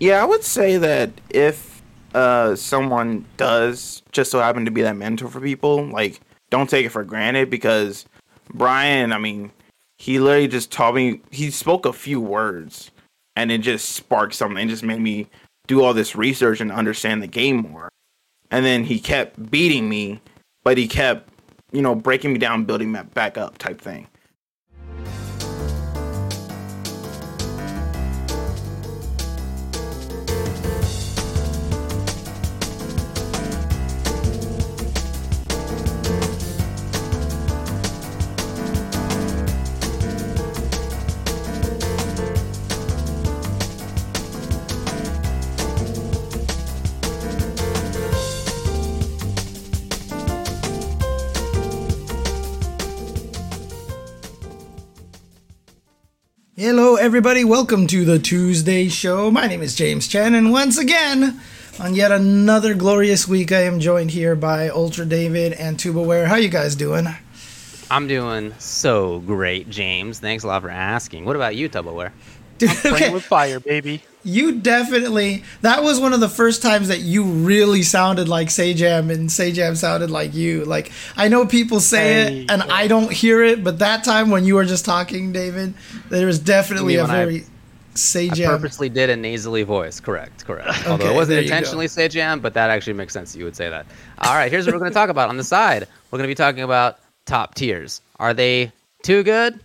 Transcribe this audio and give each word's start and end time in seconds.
Yeah, 0.00 0.22
I 0.22 0.26
would 0.26 0.44
say 0.44 0.76
that 0.76 1.10
if 1.30 1.82
uh, 2.14 2.54
someone 2.54 3.24
does 3.36 4.02
just 4.12 4.30
so 4.30 4.38
happen 4.38 4.64
to 4.64 4.70
be 4.70 4.82
that 4.82 4.96
mentor 4.96 5.28
for 5.28 5.40
people, 5.40 5.86
like 5.86 6.20
don't 6.50 6.70
take 6.70 6.86
it 6.86 6.90
for 6.90 7.04
granted 7.04 7.50
because 7.50 8.06
Brian, 8.54 9.12
I 9.12 9.18
mean, 9.18 9.50
he 9.98 10.18
literally 10.20 10.48
just 10.48 10.70
taught 10.70 10.94
me. 10.94 11.20
He 11.30 11.50
spoke 11.50 11.84
a 11.84 11.92
few 11.92 12.20
words, 12.20 12.90
and 13.36 13.50
it 13.50 13.58
just 13.58 13.90
sparked 13.90 14.34
something. 14.34 14.64
It 14.64 14.70
just 14.70 14.84
made 14.84 15.00
me 15.00 15.28
do 15.66 15.82
all 15.82 15.92
this 15.92 16.14
research 16.16 16.60
and 16.60 16.72
understand 16.72 17.22
the 17.22 17.26
game 17.26 17.56
more. 17.56 17.88
And 18.50 18.64
then 18.64 18.84
he 18.84 19.00
kept 19.00 19.50
beating 19.50 19.88
me, 19.88 20.20
but 20.64 20.78
he 20.78 20.88
kept, 20.88 21.28
you 21.72 21.82
know, 21.82 21.94
breaking 21.94 22.32
me 22.32 22.38
down, 22.38 22.64
building 22.64 22.92
me 22.92 23.00
back 23.14 23.36
up, 23.36 23.58
type 23.58 23.80
thing. 23.80 24.06
Everybody. 57.08 57.42
Welcome 57.42 57.86
to 57.86 58.04
the 58.04 58.18
Tuesday 58.18 58.88
show. 58.88 59.30
My 59.30 59.46
name 59.46 59.62
is 59.62 59.74
James 59.74 60.06
Chen, 60.06 60.34
and 60.34 60.52
once 60.52 60.76
again, 60.76 61.40
on 61.80 61.94
yet 61.94 62.12
another 62.12 62.74
glorious 62.74 63.26
week, 63.26 63.50
I 63.50 63.62
am 63.62 63.80
joined 63.80 64.10
here 64.10 64.36
by 64.36 64.68
Ultra 64.68 65.06
David 65.06 65.54
and 65.54 65.78
Tuboware. 65.78 66.26
How 66.26 66.34
you 66.34 66.50
guys 66.50 66.76
doing? 66.76 67.06
I'm 67.90 68.08
doing 68.08 68.54
so 68.58 69.20
great, 69.20 69.70
James. 69.70 70.20
Thanks 70.20 70.44
a 70.44 70.48
lot 70.48 70.60
for 70.60 70.68
asking. 70.68 71.24
What 71.24 71.34
about 71.34 71.56
you, 71.56 71.70
Tuboware? 71.70 72.12
Dude, 72.58 72.70
Playing 72.70 73.12
with 73.12 73.24
fire, 73.24 73.60
baby. 73.60 74.02
You 74.24 74.60
definitely. 74.60 75.44
That 75.62 75.82
was 75.82 76.00
one 76.00 76.12
of 76.12 76.20
the 76.20 76.28
first 76.28 76.60
times 76.60 76.88
that 76.88 77.00
you 77.00 77.22
really 77.22 77.82
sounded 77.82 78.28
like 78.28 78.48
Sajam, 78.48 79.12
and 79.12 79.28
Sajam 79.30 79.76
sounded 79.76 80.10
like 80.10 80.34
you. 80.34 80.64
Like 80.64 80.90
I 81.16 81.28
know 81.28 81.46
people 81.46 81.80
say 81.80 81.98
Hey, 82.24 82.40
it, 82.42 82.50
and 82.50 82.62
I 82.64 82.88
don't 82.88 83.12
hear 83.12 83.42
it, 83.42 83.62
but 83.64 83.78
that 83.78 84.04
time 84.04 84.30
when 84.30 84.44
you 84.44 84.56
were 84.56 84.64
just 84.64 84.84
talking, 84.84 85.32
David, 85.32 85.72
there 86.10 86.26
was 86.26 86.38
definitely 86.38 86.96
a 86.96 87.04
I- 87.04 87.06
very 87.06 87.36
I 87.40 87.44
Sajam. 87.94 88.46
purposely 88.46 88.88
did 88.88 89.08
a 89.10 89.16
nasally 89.16 89.62
voice. 89.64 89.98
Correct, 90.00 90.44
correct. 90.44 90.68
Although 90.86 91.04
Okay, 91.06 91.12
it 91.14 91.16
wasn't 91.16 91.36
go. 91.38 91.42
intentionally 91.42 91.88
say 91.88 92.06
jam, 92.08 92.38
but 92.40 92.54
that 92.54 92.70
actually 92.70 92.92
makes 92.92 93.12
sense 93.12 93.32
that 93.32 93.38
you 93.38 93.44
would 93.44 93.56
say 93.56 93.68
that. 93.68 93.86
All 94.18 94.34
right, 94.34 94.50
here's 94.52 94.66
what 94.66 94.74
we're 94.74 94.78
going 94.80 94.90
to 94.90 94.94
talk 94.94 95.10
about 95.10 95.28
on 95.30 95.36
the 95.36 95.44
side. 95.44 95.86
We're 96.10 96.18
going 96.18 96.28
to 96.28 96.30
be 96.30 96.34
talking 96.36 96.62
about 96.62 96.98
top 97.24 97.54
tiers. 97.54 98.00
Are 98.20 98.34
they 98.34 98.70
too 99.02 99.22
good? 99.22 99.58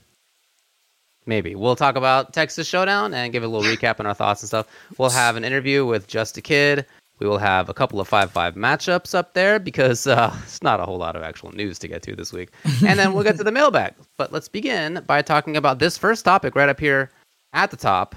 Maybe. 1.26 1.56
We'll 1.56 1.76
talk 1.76 1.96
about 1.96 2.34
Texas 2.34 2.68
Showdown 2.68 3.14
and 3.14 3.32
give 3.32 3.44
a 3.44 3.48
little 3.48 3.70
recap 3.70 4.00
on 4.00 4.06
our 4.06 4.14
thoughts 4.14 4.42
and 4.42 4.48
stuff. 4.48 4.68
We'll 4.98 5.10
have 5.10 5.36
an 5.36 5.44
interview 5.44 5.86
with 5.86 6.08
Just 6.08 6.38
a 6.38 6.42
Kid. 6.42 6.86
We 7.20 7.28
will 7.28 7.38
have 7.38 7.70
a 7.70 7.74
couple 7.74 8.02
of 8.02 8.08
5 8.08 8.32
5 8.32 8.56
matchups 8.56 9.16
up 9.16 9.34
there 9.34 9.60
because 9.60 10.08
uh, 10.08 10.36
it's 10.44 10.62
not 10.62 10.80
a 10.80 10.86
whole 10.86 10.98
lot 10.98 11.16
of 11.16 11.24
actual 11.24 11.52
news 11.54 11.80
to 11.80 11.88
get 11.88 12.02
to 12.04 12.16
this 12.16 12.34
week. 12.34 12.50
And 12.86 13.00
then 13.00 13.14
we'll 13.14 13.24
get 13.24 13.38
to 13.38 13.44
the 13.44 13.52
mailbag. 13.52 13.94
But 14.18 14.34
let's 14.34 14.50
begin 14.50 15.04
by 15.08 15.22
talking 15.22 15.56
about 15.56 15.80
this 15.80 15.98
first 15.98 16.26
topic 16.26 16.56
right 16.56 16.70
up 16.70 16.80
here 16.80 17.10
at 17.54 17.72
the 17.72 17.78
top 17.78 18.16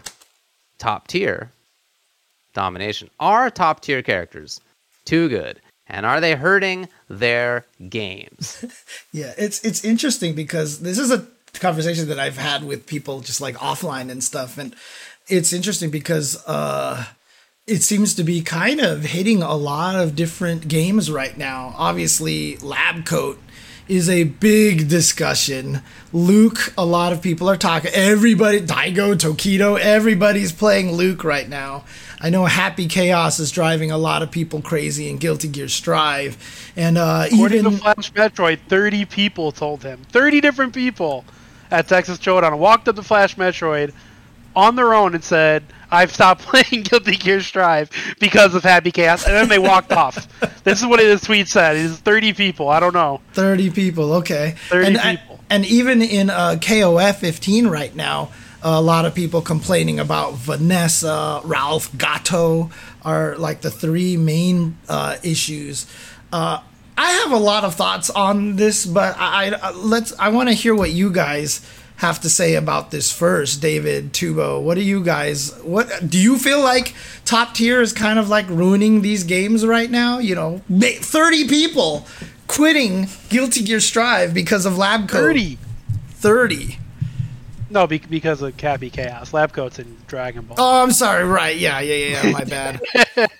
top 0.78 1.06
tier 1.06 1.50
domination. 2.54 3.08
Are 3.20 3.50
top 3.50 3.80
tier 3.80 4.02
characters 4.02 4.60
too 5.04 5.28
good? 5.28 5.60
And 5.88 6.04
are 6.04 6.20
they 6.20 6.34
hurting 6.34 6.88
their 7.08 7.64
games? 7.88 8.64
Yeah, 9.12 9.32
it's 9.38 9.64
it's 9.64 9.82
interesting 9.82 10.34
because 10.34 10.80
this 10.80 10.98
is 10.98 11.10
a 11.10 11.26
conversation 11.60 12.08
that 12.08 12.18
I've 12.18 12.38
had 12.38 12.64
with 12.64 12.86
people 12.86 13.20
just 13.20 13.40
like 13.40 13.56
offline 13.56 14.10
and 14.10 14.22
stuff, 14.22 14.58
and 14.58 14.74
it's 15.28 15.52
interesting 15.52 15.90
because 15.90 16.36
uh, 16.46 17.04
it 17.66 17.82
seems 17.82 18.14
to 18.14 18.24
be 18.24 18.42
kind 18.42 18.80
of 18.80 19.02
hitting 19.02 19.42
a 19.42 19.54
lot 19.54 19.96
of 19.96 20.14
different 20.14 20.68
games 20.68 21.10
right 21.10 21.36
now. 21.36 21.74
Obviously, 21.76 22.56
Lab 22.58 23.04
Coat 23.04 23.38
is 23.88 24.08
a 24.08 24.24
big 24.24 24.88
discussion. 24.88 25.80
Luke, 26.12 26.72
a 26.76 26.84
lot 26.84 27.12
of 27.12 27.22
people 27.22 27.48
are 27.48 27.56
talking. 27.56 27.90
Everybody, 27.94 28.60
Daigo, 28.60 29.14
Tokido, 29.14 29.78
everybody's 29.78 30.52
playing 30.52 30.92
Luke 30.92 31.24
right 31.24 31.48
now. 31.48 31.84
I 32.20 32.30
know 32.30 32.46
Happy 32.46 32.88
Chaos 32.88 33.38
is 33.38 33.50
driving 33.50 33.90
a 33.90 33.98
lot 33.98 34.22
of 34.22 34.30
people 34.30 34.62
crazy 34.62 35.10
in 35.10 35.18
Guilty 35.18 35.48
Gear 35.48 35.68
Strive, 35.68 36.72
and 36.74 36.96
uh, 36.96 37.26
According 37.30 37.58
even 37.58 37.72
to 37.72 37.78
Flash 37.78 38.12
Metroid, 38.12 38.58
30 38.68 39.04
people 39.04 39.52
told 39.52 39.82
him. 39.82 40.02
30 40.10 40.40
different 40.40 40.74
people 40.74 41.24
at 41.70 41.88
Texas 41.88 42.20
Showdown 42.20 42.58
walked 42.58 42.88
up 42.88 42.96
to 42.96 43.02
Flash 43.02 43.36
Metroid 43.36 43.92
on 44.54 44.74
their 44.74 44.94
own 44.94 45.14
and 45.14 45.22
said, 45.22 45.62
I've 45.90 46.12
stopped 46.12 46.42
playing 46.46 46.84
Guilty 46.84 47.16
Gear 47.16 47.40
Strive 47.40 47.90
because 48.18 48.54
of 48.54 48.62
Happy 48.64 48.90
Chaos. 48.90 49.26
And 49.26 49.34
then 49.34 49.48
they 49.48 49.58
walked 49.58 49.92
off. 49.92 50.26
This 50.64 50.80
is 50.80 50.86
what 50.86 50.98
his 50.98 51.20
tweet 51.20 51.48
said. 51.48 51.76
It's 51.76 51.98
30 51.98 52.32
people. 52.32 52.68
I 52.68 52.80
don't 52.80 52.94
know. 52.94 53.20
30 53.34 53.70
people, 53.70 54.14
okay. 54.14 54.54
30 54.68 54.86
and, 54.86 55.18
people. 55.18 55.40
And 55.50 55.64
even 55.66 56.02
in 56.02 56.30
uh, 56.30 56.56
KOF 56.60 57.16
15 57.16 57.68
right 57.68 57.94
now, 57.94 58.30
a 58.62 58.80
lot 58.80 59.04
of 59.04 59.14
people 59.14 59.42
complaining 59.42 60.00
about 60.00 60.34
Vanessa, 60.34 61.40
Ralph, 61.44 61.96
Gato 61.96 62.70
are 63.02 63.36
like 63.36 63.60
the 63.60 63.70
three 63.70 64.16
main 64.16 64.76
uh, 64.88 65.16
issues. 65.22 65.86
Uh, 66.32 66.60
I 66.98 67.10
have 67.10 67.32
a 67.32 67.36
lot 67.36 67.64
of 67.64 67.74
thoughts 67.74 68.10
on 68.10 68.56
this, 68.56 68.86
but 68.86 69.16
I, 69.18 69.48
I 69.48 69.50
uh, 69.50 69.72
let's. 69.74 70.12
I 70.18 70.28
want 70.28 70.48
to 70.48 70.54
hear 70.54 70.74
what 70.74 70.90
you 70.90 71.10
guys 71.10 71.60
have 71.96 72.20
to 72.20 72.28
say 72.28 72.54
about 72.54 72.90
this 72.90 73.10
first, 73.12 73.60
David 73.60 74.12
Tubo. 74.12 74.62
What 74.62 74.74
do 74.76 74.82
you 74.82 75.02
guys? 75.02 75.54
What 75.62 76.08
do 76.08 76.18
you 76.18 76.38
feel 76.38 76.60
like? 76.60 76.94
Top 77.24 77.54
tier 77.54 77.80
is 77.80 77.92
kind 77.92 78.18
of 78.18 78.28
like 78.28 78.48
ruining 78.48 79.02
these 79.02 79.24
games 79.24 79.66
right 79.66 79.90
now. 79.90 80.18
You 80.18 80.34
know, 80.34 80.62
thirty 80.68 81.46
people 81.46 82.06
quitting 82.46 83.08
Guilty 83.28 83.62
Gear 83.62 83.80
Strive 83.80 84.32
because 84.32 84.66
of 84.66 84.78
lab 84.78 85.08
coat. 85.08 85.18
30. 85.18 85.58
30. 86.10 86.78
No, 87.68 87.86
be- 87.86 87.98
because 87.98 88.42
of 88.42 88.58
Happy 88.60 88.90
Chaos. 88.90 89.32
Lab 89.32 89.52
Coat's 89.52 89.78
in 89.78 89.96
Dragon 90.06 90.42
Ball. 90.44 90.56
Oh, 90.58 90.82
I'm 90.82 90.92
sorry. 90.92 91.24
Right? 91.24 91.56
Yeah, 91.56 91.80
yeah, 91.80 91.94
yeah. 91.94 92.26
yeah, 92.26 92.30
My 92.32 92.44
bad. 92.44 92.80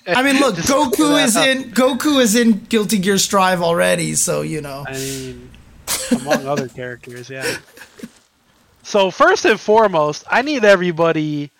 I 0.08 0.22
mean, 0.22 0.40
look, 0.40 0.56
Goku 0.56 1.22
is 1.22 1.36
in 1.36 1.70
Goku 1.70 2.20
is 2.20 2.34
in 2.34 2.64
Guilty 2.64 2.98
Gear 2.98 3.18
Strive 3.18 3.62
already, 3.62 4.14
so 4.14 4.42
you 4.42 4.60
know. 4.60 4.84
I 4.86 4.92
mean, 4.94 5.50
among 6.20 6.46
other 6.46 6.68
characters, 6.68 7.30
yeah. 7.30 7.56
So 8.82 9.10
first 9.10 9.44
and 9.44 9.58
foremost, 9.58 10.24
I 10.30 10.42
need 10.42 10.64
everybody 10.64 11.50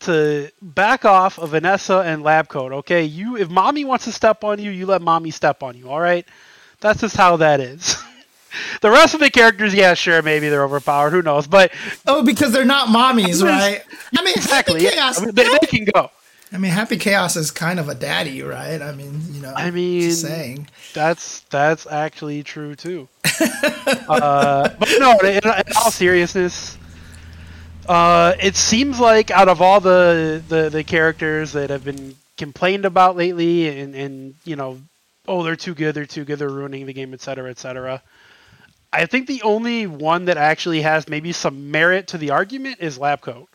to 0.00 0.50
back 0.60 1.04
off 1.04 1.38
of 1.38 1.50
Vanessa 1.50 1.98
and 2.00 2.22
Lab 2.22 2.48
Coat. 2.48 2.72
Okay, 2.72 3.04
you 3.04 3.36
if 3.36 3.48
mommy 3.48 3.84
wants 3.84 4.04
to 4.04 4.12
step 4.12 4.44
on 4.44 4.58
you, 4.58 4.70
you 4.70 4.84
let 4.86 5.00
mommy 5.00 5.30
step 5.30 5.62
on 5.62 5.76
you. 5.76 5.88
All 5.88 6.00
right, 6.00 6.26
that's 6.80 7.00
just 7.00 7.16
how 7.16 7.36
that 7.38 7.60
is. 7.60 7.96
the 8.80 8.90
rest 8.90 9.14
of 9.14 9.20
the 9.20 9.30
characters, 9.30 9.74
yeah, 9.74 9.94
sure, 9.94 10.22
maybe 10.22 10.48
they're 10.48 10.64
overpowered. 10.64 11.10
Who 11.10 11.22
knows? 11.22 11.46
But 11.46 11.72
Oh, 12.06 12.22
because 12.22 12.52
they're 12.52 12.64
not 12.64 12.88
mommies, 12.88 13.42
right? 13.44 13.82
I 14.16 14.24
mean, 14.24 14.34
exactly, 14.34 14.84
Happy 14.84 14.96
yeah, 14.96 15.02
Chaos. 15.02 15.20
I 15.20 15.24
mean, 15.24 15.34
they, 15.34 15.48
they 15.48 15.66
can 15.66 15.84
go. 15.84 16.10
I 16.52 16.58
mean, 16.58 16.70
Happy 16.70 16.98
Chaos 16.98 17.34
is 17.36 17.50
kind 17.50 17.80
of 17.80 17.88
a 17.88 17.94
daddy, 17.94 18.42
right? 18.42 18.82
I 18.82 18.92
mean, 18.92 19.22
you 19.30 19.40
know. 19.40 19.54
I 19.56 19.70
mean, 19.70 20.12
saying. 20.12 20.68
That's 20.92 21.40
that's 21.50 21.86
actually 21.86 22.42
true 22.42 22.74
too. 22.74 23.08
uh, 24.08 24.68
but 24.78 24.88
no, 24.98 25.18
in, 25.20 25.36
in 25.36 25.62
all 25.76 25.90
seriousness, 25.90 26.76
uh, 27.88 28.34
it 28.38 28.56
seems 28.56 29.00
like 29.00 29.30
out 29.30 29.48
of 29.48 29.62
all 29.62 29.80
the, 29.80 30.42
the 30.48 30.68
the 30.68 30.84
characters 30.84 31.52
that 31.52 31.70
have 31.70 31.84
been 31.84 32.16
complained 32.36 32.84
about 32.84 33.16
lately, 33.16 33.80
and 33.80 33.94
and 33.94 34.34
you 34.44 34.56
know, 34.56 34.78
oh 35.26 35.42
they're 35.42 35.56
too 35.56 35.74
good, 35.74 35.94
they're 35.94 36.04
too 36.04 36.24
good, 36.24 36.38
they're 36.38 36.50
ruining 36.50 36.84
the 36.84 36.92
game, 36.92 37.14
etc., 37.14 37.50
etc. 37.50 38.02
I 38.92 39.06
think 39.06 39.26
the 39.26 39.42
only 39.42 39.86
one 39.86 40.26
that 40.26 40.36
actually 40.36 40.82
has 40.82 41.08
maybe 41.08 41.32
some 41.32 41.70
merit 41.70 42.08
to 42.08 42.18
the 42.18 42.30
argument 42.30 42.78
is 42.80 42.98
Labcoat. 42.98 43.46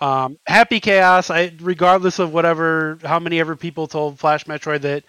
Um, 0.00 0.38
Happy 0.46 0.78
Chaos, 0.78 1.30
I, 1.30 1.52
regardless 1.60 2.18
of 2.18 2.32
whatever, 2.32 2.98
how 3.02 3.18
many 3.18 3.40
ever 3.40 3.56
people 3.56 3.86
told 3.86 4.18
Flash 4.18 4.44
Metroid 4.44 4.82
that 4.82 5.04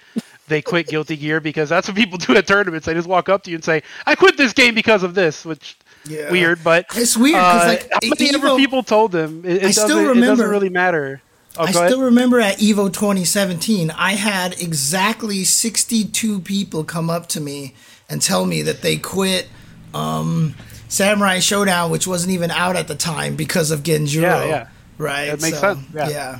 they 0.47 0.61
quit 0.61 0.87
Guilty 0.93 1.17
Gear 1.17 1.39
because 1.41 1.67
that's 1.69 1.87
what 1.87 1.97
people 1.97 2.17
do 2.17 2.35
at 2.37 2.47
tournaments. 2.47 2.85
They 2.85 2.93
just 2.93 3.07
walk 3.07 3.27
up 3.29 3.43
to 3.43 3.51
you 3.51 3.57
and 3.57 3.63
say, 3.63 3.83
"I 4.05 4.15
quit 4.15 4.37
this 4.37 4.53
game 4.53 4.73
because 4.75 5.03
of 5.03 5.13
this," 5.13 5.43
which 5.45 5.75
Yeah. 6.07 6.31
weird, 6.31 6.63
but 6.63 6.85
It's 6.95 7.17
weird 7.17 7.33
because 7.35 7.63
uh, 7.63 7.67
like 7.67 7.89
how 7.91 7.99
many 8.17 8.33
ever 8.33 8.55
people 8.55 8.81
told 8.81 9.11
them 9.11 9.43
it, 9.45 9.57
it 9.57 9.63
I 9.65 9.71
still 9.71 9.87
doesn't, 9.89 10.05
it 10.05 10.07
remember- 10.07 10.27
doesn't 10.27 10.49
really 10.49 10.69
matter. 10.69 11.21
Oh, 11.57 11.63
I 11.65 11.71
still 11.71 12.01
remember 12.01 12.39
at 12.39 12.59
Evo 12.59 12.91
2017, 12.93 13.91
I 13.91 14.13
had 14.13 14.53
exactly 14.61 15.43
62 15.43 16.39
people 16.41 16.85
come 16.85 17.09
up 17.09 17.27
to 17.29 17.41
me 17.41 17.73
and 18.09 18.21
tell 18.21 18.45
me 18.45 18.61
that 18.63 18.81
they 18.81 18.97
quit 18.97 19.47
um, 19.93 20.55
Samurai 20.87 21.39
Showdown, 21.39 21.91
which 21.91 22.07
wasn't 22.07 22.33
even 22.33 22.51
out 22.51 22.75
at 22.75 22.87
the 22.87 22.95
time 22.95 23.35
because 23.35 23.71
of 23.71 23.81
Genjuro. 23.83 24.21
Yeah, 24.21 24.45
yeah. 24.45 24.67
Right. 24.97 25.27
That 25.27 25.41
makes 25.41 25.59
So, 25.59 25.75
sense, 25.75 25.87
yeah. 25.93 26.09
Yeah. 26.09 26.39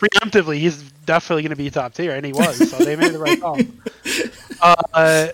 preemptively, 0.00 0.58
he's 0.58 0.82
definitely 1.06 1.42
going 1.42 1.50
to 1.50 1.56
be 1.56 1.70
top 1.70 1.94
tier, 1.94 2.14
and 2.14 2.24
he 2.24 2.32
was. 2.32 2.70
So 2.70 2.78
they 2.78 2.96
made 2.96 3.12
the 3.12 3.18
right 3.18 3.40
call. 3.40 3.58
Uh, 4.62 5.28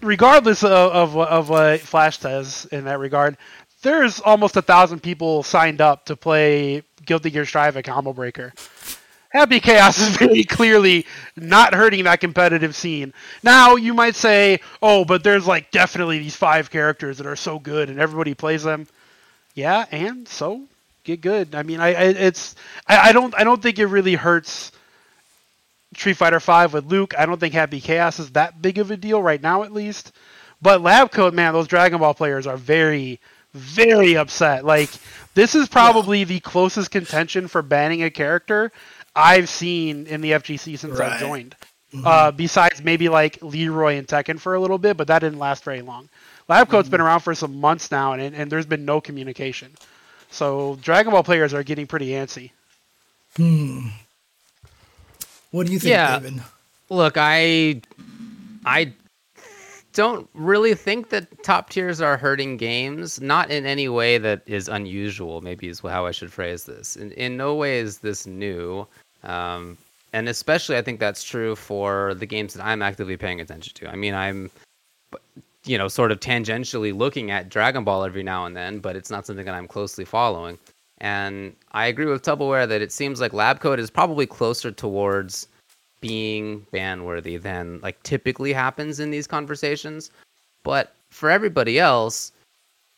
regardless 0.00 0.64
of, 0.64 0.70
of 0.70 1.16
of 1.16 1.48
what 1.48 1.80
Flash 1.80 2.18
says 2.18 2.66
in 2.72 2.84
that 2.84 2.98
regard, 2.98 3.36
there's 3.82 4.20
almost 4.20 4.56
a 4.56 4.62
thousand 4.62 5.00
people 5.02 5.42
signed 5.42 5.80
up 5.80 6.06
to 6.06 6.16
play 6.16 6.82
Guilty 7.04 7.30
Gear 7.30 7.44
Strive 7.44 7.76
at 7.76 7.84
Combo 7.84 8.12
Breaker. 8.12 8.52
Happy 9.32 9.60
Chaos 9.60 9.98
is 9.98 10.08
very 10.16 10.44
clearly 10.44 11.06
not 11.36 11.74
hurting 11.74 12.04
that 12.04 12.20
competitive 12.20 12.76
scene. 12.76 13.14
Now 13.42 13.76
you 13.76 13.94
might 13.94 14.14
say, 14.14 14.60
"Oh, 14.82 15.04
but 15.04 15.24
there's 15.24 15.46
like 15.46 15.70
definitely 15.70 16.18
these 16.18 16.36
five 16.36 16.70
characters 16.70 17.18
that 17.18 17.26
are 17.26 17.36
so 17.36 17.58
good 17.58 17.88
and 17.88 17.98
everybody 17.98 18.34
plays 18.34 18.62
them." 18.62 18.86
Yeah, 19.54 19.86
and 19.90 20.28
so 20.28 20.62
get 21.04 21.20
good. 21.20 21.54
I 21.54 21.62
mean, 21.62 21.80
I, 21.80 21.88
I 21.88 22.02
it's 22.08 22.54
I, 22.86 23.08
I 23.08 23.12
don't 23.12 23.34
I 23.34 23.44
don't 23.44 23.62
think 23.62 23.78
it 23.78 23.86
really 23.86 24.14
hurts 24.14 24.70
Tree 25.94 26.12
Fighter 26.14 26.40
Five 26.40 26.74
with 26.74 26.86
Luke. 26.86 27.14
I 27.18 27.26
don't 27.26 27.40
think 27.40 27.54
Happy 27.54 27.80
Chaos 27.80 28.18
is 28.18 28.30
that 28.32 28.60
big 28.60 28.78
of 28.78 28.90
a 28.90 28.96
deal 28.96 29.22
right 29.22 29.42
now, 29.42 29.62
at 29.62 29.72
least. 29.72 30.12
But 30.60 30.80
Lab 30.80 31.10
Coat, 31.10 31.34
man, 31.34 31.52
those 31.54 31.68
Dragon 31.68 31.98
Ball 31.98 32.14
players 32.14 32.46
are 32.46 32.56
very, 32.56 33.18
very 33.52 34.16
upset. 34.16 34.64
Like 34.64 34.90
this 35.34 35.54
is 35.54 35.68
probably 35.68 36.24
the 36.24 36.40
closest 36.40 36.90
contention 36.90 37.48
for 37.48 37.62
banning 37.62 38.02
a 38.04 38.10
character 38.10 38.70
I've 39.14 39.48
seen 39.48 40.06
in 40.06 40.20
the 40.20 40.32
FGC 40.32 40.78
since 40.78 40.98
Right. 40.98 41.12
I've 41.12 41.20
joined. 41.20 41.54
Uh, 42.04 42.30
besides 42.30 42.82
maybe 42.82 43.10
like 43.10 43.38
Leroy 43.42 43.96
and 43.96 44.06
Tekken 44.08 44.40
for 44.40 44.54
a 44.54 44.60
little 44.60 44.78
bit, 44.78 44.96
but 44.96 45.06
that 45.08 45.18
didn't 45.18 45.38
last 45.38 45.62
very 45.62 45.82
long. 45.82 46.08
Lab 46.48 46.70
Coat's 46.70 46.88
been 46.88 47.02
around 47.02 47.20
for 47.20 47.34
some 47.34 47.60
months 47.60 47.90
now, 47.90 48.14
and, 48.14 48.34
and 48.34 48.50
there's 48.50 48.64
been 48.64 48.86
no 48.86 48.98
communication. 49.00 49.72
So 50.30 50.78
Dragon 50.80 51.12
Ball 51.12 51.22
players 51.22 51.52
are 51.52 51.62
getting 51.62 51.86
pretty 51.86 52.08
antsy. 52.08 52.50
Hmm. 53.36 53.88
What 55.50 55.66
do 55.66 55.72
you 55.72 55.78
think, 55.78 55.90
Yeah. 55.90 56.18
David? 56.18 56.42
Look, 56.88 57.16
I 57.18 57.82
I 58.64 58.92
don't 59.92 60.28
really 60.32 60.74
think 60.74 61.10
that 61.10 61.42
top 61.42 61.68
tiers 61.68 62.00
are 62.00 62.16
hurting 62.16 62.56
games. 62.56 63.20
Not 63.20 63.50
in 63.50 63.66
any 63.66 63.88
way 63.90 64.16
that 64.18 64.42
is 64.46 64.68
unusual. 64.68 65.42
Maybe 65.42 65.68
is 65.68 65.80
how 65.80 66.06
I 66.06 66.10
should 66.12 66.32
phrase 66.32 66.64
this. 66.64 66.96
In, 66.96 67.12
in 67.12 67.36
no 67.36 67.54
way 67.54 67.78
is 67.78 67.98
this 67.98 68.26
new, 68.26 68.86
um, 69.24 69.76
and 70.12 70.28
especially 70.28 70.76
I 70.76 70.82
think 70.82 71.00
that's 71.00 71.24
true 71.24 71.56
for 71.56 72.14
the 72.14 72.26
games 72.26 72.54
that 72.54 72.64
I'm 72.64 72.82
actively 72.82 73.16
paying 73.16 73.40
attention 73.40 73.74
to. 73.74 73.88
I 73.88 73.96
mean, 73.96 74.14
I'm 74.14 74.50
you 75.64 75.78
know 75.78 75.88
sort 75.88 76.12
of 76.12 76.20
tangentially 76.20 76.96
looking 76.96 77.30
at 77.30 77.48
Dragon 77.48 77.84
Ball 77.84 78.04
every 78.04 78.22
now 78.22 78.46
and 78.46 78.56
then, 78.56 78.78
but 78.78 78.96
it's 78.96 79.10
not 79.10 79.26
something 79.26 79.44
that 79.44 79.54
I'm 79.54 79.68
closely 79.68 80.04
following. 80.04 80.58
And 80.98 81.56
I 81.72 81.86
agree 81.86 82.06
with 82.06 82.22
Tupperware 82.22 82.68
that 82.68 82.80
it 82.80 82.92
seems 82.92 83.20
like 83.20 83.32
lab 83.32 83.60
coat 83.60 83.80
is 83.80 83.90
probably 83.90 84.26
closer 84.26 84.70
towards 84.70 85.48
being 86.00 86.66
ban 86.70 87.04
worthy 87.04 87.36
than 87.38 87.80
like 87.82 88.00
typically 88.02 88.52
happens 88.52 89.00
in 89.00 89.10
these 89.10 89.26
conversations. 89.26 90.10
But 90.62 90.94
for 91.10 91.28
everybody 91.30 91.78
else, 91.80 92.32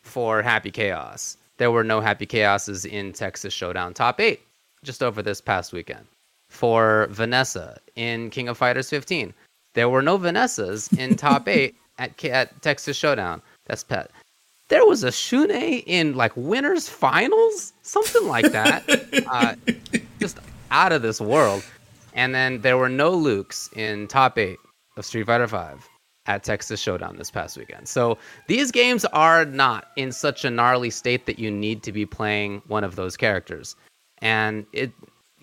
for 0.03 0.43
Happy 0.43 0.71
Chaos, 0.71 1.39
there 1.57 1.71
were 1.71 1.85
no 1.85 2.01
Happy 2.01 2.27
Chaoses 2.27 2.85
in 2.85 3.13
Texas 3.13 3.55
Showdown 3.55 3.95
Top 3.95 4.21
8 4.21 4.41
just 4.83 5.03
over 5.03 5.23
this 5.23 5.41
past 5.41 5.73
weekend. 5.73 6.07
For 6.55 7.09
Vanessa 7.11 7.79
in 7.97 8.31
King 8.31 8.49
of 8.49 8.57
Fighters 8.57 8.89
15, 8.89 9.35
there 9.75 9.89
were 9.89 10.03
no 10.03 10.17
Vanessas 10.17 10.97
in 10.97 11.17
Top 11.17 11.49
8 11.49 11.75
at, 11.99 12.25
at 12.25 12.63
Texas 12.63 12.97
Showdown. 12.97 13.43
That's 13.67 13.83
pet. 13.83 14.11
There 14.69 14.87
was 14.87 15.05
a 15.05 15.09
Shun'ei 15.09 15.83
in 15.87 16.15
like 16.15 16.33
winners 16.37 16.89
finals, 16.89 17.73
something 17.83 18.27
like 18.29 18.53
that. 18.53 18.85
uh, 19.31 19.57
just 20.21 20.39
out 20.71 20.93
of 20.93 21.03
this 21.03 21.21
world. 21.21 21.65
And 22.15 22.35
then 22.35 22.61
there 22.61 22.79
were 22.79 22.89
no 22.89 23.13
Lukes 23.13 23.73
in 23.77 24.07
top 24.07 24.39
eight 24.39 24.59
of 24.97 25.05
Street 25.05 25.27
Fighter 25.27 25.47
V 25.47 25.83
at 26.27 26.45
Texas 26.45 26.81
Showdown 26.81 27.17
this 27.17 27.31
past 27.31 27.59
weekend. 27.59 27.89
So 27.89 28.17
these 28.47 28.71
games 28.71 29.05
are 29.07 29.45
not 29.45 29.89
in 29.97 30.13
such 30.13 30.45
a 30.45 30.51
gnarly 30.51 30.91
state 30.91 31.27
that 31.27 31.39
you 31.39 31.51
need 31.51 31.83
to 31.83 31.93
be 31.93 32.07
playing 32.07 32.63
one 32.69 32.85
of 32.85 32.97
those 32.97 33.17
characters. 33.17 33.77
And 34.19 34.65
it, 34.73 34.93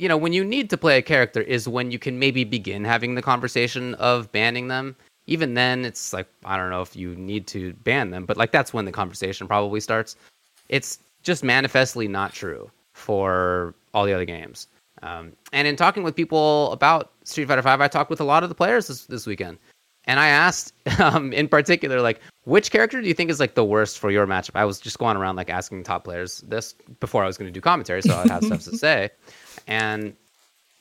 you 0.02 0.08
know, 0.08 0.18
when 0.18 0.34
you 0.34 0.44
need 0.44 0.68
to 0.72 0.78
play 0.78 0.98
a 0.98 1.02
character 1.04 1.42
is 1.42 1.68
when 1.68 1.92
you 1.92 2.00
can 2.00 2.18
maybe 2.18 2.44
begin 2.44 2.84
having 2.84 3.14
the 3.14 3.22
conversation 3.22 3.94
of 3.96 4.32
banning 4.32 4.68
them. 4.68 4.96
Even 5.28 5.54
then, 5.54 5.86
it's 5.86 6.12
like, 6.12 6.28
I 6.44 6.58
don't 6.58 6.72
know 6.72 6.82
if 6.82 6.96
you 6.96 7.14
need 7.14 7.46
to 7.48 7.74
ban 7.84 8.10
them, 8.10 8.26
but 8.26 8.36
like 8.36 8.52
that's 8.52 8.74
when 8.74 8.86
the 8.86 8.92
conversation 8.92 9.46
probably 9.46 9.80
starts. 9.80 10.16
It's 10.70 10.98
just 11.22 11.44
manifestly 11.44 12.08
not 12.08 12.34
true 12.34 12.72
for 12.94 13.76
all 13.94 14.06
the 14.06 14.14
other 14.14 14.26
games. 14.26 14.66
Um, 15.04 15.34
and 15.54 15.68
in 15.68 15.76
talking 15.76 16.02
with 16.02 16.16
people 16.16 16.72
about 16.72 17.12
Street 17.24 17.48
Fighter 17.48 17.62
Five, 17.62 17.80
I 17.80 17.88
talked 17.88 18.10
with 18.10 18.22
a 18.22 18.24
lot 18.24 18.42
of 18.42 18.50
the 18.50 18.56
players 18.56 18.88
this, 18.88 19.06
this 19.06 19.28
weekend, 19.28 19.60
and 20.06 20.20
I 20.20 20.30
asked, 20.30 20.74
um, 21.00 21.32
in 21.32 21.48
particular, 21.48 22.02
like, 22.02 22.22
which 22.46 22.72
character 22.72 23.00
do 23.02 23.08
you 23.08 23.14
think 23.14 23.30
is 23.30 23.40
like 23.40 23.54
the 23.54 23.64
worst 23.64 24.00
for 24.00 24.10
your 24.10 24.26
matchup? 24.26 24.56
I 24.56 24.66
was 24.66 24.80
just 24.80 24.98
going 24.98 25.16
around 25.16 25.36
like 25.36 25.52
asking 25.52 25.84
top 25.84 26.06
players 26.06 26.40
this 26.48 26.74
before 27.00 27.24
I 27.24 27.28
was 27.28 27.38
going 27.38 27.48
to 27.48 27.54
do 27.54 27.62
commentary, 27.62 28.02
so 28.02 28.18
I'd 28.18 28.32
have 28.32 28.44
stuff 28.44 28.64
to 28.64 28.78
say. 28.78 29.12
And 29.68 30.16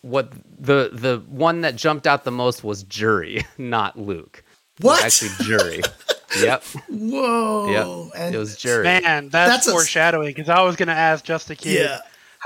what 0.03 0.33
the 0.59 0.91
the 0.93 1.23
one 1.29 1.61
that 1.63 1.77
jumped 1.77 2.07
out 2.07 2.25
the 2.25 2.31
most 2.31 2.65
was 2.65 2.83
Juri, 2.85 3.45
not 3.59 3.99
Luke. 3.99 4.43
It 4.79 4.85
was 4.85 4.97
What? 4.99 5.05
Actually, 5.05 5.31
Juri. 5.45 5.83
yep. 6.41 6.63
Whoa. 6.89 8.11
Yep. 8.15 8.33
It 8.35 8.39
was 8.39 8.57
Juri. 8.57 8.85
Man, 8.85 9.29
that's, 9.29 9.67
That's 9.67 9.71
foreshadowing 9.71 10.29
because 10.29 10.49
I 10.49 10.63
was 10.63 10.77
going 10.77 10.89
to 10.89 10.95
ask 10.95 11.25
just 11.25 11.51
a 11.51 11.55
kid 11.57 11.81
Yeah. 11.85 11.99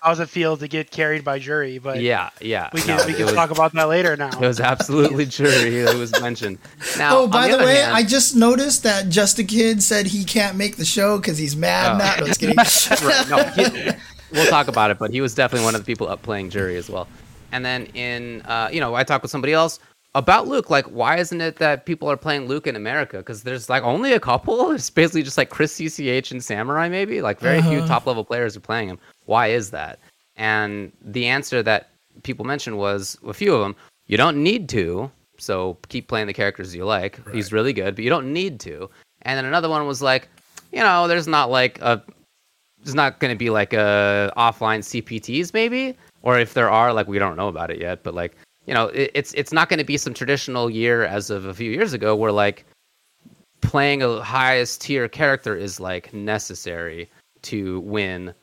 how 0.03 0.09
does 0.09 0.19
it 0.21 0.29
feel 0.31 0.57
to 0.57 0.67
get 0.67 0.91
carried 0.91 1.23
by 1.23 1.39
Juri, 1.39 1.79
but 1.79 2.01
Yeah, 2.01 2.31
yeah. 2.41 2.71
we 2.73 2.81
can 2.81 2.97
No, 2.97 3.07
we 3.07 3.13
can 3.15 3.27
was- 3.27 3.35
talk 3.35 3.51
about 3.53 3.73
that 3.75 3.85
later 3.89 4.17
now. 4.17 4.31
It 4.31 4.41
was 4.41 4.59
absolutely 4.59 5.27
Juri 5.27 5.83
that 5.83 5.95
was 5.95 6.19
mentioned. 6.21 6.59
Now, 6.99 7.19
Oh, 7.19 7.27
by 7.29 7.47
the, 7.49 7.55
other 7.55 7.65
way, 7.67 7.77
hand- 7.77 7.95
I 7.95 8.03
just 8.03 8.35
noticed 8.35 8.83
that 8.83 9.11
Just 9.11 9.39
a 9.39 9.45
Kid 9.45 9.81
said 9.83 10.07
he 10.07 10.25
can't 10.25 10.57
make 10.57 10.77
the 10.77 10.85
show 10.85 11.19
because 11.19 11.39
he's 11.39 11.55
mad 11.55 11.93
Oh. 11.95 11.99
now. 11.99 12.17
No, 12.17 12.27
just 12.27 12.41
kidding. 12.41 12.57
right, 13.07 13.29
no, 13.29 13.45
he- 13.65 13.91
we'll 14.35 14.47
talk 14.51 14.69
about 14.69 14.91
it, 14.91 14.99
but 14.99 15.11
he 15.11 15.21
was 15.21 15.35
definitely 15.35 15.65
one 15.65 15.75
of 15.75 15.81
the 15.81 15.87
people 15.87 16.09
up 16.09 16.23
playing 16.23 16.51
Juri 16.51 16.77
as 16.77 16.91
well. 16.91 17.09
And 17.53 17.65
then 17.65 17.87
in, 17.95 18.43
uh, 18.43 18.69
you 18.73 18.81
know, 18.81 18.95
I 18.95 19.05
talked 19.05 19.23
with 19.23 19.31
somebody 19.31 19.53
else 19.53 19.79
about 20.17 20.47
Luke. 20.49 20.71
Like, 20.71 20.87
why 20.87 21.19
isn't 21.19 21.41
it 21.41 21.57
that 21.57 21.87
people 21.87 22.11
are 22.11 22.17
playing 22.17 22.47
Luke 22.47 22.67
in 22.67 22.77
America? 22.77 23.19
Because 23.19 23.43
there's 23.45 23.69
like 23.69 23.83
only 23.83 24.13
a 24.13 24.21
couple. 24.21 24.71
It's 24.75 24.91
basically 24.91 25.23
just 25.23 25.39
like 25.39 25.51
Chris 25.51 25.75
CCH 25.79 26.31
and 26.33 26.43
Samurai, 26.43 26.89
maybe. 26.89 27.21
Like, 27.23 27.39
very 27.41 27.63
few 27.63 27.79
Uh-huh. 27.79 27.87
top 27.89 28.07
level 28.07 28.25
players 28.25 28.57
are 28.57 28.61
playing 28.61 28.89
him. 28.89 28.99
Why 29.27 29.49
is 29.49 29.71
that? 29.71 29.99
And 30.37 30.93
the 31.01 31.27
answer 31.27 31.63
that 31.63 31.91
people 32.23 32.45
mentioned 32.45 32.77
was 32.79 33.17
a 33.27 33.33
few 33.33 33.55
of 33.55 33.61
them. 33.61 33.77
You 34.07 34.17
don't 34.17 34.43
need 34.43 34.69
to, 34.71 35.11
so 35.39 35.79
keep 35.89 36.09
playing 36.09 36.27
the 36.27 36.33
characters 36.35 36.75
you 36.75 36.85
like. 36.85 37.19
He's 37.33 37.53
really 37.53 37.73
good, 37.73 37.95
but 37.95 38.05
you 38.05 38.11
don't 38.11 38.33
need 38.33 38.61
to. 38.61 38.91
And 39.23 39.39
then 39.39 39.45
another 39.47 39.69
one 39.69 39.87
was 39.87 40.03
like, 40.03 40.29
you 40.73 40.81
know, 40.81 41.09
there's 41.09 41.27
not 41.29 41.51
like 41.51 41.81
a 41.81 42.03
there's 42.85 42.95
not 42.95 43.19
going 43.19 43.33
to 43.33 43.39
be 43.39 43.51
like 43.51 43.73
a 43.73 44.33
offline 44.37 44.81
CPTs 44.81 45.53
maybe, 45.55 45.97
or 46.23 46.39
if 46.39 46.55
there 46.55 46.71
are, 46.71 46.93
like 46.93 47.09
we 47.09 47.19
don't 47.19 47.37
know 47.37 47.49
about 47.49 47.71
it 47.71 47.81
yet. 47.81 48.03
But 48.03 48.15
like 48.15 48.37
you 48.67 48.75
know, 48.75 48.87
it, 48.89 49.11
it's 49.15 49.33
it's 49.35 49.53
not 49.53 49.69
going 49.69 49.79
to 49.79 49.85
be 49.85 49.97
some 49.97 50.15
traditional 50.15 50.71
year 50.71 51.05
as 51.05 51.31
of 51.31 51.47
a 51.47 51.55
few 51.55 51.71
years 51.71 51.93
ago 51.93 52.15
where 52.15 52.33
like 52.33 52.65
playing 53.63 54.03
a 54.03 54.21
highest 54.23 54.83
tier 54.83 55.09
character 55.09 55.57
is 55.57 55.81
like 55.81 56.13
necessary 56.13 57.11
to 57.43 57.81
win 57.81 58.35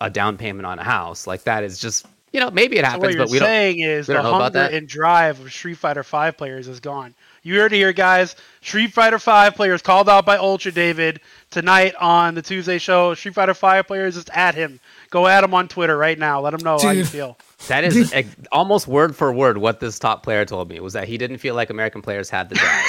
a 0.00 0.10
down 0.10 0.36
payment 0.36 0.66
on 0.66 0.78
a 0.78 0.84
house. 0.84 1.26
Like 1.26 1.44
that 1.44 1.64
is 1.64 1.78
just 1.78 2.06
you 2.32 2.40
know 2.40 2.50
maybe 2.50 2.76
it 2.76 2.84
So 2.84 2.90
happens, 2.90 3.02
what 3.02 3.12
you're 3.14 3.24
but 3.24 3.30
we 3.30 3.38
don't. 3.38 3.46
saying 3.46 3.80
is 3.80 4.08
we 4.08 4.14
the 4.14 4.22
don't 4.22 4.24
know 4.30 4.36
about 4.36 4.54
hunger 4.54 4.76
and 4.76 4.86
drive 4.86 5.40
of 5.40 5.50
Street 5.52 5.78
Fighter 5.78 6.02
Five 6.02 6.36
players 6.36 6.68
is 6.68 6.80
gone. 6.80 7.14
You 7.46 7.60
heard 7.60 7.72
it 7.72 7.76
here, 7.76 7.92
guys. 7.92 8.34
Street 8.60 8.92
Fighter 8.92 9.20
Five 9.20 9.54
players 9.54 9.80
called 9.80 10.08
out 10.08 10.26
by 10.26 10.36
Ultra 10.36 10.72
David 10.72 11.20
tonight 11.52 11.94
on 11.94 12.34
the 12.34 12.42
Tuesday 12.42 12.78
show. 12.78 13.14
Street 13.14 13.34
Fighter 13.34 13.54
Five 13.54 13.86
players, 13.86 14.16
just 14.16 14.30
at 14.30 14.56
him. 14.56 14.80
Go 15.10 15.28
at 15.28 15.44
him 15.44 15.54
on 15.54 15.68
Twitter 15.68 15.96
right 15.96 16.18
now. 16.18 16.40
Let 16.40 16.54
him 16.54 16.64
know 16.64 16.76
how 16.76 16.90
you 16.90 17.04
feel. 17.04 17.38
That 17.68 17.84
is 17.84 18.12
ex- 18.12 18.34
almost 18.50 18.88
word 18.88 19.14
for 19.14 19.32
word 19.32 19.58
what 19.58 19.78
this 19.78 19.96
top 20.00 20.24
player 20.24 20.44
told 20.44 20.68
me 20.68 20.80
was 20.80 20.94
that 20.94 21.06
he 21.06 21.18
didn't 21.18 21.38
feel 21.38 21.54
like 21.54 21.70
American 21.70 22.02
players 22.02 22.28
had 22.28 22.48
the 22.48 22.56
drive. 22.56 22.84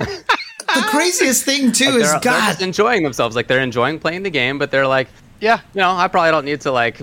the 0.74 0.82
craziest 0.88 1.44
thing 1.44 1.70
too 1.70 1.84
is 1.84 2.10
they're, 2.10 2.18
they're 2.20 2.40
just 2.40 2.62
enjoying 2.62 3.04
themselves. 3.04 3.36
Like 3.36 3.46
they're 3.46 3.60
enjoying 3.60 4.00
playing 4.00 4.24
the 4.24 4.30
game, 4.30 4.58
but 4.58 4.72
they're 4.72 4.88
like, 4.88 5.06
Yeah. 5.38 5.60
you 5.72 5.80
know, 5.82 5.92
I 5.92 6.08
probably 6.08 6.32
don't 6.32 6.44
need 6.46 6.62
to 6.62 6.72
like 6.72 7.00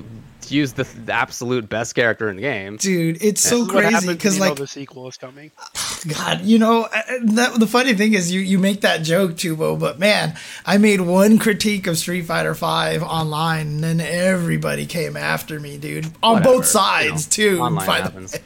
use 0.52 0.74
the, 0.74 0.84
the 0.84 1.14
absolute 1.14 1.68
best 1.70 1.96
character 1.96 2.30
in 2.30 2.36
the 2.36 2.42
game. 2.42 2.78
Dude, 2.78 3.22
it's 3.22 3.42
so 3.42 3.60
This 3.60 3.68
is 3.68 3.74
what 3.74 3.84
crazy 3.84 4.14
because 4.14 4.36
you 4.36 4.42
know 4.42 4.50
like 4.50 4.58
the 4.58 4.68
sequel 4.68 5.08
is 5.08 5.18
coming. 5.18 5.52
God, 6.08 6.42
you 6.42 6.60
know, 6.60 6.84
uh, 6.84 7.02
that, 7.24 7.60
the 7.60 7.68
funny 7.68 7.94
thing 7.94 8.14
is 8.14 8.32
you, 8.32 8.40
you 8.40 8.60
make 8.60 8.82
that 8.82 9.02
joke, 9.04 9.32
Tubo, 9.32 9.80
but 9.80 9.98
man, 10.00 10.38
I 10.66 10.78
made 10.78 11.02
one 11.02 11.40
critique 11.40 11.88
of 11.88 11.98
Street 11.98 12.24
Fighter 12.24 12.54
Five 12.54 13.02
online, 13.02 13.68
and 13.68 13.84
then 13.84 14.02
everybody 14.02 14.86
came 14.86 15.18
after 15.18 15.60
me, 15.60 15.78
dude, 15.78 16.06
on 16.22 16.36
Whatever, 16.36 16.56
both 16.56 16.66
sides 16.66 17.26
too. 17.26 17.60
Online 17.60 17.88
by 17.88 17.98
the 17.98 18.04
happens. 18.04 18.34
way. 18.34 18.42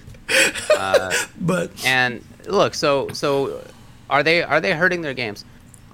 But 1.41 1.71
And 1.85 2.23
look, 2.45 2.73
so 2.75 3.09
so 3.09 3.61
are 4.09 4.23
they 4.23 4.43
are 4.43 4.61
they 4.61 4.73
hurting 4.73 5.01
their 5.01 5.13
games? 5.13 5.43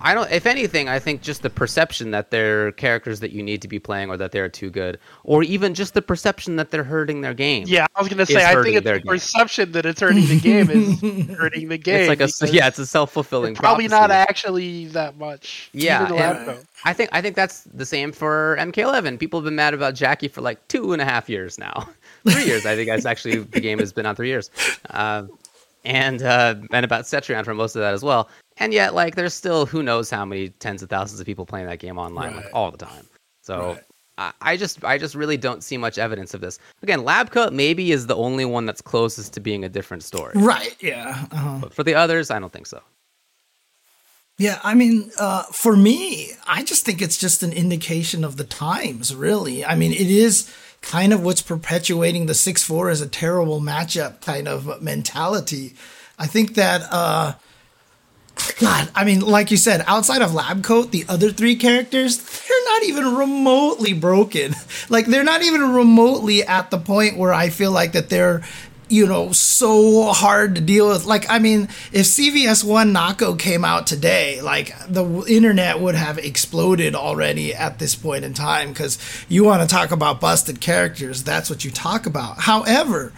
I 0.06 0.14
don't. 0.14 0.32
If 0.32 0.46
anything, 0.46 0.88
I 0.88 1.00
think 1.00 1.24
just 1.24 1.42
the 1.42 1.50
perception 1.50 2.12
that 2.12 2.30
they're 2.30 2.72
characters 2.74 3.20
that 3.22 3.32
you 3.32 3.42
need 3.42 3.60
to 3.64 3.68
be 3.68 3.80
playing, 3.80 4.12
or 4.12 4.18
that 4.18 4.32
they're 4.32 4.48
too 4.48 4.70
good, 4.70 5.00
or 5.24 5.42
even 5.42 5.74
just 5.74 5.96
the 5.96 6.02
perception 6.02 6.58
that 6.58 6.70
they're 6.70 6.84
hurting 6.84 7.22
their 7.22 7.34
game. 7.34 7.64
Yeah, 7.68 7.88
I 7.96 8.02
was 8.02 8.10
gonna 8.10 8.26
say 8.28 8.46
I 8.46 8.54
think 8.62 8.76
it's 8.76 8.84
their 8.86 8.98
the 8.98 9.02
game. 9.02 9.08
perception 9.14 9.72
that 9.72 9.84
it's 9.88 10.00
hurting 10.00 10.28
the 10.28 10.40
game 10.40 10.70
is 10.70 11.00
hurting 11.38 11.70
the 11.70 11.80
game. 11.80 12.12
it's 12.12 12.40
like 12.40 12.50
a 12.50 12.54
yeah, 12.54 12.68
it's 12.68 12.78
a 12.78 12.86
self 12.86 13.12
fulfilling. 13.12 13.56
probably 13.56 13.88
not 13.88 14.12
actually 14.12 14.86
that 14.90 15.18
much. 15.18 15.72
Yeah, 15.74 16.04
Even 16.04 16.16
the 16.16 16.24
and- 16.24 16.38
lab 16.38 16.58
coat. 16.58 16.66
I 16.86 16.94
think 16.94 17.10
I 17.12 17.22
think 17.24 17.36
that's 17.36 17.62
the 17.74 17.86
same 17.86 18.12
for 18.12 18.56
MK11. 18.60 19.18
People 19.20 19.40
have 19.40 19.46
been 19.46 19.56
mad 19.56 19.74
about 19.74 19.96
Jacqui 19.96 20.30
for 20.30 20.42
like 20.42 20.66
two 20.68 20.94
and 20.94 21.02
a 21.02 21.06
half 21.06 21.28
years 21.28 21.58
now, 21.58 21.90
three 22.30 22.46
years. 22.46 22.68
I 22.68 22.76
think 22.76 22.90
that's 22.90 23.08
actually 23.08 23.38
the 23.40 23.60
game 23.60 23.80
has 23.80 23.92
been 23.92 24.06
on 24.06 24.16
three 24.16 24.28
years, 24.28 24.52
uh, 24.92 25.24
and 25.84 26.22
uh, 26.22 26.54
and 26.72 26.86
about 26.86 27.06
Cetrion 27.06 27.44
for 27.44 27.56
most 27.56 27.76
of 27.76 27.80
that 27.82 27.96
as 27.96 28.04
well. 28.04 28.30
And 28.58 28.74
yet, 28.74 28.94
like, 28.94 29.16
there's 29.16 29.34
still 29.34 29.66
who 29.66 29.84
knows 29.84 30.10
how 30.10 30.24
many 30.26 30.50
tens 30.50 30.82
of 30.82 30.90
thousands 30.90 31.20
of 31.20 31.26
people 31.26 31.46
playing 31.46 31.68
that 31.68 31.80
game 31.80 31.98
online 31.98 32.36
like 32.38 32.46
all 32.54 32.72
the 32.72 32.78
time. 32.78 33.08
So. 33.42 33.74
Right. 33.74 33.84
I 34.18 34.32
I 34.42 34.56
just, 34.56 34.82
I 34.86 34.98
just 34.98 35.14
really 35.14 35.36
don't 35.36 35.62
see 35.62 35.76
much 35.76 35.98
evidence 35.98 36.34
of 36.34 36.40
this. 36.40 36.58
Again, 36.82 37.02
Labcoat 37.02 37.52
maybe 37.52 37.92
is 37.92 38.08
the 38.08 38.16
only 38.16 38.46
one 38.46 38.66
that's 38.66 38.80
closest 38.80 39.34
to 39.34 39.42
being 39.42 39.66
a 39.66 39.70
different 39.70 40.04
story, 40.04 40.32
Right. 40.36 40.74
Yeah. 40.82 41.26
Uh-huh. 41.34 41.58
but 41.64 41.74
for 41.74 41.84
the 41.84 41.96
others, 41.96 42.32
I 42.32 42.40
don't 42.40 42.54
think 42.54 42.66
so. 42.66 42.82
Yeah, 44.38 44.60
I 44.64 44.74
mean, 44.74 45.12
uh, 45.20 45.44
for 45.52 45.76
me, 45.78 46.32
I 46.48 46.64
just 46.64 46.86
think 46.86 47.02
it's 47.02 47.18
just 47.18 47.44
an 47.44 47.52
indication 47.54 48.24
of 48.24 48.36
the 48.38 48.44
times, 48.46 49.14
really. 49.14 49.66
I 49.66 49.76
mean, 49.76 49.92
it 49.92 50.10
is 50.10 50.54
kind 50.82 51.12
of 51.14 51.24
what's 51.24 51.42
perpetuating 51.42 52.26
the 52.26 52.34
6 52.34 52.64
4 52.64 52.90
as 52.90 53.02
a 53.02 53.08
terrible 53.08 53.60
matchup 53.62 54.22
kind 54.22 54.48
of 54.48 54.82
mentality. 54.82 55.76
I 56.18 56.28
think 56.28 56.56
that, 56.56 56.82
uh, 56.92 57.34
God, 58.60 58.90
I 58.96 59.04
mean, 59.04 59.22
like 59.22 59.52
you 59.52 59.58
said, 59.58 59.84
outside 59.88 60.22
of 60.22 60.34
Lab 60.34 60.64
Coat, 60.64 60.92
the 60.92 61.06
other 61.10 61.32
three 61.32 61.56
characters, 61.56 62.18
they're 62.18 62.66
not 62.66 62.84
even 62.84 63.16
remotely 63.16 63.94
broken. 63.94 64.54
Like, 64.88 65.08
they're 65.08 65.24
not 65.24 65.42
even 65.42 65.74
remotely 65.74 66.44
at 66.44 66.70
the 66.70 66.78
point 66.78 67.18
where 67.18 67.34
I 67.34 67.50
feel 67.50 67.72
like 67.72 67.94
that 67.94 68.10
they're, 68.10 68.44
you 68.88 69.08
know, 69.08 69.32
so 69.32 70.12
hard 70.14 70.54
to 70.56 70.62
deal 70.62 70.90
with. 70.90 71.06
Like, 71.06 71.28
I 71.28 71.40
mean, 71.40 71.64
if 71.92 72.06
CVS1 72.06 72.94
Nako 72.96 73.38
came 73.40 73.66
out 73.66 73.88
today, 73.88 74.42
like, 74.42 74.76
the 74.88 75.26
internet 75.28 75.80
would 75.80 75.96
have 75.96 76.20
exploded 76.20 76.94
already 76.94 77.56
at 77.56 77.80
this 77.80 77.96
point 77.96 78.26
in 78.26 78.36
time 78.36 78.70
because 78.70 79.00
you 79.28 79.44
want 79.44 79.68
to 79.68 79.68
talk 79.68 79.90
about 79.90 80.22
busted 80.22 80.62
characters, 80.62 81.24
that's 81.24 81.50
what 81.50 81.66
you 81.66 81.72
talk 81.72 82.06
about. 82.06 82.42
However, 82.42 83.12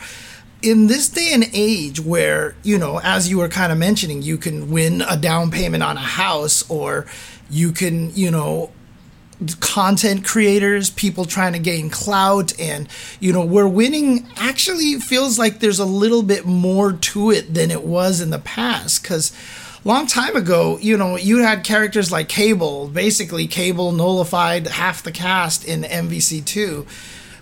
in 0.62 0.88
this 0.88 1.08
day 1.10 1.30
and 1.34 1.46
age 1.54 2.00
where 2.00 2.56
you 2.64 2.78
know 2.78 3.00
as 3.04 3.30
you 3.30 3.38
were 3.38 3.50
kind 3.50 3.72
of 3.72 3.78
mentioning 3.78 4.22
you 4.22 4.38
can 4.38 4.72
win 4.72 5.02
a 5.02 5.16
down 5.16 5.52
payment 5.52 5.84
on 5.84 5.98
a 5.98 6.02
house 6.02 6.68
or 6.70 7.06
you 7.50 7.72
can 7.72 8.14
you 8.16 8.32
know 8.32 8.72
content 9.60 10.26
creators 10.26 10.90
people 10.90 11.24
trying 11.24 11.54
to 11.54 11.60
gain 11.60 11.92
clout 11.92 12.60
and 12.60 12.88
you 13.20 13.32
know 13.32 13.46
where 13.46 13.68
winning 13.68 14.28
actually 14.36 14.96
feels 14.96 15.38
like 15.38 15.60
there's 15.60 15.80
a 15.80 15.86
little 15.86 16.24
bit 16.24 16.46
more 16.46 16.94
to 16.94 17.30
it 17.30 17.54
than 17.54 17.70
it 17.70 17.84
was 17.84 18.20
in 18.20 18.32
the 18.32 18.40
past. 18.40 19.04
Because 19.04 19.32
long 19.86 20.08
time 20.08 20.36
ago 20.36 20.80
you 20.82 20.98
know 20.98 21.16
you 21.16 21.44
had 21.44 21.64
characters 21.64 22.12
like 22.12 22.28
cable 22.28 22.88
basically 22.88 23.48
cable 23.48 23.92
nullified 23.92 24.68
half 24.68 25.04
the 25.04 25.12
cast 25.12 25.64
in 25.64 25.84
mvc2 25.84 26.86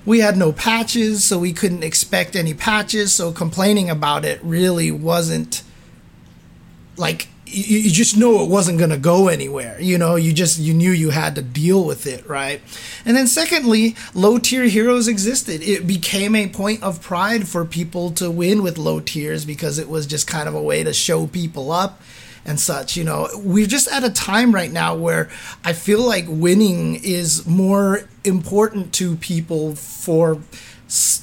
we 0.05 0.19
had 0.19 0.37
no 0.37 0.51
patches, 0.51 1.23
so 1.23 1.39
we 1.39 1.53
couldn't 1.53 1.83
expect 1.83 2.35
any 2.35 2.53
patches. 2.53 3.13
So 3.13 3.31
complaining 3.31 3.89
about 3.89 4.23
it 4.23 4.39
really 4.43 4.91
wasn't 4.91 5.63
like 6.97 7.27
you, 7.47 7.79
you 7.79 7.91
just 7.91 8.17
know 8.17 8.43
it 8.43 8.49
wasn't 8.49 8.77
going 8.77 8.89
to 8.89 8.97
go 8.97 9.27
anywhere. 9.27 9.79
You 9.79 9.97
know, 9.97 10.15
you 10.15 10.33
just 10.33 10.59
you 10.59 10.73
knew 10.73 10.91
you 10.91 11.11
had 11.11 11.35
to 11.35 11.41
deal 11.41 11.83
with 11.83 12.07
it, 12.07 12.27
right? 12.27 12.61
And 13.05 13.15
then 13.15 13.27
secondly, 13.27 13.95
low 14.13 14.37
tier 14.37 14.65
heroes 14.65 15.07
existed. 15.07 15.61
It 15.61 15.85
became 15.85 16.35
a 16.35 16.47
point 16.47 16.83
of 16.83 17.01
pride 17.01 17.47
for 17.47 17.65
people 17.65 18.11
to 18.11 18.31
win 18.31 18.63
with 18.63 18.77
low 18.77 18.99
tiers 18.99 19.45
because 19.45 19.77
it 19.79 19.89
was 19.89 20.05
just 20.05 20.27
kind 20.27 20.47
of 20.49 20.55
a 20.55 20.61
way 20.61 20.83
to 20.83 20.93
show 20.93 21.27
people 21.27 21.71
up 21.71 22.01
and 22.45 22.59
such. 22.59 22.95
You 22.97 23.03
know, 23.03 23.29
we're 23.35 23.67
just 23.67 23.87
at 23.91 24.03
a 24.03 24.09
time 24.09 24.53
right 24.53 24.71
now 24.71 24.95
where 24.95 25.29
I 25.63 25.73
feel 25.73 26.01
like 26.01 26.25
winning 26.27 26.95
is 27.03 27.45
more 27.45 28.07
important 28.23 28.93
to 28.93 29.15
people 29.15 29.75
for 29.75 30.41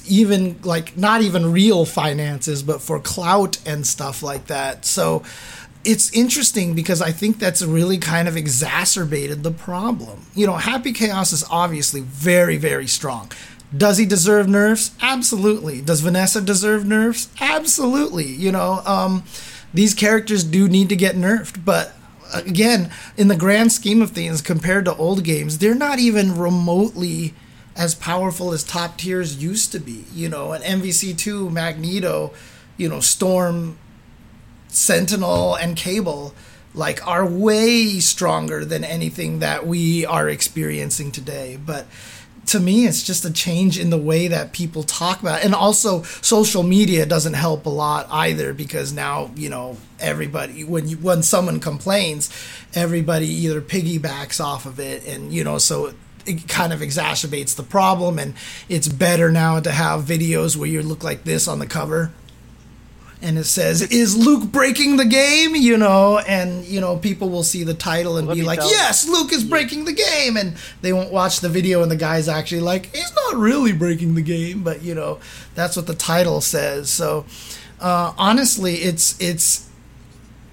even 0.07 0.59
like 0.63 0.97
not 0.97 1.21
even 1.21 1.51
real 1.51 1.85
finances, 1.85 2.63
but 2.63 2.81
for 2.81 2.99
clout 2.99 3.57
and 3.65 3.87
stuff 3.87 4.21
like 4.21 4.47
that. 4.47 4.85
So 4.85 5.23
it's 5.83 6.11
interesting 6.13 6.73
because 6.73 7.01
I 7.01 7.11
think 7.11 7.39
that's 7.39 7.61
really 7.61 7.97
kind 7.97 8.27
of 8.27 8.37
exacerbated 8.37 9.43
the 9.43 9.51
problem. 9.51 10.25
You 10.33 10.47
know, 10.47 10.53
Happy 10.53 10.93
Chaos 10.93 11.33
is 11.33 11.43
obviously 11.49 12.01
very, 12.01 12.57
very 12.57 12.87
strong. 12.87 13.31
Does 13.75 13.97
he 13.97 14.05
deserve 14.05 14.47
nerfs? 14.47 14.91
Absolutely. 15.01 15.81
Does 15.81 16.01
Vanessa 16.01 16.41
deserve 16.41 16.85
nerfs? 16.85 17.29
Absolutely. 17.41 18.27
You 18.27 18.51
know, 18.51 18.81
um, 18.85 19.23
these 19.73 19.93
characters 19.93 20.43
do 20.43 20.69
need 20.69 20.89
to 20.89 20.95
get 20.95 21.15
nerfed, 21.15 21.65
but 21.65 21.93
again, 22.33 22.91
in 23.17 23.27
the 23.27 23.35
grand 23.35 23.71
scheme 23.71 24.01
of 24.01 24.11
things, 24.11 24.41
compared 24.41 24.85
to 24.85 24.95
old 24.95 25.23
games, 25.23 25.57
they're 25.57 25.75
not 25.75 25.99
even 25.99 26.37
remotely 26.37 27.33
as 27.75 27.95
powerful 27.95 28.53
as 28.53 28.63
top 28.63 28.97
tiers 28.97 29.41
used 29.41 29.71
to 29.71 29.79
be. 29.79 30.05
You 30.13 30.29
know, 30.29 30.51
an 30.51 30.61
MVC2, 30.61 31.51
Magneto, 31.51 32.33
you 32.77 32.87
know, 32.87 32.99
Storm, 32.99 33.77
Sentinel, 34.75 35.55
and 35.55 35.75
Cable, 35.75 36.33
like, 36.73 37.05
are 37.07 37.25
way 37.25 37.99
stronger 37.99 38.65
than 38.65 38.83
anything 38.83 39.39
that 39.39 39.67
we 39.67 40.05
are 40.05 40.27
experiencing 40.27 41.11
today. 41.11 41.57
But 41.63 41.85
to 42.47 42.59
me, 42.59 42.85
it's 42.85 43.03
just 43.03 43.25
a 43.25 43.31
change 43.31 43.79
in 43.79 43.89
the 43.89 43.97
way 43.97 44.27
that 44.27 44.51
people 44.51 44.83
talk 44.83 45.21
about 45.21 45.39
it. 45.39 45.45
And 45.45 45.55
also, 45.55 46.01
social 46.03 46.63
media 46.63 47.05
doesn't 47.05 47.33
help 47.33 47.65
a 47.65 47.69
lot 47.69 48.07
either 48.11 48.53
because 48.53 48.91
now, 48.91 49.31
you 49.35 49.49
know, 49.49 49.77
everybody, 49.99 50.63
when 50.63 50.87
you, 50.87 50.97
when 50.97 51.23
someone 51.23 51.59
complains, 51.59 52.29
everybody 52.73 53.27
either 53.27 53.61
piggybacks 53.61 54.43
off 54.43 54.65
of 54.65 54.79
it. 54.79 55.07
And, 55.07 55.31
you 55.31 55.43
know, 55.43 55.57
so 55.57 55.87
it, 55.87 55.95
it 56.25 56.47
kind 56.47 56.73
of 56.73 56.81
exacerbates 56.81 57.55
the 57.55 57.63
problem. 57.63 58.19
And 58.19 58.33
it's 58.67 58.87
better 58.87 59.31
now 59.31 59.59
to 59.59 59.71
have 59.71 60.03
videos 60.03 60.57
where 60.57 60.67
you 60.67 60.81
look 60.81 61.03
like 61.03 61.23
this 61.23 61.47
on 61.47 61.59
the 61.59 61.67
cover 61.67 62.11
and 63.23 63.37
it 63.37 63.45
says 63.45 63.81
is 63.81 64.15
luke 64.15 64.51
breaking 64.51 64.97
the 64.97 65.05
game? 65.05 65.55
You 65.55 65.77
know 65.77 66.19
and 66.19 66.65
you 66.65 66.81
know 66.81 66.97
people 66.97 67.29
will 67.29 67.43
see 67.43 67.63
the 67.63 67.73
title 67.73 68.17
and 68.17 68.27
Let 68.27 68.35
be 68.35 68.43
like 68.43 68.59
yes 68.59 69.07
luke 69.07 69.31
is 69.31 69.43
breaking 69.43 69.85
the 69.85 69.93
game. 69.93 70.37
And 70.37 70.55
they 70.81 70.93
won't 70.93 71.11
watch 71.11 71.39
the 71.39 71.49
video 71.49 71.81
and 71.81 71.89
the 71.89 71.95
guy's 71.95 72.27
actually 72.27 72.61
like 72.61 72.93
he's 72.95 73.13
not 73.15 73.35
really 73.35 73.71
breaking 73.71 74.15
the 74.15 74.21
game 74.21 74.63
but 74.63 74.81
you 74.83 74.93
know 74.93 75.19
that's 75.55 75.75
what 75.75 75.87
the 75.87 75.95
title 75.95 76.41
says. 76.41 76.89
So 76.89 77.25
uh, 77.79 78.13
honestly 78.17 78.75
it's 78.75 79.19
it's 79.19 79.69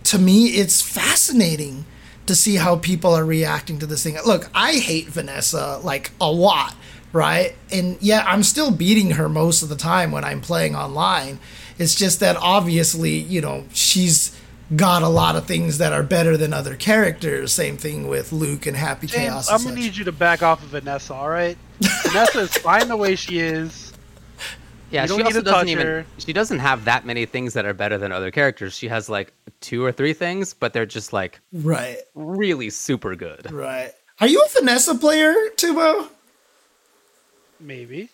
to 0.04 0.18
me 0.18 0.46
it's 0.46 0.80
fascinating 0.80 1.84
to 2.26 2.34
see 2.34 2.56
how 2.56 2.76
people 2.76 3.12
are 3.12 3.24
reacting 3.24 3.78
to 3.80 3.86
this 3.86 4.02
thing. 4.02 4.16
Look 4.24 4.48
i 4.54 4.74
hate 4.74 5.08
vanessa 5.08 5.80
like 5.82 6.12
a 6.20 6.30
lot 6.30 6.74
right? 7.12 7.56
And 7.72 7.96
yeah 8.00 8.24
i'm 8.26 8.42
still 8.42 8.70
beating 8.70 9.12
her 9.12 9.28
most 9.28 9.62
of 9.62 9.68
the 9.68 9.76
time 9.76 10.12
when 10.12 10.24
i'm 10.24 10.40
playing 10.40 10.76
online 10.76 11.40
it's 11.80 11.94
just 11.94 12.20
that 12.20 12.37
obviously 12.37 13.10
you 13.16 13.40
know 13.40 13.64
she's 13.72 14.37
got 14.76 15.02
a 15.02 15.08
lot 15.08 15.34
of 15.34 15.46
things 15.46 15.78
that 15.78 15.92
are 15.92 16.02
better 16.02 16.37
than 16.37 16.52
other 16.52 16.76
characters 16.76 17.52
same 17.52 17.76
thing 17.76 18.06
with 18.06 18.30
luke 18.32 18.66
and 18.66 18.76
happy 18.76 19.06
James, 19.06 19.28
chaos 19.28 19.49
I'm 19.50 19.58
gonna 19.58 19.70
such. 19.70 19.78
need 19.84 19.96
you 19.96 20.04
to 20.04 20.12
back 20.12 20.42
off 20.42 20.62
of 20.62 20.68
Vanessa. 20.68 21.14
All 21.14 21.28
right, 21.28 21.56
Vanessa 21.80 22.40
is 22.40 22.56
fine 22.58 22.87
the 22.88 22.96
way 22.96 23.16
she 23.16 23.38
is. 23.40 23.92
Yeah, 24.92 25.06
she 25.06 25.22
also 25.22 25.38
to 25.38 25.42
doesn't 25.42 25.68
even. 25.68 25.87
her. 25.87 26.06
She 26.18 26.32
doesn't 26.32 26.58
have 26.58 26.84
that 26.87 27.06
many 27.06 27.25
things 27.25 27.52
that 27.54 27.64
are 27.64 27.72
better 27.75 27.96
than 27.96 28.10
other 28.10 28.32
characters. 28.32 28.76
She 28.76 28.88
has 28.88 29.08
like 29.08 29.32
two 29.60 29.84
or 29.84 29.92
three 29.92 30.12
things, 30.12 30.52
but 30.52 30.72
they're 30.72 30.84
just 30.87 31.12
like 31.12 31.40
right 31.52 31.99
really 32.14 32.70
super 32.70 33.14
good. 33.14 33.50
right 33.52 33.92
are 34.20 34.26
you 34.28 34.40
a 34.44 34.49
vanessa 34.60 34.94
player 34.94 35.32
tubo 35.56 36.08
Maybe. 37.60 38.08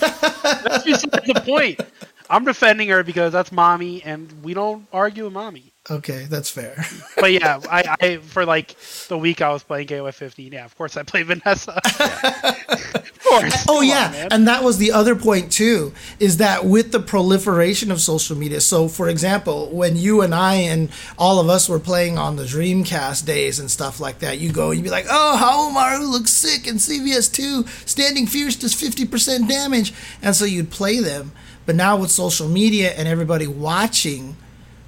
that's 0.00 0.84
beside 0.84 1.24
the 1.26 1.42
point. 1.44 1.80
I'm 2.30 2.44
defending 2.44 2.88
her 2.88 3.02
because 3.02 3.32
that's 3.32 3.52
mommy, 3.52 4.02
and 4.02 4.32
we 4.42 4.54
don't 4.54 4.86
argue 4.92 5.24
with 5.24 5.32
mommy. 5.32 5.72
okay 5.90 6.26
that's 6.28 6.50
fair 6.50 6.74
But 7.20 7.32
yeah, 7.32 7.60
I, 7.70 7.96
I 8.00 8.16
for 8.18 8.44
like 8.44 8.76
the 9.08 9.16
week 9.18 9.40
I 9.40 9.50
was 9.52 9.62
playing 9.62 9.86
KOF 9.88 10.14
15. 10.14 10.52
Yeah, 10.52 10.64
of 10.64 10.76
course 10.76 10.96
I 10.96 11.02
played 11.04 11.26
Vanessa. 11.26 11.80
of 12.28 13.20
course. 13.24 13.64
Oh 13.68 13.78
Come 13.78 13.84
yeah, 13.84 14.10
man. 14.10 14.28
and 14.32 14.48
that 14.48 14.62
was 14.64 14.78
the 14.78 14.92
other 14.92 15.14
point 15.16 15.52
too. 15.52 15.92
Is 16.18 16.36
that 16.38 16.64
with 16.64 16.92
the 16.92 17.00
proliferation 17.00 17.90
of 17.90 18.00
social 18.00 18.36
media? 18.36 18.60
So, 18.60 18.88
for 18.88 19.08
example, 19.08 19.70
when 19.70 19.96
you 19.96 20.22
and 20.22 20.34
I 20.34 20.54
and 20.56 20.90
all 21.18 21.38
of 21.40 21.48
us 21.48 21.68
were 21.68 21.78
playing 21.80 22.18
on 22.18 22.36
the 22.36 22.44
Dreamcast 22.44 23.24
days 23.24 23.58
and 23.58 23.70
stuff 23.70 24.00
like 24.00 24.18
that, 24.20 24.38
you 24.38 24.52
go 24.52 24.70
and 24.70 24.76
you'd 24.78 24.84
be 24.84 24.90
like, 24.90 25.06
"Oh, 25.08 25.36
Haomaru 25.40 26.08
looks 26.10 26.32
sick," 26.32 26.66
and 26.66 26.78
CVS 26.78 27.32
two 27.32 27.64
standing 27.86 28.26
fierce 28.26 28.56
does 28.56 28.74
fifty 28.74 29.04
percent 29.06 29.48
damage, 29.48 29.92
and 30.22 30.34
so 30.34 30.44
you'd 30.44 30.70
play 30.70 30.98
them. 31.00 31.32
But 31.66 31.74
now 31.74 31.96
with 31.96 32.10
social 32.10 32.48
media 32.48 32.92
and 32.92 33.08
everybody 33.08 33.48
watching, 33.48 34.36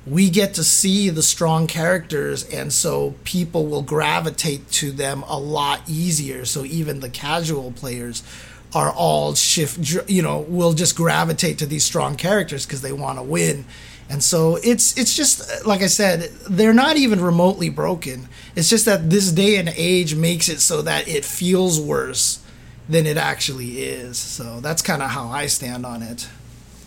we 0.07 0.31
get 0.31 0.55
to 0.55 0.65
see 0.65 1.11
the 1.11 1.23
strong 1.23 1.67
characters 1.67 2.45
and 2.45 2.73
so 2.73 3.15
people 3.25 3.67
will 3.67 3.83
gravitate 3.83 4.71
to 4.71 4.93
them 4.93 5.25
a 5.27 5.39
lot 5.39 5.83
easier. 5.89 6.45
So 6.45 6.65
even 6.65 7.01
the 7.01 7.11
casual 7.11 7.73
players 7.73 8.23
are 8.75 8.93
all 8.93 9.35
shift 9.35 10.11
you 10.11 10.21
know 10.21 10.41
will 10.41 10.75
just 10.75 10.95
gravitate 10.95 11.57
to 11.57 11.65
these 11.65 11.83
strong 11.83 12.17
characters 12.17 12.67
because 12.67 12.81
they 12.81 12.93
want 12.93 13.19
to 13.19 13.23
win. 13.23 13.65
And 14.09 14.23
so 14.23 14.57
it's 14.63 14.97
it's 14.97 15.15
just 15.15 15.67
like 15.67 15.83
i 15.83 15.87
said 15.87 16.31
they're 16.49 16.73
not 16.73 16.97
even 16.97 17.21
remotely 17.21 17.69
broken. 17.69 18.29
It's 18.57 18.71
just 18.71 18.85
that 18.85 19.11
this 19.11 19.33
day 19.33 19.57
and 19.57 19.69
age 19.71 20.15
makes 20.15 20.49
it 20.49 20.61
so 20.61 20.81
that 20.83 21.09
it 21.09 21.25
feels 21.25 21.81
worse 21.81 22.43
than 22.89 23.05
it 23.05 23.19
actually 23.19 23.83
is. 23.83 24.17
So 24.17 24.61
that's 24.61 24.81
kind 24.81 25.03
of 25.03 25.11
how 25.11 25.29
i 25.29 25.47
stand 25.47 25.85
on 25.85 26.03
it 26.03 26.29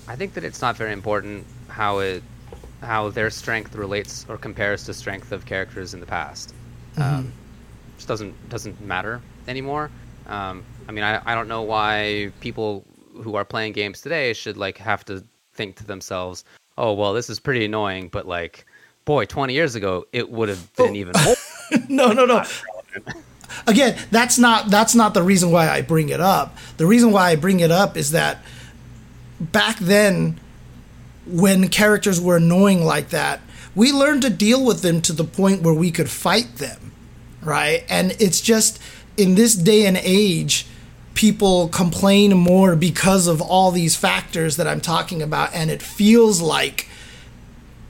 I 0.08 0.16
think 0.16 0.34
that 0.34 0.44
it's 0.44 0.62
not 0.62 0.76
very 0.78 0.94
important 0.94 1.46
how 1.68 2.00
it 2.00 2.24
how 2.82 3.10
their 3.10 3.30
strength 3.30 3.76
relates 3.76 4.26
or 4.28 4.38
compares 4.38 4.84
to 4.86 4.94
strength 4.94 5.32
of 5.32 5.46
characters 5.46 5.94
in 5.94 6.00
the 6.00 6.06
past. 6.06 6.54
Um, 6.98 7.32
just 7.96 8.08
doesn't 8.08 8.50
doesn't 8.50 8.82
matter 8.82 9.22
anymore. 9.48 9.92
Um, 10.28 10.64
I 10.88 10.92
mean, 10.92 11.04
I, 11.04 11.22
I 11.26 11.36
don't 11.36 11.48
know 11.48 11.62
why 11.62 12.32
people 12.40 12.84
who 13.22 13.36
are 13.36 13.46
playing 13.46 13.74
games 13.74 14.02
today 14.02 14.34
should 14.34 14.58
like 14.58 14.78
have 14.78 15.06
to 15.06 15.24
think 15.54 15.76
to 15.78 15.86
themselves, 15.86 16.44
"Oh, 16.78 16.94
well, 16.94 17.14
this 17.14 17.30
is 17.30 17.40
pretty 17.40 17.66
annoying," 17.66 18.10
but 18.10 18.28
like, 18.28 18.66
boy, 19.06 19.26
20 19.26 19.54
years 19.54 19.76
ago, 19.76 20.08
it 20.12 20.30
would 20.30 20.50
have 20.50 20.74
been 20.76 20.96
even 20.96 21.14
more. 21.24 21.36
no 21.90 22.12
no 22.12 22.26
no 22.26 22.44
again 23.68 23.98
that's 24.12 24.38
not 24.38 24.70
that's 24.70 24.94
not 24.94 25.14
the 25.14 25.24
reason 25.24 25.52
why 25.52 25.70
i 25.70 25.82
bring 25.82 26.10
it 26.10 26.20
up 26.20 26.58
the 26.78 26.86
reason 26.86 27.12
why 27.12 27.30
i 27.30 27.36
bring 27.36 27.62
it 27.62 27.72
up 27.72 27.96
is 27.96 28.12
that 28.12 28.44
back 29.42 29.78
then 29.80 30.40
when 31.26 31.68
characters 31.68 32.20
were 32.20 32.38
annoying 32.38 32.84
like 32.84 33.10
that 33.10 33.42
we 33.74 33.92
learned 33.92 34.22
to 34.22 34.30
deal 34.30 34.66
with 34.66 34.82
them 34.82 35.02
to 35.02 35.14
the 35.14 35.24
point 35.24 35.62
where 35.62 35.74
we 35.74 35.92
could 35.92 36.10
fight 36.10 36.58
them 36.58 36.92
right? 37.42 37.84
And 37.90 38.16
it's 38.20 38.42
just 38.42 38.80
in 39.18 39.36
this 39.36 39.56
day 39.56 39.86
and 39.86 39.98
age 39.98 40.66
people 41.14 41.68
complain 41.68 42.38
more 42.38 42.76
because 42.76 43.28
of 43.28 43.42
all 43.42 43.70
these 43.72 43.98
factors 43.98 44.56
that 44.56 44.66
i'm 44.66 44.80
talking 44.80 45.22
about 45.22 45.54
and 45.54 45.70
it 45.70 45.82
feels 45.82 46.40
like 46.40 46.88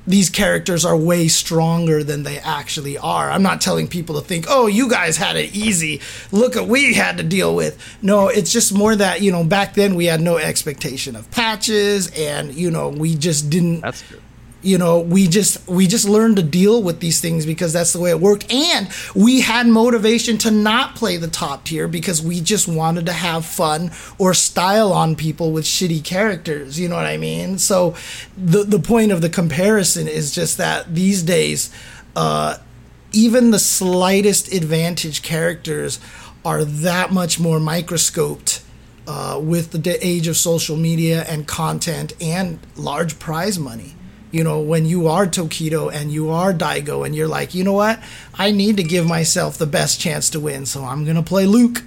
these 0.07 0.29
characters 0.29 0.83
are 0.83 0.97
way 0.97 1.27
stronger 1.27 2.03
than 2.03 2.23
they 2.23 2.39
actually 2.39 2.97
are. 2.97 3.29
I'm 3.29 3.43
not 3.43 3.61
telling 3.61 3.87
people 3.87 4.19
to 4.19 4.21
think, 4.21 4.45
"Oh, 4.49 4.67
you 4.67 4.89
guys 4.89 5.17
had 5.17 5.35
it 5.35 5.55
easy. 5.55 6.01
Look 6.31 6.55
at 6.55 6.67
we 6.67 6.93
had 6.93 7.17
to 7.17 7.23
deal 7.23 7.55
with." 7.55 7.77
No, 8.01 8.27
it's 8.27 8.51
just 8.51 8.73
more 8.73 8.95
that, 8.95 9.21
you 9.21 9.31
know, 9.31 9.43
back 9.43 9.75
then 9.75 9.95
we 9.95 10.05
had 10.05 10.21
no 10.21 10.37
expectation 10.37 11.15
of 11.15 11.29
patches 11.31 12.07
and, 12.17 12.53
you 12.53 12.71
know, 12.71 12.89
we 12.89 13.15
just 13.15 13.49
didn't 13.49 13.81
That's 13.81 14.01
true. 14.01 14.19
You 14.61 14.77
know 14.77 14.99
we 14.99 15.27
just 15.27 15.67
we 15.67 15.87
just 15.87 16.07
learned 16.07 16.35
to 16.37 16.43
deal 16.43 16.81
with 16.81 16.99
these 16.99 17.19
things 17.19 17.45
because 17.45 17.73
that's 17.73 17.93
the 17.93 17.99
way 17.99 18.09
it 18.11 18.19
worked. 18.19 18.51
And 18.51 18.89
we 19.15 19.41
had 19.41 19.67
motivation 19.67 20.37
to 20.39 20.51
not 20.51 20.95
play 20.95 21.17
the 21.17 21.27
top 21.27 21.65
tier 21.65 21.87
because 21.87 22.21
we 22.21 22.41
just 22.41 22.67
wanted 22.67 23.05
to 23.07 23.13
have 23.13 23.45
fun 23.45 23.91
or 24.17 24.33
style 24.33 24.93
on 24.93 25.15
people 25.15 25.51
with 25.51 25.65
shitty 25.65 26.03
characters. 26.03 26.79
You 26.79 26.89
know 26.89 26.95
what 26.95 27.05
i 27.05 27.17
mean? 27.17 27.57
So 27.57 27.95
the 28.37 28.63
the 28.63 28.79
point 28.79 29.11
of 29.11 29.21
the 29.21 29.29
comparison 29.29 30.07
is 30.07 30.31
just 30.31 30.57
that 30.57 30.93
these 30.93 31.23
days 31.23 31.69
uh 32.15 32.57
even 33.13 33.51
the 33.51 33.59
slightest 33.59 34.53
advantage 34.53 35.21
characters 35.21 35.99
are 36.45 36.63
that 36.63 37.11
much 37.11 37.39
more 37.39 37.59
microscoped 37.59 38.63
uh, 39.07 39.39
with 39.41 39.71
the 39.71 40.05
age 40.05 40.27
of 40.27 40.37
social 40.37 40.77
media 40.77 41.23
and 41.27 41.47
content 41.47 42.13
and 42.21 42.59
large 42.75 43.19
prize 43.19 43.59
money. 43.59 43.93
You 44.31 44.43
know, 44.43 44.61
when 44.61 44.85
you 44.85 45.07
are 45.07 45.27
Tokido 45.27 45.93
and 45.93 46.11
you 46.11 46.29
are 46.29 46.53
Daigo 46.53 47.05
and 47.05 47.13
you're 47.13 47.27
like, 47.27 47.53
you 47.53 47.63
know 47.63 47.73
what? 47.73 48.01
I 48.33 48.51
need 48.51 48.77
to 48.77 48.83
give 48.83 49.05
myself 49.05 49.57
the 49.57 49.65
best 49.65 49.99
chance 49.99 50.29
to 50.31 50.39
win, 50.39 50.65
so 50.65 50.83
I'm 50.83 51.03
going 51.03 51.17
to 51.17 51.23
play 51.23 51.45
Luke. 51.45 51.83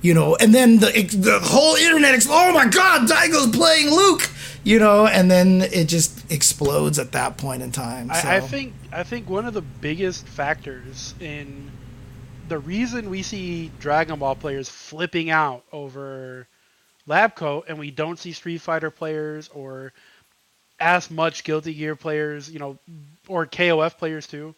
You 0.00 0.14
know, 0.14 0.36
and 0.36 0.54
then 0.54 0.78
the 0.78 0.92
the 1.12 1.40
whole 1.42 1.74
internet, 1.74 2.24
oh 2.28 2.52
my 2.52 2.68
God, 2.68 3.08
Daigo's 3.08 3.54
playing 3.54 3.90
Luke. 3.90 4.30
You 4.62 4.78
know, 4.78 5.06
and 5.06 5.30
then 5.30 5.62
it 5.62 5.88
just 5.88 6.30
explodes 6.30 6.98
at 6.98 7.12
that 7.12 7.38
point 7.38 7.62
in 7.62 7.72
time. 7.72 8.08
So. 8.08 8.28
I, 8.28 8.36
I 8.36 8.40
think 8.40 8.72
I 8.92 9.02
think 9.02 9.28
one 9.28 9.46
of 9.46 9.54
the 9.54 9.62
biggest 9.62 10.26
factors 10.28 11.14
in 11.18 11.70
the 12.48 12.58
reason 12.58 13.10
we 13.10 13.22
see 13.22 13.72
Dragon 13.80 14.18
Ball 14.18 14.36
players 14.36 14.68
flipping 14.68 15.30
out 15.30 15.64
over 15.72 16.46
Lab 17.06 17.34
Coat 17.34 17.66
and 17.68 17.78
we 17.78 17.90
don't 17.90 18.18
see 18.18 18.32
Street 18.32 18.58
Fighter 18.58 18.90
players 18.90 19.48
or 19.48 19.92
as 20.78 21.10
much 21.10 21.44
Guilty 21.44 21.74
Gear 21.74 21.96
players, 21.96 22.50
you 22.50 22.58
know, 22.58 22.78
or 23.28 23.46
KOF 23.46 23.96
players 23.98 24.26
too, 24.26 24.54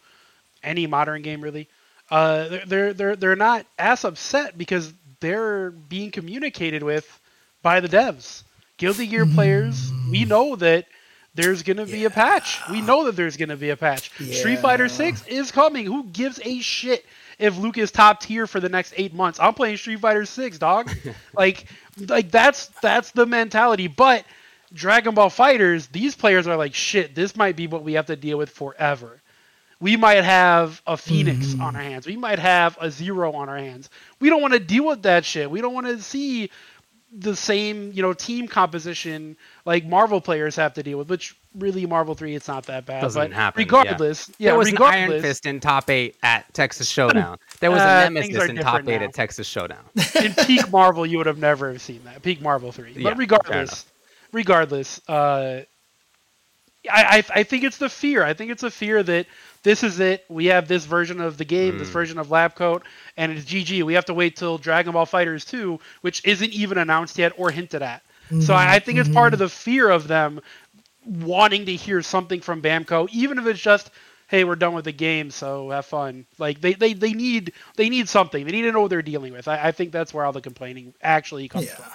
any 0.62 0.86
modern 0.86 1.22
game 1.22 1.40
really. 1.40 1.68
Uh, 2.10 2.60
they're- 2.66 2.92
they're 2.94 3.16
they're 3.16 3.36
not 3.36 3.66
as 3.78 4.04
upset 4.04 4.56
because 4.56 4.92
they're 5.20 5.70
being 5.70 6.10
communicated 6.10 6.82
with 6.82 7.20
by 7.62 7.80
the 7.80 7.88
devs. 7.88 8.42
Guilty 8.78 9.06
Gear 9.06 9.26
players, 9.34 9.90
we 10.10 10.24
know 10.24 10.56
that 10.56 10.86
there's 11.34 11.62
gonna 11.62 11.84
be 11.86 12.04
a 12.04 12.10
patch. 12.10 12.60
We 12.70 12.80
know 12.80 13.04
that 13.04 13.14
there's 13.16 13.36
gonna 13.36 13.56
be 13.56 13.70
a 13.70 13.76
patch. 13.76 14.10
Street 14.32 14.58
Fighter 14.60 14.88
Six 14.88 15.26
is 15.26 15.52
coming. 15.52 15.84
Who 15.86 16.04
gives 16.04 16.40
a 16.44 16.58
shit 16.60 17.04
if 17.38 17.56
Luke 17.58 17.78
is 17.78 17.90
top 17.92 18.20
tier 18.20 18.46
for 18.46 18.58
the 18.58 18.68
next 18.68 18.94
eight 18.96 19.12
months? 19.14 19.38
I'm 19.38 19.54
playing 19.54 19.76
Street 19.76 20.00
Fighter 20.00 20.24
Six, 20.24 20.58
dog. 20.58 20.90
like, 21.34 21.66
like 22.08 22.30
that's 22.30 22.68
that's 22.80 23.10
the 23.12 23.26
mentality. 23.26 23.86
But 23.86 24.24
Dragon 24.72 25.14
Ball 25.14 25.30
Fighters, 25.30 25.86
these 25.88 26.14
players 26.14 26.46
are 26.46 26.56
like, 26.56 26.74
shit. 26.74 27.14
This 27.14 27.36
might 27.36 27.56
be 27.56 27.66
what 27.66 27.82
we 27.84 27.94
have 27.94 28.06
to 28.06 28.16
deal 28.16 28.38
with 28.38 28.50
forever. 28.50 29.20
We 29.80 29.96
might 29.96 30.24
have 30.24 30.82
a 30.86 30.96
Phoenix 30.96 31.54
on 31.60 31.76
our 31.76 31.82
hands. 31.82 32.06
We 32.06 32.16
might 32.16 32.40
have 32.40 32.76
a 32.80 32.90
Zero 32.90 33.32
on 33.32 33.48
our 33.48 33.58
hands. 33.58 33.90
We 34.20 34.28
don't 34.28 34.42
want 34.42 34.54
to 34.54 34.60
deal 34.60 34.84
with 34.86 35.02
that 35.02 35.24
shit. 35.24 35.48
We 35.50 35.60
don't 35.60 35.72
want 35.72 35.86
to 35.86 36.02
see 36.02 36.50
the 37.16 37.34
same, 37.36 37.92
you 37.92 38.02
know, 38.02 38.12
team 38.12 38.48
composition 38.48 39.36
like 39.64 39.86
Marvel 39.86 40.20
players 40.20 40.56
have 40.56 40.74
to 40.74 40.82
deal 40.82 40.98
with. 40.98 41.08
Which 41.08 41.36
really, 41.54 41.86
Marvel 41.86 42.14
Three, 42.16 42.34
it's 42.34 42.48
not 42.48 42.64
that 42.66 42.86
bad. 42.86 43.02
Doesn't 43.02 43.22
but 43.30 43.32
happen, 43.32 43.60
yeah. 43.60 43.64
regardless, 43.64 44.30
yeah, 44.38 44.50
there 44.50 44.58
was 44.58 44.68
an 44.68 44.74
regardless, 44.74 45.10
Iron 45.12 45.22
Fist 45.22 45.46
in 45.46 45.60
top 45.60 45.88
eight 45.90 46.16
at 46.24 46.52
Texas 46.54 46.88
Showdown. 46.88 47.38
There 47.60 47.70
was 47.70 47.80
Uh, 47.80 48.08
a 48.10 48.20
things 48.20 48.32
Nemesis 48.34 48.50
in 48.50 48.56
top 48.56 48.64
different 48.82 48.88
eight 48.90 48.98
now. 48.98 49.04
at 49.06 49.14
Texas 49.14 49.46
Showdown. 49.46 49.84
in 50.22 50.34
peak 50.44 50.70
Marvel, 50.72 51.06
you 51.06 51.18
would 51.18 51.26
have 51.26 51.38
never 51.38 51.78
seen 51.78 52.02
that. 52.04 52.20
Peak 52.22 52.42
Marvel 52.42 52.72
three, 52.72 52.92
Yeah, 52.96 53.04
but 53.04 53.10
fair 53.10 53.18
regardless, 53.18 53.70
enough. 53.70 53.84
Regardless, 54.32 55.00
uh, 55.08 55.62
I, 56.90 57.18
I 57.18 57.24
I 57.40 57.42
think 57.42 57.64
it's 57.64 57.78
the 57.78 57.88
fear. 57.88 58.22
I 58.24 58.34
think 58.34 58.50
it's 58.50 58.62
a 58.62 58.70
fear 58.70 59.02
that 59.02 59.26
this 59.62 59.82
is 59.82 59.98
it. 60.00 60.24
We 60.28 60.46
have 60.46 60.68
this 60.68 60.84
version 60.86 61.20
of 61.20 61.36
the 61.36 61.44
game, 61.44 61.74
Mm. 61.74 61.78
this 61.80 61.88
version 61.88 62.18
of 62.18 62.30
Lab 62.30 62.54
Coat, 62.54 62.82
and 63.16 63.32
it's 63.32 63.44
GG. 63.44 63.82
We 63.82 63.94
have 63.94 64.06
to 64.06 64.14
wait 64.14 64.36
till 64.36 64.56
Dragon 64.58 64.92
Ball 64.92 65.04
Fighters 65.06 65.44
two, 65.44 65.80
which 66.00 66.24
isn't 66.24 66.52
even 66.52 66.78
announced 66.78 67.18
yet 67.18 67.32
or 67.36 67.50
hinted 67.50 67.82
at. 67.82 68.02
So 68.42 68.52
I, 68.54 68.74
I 68.74 68.78
think 68.78 68.98
it's 68.98 69.08
part 69.08 69.32
of 69.32 69.38
the 69.38 69.48
fear 69.48 69.88
of 69.88 70.06
them 70.06 70.40
wanting 71.06 71.64
to 71.66 71.74
hear 71.74 72.02
something 72.02 72.42
from 72.42 72.60
Bamco, 72.60 73.08
even 73.10 73.38
if 73.38 73.46
it's 73.46 73.58
just, 73.60 73.90
"Hey, 74.28 74.44
we're 74.44 74.54
done 74.54 74.74
with 74.74 74.84
the 74.84 74.92
game, 74.92 75.30
so 75.30 75.70
have 75.70 75.86
fun." 75.86 76.26
Like 76.38 76.60
they, 76.60 76.74
they, 76.74 76.92
they 76.92 77.14
need 77.14 77.52
they 77.76 77.88
need 77.88 78.06
something. 78.08 78.44
They 78.44 78.52
need 78.52 78.62
to 78.62 78.72
know 78.72 78.82
what 78.82 78.90
they're 78.90 79.00
dealing 79.02 79.32
with. 79.32 79.48
I, 79.48 79.68
I 79.68 79.72
think 79.72 79.92
that's 79.92 80.12
where 80.12 80.24
all 80.26 80.32
the 80.32 80.42
complaining 80.42 80.92
actually 81.02 81.48
comes 81.48 81.66
Yeah. 81.66 81.74
from. 81.76 81.92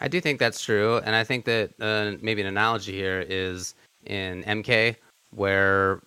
I 0.00 0.08
do 0.08 0.20
think 0.20 0.38
that's 0.38 0.62
true, 0.62 0.98
and 0.98 1.14
I 1.14 1.24
think 1.24 1.44
that 1.46 1.70
uh, 1.80 2.12
maybe 2.20 2.40
an 2.40 2.46
analogy 2.46 2.92
here 2.92 3.24
is 3.28 3.74
in 4.06 4.42
MK, 4.44 4.96
where 5.30 6.00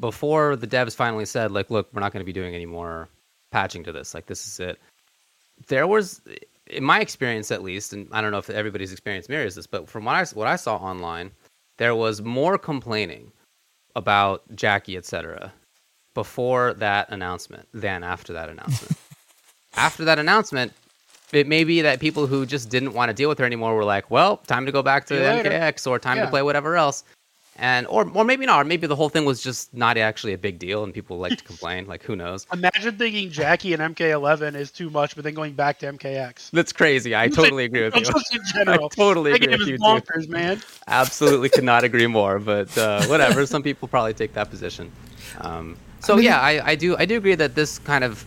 before 0.00 0.56
the 0.56 0.66
devs 0.66 0.94
finally 0.94 1.26
said, 1.26 1.52
like, 1.52 1.70
look, 1.70 1.88
we're 1.92 2.00
not 2.00 2.12
going 2.12 2.22
to 2.22 2.26
be 2.26 2.32
doing 2.32 2.54
any 2.54 2.66
more 2.66 3.08
patching 3.50 3.84
to 3.84 3.92
this, 3.92 4.14
like, 4.14 4.26
this 4.26 4.46
is 4.46 4.60
it. 4.60 4.78
There 5.68 5.86
was, 5.86 6.20
in 6.66 6.82
my 6.82 7.00
experience 7.00 7.50
at 7.50 7.62
least, 7.62 7.92
and 7.92 8.08
I 8.12 8.20
don't 8.20 8.32
know 8.32 8.38
if 8.38 8.50
everybody's 8.50 8.92
experience 8.92 9.28
mirrors 9.28 9.54
this, 9.54 9.66
but 9.66 9.88
from 9.88 10.04
what 10.04 10.14
I 10.16 10.24
what 10.34 10.48
I 10.48 10.56
saw 10.56 10.76
online, 10.76 11.30
there 11.76 11.94
was 11.94 12.22
more 12.22 12.58
complaining 12.58 13.30
about 13.94 14.42
Jacqui, 14.54 14.96
etc., 14.96 15.52
before 16.14 16.74
that 16.74 17.10
announcement 17.10 17.68
than 17.72 18.02
after 18.04 18.32
that 18.32 18.48
announcement. 18.48 18.96
after 19.76 20.04
that 20.04 20.18
announcement, 20.18 20.72
it 21.36 21.46
may 21.46 21.64
be 21.64 21.80
that 21.82 22.00
people 22.00 22.26
who 22.26 22.44
just 22.46 22.68
didn't 22.70 22.92
want 22.92 23.08
to 23.10 23.14
deal 23.14 23.28
with 23.28 23.38
her 23.38 23.44
anymore 23.44 23.74
were 23.74 23.84
like, 23.84 24.10
well, 24.10 24.38
time 24.38 24.66
to 24.66 24.72
go 24.72 24.82
back 24.82 25.06
to 25.06 25.14
See 25.14 25.20
you 25.20 25.26
later. 25.26 25.50
MKX 25.50 25.86
or 25.86 25.98
time 25.98 26.16
Yeah. 26.18 26.24
to 26.24 26.30
play 26.30 26.42
whatever 26.42 26.76
else. 26.76 27.04
And 27.56 27.86
or 27.86 28.10
or 28.14 28.24
maybe 28.24 28.46
not, 28.46 28.62
or 28.62 28.64
maybe 28.64 28.88
the 28.88 28.96
whole 28.96 29.08
thing 29.08 29.24
was 29.24 29.40
just 29.40 29.72
not 29.72 29.96
actually 29.96 30.32
a 30.32 30.38
big 30.38 30.58
deal 30.58 30.82
and 30.82 30.92
people 30.92 31.18
like 31.18 31.38
to 31.38 31.44
complain, 31.44 31.86
like 31.86 32.02
who 32.02 32.16
knows. 32.16 32.48
Imagine 32.52 32.96
thinking 32.98 33.30
Jacqui 33.30 33.78
and 33.78 33.94
MK11 33.94 34.56
is 34.56 34.72
too 34.72 34.90
much, 34.90 35.14
but 35.14 35.22
then 35.22 35.34
going 35.34 35.52
back 35.52 35.78
to 35.78 35.92
MKX. 35.92 36.50
That's 36.50 36.72
crazy. 36.72 37.14
I 37.14 37.28
totally 37.28 37.64
agree 37.64 37.84
with 37.84 37.94
you. 37.94 38.02
Just 38.06 38.34
in 38.34 38.40
general, 38.52 38.86
I 38.86 38.96
totally 38.96 39.32
agree 39.34 39.56
with 39.56 39.68
you, 39.68 39.76
too. 39.78 39.84
bonkers, 39.84 40.28
man. 40.28 40.60
Absolutely 40.88 41.48
could 41.48 41.62
not 41.62 41.84
agree 41.84 42.08
more, 42.08 42.40
but 42.40 42.76
uh, 42.76 43.04
whatever. 43.06 43.46
Some 43.46 43.62
people 43.62 43.86
probably 43.86 44.14
take 44.14 44.32
that 44.34 44.50
position. 44.50 44.90
Um, 45.40 45.76
so 46.00 46.14
I 46.14 46.16
mean- 46.16 46.24
yeah, 46.24 46.40
I, 46.40 46.70
I 46.70 46.74
do 46.74 46.96
I 46.98 47.04
do 47.06 47.16
agree 47.18 47.36
that 47.36 47.54
this 47.54 47.78
kind 47.78 48.02
of 48.02 48.24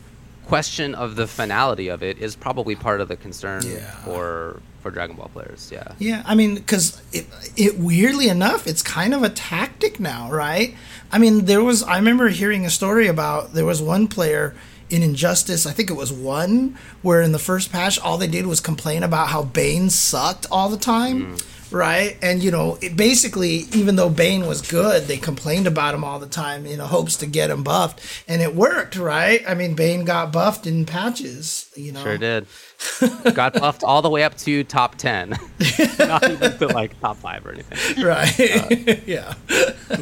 question 0.47 0.95
of 0.95 1.15
the 1.15 1.27
finality 1.27 1.87
of 1.89 2.01
it 2.01 2.17
is 2.19 2.35
probably 2.35 2.75
part 2.75 3.01
of 3.01 3.07
the 3.07 3.15
concern 3.17 3.63
Yeah. 3.65 3.91
for 4.05 4.61
for 4.81 4.91
Dragon 4.91 5.15
Ball 5.17 5.29
players. 5.33 5.69
Yeah. 5.73 5.87
Yeah, 5.99 6.23
I 6.25 6.33
mean, 6.35 6.55
because 6.55 7.01
it, 7.11 7.25
it 7.57 7.77
weirdly 7.77 8.29
enough, 8.29 8.67
it's 8.67 8.81
kind 8.81 9.13
of 9.13 9.23
a 9.23 9.29
tactic 9.29 9.99
now, 9.99 10.31
right? 10.31 10.75
I 11.11 11.17
mean, 11.17 11.45
there 11.45 11.63
was 11.63 11.83
I 11.83 11.97
remember 11.97 12.29
hearing 12.29 12.65
a 12.65 12.69
story 12.69 13.07
about 13.07 13.53
there 13.53 13.65
was 13.65 13.81
one 13.81 14.07
player 14.07 14.55
in 14.89 15.03
Injustice, 15.03 15.65
I 15.65 15.73
think 15.73 15.89
it 15.89 15.95
was 15.97 16.13
one, 16.13 16.77
where 17.01 17.21
in 17.21 17.33
the 17.33 17.39
first 17.39 17.73
patch 17.73 17.99
all 17.99 18.17
they 18.17 18.27
did 18.27 18.45
was 18.45 18.61
complain 18.61 19.03
about 19.03 19.27
how 19.27 19.43
Bane 19.43 19.89
sucked 19.89 20.45
all 20.49 20.69
the 20.69 20.77
time. 20.77 21.35
Mm. 21.35 21.45
Right, 21.69 22.17
and 22.21 22.41
you 22.41 22.49
know, 22.49 22.77
it 22.81 22.95
basically, 22.95 23.65
even 23.73 23.97
though 23.97 24.09
Bane 24.09 24.47
was 24.47 24.61
good, 24.61 25.03
they 25.03 25.17
complained 25.17 25.67
about 25.67 25.93
him 25.93 26.03
all 26.03 26.17
the 26.17 26.27
time 26.27 26.65
in 26.65 26.79
hopes 26.79 27.17
to 27.17 27.25
get 27.25 27.49
him 27.49 27.63
buffed, 27.63 27.99
and 28.27 28.41
it 28.41 28.55
worked. 28.55 28.95
Right, 28.95 29.43
I 29.47 29.53
mean, 29.53 29.73
Bane 29.75 30.05
got 30.05 30.31
buffed 30.31 30.65
in 30.65 30.85
patches. 30.85 31.69
You 31.75 31.91
know, 31.91 32.03
Sure 32.03 32.17
did. 32.17 32.47
Got 33.33 33.53
buffed 33.55 33.83
all 33.83 34.01
the 34.03 34.09
way 34.09 34.23
up 34.23 34.37
to 34.37 34.63
top 34.63 34.95
ten, 34.95 35.29
not 35.99 36.29
even 36.29 36.57
to 36.59 36.67
like 36.67 36.99
top 36.99 37.17
five 37.17 37.45
or 37.45 37.51
anything. 37.51 38.03
right? 38.05 39.03
yeah. 39.07 39.33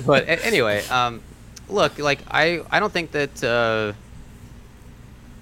But 0.05 0.25
anyway, 0.27 0.85
um, 0.87 1.21
look, 1.69 1.97
like 1.97 2.19
I, 2.29 2.61
I 2.69 2.79
don't 2.79 2.91
think 2.91 3.11
that. 3.11 3.43
Uh, 3.43 3.93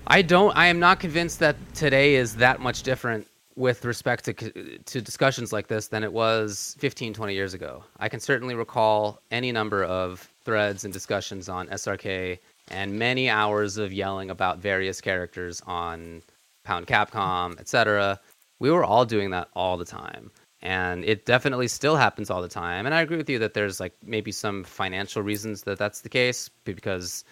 I 0.05 0.21
don't. 0.21 0.55
I 0.55 0.67
am 0.67 0.79
not 0.79 0.99
convinced 0.99 1.39
that 1.39 1.55
today 1.73 2.15
is 2.15 2.35
that 2.35 2.59
much 2.59 2.83
different 2.83 3.27
with 3.55 3.85
respect 3.85 4.25
to 4.25 4.33
to 4.33 5.01
discussions 5.01 5.53
like 5.53 5.67
this 5.67 5.87
than 5.87 6.03
it 6.03 6.13
was 6.13 6.75
15, 6.79 7.13
20 7.13 7.33
years 7.33 7.53
ago. 7.53 7.83
I 7.99 8.09
can 8.09 8.19
certainly 8.19 8.55
recall 8.55 9.21
any 9.31 9.51
number 9.51 9.83
of 9.83 10.31
threads 10.43 10.83
and 10.83 10.93
discussions 10.93 11.49
on 11.49 11.67
SRK 11.67 12.39
and 12.71 12.97
many 12.97 13.29
hours 13.29 13.77
of 13.77 13.93
yelling 13.93 14.29
about 14.29 14.59
various 14.59 15.01
characters 15.01 15.61
on 15.67 16.21
Pound 16.63 16.87
Capcom, 16.87 17.59
etc. 17.59 18.19
We 18.59 18.71
were 18.71 18.83
all 18.83 19.05
doing 19.05 19.31
that 19.31 19.49
all 19.53 19.77
the 19.77 19.85
time. 19.85 20.31
And 20.61 21.03
it 21.03 21.25
definitely 21.25 21.67
still 21.67 21.97
happens 21.97 22.29
all 22.29 22.41
the 22.41 22.47
time. 22.47 22.85
And 22.85 22.95
I 22.95 23.01
agree 23.01 23.17
with 23.17 23.29
you 23.29 23.37
that 23.39 23.53
there's 23.53 23.81
like 23.81 23.93
maybe 24.01 24.31
some 24.31 24.63
financial 24.63 25.21
reasons 25.21 25.63
that 25.63 25.77
that's 25.77 26.01
the 26.01 26.09
case 26.09 26.49
because 26.63 27.25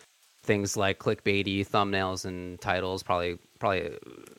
things 0.43 0.75
like 0.75 0.99
clickbaity 0.99 1.65
thumbnails 1.65 2.25
and 2.25 2.59
titles 2.59 3.03
probably 3.03 3.37
probably 3.59 3.91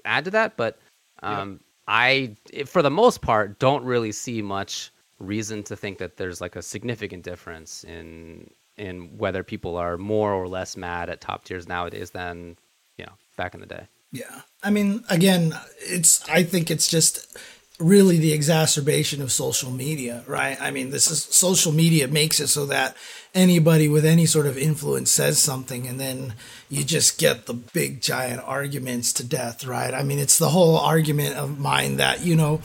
add 0.05 0.27
to 0.27 0.31
that. 0.33 0.59
But 0.59 0.79
um, 1.23 1.61
I, 1.87 2.37
for 2.67 2.83
the 2.83 2.91
most 2.91 3.23
part, 3.23 3.59
don't 3.59 3.85
really 3.85 4.13
see 4.13 4.43
much 4.43 4.93
reason 5.19 5.63
to 5.65 5.77
think 5.77 5.99
that 5.99 6.17
there's 6.17 6.41
like 6.41 6.57
a 6.57 6.63
significant 6.63 7.23
difference 7.23 7.85
in 7.85 8.51
in 8.77 9.17
whether 9.19 9.43
people 9.45 9.77
are 9.77 9.99
more 9.99 10.33
or 10.33 10.49
less 10.49 10.77
mad 10.77 11.11
at 11.11 11.21
top 11.21 11.45
tiers 11.45 11.69
nowadays 11.69 12.11
than 12.11 12.57
you 12.97 13.05
know 13.05 13.13
back 13.37 13.55
in 13.55 13.61
the 13.61 13.67
day. 13.67 13.87
Yeah. 14.13 14.43
I 14.63 14.71
mean, 14.71 15.05
again, 15.09 15.55
it's 15.81 16.29
I 16.29 16.43
think 16.43 16.71
it's 16.71 16.89
just 16.89 17.37
really 17.79 18.19
the 18.19 18.33
exacerbation 18.33 19.23
of 19.23 19.33
social 19.33 19.71
media, 19.71 20.23
right? 20.27 20.61
I 20.61 20.71
mean, 20.71 20.91
this 20.91 21.11
is 21.11 21.23
social 21.25 21.73
media 21.73 22.07
makes 22.07 22.39
it 22.39 22.49
so 22.49 22.67
that 22.67 22.97
anybody 23.35 23.89
with 23.89 24.05
any 24.05 24.27
sort 24.27 24.47
of 24.47 24.57
influence 24.59 25.11
says 25.11 25.39
something 25.39 25.87
and 25.87 25.99
then 25.99 26.35
you 26.69 26.85
just 26.85 27.19
get 27.19 27.47
the 27.47 27.55
big 27.55 28.01
giant 28.01 28.43
arguments 28.45 29.13
to 29.15 29.25
death, 29.25 29.65
right? 29.65 29.95
I 29.95 30.03
mean, 30.03 30.19
it's 30.19 30.39
the 30.39 30.51
whole 30.51 30.77
argument 30.77 31.37
of 31.37 31.59
mine 31.59 31.97
that, 31.97 32.21
you 32.21 32.37
know, 32.37 32.61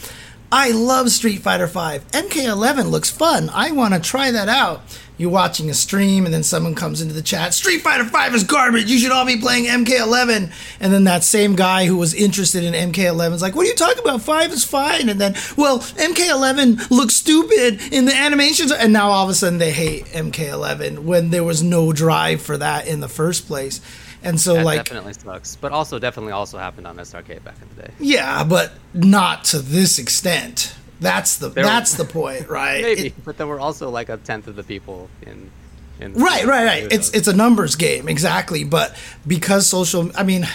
I 0.51 0.71
love 0.71 1.09
Street 1.09 1.41
Fighter 1.41 1.67
5. 1.67 2.11
MK11 2.11 2.89
looks 2.89 3.09
fun. 3.09 3.49
I 3.49 3.71
want 3.71 3.93
to 3.93 3.99
try 3.99 4.31
that 4.31 4.47
out. 4.47 4.81
You're 5.17 5.31
watching 5.31 5.69
a 5.69 5.73
stream, 5.73 6.25
and 6.25 6.33
then 6.33 6.43
someone 6.43 6.75
comes 6.75 7.01
into 7.01 7.13
the 7.15 7.23
chat. 7.23 7.53
Street 7.55 7.79
Fighter 7.79 8.05
5 8.05 8.35
is 8.35 8.43
garbage. 8.43 8.85
You 8.89 8.99
should 8.99 9.11
all 9.11 9.25
be 9.25 9.37
playing 9.37 9.65
MK11. 9.65 10.51
And 10.79 10.93
then 10.93 11.05
that 11.05 11.23
same 11.23 11.55
guy 11.55 11.87
who 11.87 11.97
was 11.97 12.13
interested 12.13 12.63
in 12.63 12.73
MK11 12.75 13.33
is 13.33 13.41
like, 13.41 13.55
"What 13.55 13.65
are 13.65 13.69
you 13.69 13.75
talking 13.75 14.03
about? 14.03 14.21
Five 14.21 14.51
is 14.51 14.63
fine." 14.63 15.09
And 15.09 15.19
then, 15.19 15.35
well, 15.55 15.79
MK11 15.79 16.91
looks 16.91 17.15
stupid 17.15 17.81
in 17.91 18.05
the 18.05 18.15
animations, 18.15 18.71
and 18.71 18.93
now 18.93 19.09
all 19.09 19.23
of 19.23 19.29
a 19.29 19.33
sudden 19.33 19.57
they 19.57 19.71
hate 19.71 20.05
MK11 20.13 20.99
when 21.05 21.31
there 21.31 21.43
was 21.43 21.63
no 21.63 21.91
drive 21.93 22.41
for 22.41 22.57
that 22.57 22.85
in 22.87 22.99
the 22.99 23.07
first 23.09 23.47
place. 23.47 23.81
And 24.23 24.39
so, 24.41 24.55
That 24.55 24.65
like, 24.65 24.85
definitely 24.85 25.13
sucks, 25.13 25.55
but 25.55 25.71
also 25.71 25.99
definitely 25.99 26.33
also 26.33 26.57
happened 26.57 26.85
on 26.87 26.97
SRK 26.97 27.43
back 27.43 27.55
in 27.61 27.67
the 27.75 27.83
day. 27.83 27.93
yeah, 27.99 28.43
but 28.43 28.73
not 28.93 29.45
to 29.45 29.59
this 29.59 29.97
extent. 29.99 30.73
That's 30.99 31.37
the 31.37 31.49
There- 31.49 31.63
that's 31.63 31.93
the 31.93 32.05
point, 32.05 32.49
right? 32.49 32.81
Maybe, 32.81 33.07
It- 33.07 33.25
but 33.25 33.37
there 33.37 33.47
were 33.47 33.59
also 33.59 33.89
like 33.89 34.09
a 34.09 34.17
tenth 34.17 34.47
of 34.47 34.55
the 34.55 34.63
people 34.63 35.09
in. 35.25 35.51
in 35.99 36.13
right, 36.13 36.45
right, 36.45 36.65
right. 36.65 36.87
It's 36.91 37.09
it's 37.11 37.27
a 37.27 37.33
numbers 37.33 37.75
game, 37.75 38.07
exactly. 38.07 38.63
But 38.63 38.95
because 39.25 39.67
social, 39.67 40.11
I 40.15 40.23
mean, 40.23 40.47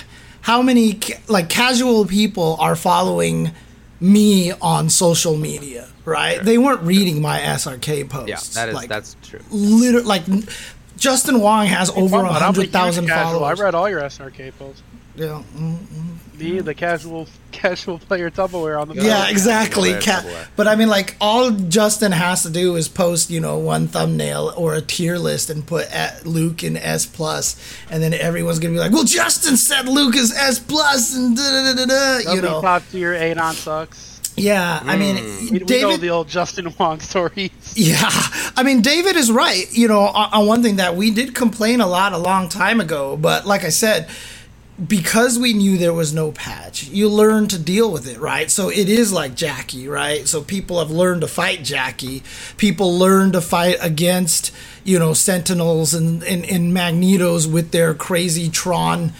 how 0.42 0.62
many 0.62 0.94
ca- 0.94 1.20
like 1.28 1.48
casual 1.48 2.04
people 2.06 2.56
are 2.60 2.74
following 2.76 3.52
me 4.00 4.52
on 4.60 4.88
social 4.90 5.36
media? 5.36 5.88
Right? 6.04 6.42
They 6.42 6.58
weren't 6.58 6.82
reading 6.82 7.22
my 7.22 7.38
SRK 7.40 8.08
posts. 8.08 8.28
yeah, 8.56 8.62
that 8.64 8.68
is 8.70 8.74
like, 8.74 8.88
that's 8.88 9.14
true. 9.22 9.40
literally 9.50 10.04
like. 10.06 10.22
Justin 10.98 11.40
Wong 11.40 11.66
has 11.66 11.90
over 11.90 12.16
Come 12.18 12.26
a 12.26 12.28
on, 12.28 12.36
I'm 12.36 12.42
a 12.42 12.44
hundred 12.44 12.60
huge 12.62 12.70
thousand 12.72 13.06
casual. 13.08 13.40
followers. 13.40 13.58
I 13.60 13.62
read 13.64 13.74
all 13.74 13.88
your 13.90 14.00
SRK 14.02 14.52
posts. 14.56 14.82
yeah, 15.16 15.42
mm, 15.56 15.76
Me, 16.42 16.60
the 16.60 16.74
casual 16.74 17.26
casual 17.52 17.98
player 17.98 18.30
Tupperware 18.30 18.80
on 18.80 18.88
the 18.88 18.94
Yeah, 18.94 19.28
exactly. 19.28 19.92
Ca- 19.92 19.98
A, 20.20 20.22
double 20.22 20.30
A. 20.36 20.46
but 20.56 20.66
I 20.68 20.74
mean, 20.76 20.88
like, 20.88 21.16
all 21.20 21.50
Justin 21.50 22.12
has 22.12 22.42
to 22.42 22.50
do 22.50 22.76
is 22.76 22.88
post, 22.88 23.30
you 23.30 23.40
know, 23.40 23.58
one 23.58 23.86
thumbnail 23.88 24.52
or 24.56 24.74
a 24.74 24.80
tier 24.80 25.18
list 25.18 25.50
and 25.50 25.66
put 25.66 25.90
at 25.92 26.26
Luke 26.26 26.64
in 26.64 26.76
S 26.76 27.06
plus, 27.06 27.56
and 27.90 28.02
then 28.02 28.14
everyone's 28.14 28.58
gonna 28.58 28.74
be 28.74 28.80
like, 28.80 28.92
"Well, 28.92 29.04
Justin 29.04 29.56
said 29.56 29.88
Luke 29.88 30.16
is 30.16 30.32
S 30.32 30.58
and 31.14 31.36
da 31.36 31.42
da 31.42 31.72
da 31.74 31.74
da 31.74 31.86
da. 31.86 32.18
You 32.18 32.24
Nobody 32.24 32.42
know, 32.42 32.60
top 32.62 32.82
tier 32.90 33.12
Anon 33.14 33.54
sucks. 33.54 34.32
yeah. 34.36 34.80
I 34.82 34.96
mean, 34.96 35.16
hmm. 35.18 35.44
We, 35.44 35.50
we 35.50 35.58
know 35.60 35.66
David. 35.66 36.00
the 36.00 36.10
old 36.10 36.28
Justin 36.28 36.72
Wong 36.78 37.00
stories. 37.00 37.50
Yeah, 37.74 37.98
I 38.56 38.62
mean, 38.64 38.82
David 38.82 39.16
is 39.16 39.30
right. 39.32 39.64
You 39.72 39.88
know, 39.88 40.00
on, 40.00 40.28
on 40.32 40.46
one 40.46 40.62
thing 40.62 40.76
that 40.76 40.94
we 40.96 41.10
did 41.10 41.34
complain 41.34 41.80
a 41.80 41.86
lot 41.86 42.12
a 42.12 42.18
long 42.18 42.48
time 42.50 42.80
ago, 42.80 43.16
but 43.16 43.46
like 43.46 43.64
I 43.64 43.70
said, 43.70 44.08
because 44.88 45.38
we 45.38 45.52
knew 45.52 45.76
there 45.76 45.92
was 45.92 46.14
no 46.14 46.32
patch, 46.32 46.84
you 46.88 47.08
learn 47.08 47.46
to 47.48 47.58
deal 47.58 47.92
with 47.92 48.08
it, 48.08 48.18
right? 48.18 48.50
So 48.50 48.68
it 48.70 48.88
is 48.88 49.12
like 49.12 49.32
Jacqui, 49.34 49.88
right? 49.88 50.26
So 50.26 50.42
people 50.42 50.78
have 50.78 50.90
learned 50.90 51.20
to 51.20 51.28
fight 51.28 51.60
Jacqui. 51.60 52.22
People 52.56 52.98
learn 52.98 53.32
to 53.32 53.40
fight 53.40 53.76
against, 53.80 54.50
you 54.82 54.98
know, 54.98 55.12
Sentinels 55.12 55.92
and, 55.92 56.22
and, 56.24 56.44
and 56.46 56.74
Magnetos 56.74 57.50
with 57.50 57.70
their 57.70 57.92
crazy 57.94 58.48
Tron 58.48 59.12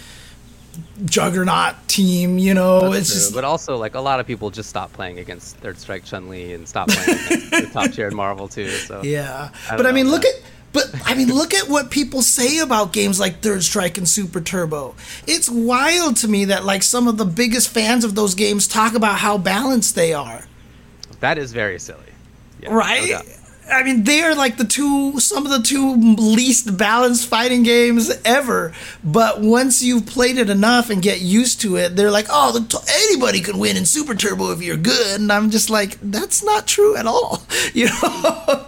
juggernaut 1.05 1.75
team, 1.87 2.39
you 2.39 2.53
know? 2.53 2.89
That's 2.89 3.01
it's 3.01 3.09
true, 3.09 3.19
just 3.19 3.35
but 3.35 3.43
also 3.43 3.77
like 3.77 3.95
a 3.95 3.99
lot 4.01 4.19
of 4.19 4.27
people 4.27 4.49
just 4.49 4.69
stop 4.69 4.91
playing 4.93 5.19
against 5.19 5.57
Third 5.57 5.77
Strike 5.77 6.03
Chun 6.03 6.29
Li 6.29 6.53
and 6.53 6.67
stop 6.67 6.87
playing 6.89 7.19
against 7.25 7.51
the 7.51 7.69
top 7.71 7.91
tier 7.91 8.07
in 8.07 8.15
Marvel 8.15 8.47
too. 8.47 8.69
So 8.69 9.01
Yeah, 9.03 9.51
I 9.69 9.77
but 9.77 9.85
I 9.85 9.91
mean, 9.91 10.09
look 10.09 10.23
man. 10.23 10.33
at 10.35 10.41
but 10.73 10.89
I 11.05 11.13
mean, 11.13 11.29
look 11.33 11.53
at 11.53 11.69
what 11.69 11.91
people 11.91 12.21
say 12.21 12.59
about 12.59 12.91
games 12.91 13.19
like 13.19 13.39
Third 13.41 13.63
Strike 13.63 13.97
and 13.97 14.07
Super 14.09 14.41
Turbo. 14.41 14.95
It's 15.27 15.49
wild 15.49 16.17
to 16.17 16.27
me 16.27 16.45
that 16.45 16.65
like 16.65 16.83
some 16.83 17.07
of 17.07 17.17
the 17.17 17.25
biggest 17.25 17.69
fans 17.69 18.03
of 18.03 18.15
those 18.15 18.33
games 18.35 18.67
talk 18.67 18.95
about 18.95 19.19
how 19.19 19.37
balanced 19.37 19.95
they 19.95 20.13
are. 20.13 20.45
that 21.19 21.37
is 21.37 21.53
very 21.53 21.79
silly. 21.79 21.99
Yeah, 22.61 22.73
Right? 22.73 23.09
doubt. 23.09 23.25
I 23.73 23.83
mean, 23.83 24.03
they 24.03 24.21
are 24.21 24.35
like 24.35 24.57
the 24.57 24.65
two, 24.65 25.19
some 25.19 25.45
of 25.45 25.51
the 25.51 25.61
two 25.61 25.95
least 25.95 26.77
balanced 26.77 27.27
fighting 27.27 27.63
games 27.63 28.11
ever. 28.23 28.73
But 29.03 29.41
once 29.41 29.83
you've 29.83 30.05
played 30.05 30.37
it 30.37 30.49
enough 30.49 30.89
and 30.89 31.01
get 31.01 31.21
used 31.21 31.61
to 31.61 31.77
it, 31.77 31.95
they're 31.95 32.11
like, 32.11 32.27
oh, 32.29 32.51
the 32.57 32.65
t- 32.65 32.77
anybody 33.09 33.41
can 33.41 33.57
win 33.57 33.77
in 33.77 33.85
Super 33.85 34.15
Turbo 34.15 34.51
if 34.51 34.61
you're 34.61 34.77
good. 34.77 35.19
And 35.19 35.31
I'm 35.31 35.49
just 35.49 35.69
like, 35.69 35.97
that's 36.01 36.43
not 36.43 36.67
true 36.67 36.95
at 36.95 37.05
all. 37.05 37.43
You 37.73 37.87
know? 37.87 38.65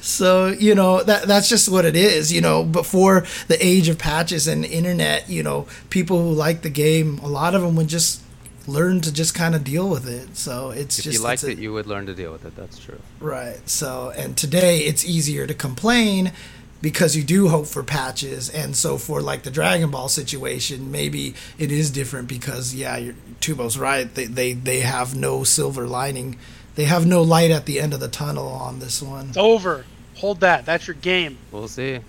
so, 0.00 0.48
you 0.48 0.74
know, 0.74 1.02
that 1.02 1.26
that's 1.26 1.48
just 1.48 1.68
what 1.68 1.84
it 1.84 1.96
is. 1.96 2.32
You 2.32 2.40
know, 2.40 2.62
before 2.62 3.26
the 3.48 3.56
age 3.64 3.88
of 3.88 3.98
patches 3.98 4.46
and 4.46 4.64
internet, 4.64 5.28
you 5.28 5.42
know, 5.42 5.66
people 5.90 6.22
who 6.22 6.32
like 6.32 6.62
the 6.62 6.70
game, 6.70 7.18
a 7.18 7.28
lot 7.28 7.54
of 7.54 7.62
them 7.62 7.76
would 7.76 7.88
just 7.88 8.23
learn 8.66 9.00
to 9.02 9.12
just 9.12 9.34
kind 9.34 9.54
of 9.54 9.62
deal 9.64 9.88
with 9.88 10.08
it. 10.08 10.36
So 10.36 10.70
it's 10.70 10.98
If 10.98 11.04
just 11.04 11.18
you 11.18 11.24
liked 11.24 11.42
a- 11.42 11.50
it, 11.50 11.58
you 11.58 11.72
would 11.72 11.86
learn 11.86 12.06
to 12.06 12.14
deal 12.14 12.32
with 12.32 12.44
it. 12.44 12.56
That's 12.56 12.78
true. 12.78 12.98
Right. 13.20 13.66
So, 13.68 14.12
and 14.16 14.36
today 14.36 14.80
it's 14.80 15.04
easier 15.04 15.46
to 15.46 15.54
complain 15.54 16.32
because 16.80 17.16
you 17.16 17.22
do 17.24 17.48
hope 17.48 17.66
for 17.66 17.82
patches. 17.82 18.50
And 18.50 18.76
so, 18.76 18.98
for 18.98 19.22
like 19.22 19.42
the 19.42 19.50
Dragon 19.50 19.90
Ball 19.90 20.08
situation, 20.08 20.90
maybe 20.90 21.34
it 21.58 21.72
is 21.72 21.90
different 21.90 22.28
because, 22.28 22.74
yeah, 22.74 22.96
you're, 22.96 23.14
Tubo's 23.40 23.78
right. 23.78 24.12
They, 24.14 24.26
they, 24.26 24.52
they 24.52 24.80
have 24.80 25.14
no 25.14 25.44
silver 25.44 25.86
lining, 25.86 26.38
they 26.74 26.84
have 26.84 27.06
no 27.06 27.22
light 27.22 27.50
at 27.50 27.66
the 27.66 27.80
end 27.80 27.94
of 27.94 28.00
the 28.00 28.08
tunnel 28.08 28.48
on 28.48 28.80
this 28.80 29.00
one. 29.02 29.28
It's 29.28 29.36
over. 29.36 29.84
Hold 30.16 30.40
that. 30.40 30.64
That's 30.66 30.86
your 30.86 30.94
game. 30.96 31.38
We'll 31.52 31.68
see. 31.68 32.00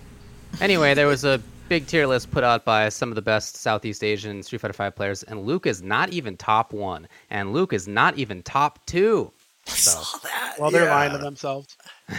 Anyway, 0.62 0.94
there 0.94 1.08
was 1.08 1.24
a 1.26 1.42
big 1.68 1.88
tier 1.88 2.06
list 2.08 2.32
put 2.32 2.44
out 2.44 2.64
by 2.66 2.90
some 2.90 3.10
of 3.10 3.16
the 3.16 3.22
best 3.22 3.56
Southeast 3.58 4.04
Asian 4.04 4.44
Street 4.44 4.62
Fighter 4.62 4.74
V 4.74 4.92
players, 4.96 5.24
and 5.24 5.46
Luke 5.46 5.66
is 5.66 5.82
not 5.82 6.10
even 6.10 6.38
top 6.38 6.74
one, 6.74 7.08
and 7.30 7.54
Luke 7.54 7.74
is 7.74 7.88
not 7.88 8.18
even 8.18 8.44
top 8.44 8.86
two. 8.86 9.32
So, 9.66 9.92
Saw 9.92 10.18
that. 10.20 10.56
Well, 10.60 10.70
they're 10.72 10.86
yeah. 10.86 10.94
lying 10.96 11.12
to 11.14 11.18
themselves. 11.18 11.76
all 12.10 12.16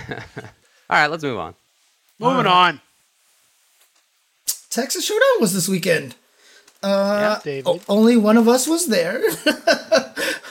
right, 0.91 1.07
let's 1.07 1.23
move 1.23 1.39
on. 1.39 1.55
Moving 2.19 2.39
Alright. 2.47 2.75
on. 2.75 2.81
Texas 4.71 5.05
Showdown 5.05 5.41
was 5.41 5.55
this 5.55 5.69
weekend. 5.69 6.17
Uh, 6.83 7.19
Yeah, 7.21 7.41
David. 7.45 7.67
o- 7.69 7.81
only 7.89 8.17
one 8.17 8.37
of 8.37 8.49
us 8.49 8.67
was 8.67 8.87
there. 8.89 9.23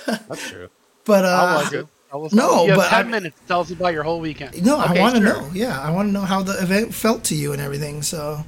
That's 0.06 0.50
true. 0.50 0.70
But 1.06 1.26
uh, 1.26 1.38
How 1.48 1.56
was 1.58 1.74
it? 1.74 1.88
How 2.12 2.20
was 2.20 2.34
no, 2.34 2.64
you 2.64 2.70
have 2.70 2.78
but 2.78 2.88
I 2.94 2.98
ten 2.98 3.06
mean- 3.06 3.12
minutes. 3.12 3.40
Tell 3.48 3.60
us 3.62 3.72
about 3.72 3.94
your 3.94 4.04
whole 4.04 4.20
weekend. 4.22 4.64
no, 4.66 4.78
I 4.78 4.98
want 5.00 5.16
to 5.16 5.22
sure. 5.22 5.42
know. 5.42 5.50
Yeah, 5.54 5.80
I 5.80 5.92
want 5.92 6.08
to 6.08 6.14
know 6.14 6.22
how 6.22 6.42
the 6.44 6.54
event 6.62 6.94
felt 6.94 7.24
to 7.26 7.36
you 7.36 7.52
and 7.52 7.62
everything. 7.62 8.02
So 8.02 8.44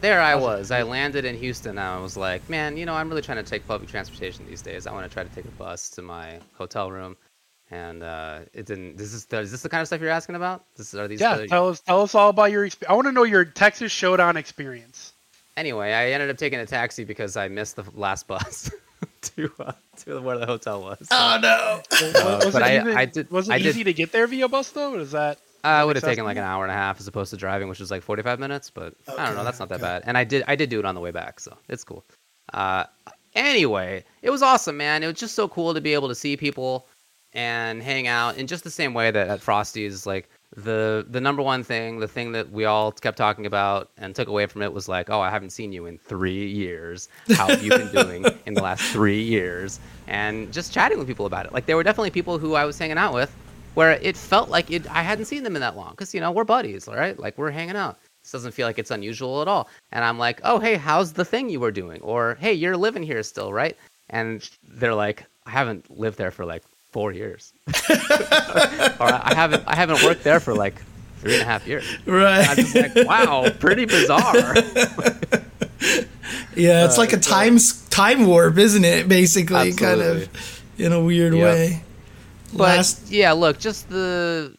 There 0.00 0.20
I 0.20 0.34
was. 0.34 0.70
I 0.70 0.82
landed 0.82 1.24
in 1.26 1.36
Houston. 1.36 1.70
and 1.72 1.80
I 1.80 2.00
was 2.00 2.16
like, 2.16 2.48
man, 2.48 2.76
you 2.76 2.86
know, 2.86 2.94
I'm 2.94 3.08
really 3.10 3.20
trying 3.22 3.42
to 3.42 3.48
take 3.48 3.66
public 3.66 3.90
transportation 3.90 4.46
these 4.48 4.62
days. 4.62 4.86
I 4.86 4.92
want 4.92 5.06
to 5.06 5.12
try 5.12 5.22
to 5.24 5.28
take 5.34 5.44
a 5.44 5.50
bus 5.52 5.90
to 5.90 6.02
my 6.02 6.38
hotel 6.54 6.90
room, 6.90 7.16
and 7.70 8.02
uh, 8.02 8.40
it 8.54 8.64
didn't. 8.64 8.96
This 8.96 9.12
is 9.12 9.26
is 9.30 9.50
this 9.50 9.60
the 9.62 9.68
kind 9.68 9.82
of 9.82 9.86
stuff 9.88 10.00
you're 10.00 10.08
asking 10.10 10.36
about? 10.36 10.64
This 10.76 10.94
are 10.94 11.06
these? 11.06 11.20
Yeah, 11.20 11.36
the- 11.36 11.46
tell 11.48 11.68
us 11.68 11.80
tell 11.80 12.00
us 12.00 12.14
all 12.14 12.30
about 12.30 12.50
your. 12.50 12.66
Exp- 12.66 12.84
I 12.88 12.94
want 12.94 13.08
to 13.08 13.12
know 13.12 13.24
your 13.24 13.44
Texas 13.44 13.92
Showdown 13.92 14.36
experience. 14.38 15.12
anyway, 15.58 15.92
I 15.92 16.12
ended 16.12 16.30
up 16.30 16.38
taking 16.38 16.60
a 16.60 16.66
taxi 16.66 17.04
because 17.04 17.36
I 17.36 17.48
missed 17.48 17.76
the 17.76 17.84
last 17.94 18.26
bus 18.32 18.70
to 19.22 19.52
uh, 19.60 19.72
to 20.04 20.20
where 20.22 20.38
the 20.38 20.46
hotel 20.46 20.80
was. 20.80 20.98
So, 21.00 21.08
oh 21.10 21.38
no, 21.42 21.82
was 21.90 22.14
Uh, 22.14 22.50
but 22.52 22.62
it 22.62 22.64
I- 22.64 22.76
even- 22.80 22.96
I 22.96 23.04
did- 23.04 23.30
Was 23.30 23.50
it 23.50 23.52
I 23.52 23.58
did- 23.58 23.66
easy 23.66 23.84
to 23.84 23.92
get 23.92 24.12
there 24.12 24.26
via 24.26 24.48
bus 24.48 24.70
though? 24.70 24.94
Is 24.94 25.10
that? 25.12 25.38
I 25.64 25.84
would 25.84 25.96
have 25.96 26.04
taken 26.04 26.24
like 26.24 26.36
an 26.36 26.44
hour 26.44 26.64
and 26.64 26.72
a 26.72 26.74
half 26.74 27.00
as 27.00 27.06
opposed 27.06 27.30
to 27.30 27.36
driving, 27.36 27.68
which 27.68 27.80
was 27.80 27.90
like 27.90 28.02
45 28.02 28.38
minutes. 28.40 28.70
But 28.70 28.94
I 29.16 29.26
don't 29.26 29.36
know. 29.36 29.44
That's 29.44 29.58
not 29.58 29.68
that 29.68 29.76
okay. 29.76 29.84
bad. 29.84 30.02
And 30.06 30.16
I 30.16 30.24
did 30.24 30.44
I 30.48 30.56
did 30.56 30.70
do 30.70 30.78
it 30.78 30.84
on 30.84 30.94
the 30.94 31.00
way 31.00 31.10
back, 31.10 31.40
so 31.40 31.56
it's 31.68 31.84
cool. 31.84 32.04
Uh, 32.52 32.84
anyway, 33.34 34.04
it 34.22 34.30
was 34.30 34.42
awesome, 34.42 34.76
man. 34.76 35.02
It 35.02 35.06
was 35.06 35.18
just 35.18 35.34
so 35.34 35.48
cool 35.48 35.74
to 35.74 35.80
be 35.80 35.94
able 35.94 36.08
to 36.08 36.14
see 36.14 36.36
people 36.36 36.86
and 37.32 37.82
hang 37.82 38.08
out 38.08 38.36
in 38.36 38.46
just 38.46 38.64
the 38.64 38.70
same 38.70 38.92
way 38.92 39.10
that 39.10 39.28
at 39.28 39.40
Frosty's, 39.40 40.04
like 40.06 40.28
the 40.56 41.06
the 41.10 41.20
number 41.20 41.42
one 41.42 41.62
thing, 41.62 42.00
the 42.00 42.08
thing 42.08 42.32
that 42.32 42.50
we 42.50 42.64
all 42.64 42.90
kept 42.90 43.16
talking 43.16 43.46
about 43.46 43.90
and 43.98 44.14
took 44.16 44.28
away 44.28 44.46
from 44.46 44.62
it 44.62 44.72
was 44.72 44.88
like, 44.88 45.08
oh, 45.10 45.20
I 45.20 45.30
haven't 45.30 45.50
seen 45.50 45.72
you 45.72 45.86
in 45.86 45.98
three 45.98 46.48
years. 46.48 47.08
How 47.36 47.48
have 47.48 47.62
you 47.62 47.70
been 47.70 47.92
doing 47.92 48.24
in 48.46 48.54
the 48.54 48.62
last 48.62 48.82
three 48.92 49.22
years? 49.22 49.78
And 50.08 50.52
just 50.52 50.72
chatting 50.72 50.98
with 50.98 51.06
people 51.06 51.26
about 51.26 51.46
it. 51.46 51.52
Like 51.52 51.66
there 51.66 51.76
were 51.76 51.84
definitely 51.84 52.10
people 52.10 52.38
who 52.38 52.54
I 52.54 52.64
was 52.64 52.78
hanging 52.78 52.98
out 52.98 53.14
with 53.14 53.32
where 53.74 53.92
it 53.92 54.16
felt 54.16 54.48
like 54.48 54.70
it, 54.70 54.90
I 54.90 55.02
hadn't 55.02 55.26
seen 55.26 55.42
them 55.42 55.54
in 55.56 55.60
that 55.60 55.76
long 55.76 55.90
because 55.92 56.14
you 56.14 56.20
know 56.20 56.30
we're 56.30 56.44
buddies, 56.44 56.88
right? 56.88 57.18
Like 57.18 57.36
we're 57.38 57.50
hanging 57.50 57.76
out. 57.76 57.98
This 58.22 58.32
doesn't 58.32 58.52
feel 58.52 58.66
like 58.66 58.78
it's 58.78 58.90
unusual 58.90 59.40
at 59.42 59.48
all. 59.48 59.68
And 59.92 60.04
I'm 60.04 60.18
like, 60.18 60.40
oh 60.44 60.58
hey, 60.58 60.76
how's 60.76 61.12
the 61.12 61.24
thing 61.24 61.48
you 61.48 61.60
were 61.60 61.70
doing? 61.70 62.00
Or 62.02 62.36
hey, 62.40 62.52
you're 62.52 62.76
living 62.76 63.02
here 63.02 63.22
still, 63.22 63.52
right? 63.52 63.76
And 64.10 64.48
they're 64.68 64.94
like, 64.94 65.24
I 65.46 65.50
haven't 65.50 65.90
lived 65.98 66.18
there 66.18 66.30
for 66.30 66.44
like 66.44 66.62
four 66.92 67.12
years, 67.12 67.52
or 67.68 69.06
I 69.08 69.32
haven't 69.34 69.62
I 69.66 69.76
haven't 69.76 70.02
worked 70.02 70.24
there 70.24 70.40
for 70.40 70.54
like 70.54 70.74
three 71.20 71.34
and 71.34 71.42
a 71.42 71.44
half 71.44 71.66
years. 71.66 71.84
Right. 72.06 72.48
I'm 72.48 72.56
just 72.56 72.74
like, 72.74 72.94
wow, 73.06 73.48
pretty 73.60 73.84
bizarre. 73.84 74.54
Yeah, 76.56 76.84
it's 76.84 76.96
Uh, 76.98 77.02
like 77.02 77.12
a 77.12 77.16
time 77.18 77.58
time 77.90 78.26
warp, 78.26 78.58
isn't 78.58 78.84
it? 78.84 79.08
Basically, 79.08 79.72
kind 79.72 80.00
of 80.02 80.28
in 80.78 80.92
a 80.92 81.00
weird 81.00 81.32
Yep. 81.32 81.42
way. 81.42 81.82
But 82.52 82.76
Last, 82.78 83.10
yeah, 83.10 83.32
look, 83.32 83.58
just 83.58 83.88
the 83.88 84.54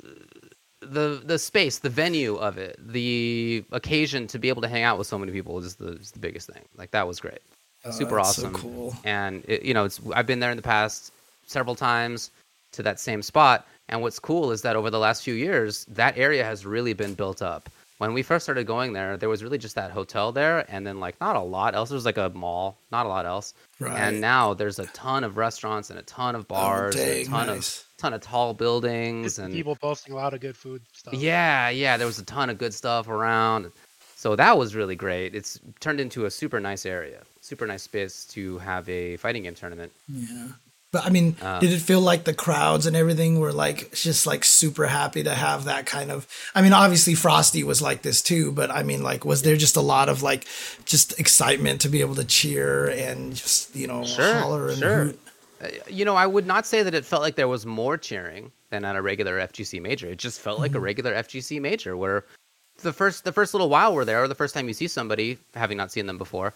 the 0.82 1.22
the 1.26 1.38
space, 1.40 1.80
the 1.80 1.90
venue 1.90 2.36
of 2.36 2.58
it, 2.58 2.76
the 2.80 3.64
occasion 3.72 4.28
to 4.28 4.40
be 4.40 4.50
able 4.50 4.62
to 4.62 4.68
hang 4.68 4.84
out 4.84 4.98
with 4.98 5.08
so 5.08 5.18
many 5.18 5.32
people 5.32 5.58
is 5.60 5.76
the 5.76 5.94
is 5.94 6.12
the 6.12 6.20
biggest 6.20 6.48
thing. 6.50 6.64
Like 6.78 6.92
that 6.92 7.08
was 7.08 7.20
great, 7.20 7.40
Oh, 7.86 7.92
super 7.92 8.16
that's 8.18 8.36
so 8.36 8.44
awesome. 8.44 8.54
cool. 8.54 8.96
And 9.04 9.44
it, 9.48 9.64
you 9.64 9.74
know, 9.74 9.86
it's 9.86 10.00
I've 10.14 10.28
been 10.28 10.40
there 10.40 10.52
in 10.52 10.58
the 10.58 10.64
past 10.64 11.12
several 11.46 11.76
times 11.76 12.32
to 12.74 12.84
that 12.84 13.00
same 13.00 13.22
spot. 13.22 13.68
And 13.90 14.02
what's 14.02 14.20
cool 14.20 14.52
is 14.52 14.62
that 14.62 14.76
over 14.78 14.90
the 14.90 15.00
last 15.00 15.24
few 15.24 15.34
years, 15.34 15.86
that 15.86 16.18
area 16.18 16.44
has 16.46 16.66
really 16.66 16.94
been 16.94 17.14
built 17.14 17.42
up. 17.42 17.70
When 18.02 18.16
we 18.16 18.24
first 18.24 18.46
started 18.46 18.66
going 18.66 18.94
there, 18.94 19.16
there 19.16 19.30
was 19.30 19.44
really 19.44 19.60
just 19.60 19.76
that 19.76 19.92
hotel 19.92 20.32
there, 20.32 20.66
and 20.74 20.88
then 20.88 21.00
like 21.00 21.22
not 21.22 21.36
a 21.36 21.40
lot 21.40 21.76
else. 21.76 21.90
There 21.90 21.96
was 21.96 22.04
like 22.04 22.18
a 22.18 22.30
mall, 22.30 22.80
not 22.92 23.06
a 23.06 23.10
lot 23.10 23.28
else. 23.28 23.54
Right. 23.80 23.96
And 23.96 24.20
now 24.20 24.56
there's 24.56 24.80
a 24.80 24.88
ton 24.88 25.24
of 25.24 25.38
restaurants 25.38 25.92
and 25.92 26.00
a 26.00 26.02
ton 26.02 26.34
of 26.34 26.46
oh, 26.46 26.46
bars, 26.46 26.96
and 26.96 27.04
a 27.04 27.26
ton 27.26 27.46
nice. 27.46 27.82
of 27.82 27.98
ton 28.00 28.16
of 28.16 28.22
tall 28.22 28.56
buildings, 28.56 29.38
and 29.38 29.54
people 29.54 29.76
posting 29.76 30.16
a 30.16 30.18
lot 30.18 30.34
of 30.34 30.40
good 30.40 30.58
food 30.58 30.82
stuff. 30.94 31.14
yeah, 31.14 31.70
yeah, 31.70 31.96
there 31.96 32.08
was 32.08 32.18
a 32.18 32.26
ton 32.26 32.50
of 32.50 32.58
good 32.58 32.74
stuff 32.74 33.08
around. 33.08 33.72
So 34.16 34.36
that 34.36 34.58
was 34.58 34.74
really 34.74 34.96
great. 34.96 35.36
It's 35.36 35.60
turned 35.80 36.00
into 36.00 36.26
a 36.26 36.32
super 36.32 36.60
nice 36.60 36.88
area, 36.88 37.22
super 37.42 37.68
nice 37.68 37.84
space 37.84 38.26
to 38.32 38.58
have 38.58 38.90
a 38.90 39.18
fighting 39.18 39.44
game 39.44 39.54
tournament. 39.54 39.92
Yeah. 40.08 40.48
But 40.92 41.06
I 41.06 41.10
mean, 41.10 41.38
Uh, 41.42 41.60
did 41.60 41.72
it 41.72 41.80
feel 41.80 42.02
like 42.02 42.26
the 42.26 42.34
crowds 42.34 42.86
and 42.86 42.96
everything 42.98 43.40
were 43.40 43.54
like 43.54 43.94
just 43.94 44.28
like 44.28 44.44
super 44.44 44.88
happy 44.88 45.24
to 45.24 45.34
have 45.34 45.64
that 45.64 45.86
kind 45.86 46.12
of? 46.12 46.28
I 46.54 46.62
mean, 46.62 46.74
obviously 46.74 47.16
Frosty 47.16 47.64
was 47.64 47.82
like 47.82 48.02
this 48.02 48.22
too, 48.22 48.52
but 48.52 48.70
I 48.70 48.84
mean, 48.84 49.02
like, 49.02 49.24
was 49.24 49.42
there 49.44 49.56
just 49.56 49.78
a 49.78 49.82
lot 49.82 50.10
of 50.10 50.22
like 50.22 50.46
just 50.86 51.18
excitement 51.20 51.80
to 51.82 51.90
be 51.90 52.02
able 52.02 52.16
to 52.16 52.26
cheer 52.26 52.90
and 52.90 53.34
just 53.36 53.74
you 53.76 53.88
know 53.88 54.04
Sure, 54.04 54.36
holler 54.36 54.68
and 54.68 54.78
sure. 54.80 55.04
hoot? 55.06 55.20
Uh, 55.64 55.68
You 55.88 56.04
know, 56.04 56.16
I 56.16 56.28
would 56.28 56.46
not 56.46 56.66
say 56.66 56.84
that 56.84 56.94
it 56.94 57.06
felt 57.06 57.22
like 57.22 57.36
there 57.36 57.48
was 57.48 57.66
more 57.66 57.98
cheering 57.98 58.52
than 58.70 58.84
at 58.84 58.96
a 58.98 59.02
regular 59.02 59.40
FGC 59.40 59.80
major. 59.82 60.08
It 60.10 60.18
just 60.18 60.42
felt 60.42 60.60
like 60.60 60.76
a 60.76 60.80
regular 60.80 61.14
FGC 61.14 61.60
major 61.62 61.96
where 61.96 62.26
the 62.82 62.92
first 62.92 63.24
the 63.24 63.32
first 63.32 63.54
little 63.54 63.70
while 63.70 63.94
we're 63.96 64.06
there, 64.06 64.24
or 64.24 64.28
the 64.28 64.36
first 64.36 64.54
time 64.54 64.68
you 64.68 64.74
see 64.74 64.88
somebody 64.90 65.38
having 65.56 65.78
not 65.78 65.92
seen 65.92 66.06
them 66.08 66.18
before, 66.18 66.54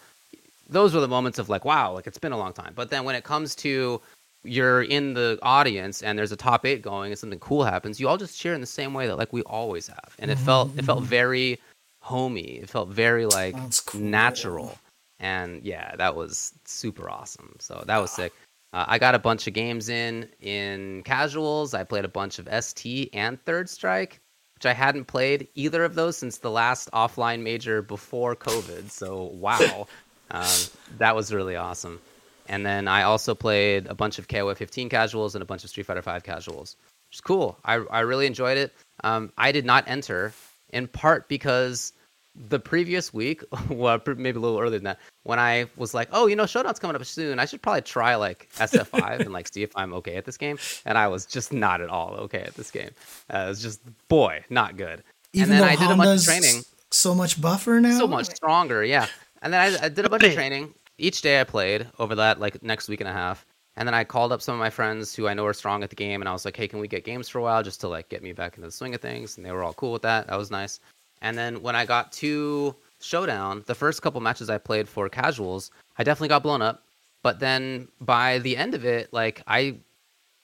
those 0.68 0.92
were 0.92 1.00
the 1.00 1.08
moments 1.08 1.38
of 1.38 1.48
like, 1.48 1.64
wow, 1.64 1.92
like 1.92 2.06
it's 2.06 2.18
been 2.18 2.32
a 2.32 2.38
long 2.38 2.52
time. 2.52 2.72
But 2.74 2.90
then 2.90 3.04
when 3.04 3.14
it 3.14 3.24
comes 3.24 3.54
to 3.56 4.02
you're 4.46 4.82
in 4.82 5.14
the 5.14 5.38
audience 5.42 6.02
and 6.02 6.18
there's 6.18 6.32
a 6.32 6.36
top 6.36 6.64
eight 6.64 6.82
going 6.82 7.12
and 7.12 7.18
something 7.18 7.38
cool 7.38 7.64
happens, 7.64 8.00
you 8.00 8.08
all 8.08 8.16
just 8.16 8.38
cheer 8.38 8.54
in 8.54 8.60
the 8.60 8.66
same 8.66 8.94
way 8.94 9.06
that 9.06 9.16
like 9.16 9.32
we 9.32 9.42
always 9.42 9.86
have. 9.88 10.14
And 10.18 10.30
it 10.30 10.38
felt 10.38 10.76
it 10.78 10.84
felt 10.84 11.04
very 11.04 11.60
homey. 12.00 12.60
It 12.62 12.70
felt 12.70 12.88
very 12.88 13.26
like 13.26 13.56
cool. 13.86 14.00
natural. 14.00 14.78
And 15.18 15.62
yeah, 15.64 15.96
that 15.96 16.14
was 16.14 16.52
super 16.64 17.10
awesome. 17.10 17.56
So 17.58 17.82
that 17.86 17.98
was 17.98 18.10
sick. 18.10 18.32
Uh, 18.72 18.84
I 18.88 18.98
got 18.98 19.14
a 19.14 19.18
bunch 19.18 19.46
of 19.46 19.54
games 19.54 19.88
in 19.88 20.28
in 20.40 21.02
casuals. 21.04 21.74
I 21.74 21.84
played 21.84 22.04
a 22.04 22.08
bunch 22.08 22.38
of 22.38 22.48
ST 22.64 23.10
and 23.12 23.42
Third 23.44 23.68
Strike, 23.68 24.20
which 24.54 24.66
I 24.66 24.72
hadn't 24.72 25.06
played 25.06 25.48
either 25.54 25.84
of 25.84 25.94
those 25.94 26.16
since 26.16 26.38
the 26.38 26.50
last 26.50 26.90
offline 26.92 27.42
major 27.42 27.82
before 27.82 28.36
COVID. 28.36 28.90
So 28.90 29.30
wow, 29.34 29.86
um, 30.30 30.56
that 30.98 31.16
was 31.16 31.32
really 31.32 31.56
awesome. 31.56 32.00
And 32.48 32.64
then 32.64 32.88
I 32.88 33.02
also 33.02 33.34
played 33.34 33.86
a 33.86 33.94
bunch 33.94 34.18
of 34.18 34.28
KOF 34.28 34.56
15 34.56 34.88
casuals 34.88 35.34
and 35.34 35.42
a 35.42 35.46
bunch 35.46 35.64
of 35.64 35.70
Street 35.70 35.86
Fighter 35.86 36.02
5 36.02 36.22
casuals, 36.22 36.76
which 37.08 37.16
is 37.16 37.20
cool. 37.20 37.58
I 37.64 37.74
I 37.90 38.00
really 38.00 38.26
enjoyed 38.26 38.58
it. 38.58 38.72
Um, 39.04 39.32
I 39.38 39.52
did 39.52 39.64
not 39.64 39.84
enter 39.86 40.32
in 40.70 40.88
part 40.88 41.28
because 41.28 41.92
the 42.34 42.58
previous 42.58 43.12
week, 43.14 43.42
well, 43.68 44.00
maybe 44.06 44.38
a 44.38 44.40
little 44.40 44.58
earlier 44.58 44.78
than 44.78 44.84
that, 44.84 44.98
when 45.22 45.38
I 45.38 45.66
was 45.76 45.94
like, 45.94 46.08
oh, 46.12 46.26
you 46.26 46.36
know, 46.36 46.46
Showdown's 46.46 46.78
coming 46.78 46.96
up 46.96 47.04
soon. 47.04 47.38
I 47.38 47.44
should 47.46 47.62
probably 47.62 47.82
try 47.82 48.14
like 48.14 48.48
SF5 48.56 49.20
and 49.20 49.32
like 49.32 49.48
see 49.52 49.62
if 49.62 49.76
I'm 49.76 49.92
okay 49.94 50.16
at 50.16 50.24
this 50.24 50.36
game. 50.36 50.58
And 50.84 50.96
I 50.98 51.08
was 51.08 51.26
just 51.26 51.52
not 51.52 51.80
at 51.80 51.88
all 51.88 52.14
okay 52.14 52.40
at 52.40 52.54
this 52.54 52.70
game. 52.70 52.90
Uh, 53.32 53.38
it 53.38 53.48
was 53.48 53.62
just, 53.62 53.80
boy, 54.08 54.44
not 54.50 54.76
good. 54.76 55.02
Even 55.32 55.50
and 55.50 55.52
then 55.52 55.60
though 55.60 55.66
I 55.66 55.76
did 55.76 55.90
a 55.90 55.96
bunch 55.96 56.20
of 56.20 56.24
training 56.24 56.62
so 56.90 57.14
much 57.14 57.40
buffer 57.40 57.80
now, 57.80 57.98
so 57.98 58.06
much 58.06 58.26
stronger. 58.26 58.84
Yeah, 58.84 59.06
and 59.42 59.52
then 59.52 59.60
I, 59.60 59.86
I 59.86 59.88
did 59.88 60.04
a 60.04 60.08
bunch 60.08 60.24
of 60.24 60.32
training 60.34 60.72
each 60.98 61.22
day. 61.22 61.40
I 61.40 61.44
played 61.44 61.86
over 61.98 62.14
that 62.14 62.40
like 62.40 62.62
next 62.62 62.88
week 62.88 63.00
and 63.00 63.08
a 63.08 63.12
half, 63.12 63.44
and 63.76 63.86
then 63.86 63.94
I 63.94 64.04
called 64.04 64.32
up 64.32 64.42
some 64.42 64.54
of 64.54 64.58
my 64.58 64.70
friends 64.70 65.14
who 65.14 65.28
I 65.28 65.34
know 65.34 65.46
are 65.46 65.52
strong 65.54 65.82
at 65.82 65.90
the 65.90 65.96
game, 65.96 66.22
and 66.22 66.28
I 66.28 66.32
was 66.32 66.44
like, 66.44 66.56
"Hey, 66.56 66.68
can 66.68 66.78
we 66.78 66.88
get 66.88 67.04
games 67.04 67.28
for 67.28 67.38
a 67.38 67.42
while 67.42 67.62
just 67.62 67.80
to 67.82 67.88
like 67.88 68.08
get 68.08 68.22
me 68.22 68.32
back 68.32 68.56
into 68.56 68.66
the 68.66 68.72
swing 68.72 68.94
of 68.94 69.00
things?" 69.00 69.36
And 69.36 69.44
they 69.46 69.52
were 69.52 69.62
all 69.62 69.74
cool 69.74 69.92
with 69.92 70.02
that. 70.02 70.26
That 70.28 70.38
was 70.38 70.50
nice. 70.50 70.80
And 71.22 71.36
then 71.36 71.62
when 71.62 71.74
I 71.76 71.86
got 71.86 72.12
to 72.12 72.74
Showdown, 73.00 73.62
the 73.66 73.74
first 73.74 74.02
couple 74.02 74.20
matches 74.20 74.50
I 74.50 74.58
played 74.58 74.88
for 74.88 75.08
casuals, 75.08 75.70
I 75.98 76.04
definitely 76.04 76.28
got 76.28 76.42
blown 76.42 76.62
up. 76.62 76.82
But 77.22 77.40
then 77.40 77.88
by 78.00 78.38
the 78.40 78.56
end 78.56 78.74
of 78.74 78.84
it, 78.84 79.12
like 79.12 79.42
I 79.46 79.76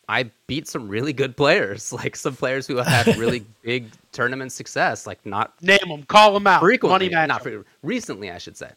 I 0.09 0.31
beat 0.47 0.69
some 0.69 0.89
really 0.89 1.13
good 1.13 1.37
players, 1.37 1.93
like 2.03 2.17
some 2.17 2.37
players 2.37 2.67
who 2.67 2.77
have 2.77 2.87
had 2.87 3.17
really 3.17 3.45
big 3.63 3.91
tournament 4.13 4.53
success, 4.53 5.07
like 5.07 5.25
not 5.25 5.61
Name 5.63 5.79
them, 5.89 6.03
call 6.05 6.35
them 6.35 6.47
out. 6.47 6.61
frequently, 6.61 7.09
Money 7.09 7.27
not 7.27 7.43
fre- 7.43 7.61
recently, 7.83 8.31
I 8.31 8.39
should 8.39 8.57
say. 8.57 8.71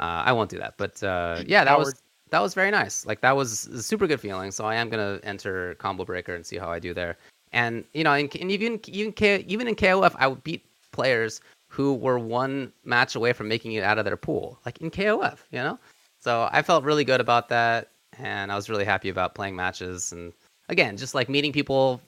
Uh, 0.00 0.22
I 0.26 0.32
won't 0.32 0.50
do 0.50 0.58
that, 0.58 0.74
but 0.76 1.02
uh, 1.02 1.42
yeah, 1.46 1.64
that 1.64 1.78
was 1.78 2.02
that 2.30 2.40
was 2.40 2.54
very 2.54 2.70
nice. 2.70 3.06
Like 3.06 3.20
that 3.20 3.36
was 3.36 3.66
a 3.66 3.82
super 3.82 4.06
good 4.06 4.20
feeling. 4.20 4.50
So 4.50 4.64
I 4.64 4.74
am 4.74 4.88
gonna 4.88 5.20
enter 5.22 5.74
Combo 5.76 6.04
Breaker 6.04 6.34
and 6.34 6.44
see 6.44 6.56
how 6.56 6.68
I 6.68 6.78
do 6.78 6.92
there. 6.92 7.16
And 7.52 7.84
you 7.94 8.02
know, 8.02 8.12
in, 8.12 8.28
and 8.40 8.50
even 8.50 8.80
even 8.88 9.12
K, 9.12 9.44
even 9.46 9.68
in 9.68 9.76
KOF, 9.76 10.14
I 10.18 10.26
would 10.26 10.42
beat 10.42 10.64
players 10.90 11.40
who 11.68 11.94
were 11.94 12.18
one 12.18 12.72
match 12.84 13.14
away 13.14 13.32
from 13.32 13.48
making 13.48 13.72
it 13.72 13.84
out 13.84 13.98
of 13.98 14.04
their 14.04 14.16
pool, 14.16 14.58
like 14.66 14.80
in 14.80 14.90
KOF. 14.90 15.38
You 15.52 15.58
know, 15.60 15.78
so 16.20 16.48
I 16.50 16.62
felt 16.62 16.82
really 16.82 17.04
good 17.04 17.20
about 17.20 17.48
that, 17.50 17.90
and 18.18 18.50
I 18.50 18.56
was 18.56 18.68
really 18.68 18.84
happy 18.84 19.10
about 19.10 19.34
playing 19.34 19.54
matches. 19.54 20.12
And 20.12 20.32
again, 20.68 20.96
just 20.96 21.14
like 21.14 21.28
meeting 21.28 21.52
people, 21.52 22.00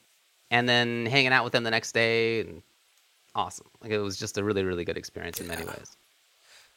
and 0.50 0.68
then 0.68 1.06
hanging 1.06 1.32
out 1.32 1.44
with 1.44 1.52
them 1.52 1.62
the 1.62 1.70
next 1.70 1.92
day. 1.92 2.40
And, 2.40 2.62
Awesome! 3.36 3.66
Like 3.82 3.92
it 3.92 3.98
was 3.98 4.18
just 4.18 4.38
a 4.38 4.42
really, 4.42 4.64
really 4.64 4.84
good 4.84 4.96
experience 4.96 5.40
in 5.40 5.46
many 5.46 5.62
ways. 5.62 5.94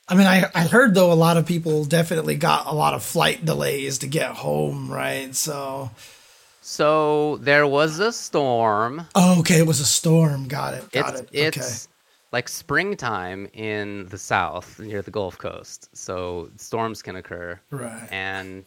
I 0.09 0.15
mean, 0.15 0.27
I, 0.27 0.49
I 0.55 0.67
heard 0.67 0.95
though 0.95 1.11
a 1.11 1.13
lot 1.13 1.37
of 1.37 1.45
people 1.45 1.85
definitely 1.85 2.35
got 2.35 2.65
a 2.67 2.73
lot 2.73 2.93
of 2.93 3.03
flight 3.03 3.45
delays 3.45 3.99
to 3.99 4.07
get 4.07 4.31
home, 4.31 4.91
right? 4.91 5.35
So, 5.35 5.91
So 6.61 7.37
there 7.37 7.67
was 7.67 7.99
a 7.99 8.11
storm. 8.11 9.05
oh, 9.15 9.39
okay, 9.39 9.59
it 9.59 9.67
was 9.67 9.79
a 9.79 9.85
storm. 9.85 10.47
Got 10.47 10.73
it. 10.75 10.91
Got 10.91 11.13
it's 11.13 11.21
it. 11.21 11.29
it's 11.31 11.87
like 12.31 12.47
springtime 12.49 13.47
in 13.53 14.07
the 14.07 14.17
south 14.17 14.79
near 14.79 15.01
the 15.01 15.11
Gulf 15.11 15.37
Coast. 15.37 15.89
So 15.95 16.49
storms 16.57 17.01
can 17.01 17.15
occur. 17.15 17.59
right. 17.71 18.07
And 18.11 18.65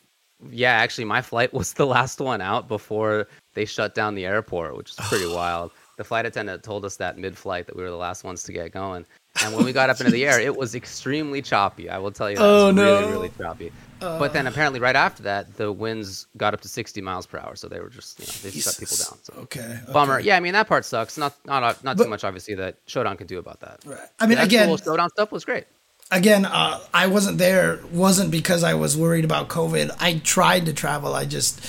Yeah, 0.50 0.72
actually, 0.72 1.04
my 1.04 1.22
flight 1.22 1.52
was 1.60 1.72
the 1.74 1.86
last 1.86 2.20
one 2.20 2.40
out 2.40 2.66
before 2.68 3.28
they 3.54 3.64
shut 3.64 3.94
down 3.94 4.14
the 4.14 4.26
airport, 4.26 4.76
which 4.76 4.90
is 4.90 4.96
pretty 5.08 5.26
wild. 5.34 5.70
The 5.98 6.04
flight 6.04 6.26
attendant 6.26 6.62
told 6.62 6.84
us 6.84 6.96
that 6.96 7.18
mid-flight 7.18 7.66
that 7.66 7.76
we 7.76 7.82
were 7.82 7.90
the 7.90 7.96
last 7.96 8.24
ones 8.24 8.42
to 8.44 8.52
get 8.52 8.72
going, 8.72 9.04
and 9.42 9.54
when 9.54 9.64
we 9.64 9.72
got 9.72 9.88
up 9.90 9.98
into 10.00 10.12
the 10.12 10.26
air, 10.26 10.38
it 10.40 10.56
was 10.56 10.74
extremely 10.74 11.40
choppy. 11.42 11.88
I 11.88 11.98
will 11.98 12.12
tell 12.12 12.30
you 12.30 12.36
that. 12.36 12.42
Oh, 12.44 12.64
it 12.64 12.66
was 12.66 12.74
no. 12.76 13.00
really, 13.00 13.12
really 13.12 13.30
choppy. 13.38 13.72
but 14.00 14.32
then 14.32 14.46
apparently, 14.46 14.80
right 14.80 14.96
after 14.96 15.22
that, 15.22 15.56
the 15.56 15.70
winds 15.72 16.26
got 16.36 16.54
up 16.54 16.60
to 16.62 16.68
60 16.68 17.00
miles 17.00 17.24
per 17.26 17.38
hour, 17.38 17.54
so 17.56 17.68
they 17.68 17.80
were 17.80 17.88
just 17.88 18.18
you 18.18 18.26
know 18.26 18.32
they 18.42 18.50
shut 18.58 18.76
people 18.78 18.96
down. 18.96 19.18
So. 19.22 19.32
Okay. 19.44 19.78
Bummer. 19.92 20.16
okay. 20.18 20.26
Yeah, 20.26 20.36
I 20.36 20.40
mean 20.40 20.52
that 20.54 20.66
part 20.68 20.84
sucks. 20.84 21.16
Not 21.16 21.34
not 21.46 21.62
not 21.84 21.96
But- 21.96 22.04
too 22.04 22.10
much 22.10 22.24
obviously 22.24 22.54
that 22.56 22.76
Showdown 22.86 23.16
can 23.16 23.26
do 23.26 23.38
about 23.38 23.60
that. 23.60 23.80
Right. 23.86 23.98
I 24.20 24.26
mean, 24.26 24.38
again 24.38 24.48
The 24.48 24.56
actual 24.58 24.74
again, 24.74 24.84
Showdown 24.84 25.10
stuff 25.10 25.32
was 25.32 25.44
great. 25.44 25.64
again, 26.10 26.44
uh, 26.44 26.80
I 26.92 27.06
wasn't 27.06 27.38
there. 27.38 27.78
wasn't 27.92 28.30
because 28.30 28.62
I 28.64 28.74
was 28.74 28.96
worried 28.96 29.24
about 29.24 29.48
COVID. 29.48 29.96
I 30.00 30.18
tried 30.18 30.66
to 30.66 30.72
travel. 30.72 31.14
I 31.14 31.24
just 31.24 31.64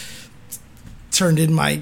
turned 1.11 1.39
in 1.39 1.53
my 1.53 1.81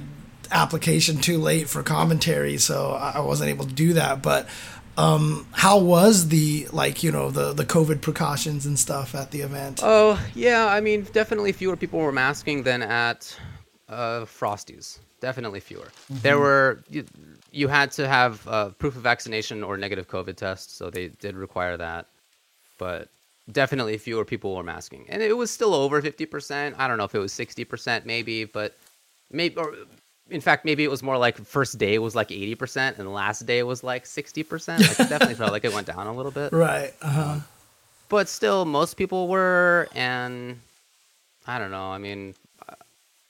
application 0.52 1.18
too 1.18 1.38
late 1.38 1.70
for 1.70 1.82
commentary, 1.82 2.58
so 2.58 2.92
I 2.92 3.22
wasn't 3.22 3.50
able 3.50 3.66
to 3.66 3.74
do 3.74 3.94
that. 3.94 4.22
But 4.22 4.48
um, 4.98 5.48
how 5.52 5.78
was 5.80 6.28
the 6.30 6.68
like 6.72 7.04
you 7.04 7.12
know 7.12 7.32
the 7.32 7.54
the 7.54 7.66
COVID 7.66 8.02
precautions 8.02 8.66
and 8.66 8.78
stuff 8.78 9.16
at 9.16 9.32
the 9.32 9.42
event? 9.42 9.80
Oh 9.84 10.20
yeah, 10.36 10.68
I 10.68 10.82
mean 10.82 11.08
definitely 11.14 11.52
fewer 11.52 11.76
people 11.76 12.00
were 12.00 12.12
masking 12.12 12.64
than 12.64 12.82
at 12.82 13.36
uh, 13.90 14.26
Frosty's. 14.26 15.00
Definitely 15.20 15.60
fewer. 15.60 15.88
There 16.10 16.40
were 16.40 16.84
you, 16.90 17.06
you 17.52 17.68
had 17.68 17.92
to 17.92 18.08
have 18.08 18.48
uh, 18.48 18.70
proof 18.70 18.96
of 18.96 19.04
vaccination 19.04 19.64
or 19.64 19.78
negative 19.78 20.08
COVID 20.08 20.36
test, 20.36 20.78
so 20.78 20.90
they 20.90 21.10
did 21.10 21.36
require 21.36 21.78
that. 21.78 22.08
But 22.80 23.10
definitely 23.52 23.98
fewer 23.98 24.26
people 24.26 24.56
were 24.56 24.64
masking, 24.64 25.06
and 25.10 25.22
it 25.22 25.38
was 25.38 25.52
still 25.52 25.74
over 25.74 26.02
fifty 26.02 26.26
percent. 26.26 26.76
I 26.80 26.88
don't 26.88 26.98
know 26.98 27.04
if 27.04 27.14
it 27.14 27.20
was 27.20 27.34
sixty 27.34 27.64
percent, 27.64 28.06
maybe, 28.06 28.46
but 28.46 28.78
maybe. 29.32 29.56
Or, 29.58 29.76
in 30.32 30.42
fact, 30.42 30.66
maybe 30.66 30.84
it 30.84 30.90
was 30.90 31.04
more 31.04 31.18
like 31.18 31.38
first 31.38 31.78
day 31.78 32.00
was 32.00 32.16
like 32.16 32.32
eighty 32.32 32.56
percent, 32.56 32.98
and 32.98 33.06
the 33.06 33.12
last 33.12 33.46
day 33.46 33.62
was 33.64 33.84
like 33.84 34.06
sixty 34.06 34.44
percent. 34.44 34.82
Like 34.82 35.00
it 35.00 35.10
definitely 35.10 35.36
felt 35.36 35.52
like 35.52 35.66
it 35.66 35.74
went 35.74 35.88
down 35.88 36.08
a 36.08 36.14
little 36.14 36.32
bit 36.32 36.52
right. 36.54 36.94
Uh-huh. 37.02 37.40
but 38.10 38.28
still 38.28 38.66
most 38.66 38.96
people 38.96 39.28
were 39.28 39.88
and 39.96 40.60
i 41.48 41.58
don't 41.58 41.72
know 41.72 41.90
i 41.92 41.98
mean 41.98 42.34
uh, 42.70 42.74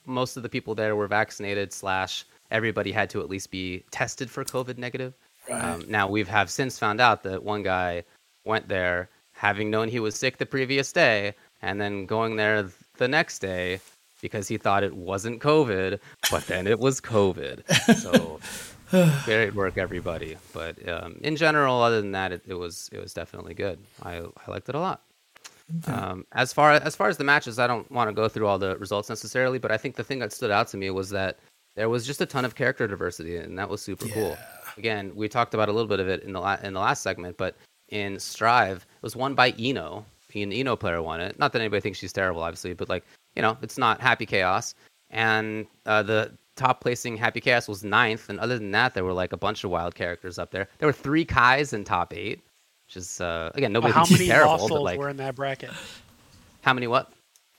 most 0.05 0.37
of 0.37 0.43
the 0.43 0.49
people 0.49 0.75
there 0.75 0.95
were 0.95 1.07
vaccinated 1.07 1.71
slash 1.71 2.25
everybody 2.49 2.91
had 2.91 3.09
to 3.09 3.21
at 3.21 3.29
least 3.29 3.51
be 3.51 3.83
tested 3.91 4.29
for 4.29 4.43
covid 4.43 4.77
negative 4.77 5.13
Right. 5.49 5.61
um, 5.63 5.83
now 5.87 6.07
we've 6.07 6.27
have 6.27 6.49
since 6.49 6.77
found 6.77 6.99
out 7.01 7.23
that 7.23 7.43
one 7.43 7.63
guy 7.63 8.03
went 8.45 8.67
there 8.67 9.09
having 9.33 9.69
known 9.71 9.87
he 9.89 9.99
was 9.99 10.15
sick 10.15 10.37
the 10.37 10.45
previous 10.45 10.91
day 10.91 11.33
and 11.61 11.79
then 11.81 12.05
going 12.05 12.35
there 12.35 12.69
the 12.97 13.07
next 13.07 13.39
day 13.39 13.79
because 14.21 14.47
he 14.47 14.57
thought 14.57 14.83
it 14.83 14.95
wasn't 14.95 15.41
covid 15.41 15.99
but 16.29 16.45
then 16.47 16.67
it 16.67 16.79
was 16.79 17.01
covid. 17.01 17.63
So 17.97 18.39
great 19.25 19.55
work 19.55 19.77
everybody. 19.77 20.37
But 20.53 20.87
um, 20.87 21.17
in 21.21 21.35
general 21.35 21.81
other 21.81 22.01
than 22.01 22.11
that 22.11 22.31
it, 22.31 22.41
it 22.47 22.55
was 22.55 22.89
it 22.91 22.99
was 22.99 23.13
definitely 23.13 23.53
good. 23.53 23.79
I 24.03 24.17
i 24.17 24.51
liked 24.51 24.69
it 24.69 24.75
a 24.75 24.79
lot. 24.79 25.01
Um, 25.87 26.25
as 26.33 26.51
far 26.51 26.73
as 26.73 26.95
far 26.97 27.07
as 27.07 27.15
the 27.15 27.23
matches 27.23 27.57
i 27.57 27.65
don't 27.65 27.89
want 27.89 28.09
to 28.09 28.13
go 28.13 28.27
through 28.27 28.45
all 28.45 28.59
the 28.59 28.75
results 28.77 29.07
necessarily 29.07 29.57
but 29.57 29.71
i 29.71 29.77
think 29.77 29.95
the 29.95 30.03
thing 30.03 30.19
that 30.19 30.33
stood 30.33 30.51
out 30.51 30.67
to 30.69 30.75
me 30.75 30.89
was 30.89 31.09
that 31.11 31.39
there 31.75 31.87
was 31.87 32.05
just 32.05 32.19
a 32.19 32.25
ton 32.25 32.43
of 32.43 32.55
character 32.55 32.87
diversity 32.87 33.37
and 33.37 33.57
that 33.57 33.69
was 33.69 33.81
super 33.81 34.07
cool. 34.09 34.37
Again 34.77 35.13
we 35.15 35.29
talked 35.29 35.53
about 35.53 35.69
a 35.69 35.71
little 35.71 35.87
bit 35.87 36.01
of 36.01 36.09
it 36.09 36.23
in 36.23 36.33
the 36.33 36.41
la- 36.41 36.57
in 36.61 36.73
the 36.73 36.79
last 36.79 37.03
segment 37.03 37.37
but 37.37 37.55
in 37.87 38.19
strive 38.19 38.77
it 38.77 39.03
was 39.03 39.15
won 39.15 39.33
by 39.33 39.53
I-No. 39.57 40.05
I-No 40.35 40.75
player 40.75 41.01
won 41.01 41.21
it. 41.21 41.39
Not 41.39 41.53
that 41.53 41.59
anybody 41.59 41.79
thinks 41.79 41.99
she's 41.99 42.11
terrible 42.11 42.41
obviously 42.41 42.73
but 42.73 42.89
like 42.89 43.05
you 43.35 43.41
know 43.41 43.57
it's 43.61 43.77
not 43.77 44.01
happy 44.01 44.25
chaos 44.25 44.75
and 45.09 45.65
uh, 45.85 46.03
the 46.03 46.31
top 46.55 46.81
placing 46.81 47.17
happy 47.17 47.39
chaos 47.39 47.67
was 47.67 47.83
ninth 47.83 48.29
and 48.29 48.39
other 48.39 48.57
than 48.57 48.71
that 48.71 48.93
there 48.93 49.03
were 49.03 49.13
like 49.13 49.33
a 49.33 49.37
bunch 49.37 49.63
of 49.63 49.71
wild 49.71 49.95
characters 49.95 50.37
up 50.37 50.51
there 50.51 50.67
there 50.79 50.87
were 50.87 50.93
three 50.93 51.25
Kys 51.25 51.73
in 51.73 51.83
top 51.83 52.13
eight 52.13 52.41
which 52.87 52.97
is 52.97 53.21
uh, 53.21 53.51
again 53.55 53.71
nobody 53.71 53.93
how 53.93 54.05
many 54.09 54.27
terrible 54.27 54.51
lost 54.51 54.63
but 54.63 54.67
souls 54.67 54.83
like 54.83 54.99
were 54.99 55.09
in 55.09 55.17
that 55.17 55.35
bracket? 55.35 55.71
how 56.61 56.73
many 56.73 56.87
what 56.87 57.11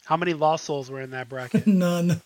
How 0.04 0.16
many 0.16 0.34
lost 0.34 0.64
souls 0.64 0.90
were 0.90 1.00
in 1.00 1.10
that 1.10 1.28
bracket? 1.28 1.66
None. 1.66 2.20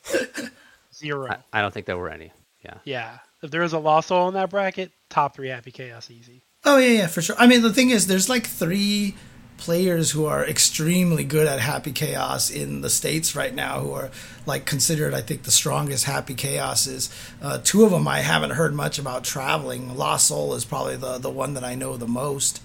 Zero. 0.95 1.29
I, 1.31 1.39
I 1.53 1.61
don't 1.63 1.73
think 1.73 1.87
there 1.87 1.99
were 1.99 2.11
any 2.11 2.33
yeah 2.65 2.75
Yeah. 2.85 3.19
If 3.43 3.51
there 3.51 3.61
was 3.61 3.75
a 3.75 3.79
lost 3.79 4.09
soul 4.09 4.29
in 4.29 4.35
that 4.35 4.51
bracket, 4.51 4.93
top 5.11 5.37
three 5.37 5.49
happy 5.49 5.71
chaos 5.71 6.11
easy. 6.11 6.43
Oh 6.65 6.79
yeah, 6.79 7.01
yeah, 7.03 7.07
for 7.07 7.23
sure. 7.23 7.37
I 7.39 7.47
mean, 7.47 7.63
the 7.63 7.73
thing 7.73 7.91
is, 7.91 8.07
there's 8.07 8.29
like 8.29 8.47
three 8.47 9.15
players 9.57 10.11
who 10.11 10.27
are 10.27 10.45
extremely 10.45 11.25
good 11.25 11.47
at 11.47 11.61
Happy 11.61 11.93
Chaos 11.93 12.51
in 12.51 12.81
the 12.83 12.91
states 12.91 13.35
right 13.35 13.55
now, 13.55 13.81
who 13.81 13.93
are 13.93 14.11
like 14.45 14.67
considered, 14.67 15.15
I 15.15 15.21
think, 15.21 15.43
the 15.45 15.51
strongest 15.51 16.05
Happy 16.05 16.35
Chaoses. 16.35 17.11
Uh, 17.41 17.59
two 17.63 17.85
of 17.85 17.91
them 17.91 18.07
I 18.07 18.21
haven't 18.21 18.51
heard 18.51 18.75
much 18.75 18.99
about 18.99 19.25
traveling. 19.25 19.97
Lost 19.97 20.29
Soul 20.29 20.55
is 20.55 20.65
probably 20.65 20.97
the 20.97 21.19
the 21.19 21.31
one 21.31 21.55
that 21.55 21.65
I 21.65 21.75
know 21.75 21.97
the 21.97 22.07
most, 22.07 22.63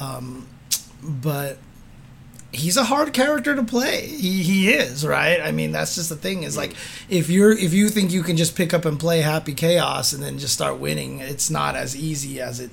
um, 0.00 0.46
but 1.02 1.58
he's 2.52 2.76
a 2.76 2.84
hard 2.84 3.12
character 3.12 3.54
to 3.54 3.62
play. 3.62 4.06
He 4.06 4.42
he 4.42 4.70
is 4.70 5.06
right. 5.06 5.40
I 5.40 5.52
mean, 5.52 5.72
that's 5.72 5.94
just 5.94 6.08
the 6.08 6.16
thing. 6.16 6.42
Is 6.42 6.56
like 6.56 6.74
if 7.08 7.28
you're 7.28 7.52
if 7.52 7.72
you 7.72 7.88
think 7.88 8.12
you 8.12 8.22
can 8.22 8.36
just 8.36 8.56
pick 8.56 8.72
up 8.72 8.84
and 8.84 8.98
play 8.98 9.20
Happy 9.20 9.54
Chaos 9.54 10.12
and 10.12 10.22
then 10.22 10.38
just 10.38 10.54
start 10.54 10.78
winning, 10.78 11.20
it's 11.20 11.50
not 11.50 11.76
as 11.76 11.96
easy 11.96 12.40
as 12.40 12.60
it 12.60 12.70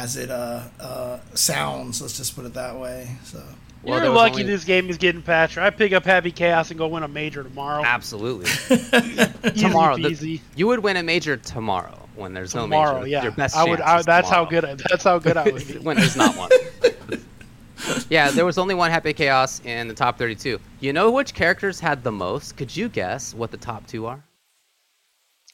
as 0.00 0.16
it 0.16 0.30
uh, 0.30 0.62
uh, 0.80 1.18
sounds. 1.34 2.00
Let's 2.00 2.16
just 2.16 2.34
put 2.34 2.46
it 2.46 2.54
that 2.54 2.78
way. 2.78 3.08
So 3.24 3.42
Well, 3.82 4.02
You're 4.02 4.12
lucky 4.14 4.32
only- 4.40 4.42
this 4.44 4.64
game 4.64 4.88
is 4.88 4.96
getting 4.96 5.20
patched. 5.22 5.58
I 5.58 5.68
pick 5.70 5.92
up 5.92 6.04
Happy 6.04 6.32
Chaos 6.32 6.70
and 6.70 6.78
go 6.78 6.88
win 6.88 7.02
a 7.02 7.08
major 7.08 7.42
tomorrow. 7.42 7.82
absolutely 7.84 8.46
Easy 8.78 9.60
tomorrow 9.60 9.96
the- 9.96 10.40
you 10.56 10.66
would 10.66 10.80
win 10.80 10.96
a 10.96 11.02
major 11.02 11.36
tomorrow 11.36 11.96
when 12.16 12.32
there's 12.34 12.54
no 12.54 12.62
tomorrow, 12.62 12.96
major 13.00 13.06
yeah. 13.08 13.22
your 13.24 13.32
best 13.32 13.56
I 13.56 13.64
would. 13.64 13.78
chance 13.78 13.88
I, 13.90 13.98
is 14.00 14.06
that's 14.06 14.28
how 14.28 14.44
good. 14.44 14.64
I, 14.64 14.74
that's 14.74 15.04
how 15.04 15.18
good 15.18 15.36
I 15.36 15.44
would 15.50 15.66
be. 15.68 15.78
when 15.78 15.96
there's 15.96 16.16
not 16.16 16.34
one. 16.36 16.50
yeah, 18.10 18.30
there 18.30 18.44
was 18.46 18.58
only 18.58 18.74
one 18.74 18.90
Happy 18.90 19.12
Chaos 19.12 19.60
in 19.64 19.86
the 19.88 19.94
top 19.94 20.18
32. 20.18 20.58
You 20.80 20.92
know 20.92 21.10
which 21.10 21.34
characters 21.34 21.78
had 21.80 22.02
the 22.04 22.12
most? 22.12 22.56
Could 22.56 22.74
you 22.74 22.88
guess 22.88 23.34
what 23.34 23.50
the 23.50 23.56
top 23.58 23.86
two 23.86 24.06
are? 24.06 24.22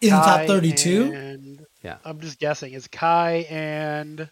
in 0.03 0.11
the 0.11 0.17
top 0.17 0.47
thirty-two, 0.47 1.11
And, 1.15 1.66
Yeah. 1.87 1.99
I'm 2.05 2.19
just 2.19 2.41
guessing. 2.41 2.73
It's 2.73 2.89
Ky 2.89 3.47
and 3.47 4.29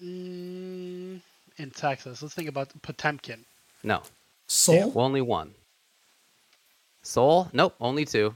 mm, 0.00 1.20
in 1.56 1.70
Texas. 1.74 2.22
Let's 2.22 2.32
think 2.32 2.48
about 2.48 2.70
Potemkin. 2.82 3.44
No, 3.82 4.02
Soul. 4.46 4.92
well, 4.92 5.04
only 5.04 5.20
one. 5.20 5.52
Soul? 7.02 7.50
Nope, 7.52 7.74
only 7.80 8.04
two. 8.04 8.32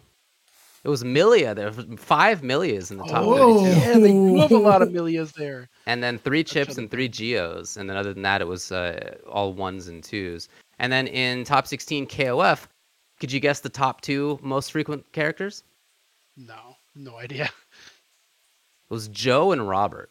It 0.82 0.88
was 0.88 1.04
Milia. 1.04 1.54
There 1.54 1.70
were 1.70 1.96
five 1.96 2.42
Milias 2.42 2.90
in 2.90 2.98
the 2.98 3.04
top 3.04 3.24
Whoa. 3.24 3.62
32. 3.62 3.80
Yeah, 3.80 3.98
they 3.98 4.12
do 4.12 4.36
have 4.40 4.50
a 4.50 4.58
lot 4.58 4.82
of 4.82 4.90
Milias 4.90 5.32
there. 5.32 5.68
And 5.86 6.02
then 6.02 6.18
three 6.18 6.42
Chipps 6.42 6.76
and 6.76 6.90
three 6.90 7.08
geos. 7.08 7.76
And 7.76 7.88
then 7.88 7.96
other 7.96 8.12
than 8.12 8.22
that, 8.22 8.40
it 8.40 8.48
was 8.48 8.72
uh, 8.72 9.16
all 9.30 9.52
ones 9.52 9.86
and 9.86 10.02
twos. 10.02 10.48
And 10.80 10.92
then 10.92 11.06
in 11.06 11.44
top 11.44 11.68
16 11.68 12.06
KOF, 12.08 12.66
could 13.20 13.30
you 13.30 13.38
guess 13.38 13.60
the 13.60 13.68
top 13.68 14.00
two 14.00 14.40
most 14.42 14.72
frequent 14.72 15.10
characters? 15.12 15.62
No, 16.36 16.76
no 16.96 17.16
idea. 17.16 17.48
It 18.90 18.94
was 18.94 19.08
Joe 19.08 19.52
and 19.52 19.68
Robert. 19.68 20.10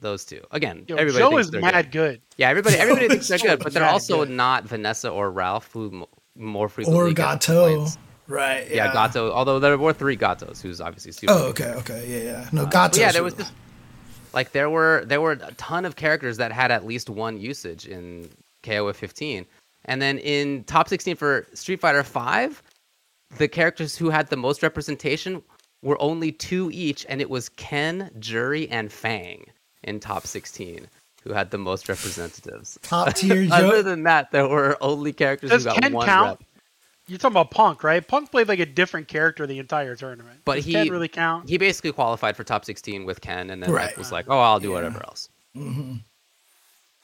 Those 0.00 0.24
two. 0.24 0.40
Again, 0.52 0.84
Yo, 0.86 0.94
everybody 0.94 1.24
Joe 1.24 1.30
thinks 1.30 1.46
is 1.46 1.50
they're 1.50 1.60
mad 1.60 1.86
good. 1.86 1.92
good. 1.92 2.22
Yeah, 2.36 2.50
everybody 2.50 2.76
everybody 2.76 3.08
thinks 3.08 3.26
they're 3.28 3.38
good, 3.38 3.58
but 3.58 3.72
they're 3.72 3.84
also 3.84 4.18
good. 4.24 4.30
not 4.30 4.64
Vanessa 4.64 5.10
or 5.10 5.28
Ralph, 5.30 5.72
who 5.72 6.06
more 6.36 6.68
frequently 6.68 7.02
or 7.02 7.08
get 7.12 7.16
the 7.16 7.22
Gato. 7.46 7.86
Right. 8.28 8.70
Yeah, 8.70 8.92
Gato. 8.92 9.32
Although 9.32 9.58
there 9.58 9.76
were 9.76 9.92
three 9.92 10.14
Gatos, 10.14 10.60
who's 10.62 10.80
obviously 10.80 11.10
super. 11.12 11.32
Oh, 11.32 11.46
okay, 11.48 11.72
okay, 11.78 12.04
yeah, 12.06 12.30
yeah. 12.32 12.48
No, 12.52 12.62
uh, 12.62 12.64
But 12.66 12.70
Gato. 12.72 13.00
yeah, 13.00 13.10
there 13.10 13.24
was 13.24 13.34
just 13.34 13.52
like 14.32 14.52
there 14.52 14.70
were 14.70 15.02
there 15.06 15.20
were 15.20 15.32
a 15.32 15.52
ton 15.54 15.84
of 15.84 15.96
characters 15.96 16.36
that 16.36 16.52
had 16.52 16.70
at 16.70 16.86
least 16.86 17.10
one 17.10 17.40
usage 17.40 17.86
in 17.88 18.28
KOF 18.62 18.94
15, 18.94 19.46
and 19.86 20.00
then 20.00 20.18
in 20.18 20.62
top 20.64 20.88
16 20.88 21.16
for 21.16 21.44
Street 21.54 21.80
Fighter 21.80 22.04
5, 22.04 22.62
the 23.38 23.48
characters 23.48 23.96
who 23.96 24.10
had 24.10 24.28
the 24.28 24.36
most 24.36 24.62
representation 24.62 25.42
were 25.82 26.00
only 26.00 26.32
two 26.32 26.70
each, 26.72 27.06
and 27.08 27.20
it 27.20 27.30
was 27.30 27.48
Ken, 27.50 28.10
Juri, 28.18 28.68
and 28.68 28.92
Fang 28.92 29.46
in 29.84 30.00
top 30.00 30.26
16 30.26 30.88
who 31.24 31.32
had 31.32 31.50
the 31.50 31.58
most 31.58 31.88
representatives. 31.88 32.78
top 32.82 33.12
tier 33.14 33.46
Other 33.52 33.82
than 33.82 34.04
that, 34.04 34.30
there 34.30 34.48
were 34.48 34.76
only 34.80 35.12
characters 35.12 35.50
Does 35.50 35.64
who 35.64 35.70
got 35.70 35.82
Ken 35.82 35.92
one 35.92 36.06
count? 36.06 36.40
rep. 36.40 36.48
You're 37.06 37.18
talking 37.18 37.32
about 37.34 37.50
Punk, 37.50 37.82
right? 37.82 38.06
Punk 38.06 38.30
played 38.30 38.48
like 38.48 38.58
a 38.60 38.66
different 38.66 39.08
character 39.08 39.46
the 39.46 39.58
entire 39.58 39.96
tournament. 39.96 40.40
But 40.44 40.56
Does 40.56 40.64
he 40.66 40.72
Ken 40.72 40.88
really 40.90 41.08
count. 41.08 41.48
He 41.48 41.56
basically 41.58 41.92
qualified 41.92 42.36
for 42.36 42.44
top 42.44 42.64
16 42.64 43.04
with 43.06 43.20
Ken, 43.20 43.50
and 43.50 43.62
then 43.62 43.70
like, 43.72 43.86
Right. 43.88 43.98
was 43.98 44.12
like, 44.12 44.26
"Oh, 44.28 44.38
I'll 44.38 44.60
do 44.60 44.70
whatever 44.72 45.02
else." 45.04 45.28
Mm-hmm. 45.56 45.96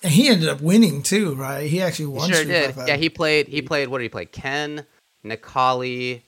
And 0.03 0.12
he 0.12 0.29
ended 0.29 0.49
up 0.51 0.61
winning 0.61 1.03
too, 1.03 1.35
right? 1.35 1.66
He 1.66 1.81
actually 1.81 2.05
He 2.07 2.11
won. 2.18 2.31
sure 2.31 2.45
did. 2.45 2.75
Yeah, 2.87 2.97
he 2.97 3.09
played. 3.09 3.49
He 3.49 3.62
played. 3.62 3.89
What 3.89 3.99
did 3.99 4.05
he 4.05 4.09
play? 4.11 4.27
Ken, 4.27 4.85
Necalli, 5.25 6.20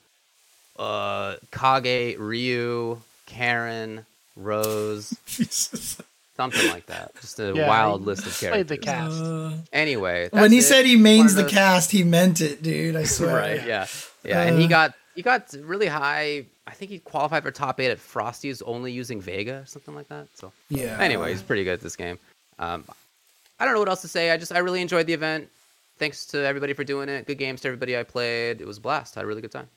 uh, 0.79 1.37
Kage, 1.53 2.17
Ryu, 2.19 3.01
Karin, 3.27 4.05
Rose, 4.37 5.17
Jesus. 5.27 6.01
something 6.37 6.69
like 6.71 6.87
that. 6.87 7.13
Just 7.21 7.39
a 7.41 7.53
Yeah, 7.55 7.67
wild 7.69 8.03
list 8.03 8.27
of 8.27 8.39
characters. 8.39 8.67
Played 8.67 8.69
the 8.69 8.79
cast. 8.79 9.23
Uh, 9.23 9.51
Anyway, 9.73 10.29
when 10.33 10.53
he 10.53 10.59
it. 10.59 10.63
said 10.63 10.85
he 10.87 10.97
mains 10.97 11.35
the 11.35 11.45
to- 11.45 11.49
cast, 11.49 11.91
he 11.91 12.05
meant 12.05 12.41
it, 12.41 12.63
dude. 12.63 12.97
I 12.97 13.05
swear. 13.17 13.35
right, 13.37 13.67
yeah, 13.67 13.87
yeah, 14.25 14.43
and 14.43 14.59
he 14.59 14.67
Uh, 14.67 14.69
got 14.69 14.95
he 15.15 15.23
got 15.23 15.53
really 15.63 15.87
high. 15.87 16.45
I 16.67 16.73
think 16.73 16.91
he 16.91 16.99
qualified 16.99 17.43
for 17.43 17.51
top 17.51 17.81
eight 17.81 17.91
at 17.91 17.99
Frosty's, 17.99 18.61
only 18.63 18.93
using 18.93 19.21
Vega 19.21 19.59
or 19.63 19.67
something 19.67 19.95
like 19.95 20.09
that. 20.09 20.27
So 20.35 20.53
Yeah. 20.69 20.99
anyway, 21.01 21.31
he's 21.31 21.41
pretty 21.43 21.65
good 21.65 21.75
at 21.75 21.81
this 21.81 21.97
game. 21.97 22.19
Um, 22.59 22.85
I 23.59 23.65
don't 23.65 23.73
know 23.73 23.79
what 23.81 23.89
else 23.89 24.03
to 24.03 24.09
say. 24.09 24.31
I 24.31 24.37
just 24.37 24.53
I 24.53 24.59
really 24.59 24.83
enjoyed 24.83 25.07
the 25.07 25.15
event. 25.15 25.49
Thanks 25.99 26.27
to 26.27 26.45
everybody 26.45 26.75
for 26.75 26.85
doing 26.85 27.09
it. 27.09 27.27
Good 27.27 27.39
games 27.39 27.63
to 27.63 27.69
everybody 27.69 27.97
I 27.97 28.03
played. 28.03 28.61
It 28.61 28.67
was 28.67 28.77
a 28.77 28.81
blast. 28.83 29.15
Had 29.15 29.25
a 29.25 29.27
really 29.27 29.41
good 29.41 29.53
time. 29.53 29.69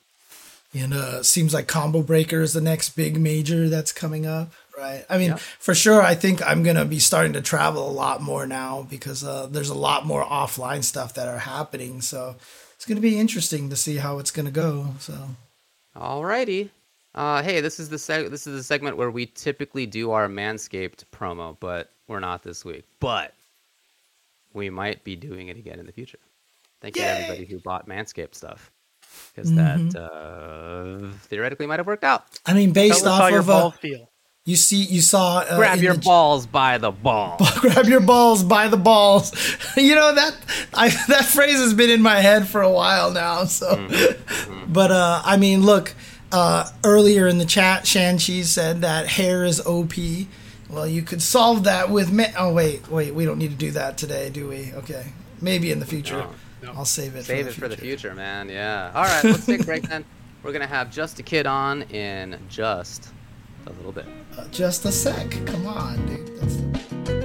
And 0.73 0.93
uh 0.93 1.23
seems 1.23 1.53
like 1.53 1.67
Combo 1.67 2.01
Breaker 2.03 2.41
is 2.41 2.53
the 2.53 2.61
next 2.61 2.89
big 2.95 3.19
major 3.19 3.69
that's 3.69 3.91
coming 3.91 4.25
up, 4.27 4.51
right? 4.77 5.03
I 5.09 5.17
mean, 5.17 5.29
Yeah. 5.31 5.35
for 5.37 5.73
sure 5.73 6.01
I 6.01 6.13
think 6.15 6.45
I'm 6.45 6.61
going 6.61 6.75
to 6.75 6.85
be 6.85 6.99
starting 6.99 7.33
to 7.33 7.41
travel 7.41 7.89
a 7.89 7.91
lot 7.91 8.21
more 8.21 8.45
now 8.45 8.85
because 8.89 9.23
uh 9.23 9.47
there's 9.47 9.69
a 9.69 9.73
lot 9.89 10.05
more 10.05 10.23
offline 10.23 10.83
stuff 10.83 11.15
that 11.15 11.27
are 11.27 11.39
happening, 11.39 12.01
so 12.01 12.35
it's 12.75 12.85
going 12.85 12.97
to 12.97 13.01
be 13.01 13.17
interesting 13.19 13.69
to 13.71 13.75
see 13.75 13.97
how 13.97 14.19
it's 14.19 14.31
going 14.31 14.45
to 14.45 14.51
go. 14.51 14.93
So, 14.99 15.15
Alrighty. 15.95 16.69
Uh, 17.15 17.41
hey, 17.41 17.59
this 17.59 17.79
is 17.79 17.89
the 17.89 17.97
seg- 17.97 18.29
this 18.29 18.45
is 18.45 18.55
the 18.55 18.63
segment 18.63 18.95
where 18.95 19.09
we 19.09 19.25
typically 19.25 19.85
do 19.87 20.11
our 20.11 20.27
Manscaped 20.27 21.03
promo, 21.11 21.57
but 21.59 21.91
we're 22.07 22.19
not 22.19 22.43
this 22.43 22.63
week. 22.63 22.83
But 22.99 23.33
we 24.53 24.69
might 24.69 25.03
be 25.03 25.15
doing 25.15 25.47
it 25.47 25.57
again 25.57 25.79
in 25.79 25.87
the 25.87 25.91
future. 25.91 26.19
Thank 26.81 26.95
you 26.95 27.01
to 27.01 27.07
everybody 27.09 27.45
who 27.45 27.59
bought 27.59 27.87
Manscaped 27.87 28.35
stuff, 28.35 28.71
because 29.35 29.53
that 29.55 29.95
uh, 29.95 31.11
theoretically 31.27 31.65
might 31.67 31.79
have 31.79 31.87
worked 31.87 32.03
out. 32.03 32.23
I 32.45 32.53
mean, 32.53 32.71
based 32.71 33.05
off 33.05 33.29
your 33.29 33.39
of 33.39 33.49
uh, 33.49 33.59
balls 33.61 33.75
feel. 33.75 34.09
you 34.45 34.55
see 34.55 34.83
you 34.83 35.01
saw 35.01 35.39
uh, 35.39 35.57
Grab 35.57 35.79
your 35.79 35.93
the- 35.95 36.01
balls 36.01 36.45
by 36.47 36.77
the 36.77 36.91
ball. 36.91 37.37
grab 37.59 37.85
your 37.85 38.01
balls 38.01 38.43
by 38.43 38.67
the 38.67 38.77
balls. 38.77 39.31
you 39.77 39.95
know 39.95 40.13
that 40.15 40.35
I 40.73 40.89
that 41.07 41.25
phrase 41.25 41.57
has 41.59 41.73
been 41.73 41.89
in 41.89 42.01
my 42.01 42.19
head 42.21 42.47
for 42.47 42.61
a 42.61 42.71
while 42.71 43.11
now. 43.11 43.45
So, 43.45 43.75
Mm-hmm. 43.75 44.73
but 44.73 44.91
uh, 44.91 45.21
I 45.25 45.37
mean, 45.37 45.63
look. 45.63 45.93
Uh, 46.31 46.69
earlier 46.83 47.27
in 47.27 47.39
the 47.39 47.45
chat, 47.45 47.85
Shanchi 47.85 48.43
said 48.43 48.81
that 48.81 49.07
hair 49.07 49.43
is 49.43 49.59
OP. 49.65 49.93
Well, 50.69 50.85
you 50.87 51.01
could 51.01 51.23
solve 51.23 51.63
that 51.63 51.89
with. 51.89 52.11
Ma- 52.13 52.25
oh 52.37 52.53
wait, 52.53 52.87
wait, 52.87 53.15
we 53.15 53.25
don't 53.25 53.39
need 53.39 53.49
to 53.49 53.55
do 53.57 53.71
that 53.71 53.97
today, 53.97 54.29
do 54.29 54.47
we? 54.47 54.71
Okay, 54.75 55.07
maybe 55.41 55.71
in 55.71 55.79
the 55.79 55.87
future. 55.87 56.17
No, 56.17 56.29
no. 56.61 56.73
I'll 56.75 56.85
save 56.85 57.15
it. 57.15 57.25
Save 57.25 57.45
for 57.45 57.49
it 57.49 57.53
the 57.53 57.61
for 57.61 57.67
the 57.67 57.77
future. 57.77 58.09
future, 58.09 58.15
man. 58.15 58.49
Yeah. 58.49 58.91
All 58.93 59.03
right, 59.03 59.23
let's 59.23 59.45
take 59.45 59.61
a 59.61 59.65
break 59.65 59.87
then. 59.87 60.05
We're 60.43 60.53
gonna 60.53 60.67
have 60.67 60.91
just 60.91 61.19
a 61.19 61.23
kid 61.23 61.45
on 61.45 61.83
in 61.83 62.39
just 62.49 63.09
a 63.65 63.71
little 63.73 63.91
bit. 63.91 64.05
Uh, 64.37 64.47
just 64.49 64.85
a 64.85 64.91
sec. 64.91 65.31
Come 65.45 65.67
on, 65.67 66.05
dude. 66.05 66.39
That's... 66.39 67.18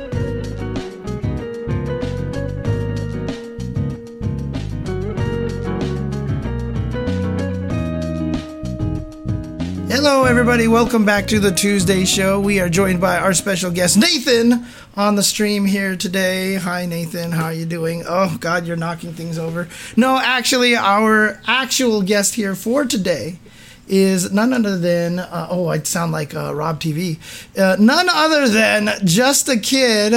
Hello, 9.94 10.24
everybody. 10.24 10.66
Welcome 10.66 11.04
back 11.04 11.28
to 11.28 11.38
the 11.38 11.52
Tuesday 11.52 12.04
show. 12.04 12.40
We 12.40 12.58
are 12.58 12.68
joined 12.68 13.00
by 13.00 13.16
our 13.16 13.32
special 13.32 13.70
guest, 13.70 13.96
Nathan, 13.96 14.66
on 14.96 15.14
the 15.14 15.22
stream 15.22 15.64
here 15.64 15.94
today. 15.94 16.56
Hi, 16.56 16.84
Nathan. 16.84 17.30
How 17.30 17.44
are 17.44 17.52
you 17.52 17.64
doing? 17.64 18.02
Oh, 18.04 18.36
God, 18.40 18.66
you're 18.66 18.76
knocking 18.76 19.12
things 19.12 19.38
over. 19.38 19.68
No, 19.96 20.18
actually, 20.18 20.74
our 20.74 21.40
actual 21.46 22.02
guest 22.02 22.34
here 22.34 22.56
for 22.56 22.84
today 22.84 23.38
is 23.86 24.32
none 24.32 24.52
other 24.52 24.76
than, 24.76 25.20
uh, 25.20 25.46
oh, 25.48 25.68
I 25.68 25.78
sound 25.78 26.10
like 26.10 26.34
uh, 26.34 26.52
Rob 26.52 26.80
TV. 26.80 27.20
Uh, 27.56 27.76
none 27.78 28.08
other 28.08 28.48
than 28.48 28.90
Just 29.06 29.48
a 29.48 29.56
Kid. 29.56 30.12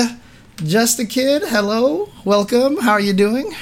Just 0.56 0.98
a 1.00 1.06
Kid, 1.06 1.44
hello. 1.46 2.10
Welcome. 2.26 2.78
How 2.78 2.94
are 2.94 3.00
you 3.00 3.14
doing? 3.14 3.54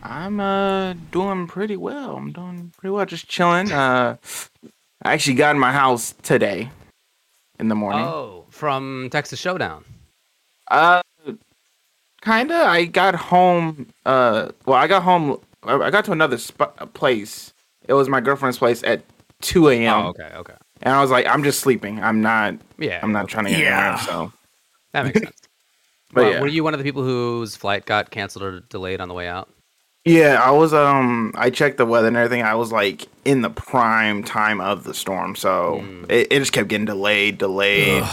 I'm 0.00 0.38
uh 0.38 0.94
doing 1.10 1.48
pretty 1.48 1.76
well. 1.76 2.16
I'm 2.16 2.30
doing 2.30 2.72
pretty 2.78 2.92
well. 2.92 3.04
Just 3.04 3.28
chilling. 3.28 3.72
Uh, 3.72 4.16
I 5.02 5.12
actually 5.12 5.34
got 5.34 5.54
in 5.54 5.60
my 5.60 5.72
house 5.72 6.14
today 6.22 6.70
in 7.58 7.68
the 7.68 7.74
morning. 7.74 8.04
Oh, 8.04 8.44
from 8.50 9.08
Texas 9.10 9.38
Showdown. 9.38 9.84
Uh, 10.70 11.02
kinda. 12.22 12.54
I 12.54 12.84
got 12.86 13.14
home. 13.14 13.88
Uh, 14.04 14.48
well, 14.66 14.76
I 14.76 14.86
got 14.86 15.02
home. 15.02 15.38
I 15.62 15.74
I 15.74 15.90
got 15.90 16.04
to 16.06 16.12
another 16.12 16.38
sp- 16.38 16.74
place. 16.94 17.52
It 17.86 17.92
was 17.94 18.08
my 18.08 18.20
girlfriend's 18.20 18.58
place 18.58 18.82
at 18.84 19.02
2 19.42 19.68
a.m. 19.70 19.94
Oh, 20.06 20.08
okay, 20.08 20.30
okay. 20.36 20.54
And 20.82 20.94
I 20.94 21.00
was 21.00 21.10
like, 21.10 21.26
I'm 21.26 21.42
just 21.42 21.60
sleeping. 21.60 22.02
I'm 22.02 22.20
not. 22.20 22.56
Yeah, 22.78 23.00
I'm 23.02 23.12
not 23.12 23.28
trying 23.28 23.44
to 23.46 23.50
get 23.50 23.60
Yeah. 23.60 23.90
around. 23.92 23.98
So, 24.00 24.32
That 24.92 25.06
makes 25.06 25.20
sense. 25.20 25.36
but 26.12 26.22
Well, 26.24 26.32
yeah, 26.34 26.40
Were 26.40 26.46
you 26.48 26.62
one 26.64 26.74
of 26.74 26.78
the 26.78 26.84
people 26.84 27.02
whose 27.02 27.56
flight 27.56 27.86
got 27.86 28.10
canceled 28.10 28.42
or 28.44 28.60
delayed 28.60 29.00
on 29.00 29.08
the 29.08 29.14
way 29.14 29.26
out? 29.28 29.48
Yeah. 30.08 30.40
I 30.42 30.50
was. 30.50 30.72
Um, 30.74 31.32
I 31.34 31.50
checked 31.50 31.78
the 31.78 31.86
weather 31.86 32.08
and 32.08 32.16
everything. 32.16 32.42
I 32.42 32.54
was 32.54 32.72
like 32.72 33.06
in 33.24 33.42
the 33.42 33.50
prime 33.50 34.22
time 34.24 34.60
of 34.60 34.84
the 34.84 34.94
storm, 34.94 35.36
so 35.36 35.84
it, 36.08 36.28
it 36.30 36.38
just 36.38 36.52
kept 36.52 36.68
getting 36.68 36.86
delayed, 36.86 37.38
delayed, 37.38 38.04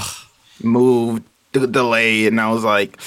moved, 0.62 1.24
d- 1.54 1.68
delayed, 1.68 2.28
and 2.28 2.42
I 2.42 2.52
was 2.52 2.64
like, 2.64 3.00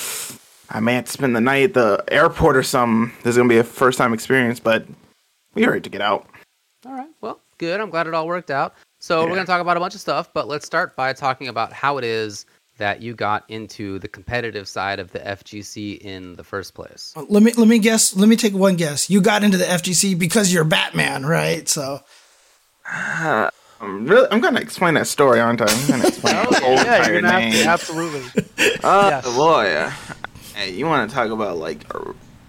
I 0.71 0.81
may 0.81 0.95
have 0.95 1.05
to 1.07 1.13
spend 1.13 1.37
the 1.37 1.41
night 1.41 1.65
at 1.65 1.75
the 1.75 2.05
airport 2.09 2.57
or 2.57 2.63
something. 2.63 3.15
This 3.23 3.33
is 3.33 3.37
gonna 3.37 3.49
be 3.49 3.59
a 3.59 3.65
first 3.65 3.99
time 3.99 4.13
experience, 4.13 4.61
but 4.61 4.87
we 5.55 5.65
are 5.65 5.71
ready 5.71 5.83
to 5.83 5.91
get 5.91 6.01
out. 6.01 6.27
All 6.87 6.93
right. 6.93 7.11
Well, 7.21 7.41
good. 7.59 7.81
I'm 7.81 7.91
glad 7.91 8.07
it 8.07 8.15
all 8.15 8.27
worked 8.27 8.51
out. 8.51 8.75
So 9.01 9.23
we're 9.23 9.35
going 9.35 9.41
to 9.41 9.47
talk 9.47 9.61
about 9.61 9.77
a 9.77 9.81
bunch 9.81 9.95
of 9.95 10.01
stuff, 10.01 10.33
but 10.33 10.49
let's 10.49 10.67
start 10.67 10.97
by 10.97 11.13
talking 11.13 11.49
about 11.49 11.73
how 11.73 11.99
it 11.99 12.05
is 12.05 12.47
that 12.79 13.03
you 13.03 13.15
got 13.15 13.45
into 13.49 13.99
the 13.99 14.09
competitive 14.09 14.67
side 14.69 14.99
of 14.99 15.13
the 15.13 15.19
FGC 15.21 15.99
in 15.99 16.35
the 16.37 16.45
first 16.45 16.75
place. 16.75 17.13
Uh, 17.17 17.25
let 17.29 17.43
me 17.43 17.53
let 17.53 17.69
me 17.69 17.79
guess. 17.79 18.17
Let 18.17 18.29
me 18.29 18.37
take 18.37 18.55
one 18.55 18.77
guess. 18.77 19.11
You 19.11 19.21
got 19.21 19.45
into 19.45 19.57
the 19.59 19.65
FGC 19.65 20.19
because 20.19 20.53
you're 20.53 20.65
Batman, 20.65 21.27
right? 21.27 21.69
So 21.69 22.01
uh, 22.91 23.51
I'm 23.81 24.07
really, 24.07 24.27
I'm 24.31 24.41
gonna 24.41 24.61
explain 24.61 24.95
that 24.95 25.07
story, 25.07 25.41
aren't 25.41 25.61
I? 25.61 25.67
I'm 25.69 25.87
gonna 25.89 26.07
explain 26.09 26.37
oh, 26.37 26.51
the 26.51 26.61
whole 26.61 26.71
Oh, 26.71 26.83
Yeah, 26.83 26.97
entire 26.97 27.13
you're 27.13 27.21
gonna 27.23 27.33
have 27.33 27.41
name. 27.53 27.53
to, 27.65 27.69
absolutely. 27.69 28.43
Oh 28.85 29.09
Yes. 29.09 29.25
boy, 29.37 29.91
hey, 30.55 30.73
you 30.73 30.87
want 30.87 31.09
to 31.09 31.15
talk 31.15 31.31
about 31.31 31.59
like 31.59 31.85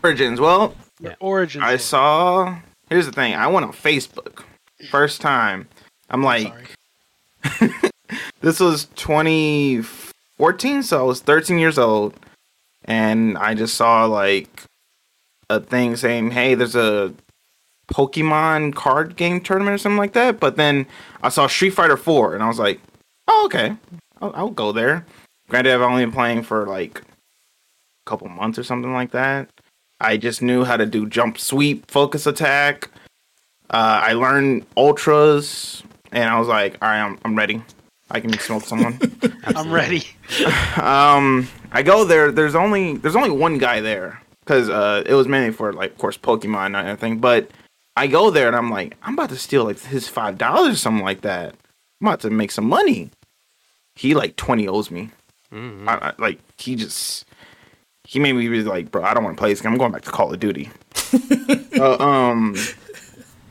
origins? 0.03 0.39
Well, 0.39 0.75
Yeah. 0.99 1.15
Origin. 1.19 1.61
I 1.61 1.77
story. 1.77 1.79
saw. 1.79 2.59
Here's 2.89 3.05
the 3.05 3.11
thing. 3.11 3.33
I 3.35 3.47
went 3.47 3.65
on 3.65 3.73
Facebook 3.73 4.43
first 4.89 5.21
time. 5.21 5.67
I'm 6.09 6.23
like, 6.23 6.51
Sorry. 7.47 7.71
this 8.41 8.59
was 8.59 8.85
2014, 8.95 10.08
so 10.39 10.99
I 10.99 11.03
was 11.03 11.19
13 11.19 11.59
years 11.59 11.77
old, 11.77 12.15
and 12.85 13.37
I 13.37 13.53
just 13.53 13.75
saw 13.75 14.05
like 14.05 14.63
a 15.49 15.59
thing 15.59 15.95
saying, 15.95 16.31
"Hey, 16.31 16.55
there's 16.55 16.75
a 16.75 17.13
Pokemon 17.91 18.75
card 18.75 19.15
game 19.15 19.41
tournament 19.41 19.75
or 19.75 19.77
something 19.77 19.97
like 19.97 20.13
that." 20.13 20.39
But 20.39 20.55
then 20.55 20.85
I 21.21 21.29
saw 21.29 21.47
Street 21.47 21.71
Fighter 21.71 21.97
4, 21.97 22.35
and 22.35 22.43
I 22.43 22.47
was 22.47 22.59
like, 22.59 22.79
"Oh, 23.27 23.43
okay, 23.45 23.75
I'll, 24.21 24.31
I'll 24.35 24.49
go 24.49 24.71
there." 24.71 25.05
Granted, 25.49 25.73
I've 25.73 25.81
only 25.81 26.05
been 26.05 26.13
playing 26.13 26.43
for 26.43 26.65
like 26.65 26.99
a 27.01 28.09
couple 28.09 28.29
months 28.29 28.57
or 28.59 28.63
something 28.63 28.93
like 28.93 29.11
that. 29.11 29.49
I 29.99 30.15
just 30.15 30.41
knew 30.41 30.63
how 30.63 30.77
to 30.77 30.85
do 30.85 31.05
jump 31.05 31.37
sweep, 31.37 31.91
focus 31.91 32.25
attack. 32.25 32.89
Uh, 33.69 34.01
I 34.03 34.13
learned 34.13 34.65
ultras, 34.77 35.83
and 36.11 36.29
I 36.29 36.39
was 36.39 36.47
like, 36.47 36.77
"All 36.81 36.87
right, 36.89 37.01
I'm 37.01 37.19
I'm 37.25 37.35
ready. 37.35 37.61
I 38.11 38.19
can 38.19 38.37
smoke 38.39 38.63
someone." 38.63 38.99
I'm 39.43 39.71
ready. 39.71 40.03
um, 40.81 41.47
I 41.71 41.81
go 41.83 42.03
there. 42.05 42.31
There's 42.31 42.55
only 42.55 42.97
there's 42.97 43.15
only 43.15 43.31
one 43.31 43.57
guy 43.57 43.81
there 43.81 44.21
because 44.41 44.69
uh, 44.69 45.03
it 45.05 45.13
was 45.13 45.27
mainly 45.27 45.51
for 45.51 45.73
like, 45.73 45.91
of 45.91 45.97
course, 45.97 46.17
Pokemon 46.17 46.67
and 46.67 46.75
everything. 46.75 47.19
But 47.19 47.51
I 47.95 48.07
go 48.07 48.29
there 48.31 48.47
and 48.47 48.55
I'm 48.55 48.71
like, 48.71 48.97
I'm 49.03 49.13
about 49.13 49.29
to 49.29 49.37
steal 49.37 49.65
like 49.65 49.79
his 49.79 50.07
five 50.07 50.37
dollars 50.37 50.73
or 50.73 50.77
something 50.77 51.03
like 51.05 51.21
that. 51.21 51.55
I'm 52.01 52.07
about 52.07 52.21
to 52.21 52.29
make 52.29 52.51
some 52.51 52.65
money. 52.67 53.11
He 53.95 54.13
like 54.13 54.35
twenty 54.35 54.67
owes 54.67 54.89
me. 54.89 55.11
Mhm. 55.51 55.87
I, 55.87 56.09
I, 56.09 56.13
like 56.17 56.39
he 56.57 56.75
just 56.75 57.25
he 58.09 58.19
made 58.19 58.33
me 58.33 58.47
be 58.47 58.63
like, 58.63 58.89
bro, 58.89 59.03
I 59.03 59.13
don't 59.13 59.23
want 59.23 59.37
to 59.37 59.39
play 59.39 59.51
this 59.51 59.61
game. 59.61 59.71
I'm 59.71 59.77
going 59.77 59.91
back 59.91 60.01
to 60.01 60.09
Call 60.09 60.33
of 60.33 60.39
Duty. 60.39 60.71
uh, 61.77 61.97
um, 61.99 62.55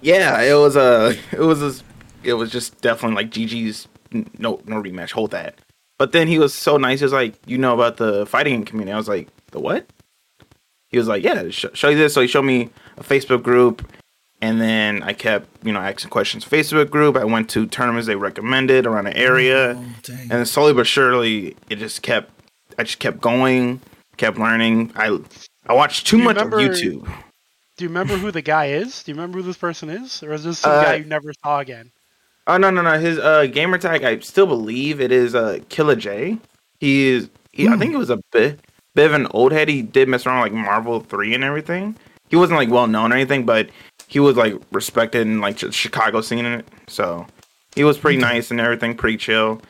yeah, 0.01 0.41
it 0.43 0.55
was 0.55 0.75
a, 0.75 1.17
it 1.31 1.39
was 1.39 1.63
a, 1.63 1.85
it 2.25 2.35
was 2.35 2.51
just 2.51 2.81
definitely 2.81 3.15
like 3.15 3.31
GG's. 3.31 3.87
No, 4.13 4.61
no 4.67 4.83
rematch. 4.83 5.13
Hold 5.13 5.31
that. 5.33 5.57
But 5.99 6.13
then 6.13 6.29
he 6.29 6.39
was 6.39 6.55
so 6.55 6.77
nice. 6.77 7.01
He 7.01 7.05
was 7.05 7.13
like, 7.13 7.35
you 7.47 7.59
know 7.59 7.75
about 7.75 7.97
the 7.97 8.25
fighting 8.27 8.65
community. 8.65 8.93
I 8.93 8.97
was 8.97 9.09
like, 9.09 9.29
the 9.51 9.61
what? 9.61 9.87
He 10.89 10.97
was 10.99 11.09
like, 11.09 11.23
yeah, 11.23 11.49
sh- 11.51 11.67
show 11.75 11.89
you 11.89 11.99
this. 11.99 12.15
So 12.15 12.21
he 12.21 12.27
showed 12.29 12.43
me 12.43 12.71
a 12.97 13.03
Facebook 13.03 13.43
group, 13.43 13.87
and 14.41 14.61
then 14.61 15.03
I 15.03 15.13
kept, 15.13 15.49
you 15.67 15.73
know, 15.73 15.81
asking 15.81 16.11
questions. 16.11 16.45
Facebook 16.45 16.89
group. 16.89 17.17
I 17.17 17.25
went 17.25 17.51
to 17.51 17.67
tournaments 17.67 18.07
they 18.07 18.17
recommended 18.17 18.87
around 18.87 19.05
the 19.05 19.17
area. 19.17 19.75
Oh. 19.77 19.85
And 20.13 20.31
then 20.31 20.47
slowly 20.47 20.73
but 20.73 20.87
surely, 20.87 21.57
it 21.69 21.77
just 21.77 22.03
kept. 22.03 22.31
I 22.79 22.85
just 22.85 23.01
kept 23.01 23.21
going, 23.21 23.81
kept 24.17 24.39
learning. 24.39 24.93
I 24.95 25.19
I 25.67 25.75
watched 25.75 26.07
too 26.07 26.19
much 26.19 26.37
remember- 26.37 26.61
of 26.61 26.71
YouTube. 26.77 27.05
Do 27.77 27.85
you 27.85 27.89
remember 27.91 28.17
who 28.17 28.31
the 28.33 28.43
guy 28.43 28.67
is? 28.71 29.03
Do 29.05 29.13
you 29.13 29.15
remember 29.17 29.39
who 29.39 29.45
this 29.45 29.57
person 29.57 29.89
is, 29.91 30.23
or 30.25 30.33
is 30.33 30.43
this 30.45 30.59
some 30.61 30.73
Uh, 30.73 30.83
guy 30.83 30.95
you 30.97 31.05
never 31.05 31.33
saw 31.45 31.61
again? 31.61 31.93
Oh 32.49 32.57
no 32.57 32.71
no 32.71 32.81
no! 32.83 32.99
His 32.99 33.19
uh 33.19 33.47
gamer 33.47 33.79
tag, 33.79 34.03
I 34.05 34.19
still 34.21 34.47
believe 34.47 35.01
it 35.01 35.13
is 35.13 35.35
uh 35.35 35.59
Killer 35.69 35.95
J. 35.97 36.39
he 36.81 37.09
is. 37.09 37.29
He, 37.53 37.69
I 37.69 37.77
think 37.77 37.93
it 37.93 37.99
was 37.99 38.11
a 38.11 38.21
bit 38.33 38.61
bit 38.95 39.07
of 39.07 39.13
an 39.13 39.27
old 39.33 39.53
head. 39.53 39.69
He 39.69 39.83
did 39.83 40.09
mess 40.09 40.27
around 40.27 40.43
with, 40.43 40.53
like 40.53 40.65
Marvel 40.65 41.01
three 41.01 41.35
and 41.35 41.45
everything. 41.45 41.95
He 42.31 42.37
wasn't 42.37 42.59
like 42.59 42.71
well 42.71 42.87
known 42.87 43.13
or 43.13 43.17
anything, 43.17 43.45
but 43.45 43.69
he 44.07 44.19
was 44.19 44.37
like 44.37 44.55
respected 44.73 45.27
in 45.27 45.41
like 45.41 45.59
the 45.59 45.71
Chicago 45.71 46.21
scene 46.23 46.47
in 46.47 46.61
it. 46.61 46.69
So 46.87 47.27
he 47.75 47.85
was 47.85 47.99
pretty 47.99 48.19
nice 48.19 48.51
and 48.51 48.61
everything, 48.61 48.97
pretty 48.97 49.19
chill. 49.19 49.61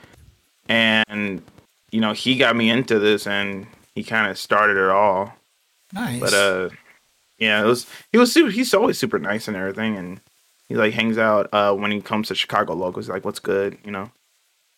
And 0.68 1.43
you 1.91 2.01
know, 2.01 2.12
he 2.12 2.37
got 2.37 2.55
me 2.55 2.70
into 2.70 2.99
this, 2.99 3.26
and 3.26 3.66
he 3.95 4.05
kind 4.05 4.31
of 4.31 4.39
started 4.39 4.76
it 4.76 4.91
all. 4.91 5.35
Nice. 5.93 6.20
But 6.20 6.35
uh, 6.35 6.68
yeah, 7.39 7.62
it 7.62 7.66
was 7.66 7.87
he 8.12 8.18
was 8.18 8.33
super. 8.33 8.51
He's 8.51 8.72
always 8.72 8.99
super 8.99 9.18
nice 9.18 9.49
and 9.49 9.57
everything, 9.57 9.97
and 9.97 10.20
he 10.69 10.75
like 10.77 10.93
hangs 10.95 11.19
out 11.19 11.49
uh 11.53 11.75
when 11.75 11.91
he 11.91 12.01
comes 12.01 12.29
to 12.29 12.35
Chicago 12.35 12.75
locals. 12.75 13.09
Like, 13.09 13.25
what's 13.25 13.39
good, 13.41 13.79
you 13.85 13.91
know? 13.91 14.11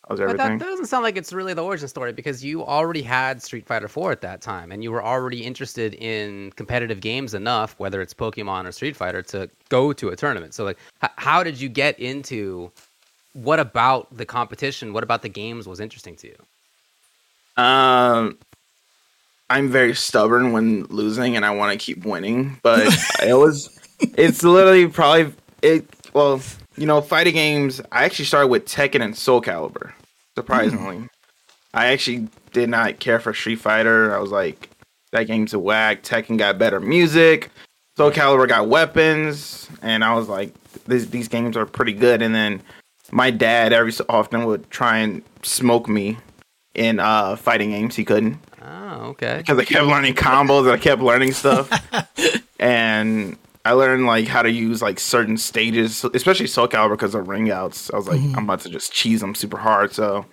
How's 0.09 0.18
But 0.18 0.36
that, 0.36 0.41
everything? 0.41 0.59
that 0.59 0.64
doesn't 0.64 0.86
sound 0.86 1.05
like 1.05 1.16
it's 1.16 1.32
really 1.32 1.55
the 1.55 1.62
origin 1.62 1.86
story 1.86 2.12
because 2.12 2.43
you 2.43 2.64
already 2.64 3.03
had 3.03 3.41
Street 3.43 3.64
Fighter 3.66 3.86
4 3.86 4.11
at 4.11 4.20
that 4.22 4.41
time 4.41 4.72
and 4.72 4.82
you 4.82 4.91
were 4.91 5.05
already 5.05 5.45
interested 5.45 5.95
in 5.95 6.51
competitive 6.57 7.01
games 7.01 7.32
enough, 7.32 7.74
whether 7.78 8.01
it's 8.01 8.12
Pokemon 8.12 8.66
or 8.66 8.72
Street 8.72 8.97
Fighter, 8.97 9.22
to 9.22 9.49
go 9.68 9.93
to 9.93 10.09
a 10.09 10.16
tournament. 10.16 10.53
So, 10.55 10.64
like, 10.64 10.78
h- 11.05 11.11
how 11.16 11.45
did 11.45 11.61
you 11.61 11.68
get 11.68 11.97
into 12.01 12.72
what 13.34 13.61
about 13.61 14.09
the 14.16 14.26
competition? 14.26 14.93
What 14.93 15.05
about 15.05 15.22
the 15.22 15.28
games 15.28 15.68
was 15.68 15.78
interesting 15.78 16.16
to 16.16 16.26
you? 16.26 17.62
Um, 17.62 18.38
I'm 19.49 19.68
very 19.68 19.95
stubborn 19.95 20.51
when 20.53 20.84
losing, 20.86 21.36
and 21.36 21.45
I 21.45 21.51
want 21.51 21.72
to 21.72 21.78
keep 21.84 22.05
winning. 22.05 22.59
But 22.62 22.86
it 23.22 23.34
was, 23.34 23.78
it's 24.01 24.43
literally 24.43 24.88
probably 24.88 25.32
it. 25.62 25.86
Well, 26.12 26.40
you 26.76 26.86
know, 26.86 27.00
fighting 27.00 27.34
games. 27.34 27.80
I 27.92 28.04
actually 28.04 28.24
started 28.24 28.48
with 28.48 28.66
Tekken 28.66 29.02
and 29.02 29.16
Soul 29.16 29.40
Calibur. 29.42 29.92
Surprisingly, 30.36 31.08
I 31.74 31.86
actually 31.86 32.28
did 32.52 32.68
not 32.68 32.98
care 33.00 33.20
for 33.20 33.34
Street 33.34 33.56
Fighter. 33.61 34.14
I 34.16 34.20
was 34.20 34.30
like, 34.30 34.70
that 35.12 35.24
game's 35.26 35.54
a 35.54 35.58
whack. 35.58 36.02
Tekken 36.02 36.38
got 36.38 36.58
better 36.58 36.80
music. 36.80 37.50
Soul 37.96 38.11
Calibur 38.11 38.48
got 38.48 38.68
weapons, 38.68 39.68
and 39.82 40.02
I 40.04 40.14
was 40.14 40.28
like, 40.28 40.54
these 40.86 41.11
these 41.11 41.28
games 41.28 41.56
are 41.56 41.66
pretty 41.66 41.92
good. 41.92 42.22
And 42.22 42.34
then 42.34 42.62
my 43.12 43.30
dad 43.30 43.72
every 43.72 43.92
so 43.92 44.04
often 44.08 44.44
would 44.46 44.70
try 44.70 44.98
and 44.98 45.22
smoke 45.42 45.88
me 45.88 46.16
in 46.74 47.00
uh 47.00 47.36
fighting 47.36 47.70
games. 47.70 47.96
He 47.96 48.04
couldn't 48.04 48.38
Oh, 48.62 49.06
okay. 49.11 49.38
because 49.38 49.58
I 49.58 49.64
kept 49.64 49.86
learning 49.86 50.14
combos 50.14 50.61
and 50.62 50.70
I 50.70 50.76
kept 50.78 51.02
learning 51.02 51.32
stuff. 51.32 51.68
and 52.61 53.36
I 53.70 53.72
learned 53.74 54.04
like 54.04 54.26
how 54.26 54.42
to 54.42 54.50
use 54.50 54.82
like 54.82 54.98
certain 54.98 55.36
stages, 55.36 56.04
especially 56.12 56.48
Soul 56.48 56.66
Calibur 56.66 56.94
because 56.94 57.14
of 57.14 57.28
ring 57.28 57.52
outs. 57.52 57.88
I 57.92 57.96
was 57.98 58.08
like, 58.08 58.18
mm-hmm. 58.18 58.36
I'm 58.36 58.42
about 58.42 58.62
to 58.62 58.68
just 58.68 58.92
cheese 58.92 59.20
them 59.20 59.32
super 59.32 59.58
hard. 59.58 59.92
So 59.92 60.26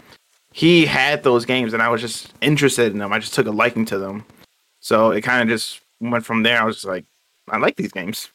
he 0.53 0.87
had 0.87 1.21
those 1.21 1.45
games 1.45 1.71
and 1.71 1.83
I 1.83 1.89
was 1.89 2.01
just 2.01 2.33
interested 2.41 2.91
in 2.91 2.97
them. 2.97 3.13
I 3.13 3.19
just 3.19 3.35
took 3.35 3.45
a 3.45 3.51
liking 3.51 3.85
to 3.85 3.99
them. 3.99 4.25
So 4.79 5.11
it 5.11 5.21
kind 5.21 5.43
of 5.43 5.55
just 5.55 5.81
went 6.01 6.25
from 6.25 6.41
there. 6.41 6.59
I 6.59 6.65
was 6.65 6.77
just 6.77 6.87
like, 6.87 7.05
I 7.47 7.57
like 7.57 7.75
these 7.75 7.91
games. 7.91 8.31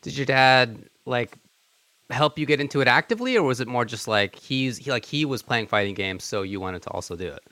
Did 0.00 0.16
your 0.16 0.24
dad 0.24 0.88
like 1.04 1.36
help 2.08 2.38
you 2.38 2.46
get 2.46 2.62
into 2.62 2.80
it 2.80 2.88
actively, 2.88 3.36
or 3.36 3.42
was 3.42 3.60
it 3.60 3.68
more 3.68 3.84
just 3.84 4.08
like 4.08 4.36
he's 4.36 4.78
he 4.78 4.90
like 4.90 5.04
he 5.04 5.26
was 5.26 5.42
playing 5.42 5.66
fighting 5.66 5.94
games, 5.94 6.24
so 6.24 6.40
you 6.40 6.60
wanted 6.60 6.80
to 6.80 6.90
also 6.92 7.14
do 7.14 7.28
it? 7.28 7.42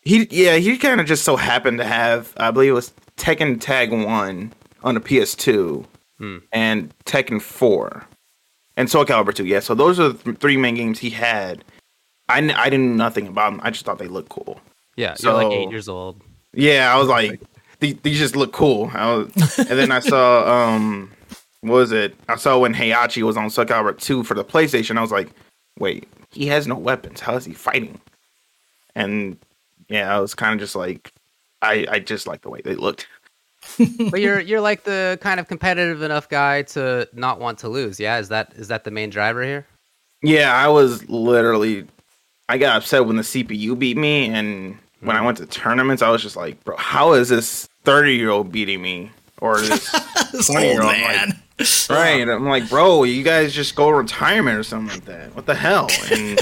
He 0.00 0.26
yeah, 0.32 0.56
he 0.56 0.76
kind 0.76 1.00
of 1.00 1.06
just 1.06 1.22
so 1.24 1.36
happened 1.36 1.78
to 1.78 1.84
have 1.84 2.32
I 2.36 2.50
believe 2.50 2.70
it 2.70 2.74
was 2.74 2.92
Tekken 3.16 3.60
Tag 3.60 3.92
One 3.92 4.52
on 4.82 4.94
the 4.94 5.00
PS2 5.00 5.86
Hmm. 6.20 6.36
and 6.52 6.92
Tekken 7.06 7.40
Four 7.40 8.06
and 8.76 8.90
Soul 8.90 9.06
Calibur 9.06 9.34
Two. 9.34 9.46
Yeah, 9.46 9.60
so 9.60 9.74
those 9.74 9.98
are 9.98 10.10
the 10.10 10.22
th- 10.22 10.36
three 10.36 10.58
main 10.58 10.74
games 10.74 10.98
he 10.98 11.08
had. 11.08 11.64
I, 12.28 12.38
I 12.38 12.68
didn't 12.68 12.90
know 12.90 13.04
nothing 13.04 13.26
about 13.26 13.52
them. 13.52 13.60
I 13.64 13.70
just 13.70 13.86
thought 13.86 13.98
they 13.98 14.06
looked 14.06 14.28
cool. 14.28 14.60
Yeah, 14.96 15.16
you're 15.18 15.32
like 15.32 15.50
eight 15.50 15.70
years 15.70 15.88
old. 15.88 16.20
Yeah, 16.52 16.94
I 16.94 16.98
was 16.98 17.08
like, 17.08 17.40
these, 17.78 17.96
these 18.02 18.18
just 18.18 18.36
look 18.36 18.52
cool. 18.52 18.90
I 18.92 19.14
was, 19.14 19.58
and 19.58 19.78
then 19.78 19.90
I 19.90 20.00
saw 20.12 20.46
um, 20.46 21.10
what 21.62 21.76
was 21.76 21.92
it? 21.92 22.14
I 22.28 22.36
saw 22.36 22.58
when 22.58 22.74
Heihachi 22.74 23.22
was 23.22 23.38
on 23.38 23.48
Soul 23.48 23.64
Calibur 23.64 23.98
Two 23.98 24.22
for 24.22 24.34
the 24.34 24.44
PlayStation. 24.44 24.98
I 24.98 25.00
was 25.00 25.12
like, 25.12 25.30
wait, 25.78 26.06
he 26.32 26.46
has 26.48 26.66
no 26.66 26.74
weapons. 26.74 27.20
How 27.20 27.34
is 27.36 27.46
he 27.46 27.54
fighting? 27.54 27.98
And 28.94 29.38
yeah, 29.88 30.14
I 30.14 30.20
was 30.20 30.34
kind 30.34 30.52
of 30.52 30.60
just 30.60 30.76
like, 30.76 31.14
I 31.62 31.86
I 31.90 31.98
just 31.98 32.26
like 32.26 32.42
the 32.42 32.50
way 32.50 32.60
they 32.62 32.74
looked. 32.74 33.08
But 34.10 34.20
you're 34.20 34.40
you're 34.40 34.60
like 34.60 34.84
the 34.84 35.18
kind 35.20 35.40
of 35.40 35.48
competitive 35.48 36.02
enough 36.02 36.28
guy 36.28 36.62
to 36.62 37.08
not 37.12 37.40
want 37.40 37.58
to 37.60 37.68
lose. 37.68 38.00
Yeah, 38.00 38.18
is 38.18 38.28
that 38.28 38.52
is 38.54 38.68
that 38.68 38.84
the 38.84 38.90
main 38.90 39.10
driver 39.10 39.42
here? 39.42 39.66
Yeah, 40.22 40.54
I 40.54 40.68
was 40.68 41.08
literally, 41.08 41.86
I 42.48 42.58
got 42.58 42.76
upset 42.76 43.06
when 43.06 43.16
the 43.16 43.22
CPU 43.22 43.78
beat 43.78 43.96
me, 43.96 44.28
and 44.28 44.78
when 45.00 45.16
I 45.16 45.20
mm. 45.20 45.26
went 45.26 45.38
to 45.38 45.46
tournaments, 45.46 46.02
I 46.02 46.10
was 46.10 46.22
just 46.22 46.36
like, 46.36 46.62
bro, 46.64 46.76
how 46.76 47.12
is 47.14 47.28
this 47.28 47.68
thirty 47.84 48.16
year 48.16 48.30
old 48.30 48.52
beating 48.52 48.82
me? 48.82 49.10
Or 49.40 49.58
this 49.58 49.90
This 50.32 50.46
20 50.48 50.66
year 50.66 50.82
old 50.82 50.90
old 50.90 50.98
man. 50.98 51.42
Right. 51.90 52.26
I'm 52.26 52.46
like, 52.46 52.70
bro, 52.70 53.04
you 53.04 53.22
guys 53.22 53.52
just 53.52 53.74
go 53.74 53.90
retirement 53.90 54.56
or 54.56 54.62
something 54.62 54.94
like 54.94 55.04
that. 55.04 55.36
What 55.36 55.44
the 55.44 55.54
hell? 55.54 55.88
And 56.10 56.40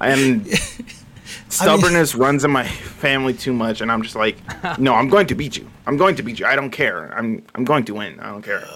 and 0.00 0.46
stubbornness 1.48 2.14
runs 2.14 2.44
in 2.44 2.50
my 2.50 2.66
family 2.66 3.34
too 3.34 3.52
much, 3.52 3.80
and 3.80 3.90
I'm 3.90 4.02
just 4.02 4.16
like, 4.16 4.36
no, 4.78 4.94
I'm 4.94 5.08
going 5.08 5.26
to 5.28 5.34
beat 5.34 5.56
you. 5.56 5.68
I'm 5.86 5.96
going 5.96 6.16
to 6.16 6.22
beat 6.22 6.38
you. 6.38 6.46
I 6.46 6.56
don't 6.56 6.70
care. 6.70 7.12
I'm 7.16 7.44
I'm 7.54 7.64
going 7.64 7.84
to 7.86 7.94
win. 7.94 8.20
I 8.20 8.30
don't 8.30 8.42
care. 8.42 8.66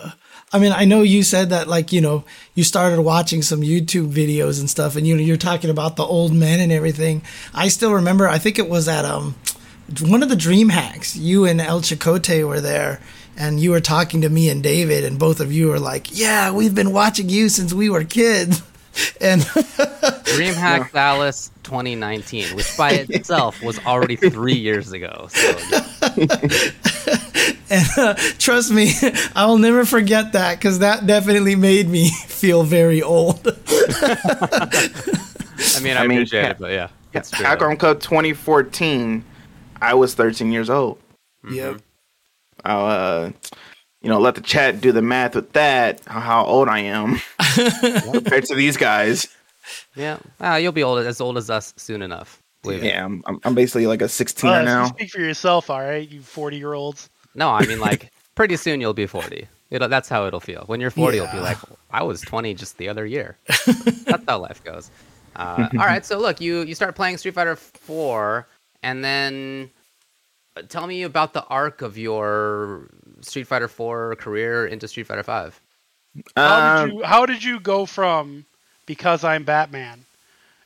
I 0.50 0.58
mean, 0.58 0.72
I 0.72 0.86
know 0.86 1.02
you 1.02 1.22
said 1.22 1.50
that, 1.50 1.68
like, 1.68 1.92
you 1.92 2.00
know, 2.00 2.24
you 2.54 2.64
started 2.64 3.02
watching 3.02 3.42
some 3.42 3.60
YouTube 3.60 4.10
videos 4.10 4.60
and 4.60 4.70
stuff, 4.70 4.96
and 4.96 5.06
you 5.06 5.14
know, 5.14 5.22
you're 5.22 5.36
talking 5.36 5.68
about 5.68 5.96
the 5.96 6.04
old 6.04 6.32
men 6.32 6.60
and 6.60 6.72
everything. 6.72 7.22
I 7.52 7.68
still 7.68 7.92
remember. 7.92 8.26
I 8.26 8.38
think 8.38 8.58
it 8.58 8.68
was 8.68 8.88
at 8.88 9.04
um 9.04 9.34
one 10.00 10.22
of 10.22 10.28
the 10.28 10.36
Dream 10.36 10.70
Hacks. 10.70 11.16
You 11.16 11.44
and 11.44 11.60
El 11.60 11.80
Chicote 11.80 12.46
were 12.46 12.60
there, 12.60 13.00
and 13.36 13.60
you 13.60 13.70
were 13.70 13.80
talking 13.80 14.22
to 14.22 14.28
me 14.28 14.48
and 14.48 14.62
David, 14.62 15.04
and 15.04 15.18
both 15.18 15.40
of 15.40 15.52
you 15.52 15.68
were 15.68 15.80
like, 15.80 16.18
"Yeah, 16.18 16.50
we've 16.50 16.74
been 16.74 16.92
watching 16.92 17.28
you 17.28 17.48
since 17.48 17.72
we 17.72 17.90
were 17.90 18.04
kids." 18.04 18.62
And 19.20 19.42
DreamHack 19.42 20.92
Dallas 20.92 21.50
2019, 21.64 22.56
which 22.56 22.76
by 22.76 22.92
itself 22.92 23.62
was 23.62 23.78
already 23.86 24.16
three 24.16 24.54
years 24.54 24.92
ago. 24.92 25.28
So 25.30 25.54
and 27.70 27.86
uh, 27.96 28.14
trust 28.38 28.72
me, 28.72 28.92
I 29.34 29.46
will 29.46 29.58
never 29.58 29.84
forget 29.84 30.32
that 30.32 30.58
because 30.58 30.80
that 30.80 31.06
definitely 31.06 31.54
made 31.54 31.88
me 31.88 32.10
feel 32.10 32.62
very 32.62 33.02
old. 33.02 33.46
I 33.46 33.52
mean, 35.82 35.96
I, 35.96 36.02
I 36.02 36.06
mean, 36.06 36.18
appreciate 36.18 36.42
yeah. 36.42 36.50
it, 36.50 36.58
but 36.58 36.72
yeah, 36.72 36.88
it's 37.12 37.30
true. 37.30 37.44
Capcom 37.44 37.78
Cup 37.78 38.00
2014. 38.00 39.24
I 39.80 39.94
was 39.94 40.14
13 40.14 40.50
years 40.50 40.70
old. 40.70 40.98
Yep. 41.48 41.80
I'll 42.64 42.86
uh, 42.86 43.30
you 44.00 44.08
know, 44.08 44.20
let 44.20 44.34
the 44.34 44.40
chat 44.40 44.80
do 44.80 44.92
the 44.92 45.02
math 45.02 45.34
with 45.34 45.52
that. 45.52 46.00
How, 46.06 46.20
how 46.20 46.44
old 46.44 46.68
I 46.68 46.80
am 46.80 47.20
compared 48.12 48.44
to 48.46 48.54
these 48.54 48.76
guys. 48.76 49.26
Yeah, 49.94 50.18
ah, 50.40 50.56
you'll 50.56 50.72
be 50.72 50.82
old 50.82 50.98
as 51.04 51.20
old 51.20 51.36
as 51.36 51.50
us 51.50 51.74
soon 51.76 52.02
enough. 52.02 52.42
Believe 52.62 52.82
me. 52.82 52.88
Yeah, 52.88 53.04
I'm, 53.04 53.22
I'm, 53.26 53.40
I'm 53.44 53.54
basically 53.54 53.86
like 53.86 54.02
a 54.02 54.06
16er 54.06 54.60
Uh, 54.60 54.62
now. 54.62 54.86
Speak 54.86 55.10
for 55.10 55.20
yourself, 55.20 55.70
all 55.70 55.80
right, 55.80 56.08
you 56.08 56.22
forty-year-olds. 56.22 57.10
No, 57.34 57.50
I 57.50 57.64
mean 57.66 57.80
like 57.80 58.10
pretty 58.34 58.56
soon 58.56 58.80
you'll 58.80 58.94
be 58.94 59.06
40. 59.06 59.46
It'll, 59.70 59.88
that's 59.88 60.08
how 60.08 60.26
it'll 60.26 60.40
feel. 60.40 60.62
When 60.66 60.80
you're 60.80 60.90
40, 60.90 61.18
you'll 61.18 61.30
be 61.30 61.40
like, 61.40 61.58
I 61.90 62.02
was 62.02 62.22
20 62.22 62.54
just 62.54 62.78
the 62.78 62.88
other 62.88 63.04
year. 63.04 63.36
that's 64.06 64.24
how 64.26 64.38
life 64.38 64.64
goes. 64.64 64.90
Uh, 65.36 65.68
all 65.74 65.86
right, 65.86 66.04
so 66.04 66.18
look, 66.18 66.40
you 66.40 66.62
you 66.62 66.74
start 66.74 66.96
playing 66.96 67.16
Street 67.18 67.34
Fighter 67.34 67.54
4, 67.54 68.48
and 68.82 69.04
then 69.04 69.70
uh, 70.56 70.62
tell 70.62 70.86
me 70.86 71.02
about 71.02 71.32
the 71.32 71.44
arc 71.44 71.82
of 71.82 71.96
your 71.98 72.88
Street 73.20 73.44
Fighter 73.46 73.68
4 73.68 74.16
career 74.16 74.66
into 74.66 74.86
Street 74.88 75.06
Fighter 75.06 75.22
5. 75.22 75.60
How 76.36 76.82
Um, 76.82 76.88
did 76.88 76.94
you 76.96 77.02
How 77.04 77.26
did 77.26 77.44
you 77.44 77.60
go 77.60 77.86
from 77.86 78.46
because 78.86 79.24
I'm 79.24 79.44
Batman 79.44 80.04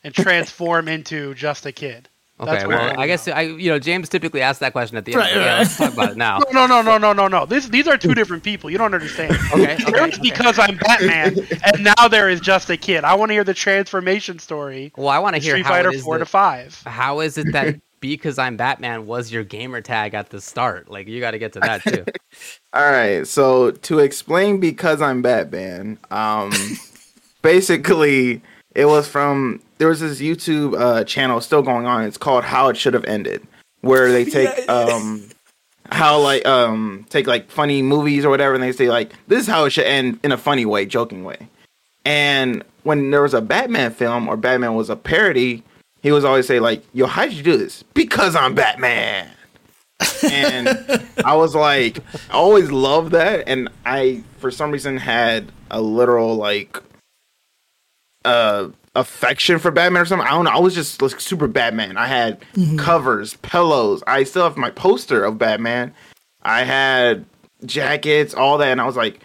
and 0.05 0.15
transform 0.15 0.89
into 0.97 1.35
just 1.35 1.67
a 1.67 1.73
kid? 1.73 2.09
Okay, 2.41 2.51
That's 2.51 2.65
what 2.67 2.75
I 2.75 2.87
well, 2.89 3.01
I 3.01 3.07
guess 3.07 3.29
I 3.29 3.43
you 3.43 3.71
know 3.71 3.79
James 3.79 4.09
typically 4.09 4.41
asks 4.41 4.59
that 4.61 4.73
question 4.73 4.97
at 4.97 5.05
the 5.05 5.13
end. 5.13 5.21
Right, 5.21 5.33
but 5.35 5.41
yeah, 5.41 5.47
right. 5.53 5.59
let's 5.59 5.77
talk 5.77 5.93
about 5.93 6.11
it 6.13 6.17
now. 6.17 6.41
No, 6.53 6.67
no, 6.67 6.83
no, 6.83 6.99
no, 6.99 7.13
no, 7.13 7.29
no. 7.29 7.47
This, 7.47 7.69
these 7.69 7.87
are 7.87 7.97
two 7.97 8.15
different 8.15 8.43
people. 8.43 8.69
You 8.71 8.79
don't 8.79 8.95
understand. 8.95 9.37
Okay, 9.53 9.75
okay, 9.75 9.91
There's 9.91 10.15
okay. 10.15 10.23
because 10.23 10.59
I'm 10.59 10.77
Batman, 10.79 11.37
and 11.65 11.85
now 11.85 12.09
there 12.09 12.29
is 12.31 12.41
just 12.41 12.69
a 12.71 12.77
kid. 12.77 13.05
I 13.05 13.15
want 13.15 13.29
to 13.31 13.35
hear 13.35 13.45
the 13.45 13.55
transformation 13.55 14.39
story. 14.41 14.93
Well, 14.97 15.09
I 15.09 15.19
want 15.21 15.37
to 15.37 15.43
hear 15.43 15.53
Street 15.55 15.67
how 15.67 15.71
Fighter 15.73 15.91
it 15.91 15.97
is 15.97 16.03
four 16.03 16.15
that- 16.19 16.25
to 16.25 16.27
five. 16.31 16.83
How 16.87 17.21
is 17.21 17.39
it 17.39 17.53
that 17.53 17.77
because 18.03 18.37
I'm 18.37 18.57
Batman 18.57 19.07
was 19.07 19.33
your 19.33 19.45
gamer 19.45 19.81
tag 19.81 20.13
at 20.13 20.29
the 20.29 20.41
start? 20.41 20.91
Like 20.91 21.09
you 21.09 21.21
got 21.21 21.31
to 21.31 21.39
get 21.39 21.55
to 21.55 21.61
that 21.61 21.83
too. 21.83 22.05
All 22.75 22.91
right, 22.91 23.27
so 23.27 23.71
to 23.71 24.01
explain 24.01 24.61
because 24.61 25.01
I'm 25.01 25.23
Batman, 25.23 25.99
um, 26.11 26.53
basically 27.43 28.43
it 28.75 28.87
was 28.87 29.09
from 29.09 29.63
there 29.79 29.89
was 29.89 30.01
this 30.01 30.21
YouTube 30.21 30.79
uh, 30.79 31.05
channel 31.05 31.41
still 31.41 31.63
going 31.63 31.87
on. 31.87 32.05
It's 32.05 32.19
called 32.19 32.45
How 32.45 32.69
It 32.69 32.77
Should 32.77 32.95
Have 32.95 33.05
Ended, 33.05 33.47
where 33.81 34.13
they 34.13 34.27
take 34.27 34.51
um 34.69 35.29
how 35.91 36.19
like 36.19 36.45
um 36.45 37.07
take 37.09 37.27
like 37.27 37.51
funny 37.51 37.83
movies 37.83 38.25
or 38.25 38.31
whatever, 38.31 38.55
and 38.55 38.63
they 38.63 38.73
say 38.73 38.91
like 38.91 39.13
this 39.29 39.43
is 39.43 39.47
how 39.47 39.65
it 39.65 39.71
should 39.71 39.87
end 39.87 40.19
in 40.25 40.33
a 40.33 40.37
funny 40.37 40.67
way, 40.67 40.85
joking 40.85 41.25
way. 41.25 41.49
And 42.05 42.65
when 42.83 43.13
there 43.13 43.23
was 43.23 43.35
a 43.35 43.41
Batman 43.41 43.93
film 43.93 44.27
or 44.27 44.37
Batman 44.37 44.75
was 44.75 44.91
a 44.91 44.97
parody, 44.97 45.63
he 46.03 46.13
was 46.13 46.25
always 46.25 46.47
say 46.47 46.61
like, 46.61 46.85
"Yo, 46.93 47.07
how'd 47.07 47.33
you 47.33 47.43
do 47.43 47.57
this?" 47.57 47.83
Because 47.95 48.37
I'm 48.37 48.55
Batman. 48.55 49.31
and 50.31 50.69
I 51.25 51.37
was 51.37 51.55
like, 51.55 51.99
I 52.31 52.35
always 52.35 52.71
loved 52.71 53.13
that, 53.13 53.45
and 53.49 53.69
I 53.87 54.25
for 54.39 54.51
some 54.51 54.71
reason 54.71 54.97
had 54.97 55.51
a 55.71 55.81
literal 55.81 56.35
like 56.37 56.79
uh 58.25 58.69
affection 58.95 59.59
for 59.59 59.71
Batman 59.71 60.03
or 60.03 60.05
something. 60.05 60.27
I 60.27 60.33
don't 60.33 60.45
know. 60.45 60.51
I 60.51 60.59
was 60.59 60.75
just 60.75 61.01
like 61.01 61.21
super 61.21 61.47
Batman. 61.47 61.97
I 61.97 62.07
had 62.07 62.45
covers, 62.77 63.35
pillows. 63.37 64.03
I 64.07 64.25
still 64.25 64.45
have 64.45 64.57
my 64.57 64.71
poster 64.71 65.25
of 65.25 65.39
Batman. 65.39 65.95
I 66.43 66.65
had 66.65 67.25
jackets, 67.65 68.35
all 68.35 68.59
that, 68.59 68.69
and 68.69 68.81
I 68.81 68.87
was 68.87 68.97
like, 68.97 69.21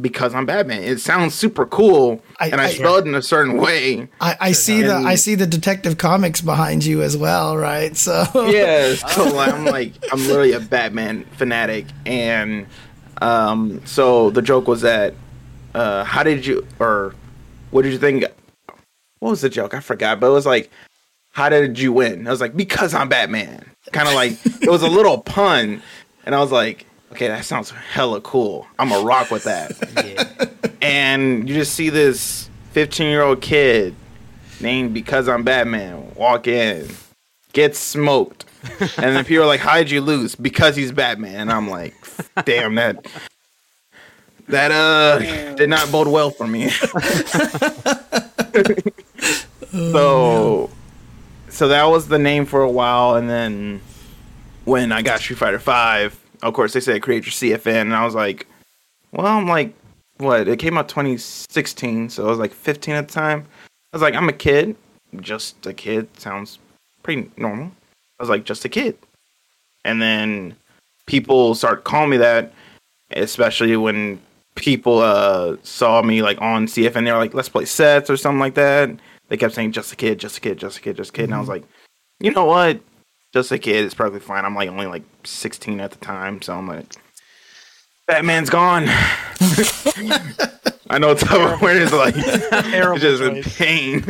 because 0.00 0.34
I'm 0.34 0.46
Batman. 0.46 0.82
It 0.82 1.00
sounds 1.00 1.34
super 1.34 1.66
cool, 1.66 2.22
I- 2.40 2.48
and 2.48 2.60
I, 2.60 2.64
I- 2.66 2.70
spelled 2.72 3.06
in 3.06 3.14
a 3.14 3.22
certain 3.22 3.56
way. 3.58 4.08
I, 4.20 4.36
I 4.40 4.52
see 4.52 4.82
the 4.82 4.94
I 4.94 5.14
see 5.14 5.34
the 5.34 5.46
Detective 5.46 5.98
Comics 5.98 6.40
behind 6.40 6.84
you 6.84 7.02
as 7.02 7.16
well, 7.16 7.56
right? 7.56 7.96
So 7.96 8.24
yeah, 8.50 8.94
so 9.08 9.38
I'm 9.38 9.64
like 9.64 9.92
I'm 10.12 10.20
literally 10.26 10.52
a 10.52 10.60
Batman 10.60 11.24
fanatic, 11.36 11.86
and 12.06 12.66
um, 13.22 13.80
so 13.86 14.30
the 14.30 14.42
joke 14.42 14.66
was 14.68 14.80
that 14.82 15.14
uh, 15.74 16.04
how 16.04 16.22
did 16.22 16.44
you 16.46 16.66
or 16.78 17.14
what 17.70 17.82
did 17.82 17.92
you 17.92 17.98
think? 17.98 18.24
What 19.20 19.30
was 19.30 19.40
the 19.40 19.48
joke? 19.48 19.74
I 19.74 19.80
forgot, 19.80 20.20
but 20.20 20.26
it 20.26 20.32
was 20.32 20.44
like, 20.46 20.70
how 21.32 21.48
did 21.48 21.78
you 21.78 21.92
win? 21.92 22.26
I 22.26 22.30
was 22.30 22.40
like, 22.40 22.54
because 22.56 22.92
I'm 22.94 23.08
Batman. 23.08 23.64
Kind 23.92 24.08
of 24.08 24.14
like 24.14 24.32
it 24.62 24.70
was 24.70 24.82
a 24.82 24.88
little 24.88 25.18
pun, 25.18 25.82
and 26.26 26.34
I 26.34 26.40
was 26.40 26.50
like, 26.52 26.86
okay, 27.14 27.28
that 27.28 27.44
sounds 27.44 27.70
hella 27.70 28.20
cool. 28.20 28.66
I'm 28.76 28.90
a 28.90 29.00
rock 29.00 29.30
with 29.30 29.44
that. 29.44 29.72
Yeah. 30.04 30.24
and 30.82 31.48
you 31.48 31.54
just 31.54 31.74
see 31.74 31.88
this 31.88 32.50
15 32.72 33.06
year 33.08 33.22
old 33.22 33.40
kid 33.40 33.94
named 34.60 34.92
because 34.94 35.28
I'm 35.28 35.44
Batman 35.44 36.12
walk 36.16 36.48
in, 36.48 36.88
get 37.52 37.76
smoked, 37.76 38.46
and 38.80 39.16
then 39.16 39.24
people 39.24 39.44
are 39.44 39.46
like, 39.46 39.60
"How'd 39.60 39.90
you 39.90 40.00
lose?" 40.00 40.34
Because 40.34 40.74
he's 40.74 40.90
Batman, 40.90 41.36
and 41.36 41.52
I'm 41.52 41.70
like, 41.70 41.94
"Damn 42.44 42.74
that." 42.74 43.06
That 44.48 44.72
uh 44.72 45.54
did 45.54 45.70
not 45.70 45.90
bode 45.90 46.08
well 46.08 46.30
for 46.30 46.46
me. 46.46 46.68
so 49.70 50.70
so 51.48 51.68
that 51.68 51.84
was 51.84 52.08
the 52.08 52.18
name 52.18 52.44
for 52.44 52.60
a 52.62 52.70
while 52.70 53.14
and 53.14 53.30
then 53.30 53.80
when 54.64 54.92
I 54.92 55.02
got 55.02 55.20
Street 55.20 55.38
Fighter 55.38 55.58
5, 55.58 56.18
of 56.44 56.54
course 56.54 56.72
they 56.72 56.80
said 56.80 57.02
create 57.02 57.24
your 57.24 57.32
CFN 57.32 57.82
and 57.82 57.94
I 57.94 58.04
was 58.04 58.14
like, 58.14 58.46
well, 59.12 59.26
I'm 59.26 59.48
like 59.48 59.74
what? 60.18 60.46
It 60.46 60.58
came 60.58 60.78
out 60.78 60.88
2016, 60.88 62.10
so 62.10 62.24
I 62.24 62.28
was 62.28 62.38
like 62.38 62.52
15 62.52 62.94
at 62.94 63.08
the 63.08 63.14
time. 63.14 63.46
I 63.92 63.96
was 63.96 64.02
like, 64.02 64.14
I'm 64.14 64.28
a 64.28 64.32
kid, 64.32 64.76
just 65.20 65.66
a 65.66 65.72
kid 65.72 66.08
sounds 66.18 66.58
pretty 67.02 67.30
normal. 67.36 67.72
I 68.18 68.22
was 68.22 68.28
like, 68.28 68.44
just 68.44 68.64
a 68.64 68.68
kid. 68.68 68.96
And 69.84 70.00
then 70.00 70.56
people 71.06 71.54
start 71.54 71.84
calling 71.84 72.10
me 72.10 72.16
that, 72.18 72.52
especially 73.10 73.76
when 73.76 74.20
people 74.54 75.00
uh 75.00 75.56
saw 75.64 76.00
me 76.02 76.22
like 76.22 76.40
on 76.40 76.66
CFN. 76.66 77.04
They 77.04 77.12
were 77.12 77.18
like, 77.18 77.34
let's 77.34 77.48
play 77.48 77.64
sets 77.64 78.08
or 78.08 78.16
something 78.16 78.40
like 78.40 78.54
that. 78.54 78.90
They 79.28 79.36
kept 79.36 79.54
saying 79.54 79.72
just 79.72 79.92
a 79.92 79.96
kid, 79.96 80.18
just 80.18 80.38
a 80.38 80.40
kid, 80.40 80.58
just 80.58 80.78
a 80.78 80.80
kid, 80.80 80.96
just 80.96 81.10
a 81.10 81.12
kid. 81.12 81.24
And 81.24 81.34
I 81.34 81.40
was 81.40 81.48
like, 81.48 81.64
you 82.20 82.30
know 82.30 82.44
what? 82.44 82.80
Just 83.34 83.50
a 83.50 83.58
kid 83.58 83.84
It's 83.84 83.94
perfectly 83.94 84.20
fine. 84.20 84.44
I'm 84.44 84.54
like 84.54 84.70
only 84.70 84.86
like 84.86 85.02
16 85.24 85.80
at 85.80 85.90
the 85.90 85.98
time, 85.98 86.40
so 86.40 86.56
I'm 86.56 86.68
like, 86.68 86.86
Batman's 88.06 88.48
gone. 88.48 88.84
I 90.88 90.98
know 91.00 91.16
Tuboware 91.16 91.74
is 91.74 91.92
like 91.92 92.14
Terrible 92.70 93.00
just 93.00 93.22
in 93.22 93.42
choice. 93.42 93.58
pain. 93.58 94.04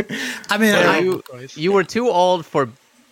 I 0.50 0.58
mean, 0.58 0.74
I, 0.74 0.98
you, 0.98 1.22
you 1.54 1.72
were 1.72 1.84
too 1.84 2.10
old 2.10 2.44
for 2.44 2.68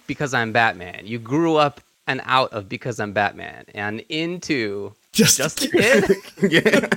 because 0.07 0.35
I'm 0.35 0.53
Batman. 0.53 1.07
You 1.07 1.19
grew 1.19 1.57
up 1.57 1.81
and 2.07 2.21
out 2.25 2.53
of 2.53 2.69
because 2.69 3.01
I'm 3.01 3.15
Batman 3.15 3.65
and 3.75 4.01
into 4.11 4.93
just, 5.13 5.39
just 5.39 5.65
a 5.65 5.69
kid. 5.69 6.11
yeah. 6.53 6.89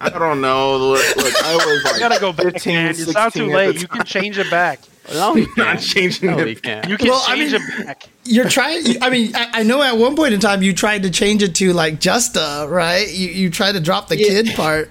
I 0.00 0.08
don't 0.08 0.40
know. 0.40 0.76
Look, 0.76 1.16
look 1.16 1.44
I 1.44 1.54
was 1.54 1.84
like, 1.84 1.94
You 1.94 2.00
gotta 2.00 2.20
go 2.20 2.32
back, 2.32 2.54
15, 2.54 2.74
man. 2.74 2.90
It's 2.90 3.14
not 3.14 3.32
too 3.32 3.46
late. 3.46 3.80
You 3.80 3.86
can 3.86 4.04
change 4.04 4.38
it 4.38 4.50
back. 4.50 4.80
No, 5.12 5.32
we 5.34 5.42
not 5.56 5.56
can't. 5.56 5.80
changing 5.80 6.30
No, 6.30 6.38
it. 6.38 6.62
can't. 6.62 6.88
You 6.88 6.96
can 6.98 7.08
Well, 7.08 7.22
I 7.26 7.36
mean- 7.36 7.54
it 7.54 7.86
back. 7.86 8.08
you're 8.24 8.48
trying. 8.48 9.02
I 9.02 9.10
mean, 9.10 9.34
I, 9.34 9.60
I 9.60 9.62
know 9.62 9.82
at 9.82 9.96
one 9.96 10.16
point 10.16 10.34
in 10.34 10.40
time 10.40 10.62
you 10.62 10.72
tried 10.72 11.02
to 11.04 11.10
change 11.10 11.42
it 11.42 11.54
to 11.56 11.72
like 11.72 12.00
Justa, 12.00 12.66
right? 12.68 13.08
You 13.10 13.28
you 13.28 13.50
tried 13.50 13.72
to 13.72 13.80
drop 13.80 14.08
the 14.08 14.16
Yeah. 14.18 14.28
kid 14.28 14.54
part. 14.56 14.90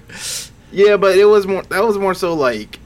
Yeah, 0.71 0.97
but 0.97 1.17
it 1.17 1.25
was 1.25 1.47
more. 1.47 1.63
That 1.63 1.83
was 1.83 1.97
more 1.97 2.13
so 2.13 2.33
like 2.33 2.79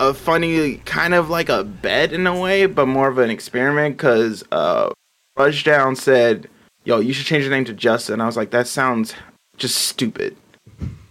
a 0.00 0.12
funny 0.14 0.76
kind 0.84 1.14
of 1.14 1.30
like 1.30 1.48
a 1.48 1.64
bet 1.64 2.12
in 2.12 2.26
a 2.26 2.38
way, 2.38 2.66
but 2.66 2.86
more 2.86 3.08
of 3.08 3.18
an 3.18 3.30
experiment 3.30 3.96
because 3.96 4.42
uh, 4.52 4.90
Rushdown 5.38 5.96
said, 5.96 6.48
"Yo, 6.84 7.00
you 7.00 7.12
should 7.12 7.26
change 7.26 7.44
your 7.44 7.52
name 7.52 7.64
to 7.64 7.72
Justa," 7.72 8.12
And 8.12 8.22
I 8.22 8.26
was 8.26 8.36
like, 8.36 8.50
"That 8.50 8.66
sounds 8.68 9.14
just 9.56 9.76
stupid." 9.76 10.36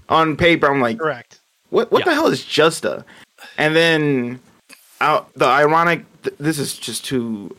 On 0.10 0.36
paper, 0.36 0.68
I'm 0.70 0.82
like, 0.82 1.00
Correct. 1.00 1.40
what 1.70 1.92
what 1.92 2.00
Yeah. 2.00 2.12
the 2.12 2.14
hell 2.16 2.28
is 2.28 2.44
Justa? 2.44 3.04
And 3.58 3.76
then 3.76 4.40
the 5.36 5.46
ironic 5.46 6.06
th- 6.24 6.36
this 6.40 6.60
is 6.60 6.78
just 6.78 7.06
too 7.06 7.56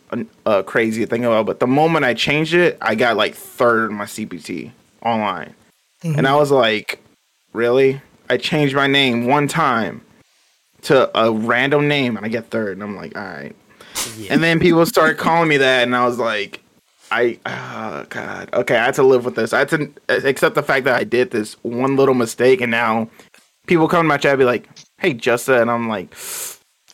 uh, 0.47 0.63
crazy 0.63 1.03
to 1.03 1.07
think 1.07 1.25
about, 1.25 1.47
but 1.47 1.61
the 1.61 1.67
moment 1.67 2.05
I 2.05 2.15
changed 2.15 2.55
it, 2.55 2.79
I 2.81 2.95
got 2.95 3.17
like 3.17 3.35
third 3.35 3.91
in 3.91 3.97
my 3.97 4.05
CPT 4.05 4.73
online. 5.03 5.55
And 6.03 6.27
I 6.27 6.37
was 6.37 6.51
like, 6.51 7.03
really? 7.53 8.01
I 8.29 8.37
changed 8.37 8.75
my 8.75 8.87
name 8.87 9.27
one 9.27 9.49
time 9.49 10.03
to 10.83 11.11
a 11.19 11.33
random 11.33 11.89
name 11.89 12.17
and 12.17 12.27
I 12.27 12.29
get 12.29 12.51
third 12.51 12.77
and 12.77 12.83
I'm 12.83 12.97
like, 12.97 13.17
all 13.17 13.25
right. 13.25 13.57
And 14.29 14.43
then 14.43 14.61
people 14.61 14.85
started 14.85 15.17
calling 15.17 15.49
me 15.49 15.57
that 15.57 15.83
and 15.83 15.97
I 15.97 16.05
was 16.05 16.19
like, 16.19 16.61
I 17.11 17.39
oh 17.47 18.07
god. 18.09 18.51
Okay, 18.53 18.77
I 18.77 18.87
had 18.87 18.95
to 18.95 19.03
live 19.03 19.25
with 19.25 19.35
this. 19.35 19.53
I 19.53 19.61
had 19.61 19.69
to 19.71 19.93
accept 20.09 20.55
the 20.55 20.63
fact 20.63 20.85
that 20.85 20.97
I 20.97 21.05
did 21.05 21.31
this 21.31 21.55
one 21.63 21.97
little 21.97 22.15
mistake 22.15 22.61
and 22.61 22.71
now 22.71 23.09
people 23.67 23.89
come 23.89 24.05
to 24.05 24.09
my 24.09 24.17
chat 24.17 24.33
and 24.33 24.39
be 24.39 24.45
like, 24.45 24.69
"Hey, 24.99 25.13
Justa," 25.15 25.61
and 25.61 25.71
I'm 25.71 25.89
like, 25.89 26.15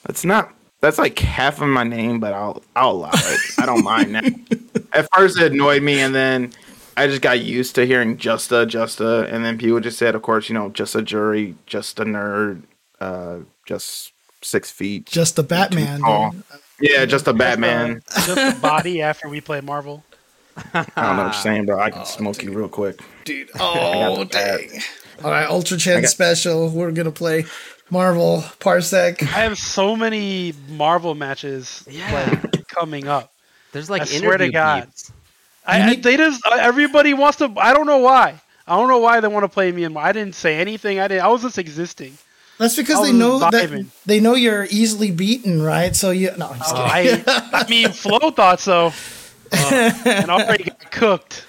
"That's 0.07 0.24
not. 0.24 0.55
That's 0.80 0.98
like 0.98 1.18
half 1.18 1.61
of 1.61 1.68
my 1.68 1.84
name, 1.84 2.20
but 2.20 2.32
I'll 2.32 2.62
I'll 2.74 2.90
allow 2.92 3.11
it. 3.12 3.40
I 3.59 3.66
don't 3.66 3.84
mind 3.84 4.12
now." 4.12 4.20
At 4.92 5.09
first, 5.14 5.38
it 5.38 5.53
annoyed 5.53 5.82
me, 5.82 6.01
and 6.01 6.14
then 6.14 6.53
I 6.96 7.07
just 7.07 7.22
got 7.22 7.40
used 7.40 7.74
to 7.76 7.86
hearing 7.86 8.16
Justa, 8.16 8.66
Justa, 8.66 9.26
and 9.30 9.44
then 9.44 9.59
people 9.59 9.80
just 9.80 9.98
said, 9.98 10.14
"Of 10.14 10.22
course, 10.22 10.48
you 10.48 10.55
know, 10.55 10.70
just 10.70 10.94
a 10.94 11.03
Juri, 11.03 11.55
just 11.66 12.01
a 12.01 12.05
nerd, 12.05 12.62
uh, 13.01 13.38
just 13.66 14.12
six 14.42 14.70
feet, 14.70 15.05
Just 15.07 15.38
a 15.38 15.42
Batman. 15.42 16.01
Yeah, 16.80 17.05
just 17.05 17.28
a 17.28 17.34
Batman. 17.34 18.03
Just 18.14 18.57
a 18.57 18.59
body 18.62 19.03
after 19.03 19.28
we 19.28 19.42
play 19.42 19.61
Marvel. 19.61 20.03
I 20.74 20.82
don't 20.96 20.96
know 20.96 21.16
what 21.16 21.22
you're 21.24 21.32
saying, 21.34 21.66
bro. 21.66 21.78
I 21.78 21.90
can 21.90 22.05
smoke 22.07 22.42
you 22.42 22.53
real 22.53 22.68
quick. 22.68 23.01
dude. 23.24 23.51
Oh 23.61 24.24
dang! 24.24 24.80
All 25.22 25.30
right, 25.30 25.46
Ultra 25.48 25.76
Chen 25.76 26.01
got- 26.03 26.11
special. 26.11 26.70
We're 26.70 26.90
gonna 26.90 27.12
play 27.12 27.44
Marvel 27.91 28.43
Parsec. 28.61 29.22
I 29.22 29.43
have 29.45 29.59
so 29.59 29.97
many 29.97 30.53
Marvel 30.68 31.14
matches 31.14 31.84
Yeah. 31.91 32.38
like 32.53 32.66
coming 32.68 33.09
up. 33.09 33.32
There's 33.72 33.91
like 33.91 34.03
I 34.03 34.05
swear 34.07 34.38
to 34.38 34.45
interview 34.45 34.53
God. 34.53 34.84
beats. 34.86 35.12
I, 35.66 35.80
I 35.80 35.91
need- 35.91 36.03
they 36.03 36.16
just 36.16 36.45
uh, 36.47 36.57
everybody 36.61 37.14
wants 37.14 37.38
to. 37.38 37.53
I 37.57 37.72
don't 37.72 37.86
know 37.86 37.99
why. 37.99 38.41
I 38.66 38.76
don't 38.76 38.88
know 38.88 38.99
why 38.99 39.20
they 39.20 39.28
want 39.28 39.45
to 39.45 39.49
play 39.49 39.70
me. 39.72 39.84
In, 39.84 39.97
I 39.97 40.12
didn't 40.12 40.34
say 40.34 40.57
anything. 40.57 41.01
I 41.01 41.09
didn't. 41.09 41.24
I 41.24 41.28
was 41.28 41.43
just 41.43 41.59
existing. 41.59 42.16
That's 42.59 42.76
because 42.76 42.97
they 43.03 43.11
was 43.11 43.18
know 43.18 43.38
that 43.38 43.86
they 44.07 44.20
know 44.20 44.34
you're 44.34 44.66
easily 44.70 45.11
beaten, 45.11 45.62
right? 45.62 45.97
So 45.97 46.11
you 46.11 46.30
no, 46.36 46.49
I'm 46.49 46.59
just 46.59 46.74
Uh, 46.74 46.88
kidding. 46.95 47.24
I 47.26 47.49
I 47.64 47.68
mean, 47.68 47.88
Flo 47.93 48.30
thought 48.30 48.61
so, 48.61 48.93
uh, 49.53 49.93
and 50.05 50.30
already 50.30 50.64
got 50.64 50.91
cooked. 50.91 51.45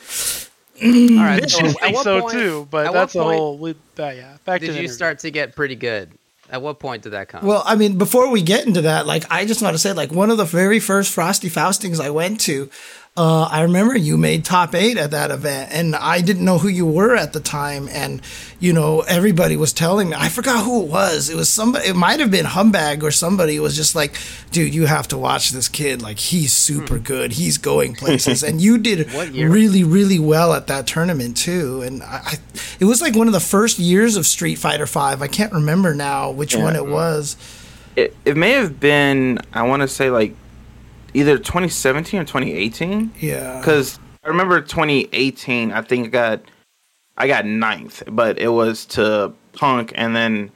All 0.84 0.88
right. 0.90 1.44
Bitch 1.44 1.52
So 1.52 1.60
just 1.62 1.80
think 1.80 1.98
so 1.98 2.22
point- 2.22 2.34
too, 2.34 2.68
but 2.72 2.92
that's 2.94 3.14
what 3.14 3.22
a 3.22 3.38
whole. 3.38 3.58
we- 3.58 3.72
Uh, 4.00 4.10
yeah, 4.16 4.38
back 4.46 4.62
to 4.62 4.66
Did 4.66 4.70
the 4.70 4.74
you 4.74 4.80
interview. 4.80 4.88
start 4.88 5.20
to 5.20 5.32
get 5.32 5.56
pretty 5.56 5.76
good? 5.76 6.10
At 6.52 6.62
what 6.62 6.80
point 6.80 7.04
did 7.04 7.12
that 7.12 7.30
come? 7.30 7.46
Well, 7.46 7.64
I 7.66 7.78
mean, 7.78 7.98
before 7.98 8.30
we 8.30 8.42
get 8.42 8.68
into 8.68 8.82
that, 8.82 9.08
like, 9.08 9.24
I 9.32 9.46
just 9.46 9.62
want 9.62 9.74
to 9.74 9.80
say, 9.80 9.94
like, 9.94 10.12
one 10.12 10.30
of 10.30 10.36
the 10.38 10.44
very 10.44 10.82
first 10.82 11.14
Frosty 11.14 11.50
Faustings 11.50 12.02
I 12.02 12.10
went 12.10 12.42
to, 12.42 12.70
uh, 13.18 13.44
I 13.52 13.64
remember 13.64 13.98
you 13.98 14.18
made 14.18 14.46
top 14.46 14.74
eight 14.74 14.96
at 14.96 15.12
that 15.12 15.32
event, 15.32 15.70
and 15.74 15.98
I 15.98 16.22
didn't 16.22 16.46
know 16.46 16.60
who 16.60 16.70
you 16.70 16.86
were 16.86 17.14
at 17.14 17.34
the 17.34 17.42
time. 17.42 17.90
And, 17.92 18.22
you 18.58 18.72
know, 18.72 19.02
everybody 19.02 19.58
was 19.58 19.74
telling 19.74 20.12
me, 20.12 20.16
I 20.18 20.30
forgot 20.30 20.64
who 20.64 20.84
it 20.84 20.88
was. 20.88 21.30
It 21.30 21.36
was 21.36 21.50
somebody, 21.50 21.90
it 21.90 21.96
might 21.98 22.22
have 22.22 22.32
been 22.32 22.46
Humbag 22.46 23.04
or 23.04 23.12
somebody 23.12 23.60
was 23.60 23.76
just 23.76 23.96
like, 23.96 24.18
dude, 24.52 24.74
you 24.74 24.86
have 24.86 25.10
to 25.10 25.18
watch 25.18 25.52
this 25.52 25.68
kid. 25.68 26.02
Like, 26.02 26.20
he's 26.20 26.54
super 26.54 27.00
good. 27.00 27.34
He's 27.34 27.58
going 27.58 27.96
places. 27.98 28.44
and 28.44 28.62
you 28.62 28.78
did 28.78 29.12
really, 29.12 29.84
really 29.84 30.20
well 30.20 30.54
at 30.54 30.68
that 30.68 30.88
tournament, 30.88 31.36
too. 31.36 31.82
And 31.82 32.04
I, 32.04 32.22
I, 32.24 32.34
it 32.80 32.86
was 32.86 33.02
like 33.02 33.14
one 33.14 33.28
of 33.28 33.34
the 33.34 33.42
first 33.42 33.78
years 33.78 34.16
of 34.16 34.26
Street 34.26 34.56
Fighter 34.56 34.88
Five. 34.88 35.22
I 35.22 35.28
can't 35.28 35.52
remember 35.52 35.94
now 35.94 36.32
which 36.32 36.56
one 36.56 36.78
it 36.78 36.88
was. 36.88 37.36
It, 37.98 38.16
it 38.24 38.38
may 38.38 38.52
have 38.52 38.80
been, 38.80 39.40
I 39.52 39.64
want 39.64 39.82
to 39.82 39.88
say, 39.90 40.10
like 40.10 40.34
either 41.14 41.38
2017 41.38 42.20
or 42.20 42.24
2018. 42.24 43.12
Yeah. 43.20 43.58
because 43.60 44.00
I 44.24 44.28
remember 44.30 44.62
2018. 44.62 45.72
I 45.72 45.82
think 45.82 46.08
I 46.08 46.10
got 46.10 46.42
I 47.18 47.28
got 47.28 47.46
ninth, 47.46 48.04
but 48.08 48.40
it 48.40 48.50
was 48.50 48.86
to 48.88 49.34
Punk, 49.54 49.92
and 49.96 50.16
then 50.16 50.52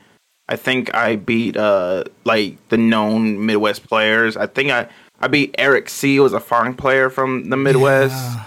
I 0.47 0.55
think 0.55 0.93
I 0.95 1.15
beat 1.17 1.57
uh 1.57 2.03
like 2.23 2.57
the 2.69 2.77
known 2.77 3.45
Midwest 3.45 3.87
players. 3.87 4.37
I 4.37 4.47
think 4.47 4.71
I 4.71 4.87
I 5.19 5.27
beat 5.27 5.55
Eric 5.57 5.89
C. 5.89 6.19
was 6.19 6.33
a 6.33 6.39
foreign 6.39 6.73
player 6.75 7.09
from 7.09 7.49
the 7.49 7.57
Midwest, 7.57 8.15
Yeah. 8.15 8.45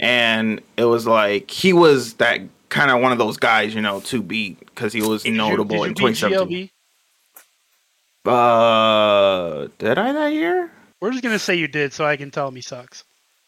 and 0.00 0.60
it 0.76 0.84
was 0.84 1.06
like 1.06 1.50
he 1.50 1.72
was 1.72 2.14
that 2.14 2.40
kind 2.68 2.90
of 2.90 3.00
one 3.02 3.12
of 3.12 3.18
those 3.18 3.36
guys, 3.36 3.74
you 3.74 3.82
know, 3.82 4.00
to 4.00 4.22
beat 4.22 4.58
because 4.60 4.92
he 4.92 5.02
was 5.02 5.22
Did 5.24 5.30
you- 5.32 5.36
notable 5.36 5.82
did 5.82 5.82
in 5.82 5.88
you 5.90 5.94
beat 5.94 6.16
2017. 6.16 6.66
GLB? 6.66 6.70
Uh, 8.24 9.68
did 9.78 9.98
I 9.98 10.12
that 10.12 10.32
year? 10.32 10.70
We're 11.02 11.10
just 11.10 11.24
gonna 11.24 11.36
say 11.40 11.56
you 11.56 11.66
did, 11.66 11.92
so 11.92 12.04
I 12.04 12.16
can 12.16 12.30
tell 12.30 12.46
him 12.46 12.54
he 12.54 12.62
sucks. 12.62 13.02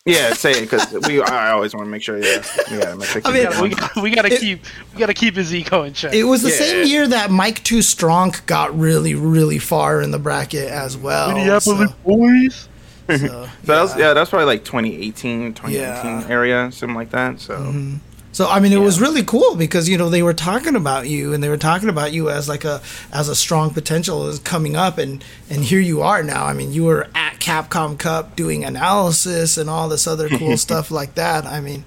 Yeah, 0.06 0.32
say 0.32 0.50
it 0.58 0.68
because 0.68 0.92
we. 1.06 1.22
I 1.22 1.52
always 1.52 1.72
want 1.72 1.86
to 1.86 1.90
make 1.90 2.02
sure. 2.02 2.18
Yeah, 2.18 2.42
we 2.68 2.78
gotta 2.78 2.96
make 2.96 3.08
sure. 3.08 3.22
I 3.24 3.32
mean, 3.32 3.44
gotta, 3.44 3.62
we 3.62 3.68
gotta, 3.70 4.00
we 4.00 4.10
gotta 4.10 4.34
It- 4.34 4.40
keep 4.40 4.60
we 4.92 4.98
gotta 4.98 5.14
keep 5.14 5.36
his 5.36 5.54
ego 5.54 5.84
in 5.84 5.94
check. 5.94 6.12
It 6.12 6.24
was 6.24 6.42
the 6.42 6.50
Yeah. 6.50 6.56
same 6.56 6.86
year 6.88 7.06
that 7.06 7.30
Mike 7.30 7.62
Too 7.62 7.80
Strong 7.80 8.34
got 8.46 8.76
really, 8.76 9.14
really 9.14 9.60
far 9.60 10.02
in 10.02 10.10
the 10.10 10.18
bracket 10.18 10.68
as 10.68 10.96
well. 10.96 11.28
Minneapolis 11.32 11.90
so- 11.90 11.96
boys. 12.04 12.68
so, 13.08 13.16
So 13.18 13.48
that 13.66 13.82
was 13.82 13.96
yeah, 13.96 14.14
that's 14.14 14.30
probably 14.30 14.46
like 14.46 14.64
2018, 14.64 15.54
2019 15.54 15.70
Yeah. 15.72 16.26
area, 16.28 16.72
something 16.72 16.96
like 16.96 17.10
that. 17.10 17.38
So 17.38 17.56
mm-hmm. 17.56 17.96
So 18.34 18.48
I 18.48 18.58
mean, 18.58 18.72
it 18.72 18.80
was 18.80 19.00
really 19.00 19.22
cool 19.22 19.54
because 19.54 19.88
you 19.88 19.96
know 19.96 20.10
they 20.10 20.24
were 20.24 20.34
talking 20.34 20.74
about 20.74 21.08
you 21.08 21.32
and 21.32 21.42
they 21.42 21.48
were 21.48 21.56
talking 21.56 21.88
about 21.88 22.12
you 22.12 22.30
as 22.30 22.48
like 22.48 22.64
a 22.64 22.82
as 23.12 23.28
a 23.28 23.34
strong 23.36 23.70
potential 23.70 24.26
is 24.26 24.40
coming 24.40 24.74
up 24.74 24.98
and 24.98 25.24
and 25.48 25.62
here 25.62 25.78
you 25.78 26.02
are 26.02 26.20
now. 26.24 26.44
I 26.44 26.52
mean, 26.52 26.72
you 26.72 26.82
were 26.82 27.06
at 27.14 27.38
Capcom 27.38 27.96
Cup 27.96 28.34
doing 28.34 28.64
analysis 28.64 29.56
and 29.56 29.70
all 29.70 29.88
this 29.88 30.08
other 30.08 30.28
cool 30.28 30.56
stuff 30.66 30.90
like 30.90 31.14
that. 31.14 31.46
I 31.46 31.60
mean, 31.60 31.84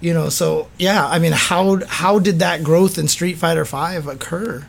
you 0.00 0.14
know, 0.14 0.30
so 0.30 0.68
yeah. 0.78 1.06
I 1.06 1.18
mean, 1.18 1.32
how 1.32 1.84
how 1.84 2.18
did 2.18 2.38
that 2.38 2.64
growth 2.64 2.96
in 2.96 3.06
Street 3.06 3.36
Fighter 3.36 3.66
Five 3.66 4.06
occur? 4.06 4.66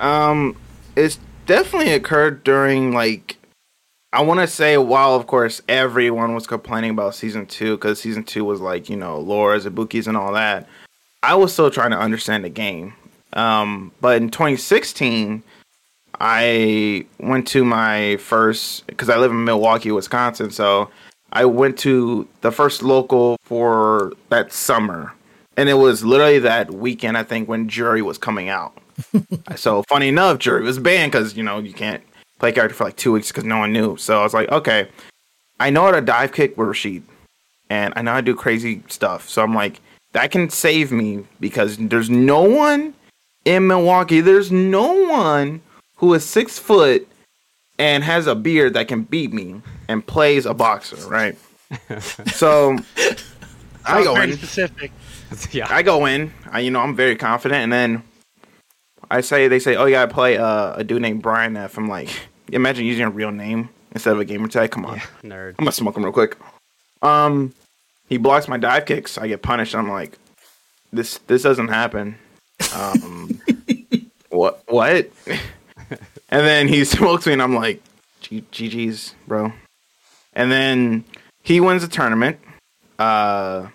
Um, 0.00 0.56
it's 0.96 1.20
definitely 1.46 1.92
occurred 1.92 2.42
during 2.42 2.92
like 2.92 3.36
I 4.14 4.22
want 4.22 4.38
to 4.38 4.46
say 4.46 4.78
while 4.78 5.16
of 5.16 5.26
course 5.26 5.60
everyone 5.68 6.36
was 6.36 6.46
complaining 6.46 6.90
about 6.90 7.16
season 7.16 7.46
two 7.46 7.76
because 7.76 8.00
season 8.00 8.22
two 8.22 8.44
was 8.44 8.60
like 8.60 8.88
you 8.88 8.96
know 8.96 9.18
Laura's, 9.18 9.66
Ibukis, 9.66 10.06
and 10.06 10.16
all 10.16 10.32
that. 10.34 10.68
I 11.24 11.34
was 11.34 11.52
still 11.52 11.68
trying 11.68 11.90
to 11.90 11.98
understand 11.98 12.44
the 12.44 12.48
game. 12.48 12.94
Um, 13.32 13.90
but 14.00 14.22
in 14.22 14.30
2016, 14.30 15.42
I 16.20 17.06
went 17.18 17.48
to 17.48 17.64
my 17.64 18.16
first 18.18 18.86
because 18.86 19.10
I 19.10 19.16
live 19.16 19.32
in 19.32 19.44
Milwaukee, 19.44 19.90
Wisconsin. 19.90 20.52
So 20.52 20.90
I 21.32 21.44
went 21.44 21.76
to 21.78 22.28
the 22.42 22.52
first 22.52 22.84
local 22.84 23.36
for 23.42 24.12
that 24.28 24.52
summer, 24.52 25.12
and 25.56 25.68
it 25.68 25.74
was 25.74 26.04
literally 26.04 26.38
that 26.38 26.70
weekend. 26.70 27.18
I 27.18 27.24
think 27.24 27.48
when 27.48 27.68
Juri 27.68 28.00
was 28.00 28.18
coming 28.18 28.48
out. 28.48 28.78
so 29.56 29.82
funny 29.88 30.06
enough, 30.06 30.38
Juri 30.38 30.62
was 30.62 30.78
banned 30.78 31.10
because 31.10 31.36
you 31.36 31.42
know 31.42 31.58
you 31.58 31.72
can't 31.72 32.04
play 32.38 32.52
character 32.52 32.74
for 32.74 32.84
like 32.84 32.96
two 32.96 33.12
weeks 33.12 33.28
because 33.28 33.44
no 33.44 33.58
one 33.58 33.72
knew. 33.72 33.96
So 33.96 34.20
I 34.20 34.22
was 34.22 34.34
like, 34.34 34.50
okay, 34.50 34.88
I 35.60 35.70
know 35.70 35.82
how 35.82 35.92
to 35.92 36.00
dive 36.00 36.32
kick 36.32 36.56
with 36.56 36.68
Rashid, 36.68 37.02
and 37.70 37.92
I 37.96 38.02
know 38.02 38.12
how 38.12 38.16
to 38.18 38.22
do 38.22 38.34
crazy 38.34 38.82
stuff. 38.88 39.28
So 39.28 39.42
I'm 39.42 39.54
like, 39.54 39.80
that 40.12 40.30
can 40.30 40.50
save 40.50 40.92
me 40.92 41.24
because 41.40 41.76
there's 41.76 42.10
no 42.10 42.42
one 42.42 42.94
in 43.44 43.66
Milwaukee. 43.66 44.20
There's 44.20 44.50
no 44.52 44.92
one 45.08 45.60
who 45.96 46.14
is 46.14 46.24
six 46.24 46.58
foot 46.58 47.08
and 47.78 48.04
has 48.04 48.26
a 48.26 48.34
beard 48.34 48.74
that 48.74 48.88
can 48.88 49.02
beat 49.02 49.32
me 49.32 49.60
and 49.88 50.06
plays 50.06 50.46
a 50.46 50.54
boxer, 50.54 50.96
right? 51.08 51.36
so 52.26 52.76
I 53.84 54.04
go 54.04 54.14
very 54.14 54.32
in. 54.32 54.36
specific. 54.38 54.92
yeah. 55.52 55.66
I 55.70 55.82
go 55.82 56.06
in. 56.06 56.32
I, 56.50 56.60
you 56.60 56.70
know, 56.70 56.80
I'm 56.80 56.94
very 56.94 57.16
confident, 57.16 57.62
and 57.62 57.72
then 57.72 58.02
I 59.14 59.20
say, 59.20 59.46
they 59.46 59.60
say, 59.60 59.76
"Oh, 59.76 59.84
you 59.84 59.92
gotta 59.92 60.12
play 60.12 60.38
uh, 60.38 60.74
a 60.74 60.82
dude 60.82 61.00
named 61.00 61.22
Brian 61.22 61.56
F." 61.56 61.78
I'm 61.78 61.88
like, 61.88 62.10
imagine 62.50 62.84
using 62.84 63.04
a 63.04 63.10
real 63.10 63.30
name 63.30 63.68
instead 63.92 64.12
of 64.12 64.18
a 64.18 64.24
gamer 64.24 64.48
tag. 64.48 64.72
Come 64.72 64.84
on, 64.86 64.98
Nerd. 65.22 65.50
I'm 65.50 65.64
gonna 65.64 65.72
smoke 65.72 65.96
him 65.96 66.02
real 66.02 66.12
quick. 66.12 66.36
Um, 67.00 67.54
he 68.08 68.16
blocks 68.16 68.48
my 68.48 68.56
dive 68.56 68.86
kicks. 68.86 69.16
I 69.16 69.28
get 69.28 69.40
punished. 69.40 69.74
I'm 69.76 69.88
like, 69.88 70.18
this 70.92 71.18
this 71.28 71.42
doesn't 71.42 71.68
happen. 71.68 72.16
Um, 72.74 73.40
what 74.30 74.64
what? 74.66 75.08
and 75.26 76.46
then 76.46 76.66
he 76.66 76.84
smokes 76.96 77.26
me, 77.26 77.34
and 77.34 77.42
I'm 77.42 77.54
like, 77.54 77.80
GG's, 78.22 79.14
bro. 79.28 79.52
And 80.32 80.50
then 80.50 81.04
he 81.42 81.60
wins 81.60 81.82
the 81.82 81.88
tournament. 81.88 82.40
Uh, 82.98 83.68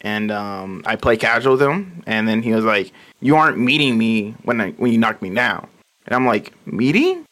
and 0.00 0.30
um, 0.30 0.82
I 0.86 0.96
play 0.96 1.16
casual 1.18 1.52
with 1.52 1.62
him. 1.62 2.02
And 2.06 2.26
then 2.26 2.42
he 2.42 2.52
was 2.54 2.64
like, 2.64 2.92
"You 3.20 3.36
aren't 3.36 3.58
meeting 3.58 3.96
me 3.98 4.34
when 4.44 4.60
I 4.60 4.70
when 4.72 4.92
you 4.92 4.98
knock 4.98 5.20
me 5.22 5.30
down." 5.30 5.66
And 6.06 6.14
I'm 6.14 6.26
like, 6.26 6.52
"Meeting?" 6.66 7.24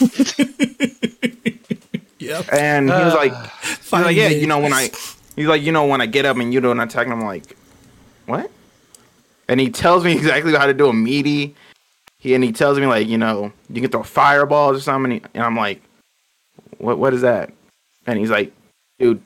Yep. 2.18 2.52
And 2.52 2.88
he 2.90 2.94
was 2.94 3.14
like, 3.14 3.32
Uh, 3.92 3.96
He's 3.96 4.06
like, 4.06 4.16
yeah, 4.16 4.28
you 4.28 4.46
know 4.46 4.58
when 4.60 4.72
I, 4.72 4.90
he's 5.34 5.46
like, 5.46 5.62
you 5.62 5.72
know 5.72 5.84
when 5.86 6.00
I 6.00 6.06
get 6.06 6.24
up 6.24 6.36
and 6.36 6.52
you 6.54 6.60
do 6.60 6.70
an 6.70 6.78
attack, 6.78 7.06
and 7.06 7.12
I'm 7.14 7.24
like, 7.24 7.56
what? 8.26 8.50
And 9.48 9.58
he 9.58 9.68
tells 9.70 10.04
me 10.04 10.12
exactly 10.16 10.54
how 10.54 10.66
to 10.66 10.74
do 10.74 10.86
a 10.88 10.92
meaty. 10.92 11.56
He 12.18 12.34
and 12.34 12.44
he 12.44 12.52
tells 12.52 12.78
me 12.78 12.86
like, 12.86 13.08
you 13.08 13.18
know, 13.18 13.52
you 13.68 13.80
can 13.80 13.90
throw 13.90 14.02
fireballs 14.04 14.76
or 14.76 14.80
something, 14.80 15.12
and, 15.12 15.22
he- 15.24 15.28
and 15.34 15.42
I'm 15.42 15.56
like, 15.56 15.82
what? 16.78 16.98
What 16.98 17.14
is 17.14 17.22
that? 17.22 17.50
And 18.06 18.16
he's 18.18 18.30
like, 18.30 18.52
dude, 19.00 19.20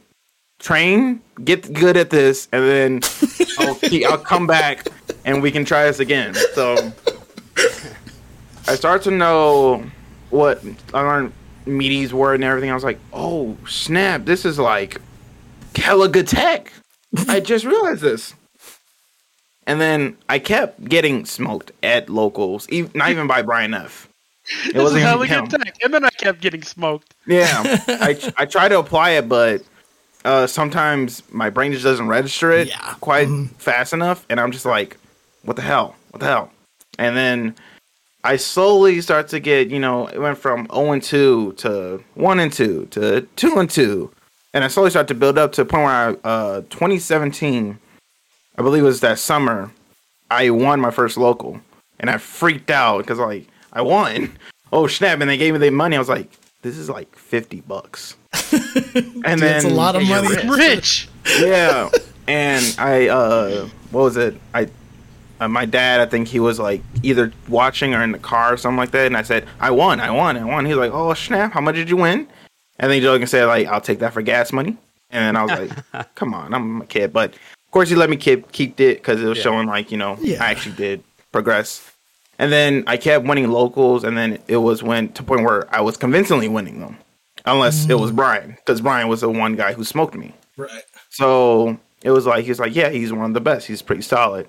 train, 0.61 1.21
get 1.45 1.71
good 1.75 1.97
at 1.99 2.09
this, 2.11 2.49
and 2.53 2.63
then 2.65 3.01
I'll 3.59 4.13
I'll 4.13 4.19
come 4.19 4.47
back 4.47 4.87
and 5.25 5.43
we 5.43 5.51
can 5.51 5.65
try 5.65 5.85
this 5.85 5.99
again. 6.01 6.35
So 6.55 6.93
I 8.67 8.77
start 8.77 9.03
to 9.03 9.11
know 9.11 9.85
what 10.31 10.63
I 10.93 11.01
learned 11.03 11.33
meaties 11.67 12.13
were 12.13 12.35
and 12.35 12.45
everything. 12.45 12.71
I 12.71 12.75
was 12.75 12.85
like, 12.85 12.99
oh 13.13 13.57
snap, 13.69 14.25
this 14.25 14.45
is 14.45 14.59
like 14.59 15.01
Caliga 15.75 16.27
Tech. 16.27 16.73
I 17.29 17.41
just 17.41 17.65
realized 17.65 18.01
this. 18.03 18.35
And 19.67 19.81
then 19.81 20.17
I 20.29 20.39
kept 20.41 20.85
getting 20.85 21.25
smoked 21.25 21.73
at 21.83 22.11
locals, 22.11 22.67
ev 22.71 22.95
not 22.95 23.11
even 23.11 23.27
by 23.27 23.41
Brian 23.43 23.73
F. 23.73 24.09
It 24.67 24.75
this 24.75 24.93
is 24.93 25.01
hella 25.03 25.27
good 25.27 25.49
tech. 25.51 25.75
And 25.83 25.95
then 25.95 26.05
I 26.05 26.11
kept 26.11 26.43
getting 26.43 26.63
smoked. 26.63 27.15
Yeah, 27.27 27.63
I 27.89 28.33
I 28.37 28.45
try 28.45 28.69
to 28.69 28.79
apply 28.79 29.11
it, 29.13 29.27
but 29.27 29.63
uh, 30.27 30.47
sometimes 30.47 31.23
my 31.33 31.49
brain 31.49 31.73
just 31.73 31.85
doesn't 31.85 32.09
register 32.09 32.51
it 32.51 32.69
Yeah. 32.69 32.95
quite 33.01 33.27
fast 33.57 33.95
enough, 33.95 34.27
and 34.29 34.39
I'm 34.39 34.53
just 34.53 34.67
like, 34.67 34.99
"What 35.45 35.57
the 35.57 35.63
hell? 35.63 35.95
What 36.11 36.21
the 36.21 36.27
hell?" 36.27 36.51
And 36.99 37.17
then 37.17 37.55
I 38.23 38.37
slowly 38.37 39.01
start 39.01 39.29
to 39.29 39.41
get, 39.41 39.69
you 39.71 39.79
know, 39.81 40.07
it 40.07 40.19
went 40.19 40.39
from 40.39 40.67
0 40.73 40.93
and 40.93 41.03
2 41.03 41.53
to 41.59 42.03
1 42.15 42.41
and 42.41 42.53
2 42.53 42.87
to 42.93 43.21
2 43.37 43.59
and 43.59 43.69
2, 43.71 44.11
and 44.55 44.65
I 44.65 44.69
slowly 44.69 44.91
start 44.91 45.09
to 45.09 45.15
build 45.15 45.37
up 45.39 45.53
to 45.53 45.63
a 45.63 45.65
point 45.65 45.85
where 45.85 45.93
I, 46.25 46.29
uh, 46.29 46.61
2017, 46.71 47.79
I 48.57 48.63
believe 48.63 48.83
it 48.83 48.87
was 48.87 49.01
that 49.01 49.19
summer, 49.19 49.71
I 50.31 50.51
won 50.51 50.81
my 50.81 50.91
first 50.91 51.17
local, 51.17 51.61
and 52.01 52.09
I 52.09 52.19
freaked 52.19 52.71
out 52.71 52.99
because 52.99 53.19
like 53.19 53.47
I 53.73 53.83
won. 53.83 54.33
Oh 54.73 54.89
snap! 54.89 55.21
And 55.21 55.31
they 55.31 55.37
gave 55.37 55.53
me 55.53 55.61
the 55.61 55.71
money. 55.71 55.95
I 55.95 56.01
was 56.01 56.09
like, 56.09 56.29
"This 56.63 56.77
is 56.77 56.91
like 56.91 57.15
fifty 57.15 57.61
bucks." 57.61 58.17
and 58.53 59.39
then 59.41 59.57
It's 59.57 59.65
a 59.65 59.69
lot 59.69 59.95
of 59.95 60.03
money. 60.09 60.27
rich. 60.27 60.45
Rich. 60.47 61.09
yeah. 61.39 61.89
And 62.27 62.75
I, 62.77 63.07
uh, 63.07 63.69
what 63.93 64.03
was 64.03 64.17
it? 64.17 64.35
I, 64.53 64.67
uh, 65.45 65.49
my 65.49 65.65
dad, 65.65 66.01
I 66.01 66.07
think 66.07 66.29
he 66.29 66.41
was 66.41 66.59
like 66.59 66.83
either 67.03 67.33
watching 67.49 67.95
or 67.95 68.03
in 68.03 68.13
the 68.13 68.19
car 68.19 68.53
or 68.53 68.57
something 68.57 68.77
like 68.79 68.91
that. 68.93 69.07
And 69.07 69.17
I 69.17 69.23
said, 69.23 69.47
I 69.61 69.71
won, 69.71 70.01
I 70.01 70.11
won, 70.11 70.37
I 70.37 70.45
won. 70.45 70.65
He's 70.67 70.77
like, 70.77 70.93
oh 70.93 71.13
snap, 71.15 71.53
how 71.53 71.61
much 71.61 71.75
did 71.77 71.89
you 71.91 71.97
win? 71.97 72.27
And 72.79 72.91
then 72.91 72.93
he 72.93 73.01
joking 73.01 73.27
said 73.27 73.47
like, 73.47 73.67
I'll 73.67 73.81
take 73.81 74.01
that 74.01 74.13
for 74.13 74.23
gas 74.23 74.53
money. 74.53 74.77
And 75.11 75.23
then 75.23 75.37
I 75.37 75.43
was 75.43 75.69
like, 75.93 76.15
come 76.15 76.35
on, 76.35 76.53
I'm 76.55 76.83
a 76.83 76.87
kid. 76.87 77.13
But 77.13 77.35
of 77.35 77.71
course, 77.71 77.89
he 77.89 77.95
let 77.95 78.11
me 78.11 78.17
keep 78.17 78.51
keep 78.53 78.81
it 78.81 78.99
because 78.99 79.21
it 79.23 79.27
was 79.27 79.39
Yeah. 79.39 79.45
showing 79.45 79.67
like 79.69 79.91
you 79.93 79.99
know 79.99 80.17
Yeah. 80.21 80.43
I 80.43 80.51
actually 80.51 80.75
did 80.77 81.03
progress. 81.33 81.91
And 82.39 82.51
then 82.51 82.83
I 82.89 82.97
kept 82.97 83.25
winning 83.27 83.49
locals, 83.51 84.03
and 84.03 84.19
then 84.19 84.39
it 84.49 84.57
was 84.57 84.83
when 84.83 85.09
to 85.13 85.23
the 85.23 85.27
point 85.29 85.45
where 85.45 85.73
I 85.73 85.81
was 85.83 85.97
convincingly 85.97 86.49
winning 86.49 86.81
them, 86.81 86.97
unless 87.45 87.89
it 87.89 87.95
was 87.95 88.11
Brian, 88.11 88.51
because 88.57 88.81
Brian 88.81 89.07
was 89.07 89.21
the 89.21 89.31
one 89.31 89.55
guy 89.55 89.73
who 89.73 89.85
smoked 89.85 90.17
me. 90.17 90.35
Right. 90.57 90.83
So 91.11 91.79
it 92.03 92.11
was 92.11 92.27
like 92.27 92.45
he's 92.45 92.59
like, 92.59 92.75
yeah, 92.75 92.89
he's 92.89 93.13
one 93.13 93.27
of 93.27 93.35
the 93.35 93.41
best. 93.41 93.69
He's 93.69 93.83
pretty 93.83 94.03
solid. 94.03 94.49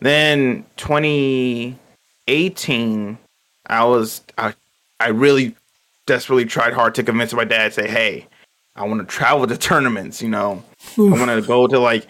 Then 0.00 0.64
2018, 0.76 3.18
I 3.66 3.84
was 3.84 4.22
I 4.38 4.54
I 4.98 5.08
really 5.08 5.54
desperately 6.06 6.44
tried 6.44 6.72
hard 6.72 6.94
to 6.96 7.02
convince 7.02 7.32
my 7.32 7.44
dad. 7.44 7.72
Say, 7.72 7.88
hey, 7.88 8.26
I 8.76 8.84
want 8.84 9.00
to 9.00 9.06
travel 9.06 9.46
to 9.46 9.56
tournaments. 9.56 10.22
You 10.22 10.30
know, 10.30 10.62
I 10.96 11.02
want 11.02 11.30
to 11.30 11.42
go 11.42 11.66
to 11.66 11.78
like, 11.78 12.06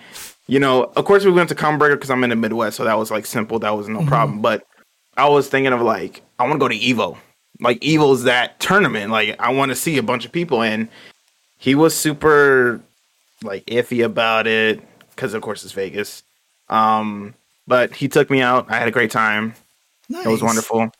you 0.46 0.60
know, 0.60 0.84
of 0.96 1.04
course 1.04 1.24
we 1.24 1.32
went 1.32 1.48
to 1.48 1.54
Combo 1.54 1.78
Breaker 1.78 1.96
because 1.96 2.10
I'm 2.10 2.24
in 2.24 2.30
the 2.30 2.36
Midwest, 2.36 2.76
so 2.76 2.84
that 2.84 2.98
was 2.98 3.10
like 3.10 3.26
simple. 3.26 3.58
That 3.58 3.76
was 3.76 3.88
no 3.88 4.04
problem. 4.06 4.40
But 4.40 4.66
I 5.16 5.28
was 5.28 5.48
thinking 5.48 5.72
of 5.72 5.82
like, 5.82 6.22
I 6.38 6.44
want 6.44 6.54
to 6.54 6.58
go 6.58 6.68
to 6.68 6.78
Evo. 6.78 7.18
Like 7.60 7.80
Evo's 7.80 8.22
that 8.22 8.58
tournament. 8.60 9.10
Like 9.10 9.36
I 9.38 9.52
want 9.52 9.70
to 9.70 9.76
see 9.76 9.98
a 9.98 10.02
bunch 10.02 10.24
of 10.24 10.32
people, 10.32 10.62
and 10.62 10.88
he 11.58 11.74
was 11.74 11.94
super 11.94 12.80
like 13.42 13.64
iffy 13.66 14.04
about 14.04 14.46
it 14.46 14.80
because 15.10 15.34
of 15.34 15.42
course 15.42 15.64
it's 15.64 15.72
Vegas. 15.72 16.22
Um, 16.68 17.34
but 17.70 17.94
he 17.94 18.08
took 18.08 18.28
me 18.30 18.42
out. 18.42 18.66
I 18.68 18.78
had 18.78 18.88
a 18.88 18.90
great 18.90 19.12
time. 19.12 19.54
Nice. 20.08 20.26
It 20.26 20.28
was 20.28 20.42
wonderful. 20.42 20.90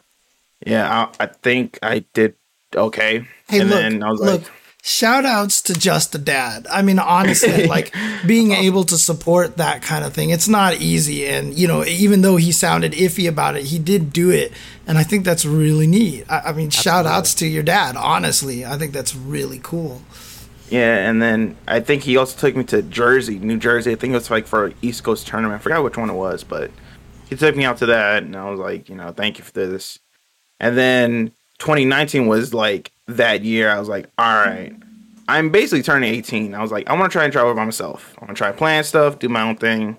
Yeah, 0.64 1.08
I, 1.18 1.24
I 1.24 1.26
think 1.26 1.80
I 1.82 2.04
did 2.14 2.36
okay. 2.74 3.26
Hey, 3.48 3.60
and 3.60 3.70
look, 3.70 3.80
then 3.80 4.02
I 4.04 4.10
was 4.10 4.20
look. 4.20 4.42
like, 4.42 4.52
Shout 4.82 5.26
outs 5.26 5.60
to 5.62 5.74
just 5.74 6.14
a 6.14 6.18
dad. 6.18 6.66
I 6.70 6.82
mean, 6.82 6.98
honestly, 6.98 7.66
like 7.76 7.92
being 8.26 8.52
able 8.52 8.84
to 8.84 8.96
support 8.96 9.56
that 9.56 9.82
kind 9.82 10.04
of 10.04 10.14
thing, 10.14 10.30
it's 10.30 10.48
not 10.48 10.80
easy. 10.80 11.26
And, 11.26 11.58
you 11.58 11.68
know, 11.68 11.84
even 11.84 12.22
though 12.22 12.36
he 12.36 12.50
sounded 12.50 12.92
iffy 12.92 13.28
about 13.28 13.56
it, 13.56 13.64
he 13.64 13.78
did 13.78 14.10
do 14.10 14.30
it. 14.30 14.52
And 14.86 14.96
I 14.96 15.02
think 15.02 15.24
that's 15.24 15.44
really 15.44 15.86
neat. 15.86 16.24
I, 16.30 16.40
I 16.46 16.52
mean, 16.52 16.70
shout 16.70 17.04
outs 17.04 17.34
to 17.36 17.46
your 17.46 17.62
dad, 17.62 17.94
honestly. 17.96 18.64
I 18.64 18.78
think 18.78 18.92
that's 18.92 19.14
really 19.14 19.60
cool. 19.62 20.00
Yeah, 20.70 21.08
and 21.10 21.20
then 21.20 21.56
I 21.66 21.80
think 21.80 22.04
he 22.04 22.16
also 22.16 22.38
took 22.38 22.54
me 22.54 22.62
to 22.64 22.80
Jersey, 22.82 23.40
New 23.40 23.58
Jersey. 23.58 23.90
I 23.90 23.96
think 23.96 24.12
it 24.12 24.14
was 24.14 24.30
like 24.30 24.46
for 24.46 24.72
East 24.82 25.02
Coast 25.02 25.26
tournament. 25.26 25.60
I 25.60 25.62
forgot 25.62 25.82
which 25.82 25.96
one 25.96 26.08
it 26.08 26.14
was, 26.14 26.44
but 26.44 26.70
he 27.28 27.34
took 27.34 27.56
me 27.56 27.64
out 27.64 27.78
to 27.78 27.86
that, 27.86 28.22
and 28.22 28.36
I 28.36 28.48
was 28.48 28.60
like, 28.60 28.88
you 28.88 28.94
know, 28.94 29.10
thank 29.10 29.38
you 29.38 29.44
for 29.44 29.50
this. 29.52 29.98
And 30.60 30.78
then 30.78 31.32
2019 31.58 32.28
was 32.28 32.54
like 32.54 32.92
that 33.08 33.42
year. 33.42 33.68
I 33.68 33.80
was 33.80 33.88
like, 33.88 34.08
all 34.16 34.32
right, 34.32 34.72
I'm 35.26 35.50
basically 35.50 35.82
turning 35.82 36.14
18. 36.14 36.54
I 36.54 36.62
was 36.62 36.70
like, 36.70 36.88
I 36.88 36.92
want 36.92 37.10
to 37.10 37.12
try 37.12 37.24
and 37.24 37.32
travel 37.32 37.52
by 37.52 37.64
myself. 37.64 38.14
I 38.18 38.24
want 38.24 38.36
to 38.36 38.40
try 38.40 38.52
playing 38.52 38.84
stuff, 38.84 39.18
do 39.18 39.28
my 39.28 39.42
own 39.42 39.56
thing. 39.56 39.96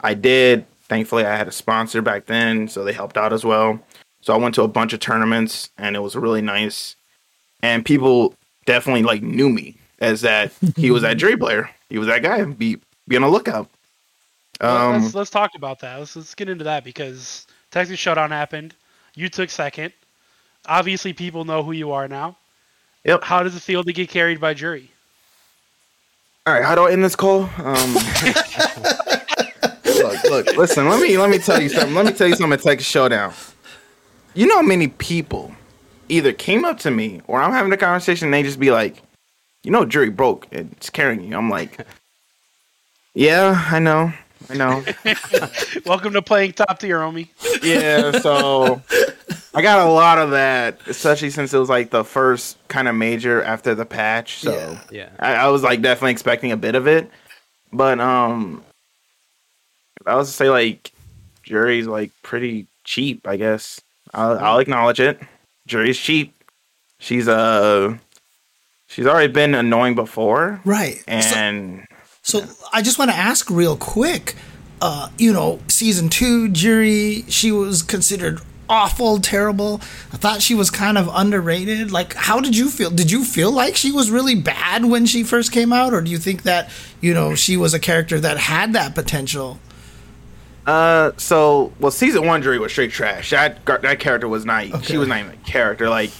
I 0.00 0.14
did. 0.14 0.66
Thankfully, 0.88 1.26
I 1.26 1.36
had 1.36 1.46
a 1.46 1.52
sponsor 1.52 2.02
back 2.02 2.26
then, 2.26 2.66
so 2.66 2.82
they 2.82 2.92
helped 2.92 3.16
out 3.16 3.32
as 3.32 3.44
well. 3.44 3.78
So 4.20 4.34
I 4.34 4.36
went 4.36 4.56
to 4.56 4.62
a 4.62 4.68
bunch 4.68 4.92
of 4.92 4.98
tournaments, 4.98 5.70
and 5.78 5.94
it 5.94 6.00
was 6.00 6.16
really 6.16 6.42
nice. 6.42 6.96
And 7.62 7.84
people 7.84 8.34
definitely 8.66 9.02
like 9.02 9.22
knew 9.22 9.48
me 9.48 9.77
as 10.00 10.20
that 10.22 10.52
he 10.76 10.90
was 10.90 11.02
that 11.02 11.14
Juri 11.18 11.36
player. 11.36 11.70
He 11.88 11.98
was 11.98 12.08
that 12.08 12.22
guy. 12.22 12.44
Be 12.44 12.78
be 13.06 13.16
on 13.16 13.22
the 13.22 13.28
lookout. 13.28 13.68
Well, 14.60 14.92
Um, 14.94 15.02
let's, 15.02 15.14
let's 15.14 15.30
talk 15.30 15.52
about 15.56 15.80
that. 15.80 15.98
Let's, 15.98 16.16
let's 16.16 16.34
get 16.34 16.48
into 16.48 16.64
that 16.64 16.84
because 16.84 17.46
Texas 17.70 17.98
Showdown 17.98 18.30
happened. 18.30 18.74
You 19.14 19.28
took 19.28 19.50
second. 19.50 19.92
Obviously, 20.66 21.12
people 21.12 21.44
know 21.44 21.62
who 21.62 21.72
you 21.72 21.92
are 21.92 22.08
now. 22.08 22.36
Yep. 23.04 23.22
How 23.24 23.42
does 23.42 23.54
it 23.56 23.60
feel 23.62 23.84
to 23.84 23.92
get 23.92 24.08
carried 24.10 24.40
by 24.40 24.54
Juri? 24.54 24.90
All 26.46 26.54
right, 26.54 26.64
how 26.64 26.74
do 26.74 26.86
I 26.86 26.92
end 26.92 27.04
this 27.04 27.14
call? 27.16 27.42
Um, 27.58 27.94
look, 29.84 30.24
look, 30.24 30.56
listen. 30.56 30.88
Let 30.88 31.00
me 31.00 31.16
let 31.18 31.30
me 31.30 31.38
tell 31.38 31.60
you 31.60 31.68
something. 31.68 31.94
Let 31.94 32.06
me 32.06 32.12
tell 32.12 32.26
you 32.26 32.34
something. 32.36 32.52
At 32.52 32.62
Texas 32.62 32.86
Showdown, 32.88 33.32
you 34.34 34.46
know 34.46 34.56
how 34.56 34.62
many 34.62 34.88
people 34.88 35.52
either 36.08 36.32
came 36.32 36.64
up 36.64 36.78
to 36.80 36.90
me 36.90 37.20
or 37.26 37.40
I'm 37.40 37.52
having 37.52 37.72
a 37.72 37.76
conversation 37.76 38.26
and 38.26 38.34
they 38.34 38.42
just 38.42 38.58
be 38.58 38.70
like, 38.70 39.02
"You 39.68 39.72
know, 39.72 39.84
Juri 39.84 40.08
broke. 40.08 40.48
and 40.50 40.72
It's 40.72 40.88
carrying 40.88 41.22
you." 41.22 41.36
I'm 41.36 41.50
like, 41.50 41.76
"Yeah, 43.14 43.66
I 43.70 43.78
know, 43.78 44.10
I 44.48 44.54
know." 44.54 44.82
Welcome 45.84 46.14
to 46.14 46.22
playing 46.22 46.52
top 46.54 46.78
tier, 46.78 46.98
homie. 47.00 47.28
yeah, 47.62 48.12
so 48.12 48.80
I 49.54 49.60
got 49.60 49.86
a 49.86 49.90
lot 49.90 50.16
of 50.16 50.30
that, 50.30 50.80
especially 50.86 51.28
since 51.28 51.52
it 51.52 51.58
was 51.58 51.68
like 51.68 51.90
the 51.90 52.02
first 52.02 52.56
kind 52.68 52.88
of 52.88 52.94
major 52.94 53.42
after 53.42 53.74
the 53.74 53.84
patch. 53.84 54.38
So 54.38 54.54
Yeah. 54.54 54.80
Yeah. 54.90 55.08
I, 55.18 55.34
I 55.34 55.48
was 55.48 55.62
like 55.62 55.82
definitely 55.82 56.12
expecting 56.12 56.50
a 56.50 56.56
bit 56.56 56.74
of 56.74 56.86
it, 56.88 57.10
but 57.70 58.00
um, 58.00 58.64
I 60.06 60.14
was 60.14 60.28
to 60.28 60.34
say 60.34 60.48
like 60.48 60.92
Juri's 61.42 61.86
like 61.86 62.10
pretty 62.22 62.68
cheap. 62.84 63.28
I 63.28 63.36
guess 63.36 63.82
I'll, 64.14 64.38
I'll 64.38 64.58
acknowledge 64.60 64.98
it. 64.98 65.20
Juri's 65.66 65.98
cheap. 65.98 66.32
She's 67.00 67.28
uh, 67.28 67.98
she's 68.88 69.06
already 69.06 69.32
been 69.32 69.54
annoying 69.54 69.94
before, 69.94 70.60
Right. 70.64 70.98
So- 71.06 71.36
and 71.36 71.86
So 72.22 72.42
I 72.72 72.82
just 72.82 72.98
want 72.98 73.10
to 73.12 73.16
ask 73.16 73.48
real 73.50 73.76
quick. 73.76 74.34
Uh, 74.80 75.08
you 75.18 75.32
know, 75.32 75.58
season 75.68 76.08
two, 76.08 76.48
Juri, 76.48 77.24
she 77.28 77.50
was 77.50 77.82
considered 77.82 78.40
awful, 78.68 79.18
terrible. 79.18 79.80
I 80.12 80.18
thought 80.18 80.42
she 80.42 80.54
was 80.54 80.70
kind 80.70 80.96
of 80.98 81.08
underrated. 81.12 81.90
Like, 81.90 82.14
how 82.14 82.38
did 82.38 82.56
you 82.56 82.68
feel? 82.70 82.90
Did 82.90 83.10
you 83.10 83.24
feel 83.24 83.50
like 83.50 83.74
she 83.76 83.90
was 83.90 84.10
really 84.10 84.34
bad 84.34 84.84
when 84.84 85.06
she 85.06 85.22
first 85.24 85.50
came 85.52 85.72
out, 85.72 85.92
or 85.94 86.00
do 86.02 86.10
you 86.10 86.18
think 86.18 86.42
that 86.42 86.70
you 87.00 87.12
know 87.14 87.34
she 87.34 87.56
was 87.56 87.72
a 87.74 87.80
character 87.80 88.20
that 88.20 88.36
had 88.36 88.72
that 88.74 88.94
potential? 88.94 89.58
Uh, 90.66 91.12
so 91.16 91.72
well, 91.80 91.90
season 91.90 92.26
one 92.26 92.42
Juri 92.42 92.58
was 92.58 92.70
straight 92.70 92.90
trash. 92.92 93.30
That 93.30 93.64
that 93.64 93.98
character 94.00 94.28
was 94.28 94.44
not. 94.44 94.64
Okay. 94.66 94.84
She 94.84 94.96
was 94.98 95.08
not 95.08 95.18
even 95.20 95.32
a 95.32 95.36
character. 95.48 95.88
Like, 95.88 96.10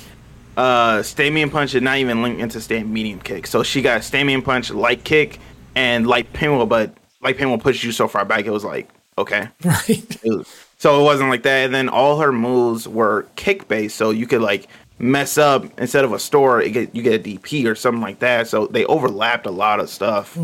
uh, 0.59 0.98
Stamium 1.02 1.50
Punch 1.50 1.72
did 1.72 1.82
not 1.82 1.96
even 1.98 2.20
link 2.22 2.38
into 2.40 2.61
stand 2.61 2.92
medium 2.92 3.20
kick. 3.20 3.46
So 3.46 3.62
she 3.62 3.80
got 3.80 4.02
Stamium 4.02 4.44
Punch, 4.44 4.70
light 4.70 5.04
kick, 5.04 5.38
and 5.74 6.06
light 6.06 6.30
pinwheel. 6.34 6.66
But 6.66 6.92
light 7.22 7.38
pinwheel 7.38 7.59
pushed 7.59 7.84
you 7.84 7.92
so 7.92 8.09
far 8.09 8.24
back, 8.26 8.44
it 8.44 8.50
was 8.50 8.64
like 8.64 8.88
okay. 9.16 9.48
Right. 9.64 9.88
It 10.24 10.36
was- 10.36 10.64
so 10.80 11.00
it 11.00 11.04
wasn't 11.04 11.28
like 11.30 11.42
that. 11.42 11.64
And 11.64 11.74
then 11.74 11.88
all 11.88 12.20
her 12.20 12.30
moves 12.30 12.86
were 12.86 13.26
kick 13.34 13.66
based, 13.66 13.96
so 13.96 14.11
you 14.11 14.28
could 14.28 14.42
like 14.42 14.68
mess 15.00 15.36
up 15.36 15.64
instead 15.80 16.04
of 16.04 16.12
a 16.12 16.18
store, 16.20 16.61
it 16.62 16.70
get, 16.70 16.94
you 16.94 17.02
get 17.02 17.20
a 17.26 17.28
DP 17.38 17.66
or 17.66 17.74
something 17.74 18.00
like 18.00 18.20
that. 18.20 18.46
So 18.46 18.68
they 18.68 18.84
overlapped 18.84 19.46
a 19.46 19.50
lot 19.50 19.80
of 19.80 19.90
stuff. 19.90 20.38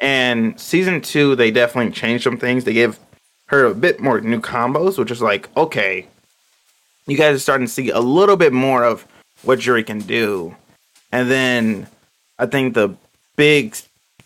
And 0.00 0.60
season 0.60 1.00
two, 1.00 1.34
they 1.34 1.50
definitely 1.50 1.90
changed 1.92 2.22
some 2.24 2.36
things. 2.38 2.62
They 2.62 2.74
gave 2.74 2.98
her 3.46 3.64
a 3.64 3.74
bit 3.74 3.98
more 3.98 4.20
new 4.20 4.40
combos, 4.40 4.98
which 4.98 5.10
is 5.10 5.20
like, 5.22 5.48
okay, 5.56 6.06
you 7.08 7.16
guys 7.16 7.34
are 7.36 7.40
starting 7.40 7.66
to 7.66 7.72
see 7.72 7.90
a 7.90 7.98
little 8.00 8.36
bit 8.36 8.52
more 8.52 8.84
of 8.84 9.04
what 9.42 9.60
Juri 9.60 9.84
can 9.84 10.00
do. 10.00 10.56
And 11.12 11.30
then 11.30 11.86
I 12.38 12.46
think 12.46 12.74
the 12.74 12.96
big, 13.36 13.76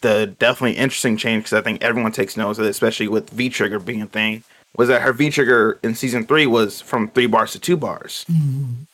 the 0.01 0.35
definitely 0.39 0.77
interesting 0.79 1.17
change, 1.17 1.45
because 1.45 1.59
I 1.59 1.63
think 1.63 1.83
everyone 1.83 2.13
takes 2.13 2.37
notes 2.37 2.59
of 2.59 2.65
it, 2.67 2.71
especially 2.71 3.09
with 3.09 3.31
V 3.31 3.49
Trigger 3.49 3.79
being 3.79 4.03
a 4.03 4.07
thing, 4.07 4.43
was 4.77 4.89
that 4.89 5.03
her 5.03 5.13
V 5.13 5.31
Trigger 5.31 5.79
in 5.83 5.95
season 5.95 6.27
three 6.27 6.47
was 6.47 6.81
from 6.81 7.09
three 7.09 7.27
bars 7.27 7.53
to 7.53 7.59
two 7.59 7.77
bars. 7.77 8.25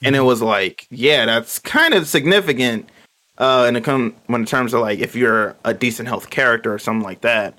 And 0.03 0.17
it 0.17 0.21
was 0.21 0.43
like, 0.43 0.87
yeah, 0.91 1.27
that's 1.27 1.59
kind 1.59 1.95
of 1.95 2.07
significant 2.07 2.91
uh, 3.39 3.65
and 3.67 3.77
it 3.77 3.85
come 3.85 4.15
when 4.27 4.43
in 4.43 4.47
terms 4.47 4.73
of 4.73 4.81
like 4.81 4.99
if 4.99 5.15
you're 5.15 5.57
a 5.65 5.75
decent 5.75 6.09
health 6.09 6.31
character 6.31 6.73
or 6.73 6.79
something 6.79 7.05
like 7.05 7.21
that. 7.23 7.55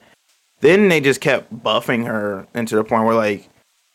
Then 0.60 0.90
they 0.90 1.02
just 1.02 1.22
kept 1.22 1.56
buffing 1.56 2.08
her 2.08 2.48
into 2.56 2.76
the 2.76 2.84
point 2.84 3.06
where 3.06 3.16
like 3.16 3.48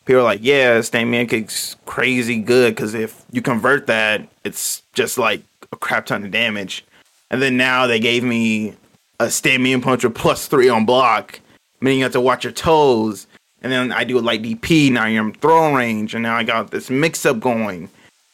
people 0.05 0.21
are 0.21 0.23
like, 0.23 0.41
yeah, 0.43 0.79
Stamian 0.79 1.29
kick's 1.29 1.75
crazy 1.85 2.39
good 2.39 2.75
because 2.75 2.93
if 2.93 3.23
you 3.31 3.41
convert 3.41 3.87
that, 3.87 4.27
it's 4.43 4.83
just 4.93 5.17
like 5.17 5.41
a 5.71 5.75
crap 5.75 6.05
ton 6.05 6.25
of 6.25 6.31
damage. 6.31 6.85
And 7.29 7.41
then 7.41 7.57
now 7.57 7.87
they 7.87 7.99
gave 7.99 8.23
me 8.23 8.75
a 9.19 9.25
Stamian 9.25 9.81
punch 9.81 10.03
with 10.03 10.15
plus 10.15 10.47
three 10.47 10.69
on 10.69 10.85
block, 10.85 11.39
meaning 11.81 11.99
you 11.99 12.05
have 12.05 12.13
to 12.13 12.21
watch 12.21 12.43
your 12.43 12.53
toes. 12.53 13.27
And 13.61 13.71
then 13.71 13.91
I 13.91 14.03
do 14.03 14.19
a 14.19 14.21
light 14.21 14.43
DP. 14.43 14.91
Now 14.91 15.05
you're 15.05 15.25
in 15.25 15.33
throw 15.33 15.73
range, 15.73 16.13
and 16.13 16.23
now 16.23 16.35
I 16.35 16.43
got 16.43 16.71
this 16.71 16.89
mix 16.89 17.25
up 17.25 17.39
going. 17.39 17.89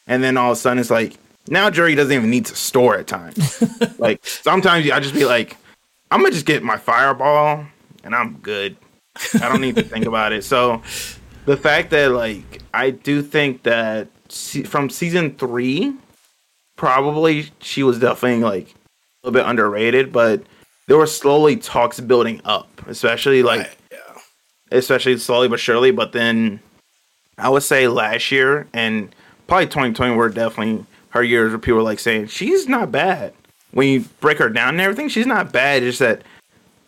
And 0.07 0.24
then 0.24 0.38
all 0.38 0.51
of 0.51 0.57
a 0.57 0.59
sudden 0.59 0.80
it's 0.80 0.89
like 0.89 1.17
now 1.47 1.70
Juri 1.70 1.95
doesn't 1.95 2.11
even 2.11 2.32
need 2.32 2.47
to 2.47 2.55
store 2.55 2.97
at 2.97 3.07
times. 3.07 3.63
like 3.99 4.26
sometimes 4.26 4.89
I 4.89 4.99
just 4.99 5.13
be 5.13 5.26
like, 5.26 5.55
I'm 6.09 6.22
gonna 6.22 6.34
just 6.34 6.47
get 6.47 6.63
my 6.63 6.78
fireball 6.78 7.65
and 8.03 8.15
I'm 8.15 8.38
good. 8.38 8.76
I 9.36 9.49
don't 9.49 9.61
need 9.61 9.76
to 9.76 9.84
think 9.84 10.05
about 10.05 10.34
it. 10.34 10.43
So 10.43 10.82
the 11.50 11.58
fact 11.58 11.89
that 11.89 12.12
like 12.12 12.62
I 12.76 12.91
do 12.91 13.24
think 13.24 13.64
that 13.64 14.08
se- 14.28 14.64
from 14.64 14.91
season 14.91 15.34
three, 15.34 15.95
probably 16.76 17.50
she 17.60 17.82
was 17.82 17.97
definitely 17.97 18.43
like 18.43 18.68
a 18.70 19.28
little 19.28 19.41
bit 19.41 19.50
underrated, 19.50 20.12
but 20.12 20.43
there 20.88 20.95
were 20.95 21.08
slowly 21.08 21.56
talks 21.56 22.00
building 22.00 22.39
up, 22.45 22.70
especially 22.86 23.41
like 23.41 23.80
especially 24.72 25.18
slowly 25.18 25.47
but 25.47 25.60
surely. 25.60 25.89
But 25.89 26.12
then 26.12 26.60
I 27.39 27.50
would 27.50 27.64
say 27.64 27.88
last 27.88 28.32
year 28.32 28.68
and 28.72 29.14
probably 29.47 29.66
2020 29.66 30.16
were 30.16 30.30
definitely 30.30 30.86
her 31.10 31.24
years 31.24 31.50
where 31.50 31.58
people 31.58 31.78
were 31.78 31.82
like 31.82 31.97
saying 31.97 32.28
she's 32.28 32.68
not 32.68 32.91
bad. 32.91 33.34
When 33.72 33.88
you 33.88 34.02
break 34.20 34.38
her 34.38 34.50
down 34.50 34.76
and 34.76 34.82
everything, 34.82 35.10
she's 35.10 35.26
not 35.26 35.52
bad. 35.52 35.82
It's 35.82 35.97
just 35.97 36.00
that 36.00 36.22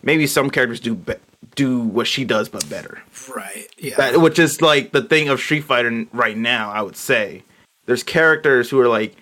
maybe 0.04 0.28
some 0.28 0.50
characters 0.50 0.78
do 0.78 0.94
be- 0.94 1.14
do 1.54 1.80
what 1.80 2.06
she 2.06 2.24
does, 2.24 2.48
but 2.48 2.68
better. 2.68 3.02
Right. 3.34 3.66
Yeah. 3.78 3.96
That, 3.96 4.20
which 4.20 4.38
is 4.38 4.60
like 4.60 4.92
the 4.92 5.02
thing 5.02 5.28
of 5.28 5.40
Street 5.40 5.64
Fighter 5.64 6.06
right 6.12 6.36
now. 6.36 6.70
I 6.70 6.82
would 6.82 6.96
say 6.96 7.42
there's 7.86 8.02
characters 8.02 8.70
who 8.70 8.80
are 8.80 8.88
like 8.88 9.16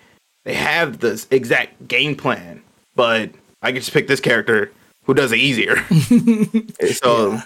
they 0.45 0.53
have 0.53 0.99
this 0.99 1.27
exact 1.31 1.87
game 1.87 2.15
plan, 2.15 2.61
but 2.95 3.31
I 3.61 3.71
can 3.71 3.81
just 3.81 3.93
pick 3.93 4.07
this 4.07 4.19
character 4.19 4.71
who 5.03 5.13
does 5.13 5.31
it 5.31 5.39
easier. 5.39 5.77
so 6.93 7.39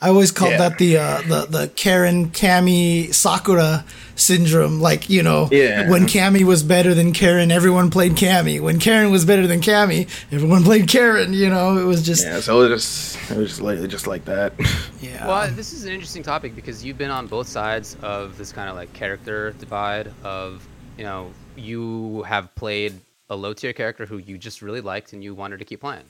I 0.00 0.10
always 0.10 0.30
called 0.30 0.52
Yeah. 0.52 0.58
that 0.68 0.78
the 0.78 0.96
uh, 0.98 1.20
the 1.22 1.46
the 1.50 1.68
Karin 1.74 2.30
Cammy 2.30 3.12
Sakura 3.12 3.84
syndrome. 4.14 4.80
Like 4.80 5.10
you 5.10 5.24
know, 5.24 5.48
Yeah. 5.50 5.90
when 5.90 6.06
Cammy 6.06 6.44
was 6.44 6.62
better 6.62 6.94
than 6.94 7.12
Karin, 7.12 7.50
everyone 7.50 7.90
played 7.90 8.12
Cammy. 8.12 8.60
When 8.60 8.78
Karin 8.78 9.10
was 9.10 9.24
better 9.24 9.48
than 9.48 9.60
Cammy, 9.60 10.08
everyone 10.30 10.62
played 10.62 10.86
Karin. 10.86 11.32
You 11.32 11.48
know, 11.48 11.78
it 11.78 11.84
was 11.84 12.04
just 12.06 12.24
yeah. 12.24 12.34
yeah, 12.34 12.40
so 12.40 12.62
it 12.62 12.68
was 12.70 12.84
just 13.16 13.30
it 13.32 13.36
was 13.36 13.48
just 13.48 13.60
like 13.60 13.88
just 13.88 14.06
like 14.06 14.24
that. 14.26 14.52
Yeah. 15.00 15.26
Well, 15.28 15.48
this 15.52 15.72
is 15.72 15.84
an 15.84 15.92
interesting 15.92 16.22
topic 16.24 16.54
because 16.56 16.84
you've 16.84 16.98
been 16.98 17.10
on 17.12 17.26
both 17.28 17.46
sides 17.48 17.96
of 18.02 18.36
this 18.36 18.50
kind 18.52 18.68
of 18.68 18.74
like 18.74 18.92
character 18.92 19.52
divide 19.52 20.12
of, 20.24 20.66
you 20.96 21.04
know, 21.04 21.32
you 21.56 22.22
have 22.24 22.52
played 22.56 22.94
a 23.30 23.36
low 23.36 23.52
tier 23.52 23.72
character 23.72 24.06
who 24.06 24.18
you 24.18 24.38
just 24.38 24.60
really 24.60 24.80
liked 24.80 25.12
and 25.12 25.22
you 25.22 25.34
wanted 25.34 25.58
to 25.60 25.64
keep 25.64 25.80
playing. 25.80 26.04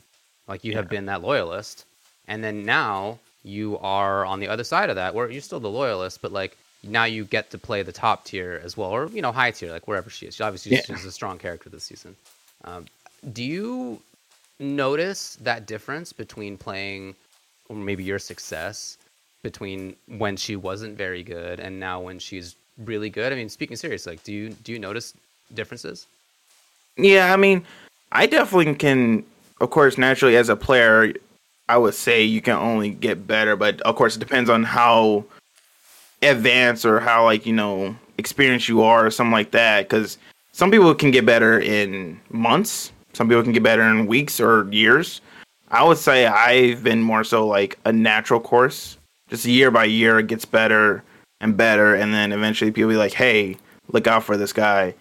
Like 0.46 0.64
you 0.64 0.72
have 0.74 0.88
been 0.88 1.04
that 1.06 1.20
loyalist. 1.22 1.84
And 2.26 2.42
then 2.42 2.64
now 2.64 3.18
you 3.48 3.78
are 3.78 4.24
on 4.24 4.40
the 4.40 4.48
other 4.48 4.64
side 4.64 4.90
of 4.90 4.96
that 4.96 5.14
where 5.14 5.30
you're 5.30 5.40
still 5.40 5.60
the 5.60 5.70
loyalist, 5.70 6.20
but 6.22 6.32
like 6.32 6.56
now 6.82 7.04
you 7.04 7.24
get 7.24 7.50
to 7.50 7.58
play 7.58 7.82
the 7.82 7.92
top 7.92 8.24
tier 8.24 8.60
as 8.64 8.76
well, 8.76 8.90
or 8.90 9.06
you 9.08 9.22
know 9.22 9.32
high 9.32 9.50
tier, 9.50 9.70
like 9.72 9.88
wherever 9.88 10.10
she 10.10 10.26
is. 10.26 10.36
She 10.36 10.42
obviously 10.42 10.72
Yeah. 10.72 10.82
she's 10.82 11.04
a 11.04 11.12
strong 11.12 11.38
character 11.38 11.68
this 11.70 11.84
season. 11.84 12.14
Um, 12.64 12.86
do 13.32 13.42
you 13.42 14.00
notice 14.60 15.36
that 15.42 15.66
difference 15.66 16.12
between 16.12 16.56
playing, 16.56 17.14
or 17.68 17.76
maybe 17.76 18.04
your 18.04 18.18
success 18.18 18.98
between 19.42 19.94
when 20.06 20.36
she 20.36 20.56
wasn't 20.56 20.96
very 20.96 21.22
good 21.22 21.60
and 21.60 21.78
now 21.80 22.00
when 22.00 22.18
she's 22.18 22.54
really 22.84 23.10
good? 23.10 23.32
I 23.32 23.36
mean, 23.36 23.48
speaking 23.48 23.76
seriously, 23.76 24.12
like 24.12 24.24
do 24.24 24.32
you 24.32 24.50
do 24.50 24.72
you 24.72 24.78
notice 24.78 25.14
differences? 25.54 26.06
Yeah, 26.96 27.32
I 27.32 27.36
mean, 27.36 27.64
I 28.12 28.26
definitely 28.26 28.74
can. 28.74 29.24
Of 29.60 29.70
course, 29.70 29.98
naturally, 29.98 30.36
as 30.36 30.48
a 30.48 30.54
player, 30.56 31.12
I 31.68 31.76
would 31.76 31.94
say 31.94 32.22
you 32.22 32.40
can 32.40 32.56
only 32.56 32.90
get 32.90 33.26
better, 33.26 33.56
but 33.56 33.80
of 33.82 33.94
course, 33.96 34.16
it 34.16 34.20
depends 34.20 34.48
on 34.48 34.64
how 34.64 35.24
advanced 36.22 36.84
or 36.84 36.98
how 37.00 37.24
like 37.24 37.46
you 37.46 37.52
know 37.52 37.94
experienced 38.16 38.68
you 38.68 38.82
are 38.82 39.06
or 39.06 39.10
something 39.10 39.32
like 39.32 39.50
that. 39.52 39.88
Because 39.88 40.18
some 40.52 40.70
people 40.70 40.94
can 40.94 41.10
get 41.10 41.26
better 41.26 41.60
in 41.60 42.20
months, 42.30 42.92
some 43.12 43.28
people 43.28 43.42
can 43.42 43.52
get 43.52 43.62
better 43.62 43.82
in 43.82 44.06
weeks 44.06 44.40
or 44.40 44.68
years. 44.72 45.20
I 45.70 45.84
would 45.84 45.98
say 45.98 46.26
I've 46.26 46.82
been 46.82 47.02
more 47.02 47.24
so 47.24 47.46
like 47.46 47.78
a 47.84 47.92
natural 47.92 48.40
course, 48.40 48.96
just 49.28 49.44
year 49.44 49.70
by 49.70 49.84
year, 49.84 50.18
it 50.18 50.26
gets 50.26 50.46
better 50.46 51.04
and 51.40 51.56
better, 51.56 51.94
and 51.94 52.14
then 52.14 52.32
eventually 52.32 52.70
people 52.70 52.90
be 52.90 52.96
like, 52.96 53.12
"Hey, 53.12 53.56
look 53.92 54.06
out 54.06 54.24
for 54.24 54.36
this 54.36 54.52
guy." 54.52 54.94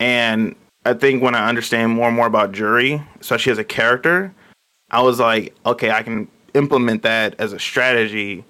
And 0.00 0.56
I 0.86 0.94
think 0.94 1.22
when 1.22 1.34
I 1.34 1.48
understand 1.48 1.92
more 1.92 2.08
and 2.08 2.16
more 2.16 2.26
about 2.26 2.52
Juri, 2.52 3.02
especially 3.20 3.52
as 3.52 3.58
a 3.58 3.64
character, 3.64 4.32
I 4.90 5.02
was 5.02 5.18
like, 5.20 5.54
okay, 5.66 5.90
I 5.90 6.02
can 6.02 6.28
implement 6.54 7.02
that 7.02 7.34
as 7.38 7.52
a 7.52 7.58
strategy 7.58 8.44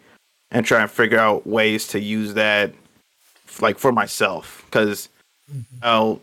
and 0.51 0.64
try 0.64 0.80
and 0.82 0.91
figure 0.91 1.18
out 1.18 1.47
ways 1.47 1.89
to 1.89 2.01
use 2.01 2.34
that 2.34 2.72
like 3.61 3.78
for 3.78 3.91
myself 3.93 4.62
because 4.66 5.09
uh, 5.82 6.14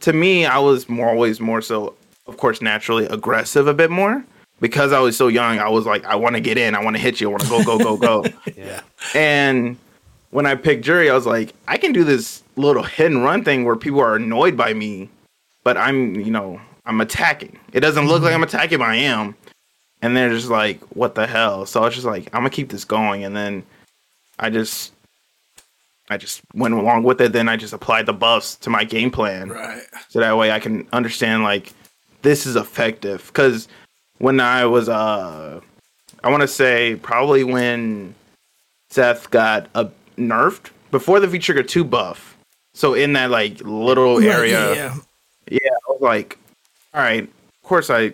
to 0.00 0.12
me 0.12 0.44
i 0.44 0.58
was 0.58 0.88
more 0.88 1.08
always 1.08 1.40
more 1.40 1.62
so 1.62 1.94
of 2.26 2.36
course 2.36 2.60
naturally 2.60 3.06
aggressive 3.06 3.68
a 3.68 3.74
bit 3.74 3.90
more 3.90 4.24
because 4.60 4.92
i 4.92 4.98
was 4.98 5.16
so 5.16 5.28
young 5.28 5.58
i 5.60 5.68
was 5.68 5.86
like 5.86 6.04
i 6.06 6.16
want 6.16 6.34
to 6.34 6.40
get 6.40 6.58
in 6.58 6.74
i 6.74 6.82
want 6.82 6.96
to 6.96 7.00
hit 7.00 7.20
you 7.20 7.28
i 7.28 7.30
want 7.30 7.42
to 7.42 7.48
go 7.48 7.62
go 7.62 7.78
go 7.78 7.96
go 7.96 8.24
Yeah. 8.56 8.80
and 9.14 9.76
when 10.30 10.46
I 10.46 10.54
picked 10.54 10.84
Juri, 10.84 11.10
I 11.10 11.14
was 11.14 11.26
like, 11.26 11.54
I 11.66 11.76
can 11.76 11.92
do 11.92 12.04
this 12.04 12.44
little 12.56 12.84
hit 12.84 13.06
and 13.10 13.24
run 13.24 13.42
thing 13.42 13.64
where 13.64 13.74
people 13.74 14.00
are 14.00 14.14
annoyed 14.14 14.56
by 14.56 14.72
me, 14.74 15.10
but 15.64 15.76
I'm, 15.76 16.14
you 16.14 16.30
know, 16.30 16.60
I'm 16.86 17.00
attacking. 17.00 17.58
It 17.72 17.80
doesn't 17.80 18.06
look 18.06 18.22
like 18.22 18.32
I'm 18.32 18.42
attacking, 18.44 18.78
but 18.78 18.88
I 18.88 18.94
am. 18.94 19.34
And 20.02 20.16
they're 20.16 20.30
just 20.30 20.48
like, 20.48 20.80
what 20.96 21.14
the 21.14 21.26
hell? 21.26 21.66
So 21.66 21.82
I 21.82 21.84
was 21.86 21.94
just 21.94 22.06
like, 22.06 22.26
I'm 22.32 22.40
gonna 22.40 22.50
keep 22.50 22.70
this 22.70 22.84
going. 22.84 23.24
And 23.24 23.36
then 23.36 23.62
I 24.38 24.48
just, 24.50 24.92
I 26.08 26.16
just 26.16 26.40
went 26.54 26.74
along 26.74 27.02
with 27.02 27.20
it. 27.20 27.32
Then 27.32 27.48
I 27.48 27.56
just 27.56 27.72
applied 27.72 28.06
the 28.06 28.12
buffs 28.12 28.56
to 28.56 28.70
my 28.70 28.84
game 28.84 29.10
plan 29.10 29.50
Right. 29.50 29.82
so 30.08 30.20
that 30.20 30.36
way 30.36 30.50
I 30.50 30.58
can 30.58 30.86
understand 30.92 31.42
like 31.42 31.72
this 32.22 32.46
is 32.46 32.56
effective. 32.56 33.26
Because 33.26 33.68
when 34.18 34.40
I 34.40 34.64
was 34.64 34.88
uh, 34.88 35.60
I 36.24 36.30
want 36.30 36.40
to 36.42 36.48
say 36.48 36.96
probably 36.96 37.44
when 37.44 38.14
Seth 38.90 39.30
got 39.30 39.68
a 39.74 39.88
nerfed 40.18 40.70
before 40.90 41.20
the 41.20 41.26
V 41.26 41.38
Trigger 41.38 41.62
two 41.62 41.84
buff. 41.84 42.36
So 42.74 42.94
in 42.94 43.12
that 43.14 43.30
like 43.30 43.60
little 43.62 44.18
area, 44.20 44.74
yeah, 44.74 44.96
yeah, 45.50 45.70
I 45.88 45.92
was 45.92 46.00
like, 46.00 46.38
all 46.94 47.02
right. 47.02 47.28
Course, 47.70 47.88
I 47.88 48.12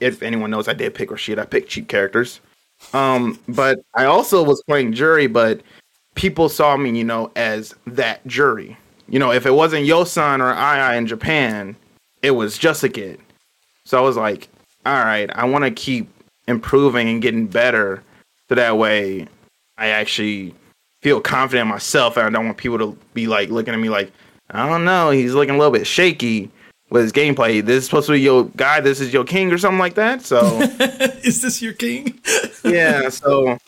if 0.00 0.22
anyone 0.22 0.50
knows, 0.50 0.68
I 0.68 0.74
did 0.74 0.94
pick 0.94 1.10
Rashid. 1.10 1.38
I 1.38 1.46
picked 1.46 1.70
cheap 1.70 1.88
characters. 1.88 2.42
Um, 2.92 3.38
but 3.48 3.80
I 3.94 4.04
also 4.04 4.42
was 4.42 4.62
playing 4.64 4.92
Juri, 4.92 5.26
but 5.26 5.62
people 6.14 6.50
saw 6.50 6.76
me, 6.76 6.90
you 6.90 7.04
know, 7.04 7.32
as 7.34 7.74
that 7.86 8.20
Juri. 8.26 8.76
You 9.08 9.18
know, 9.18 9.32
if 9.32 9.46
it 9.46 9.52
wasn't 9.52 9.86
Yosan 9.86 10.40
or 10.40 10.52
Ai 10.52 10.96
in 10.96 11.06
Japan, 11.06 11.74
it 12.20 12.32
was 12.32 12.58
just 12.58 12.84
a 12.84 12.90
kid. 12.90 13.18
So 13.86 13.96
I 13.96 14.02
was 14.02 14.18
like, 14.18 14.50
all 14.84 15.02
right, 15.02 15.30
I 15.34 15.46
want 15.46 15.64
to 15.64 15.70
keep 15.70 16.10
improving 16.46 17.08
and 17.08 17.22
getting 17.22 17.46
better, 17.46 18.02
so 18.50 18.56
that 18.56 18.76
way 18.76 19.26
I 19.78 19.86
actually 19.86 20.54
feel 21.00 21.22
confident 21.22 21.62
in 21.62 21.68
myself, 21.68 22.18
and 22.18 22.26
I 22.26 22.30
don't 22.30 22.44
want 22.44 22.58
people 22.58 22.76
to 22.76 22.98
be 23.14 23.26
like 23.26 23.48
looking 23.48 23.72
at 23.72 23.80
me 23.80 23.88
like, 23.88 24.12
I 24.50 24.68
don't 24.68 24.84
know, 24.84 25.08
he's 25.08 25.32
looking 25.32 25.54
a 25.54 25.58
little 25.58 25.72
bit 25.72 25.86
shaky 25.86 26.50
with 26.90 27.02
his 27.02 27.12
gameplay. 27.12 27.64
This 27.64 27.78
is 27.78 27.84
supposed 27.86 28.06
to 28.06 28.12
be 28.12 28.20
your 28.20 28.44
guy. 28.56 28.80
This 28.80 29.00
is 29.00 29.12
your 29.12 29.24
king 29.24 29.52
or 29.52 29.58
something 29.58 29.78
like 29.78 29.94
that. 29.94 30.22
So 30.22 30.40
Is 31.22 31.42
this 31.42 31.60
your 31.62 31.72
king? 31.74 32.18
yeah, 32.64 33.08
so 33.08 33.58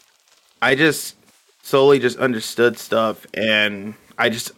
I 0.63 0.75
just 0.75 1.17
slowly 1.63 1.99
just 1.99 2.19
understood 2.19 2.79
stuff, 2.79 3.27
and 3.35 3.95
I 4.19 4.29
just 4.31 4.53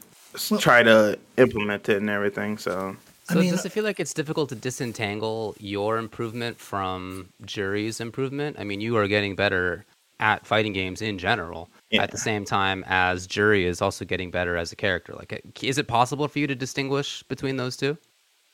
Well- 0.50 0.60
try 0.60 0.82
to 0.82 1.18
implement 1.36 1.88
it 1.88 1.96
and 1.98 2.08
everything. 2.10 2.58
So 2.58 2.96
I 3.28 3.34
So 3.34 3.40
mean, 3.40 3.50
does 3.52 3.64
it 3.64 3.72
feel 3.72 3.84
like 3.84 4.00
it's 4.00 4.14
difficult 4.14 4.48
to 4.50 4.54
disentangle 4.54 5.54
your 5.58 5.98
improvement 5.98 6.58
from 6.58 7.28
Juri's 7.44 8.00
improvement? 8.00 8.56
I 8.58 8.64
mean, 8.64 8.80
you 8.80 8.96
are 8.96 9.06
getting 9.08 9.34
better 9.36 9.84
at 10.20 10.46
fighting 10.46 10.72
games 10.72 11.02
in 11.02 11.18
general 11.18 11.68
Yeah. 11.90 12.02
at 12.02 12.12
the 12.12 12.18
same 12.18 12.44
time 12.44 12.84
as 12.86 13.26
jury 13.26 13.64
is 13.66 13.82
also 13.82 14.04
getting 14.04 14.30
better 14.30 14.56
as 14.56 14.70
a 14.70 14.76
character. 14.76 15.14
Like, 15.14 15.32
uh, 15.32 15.38
is 15.62 15.78
it 15.78 15.88
possible 15.88 16.28
for 16.28 16.38
you 16.38 16.46
to 16.46 16.54
distinguish 16.54 17.24
between 17.24 17.56
those 17.56 17.76
two? 17.76 17.96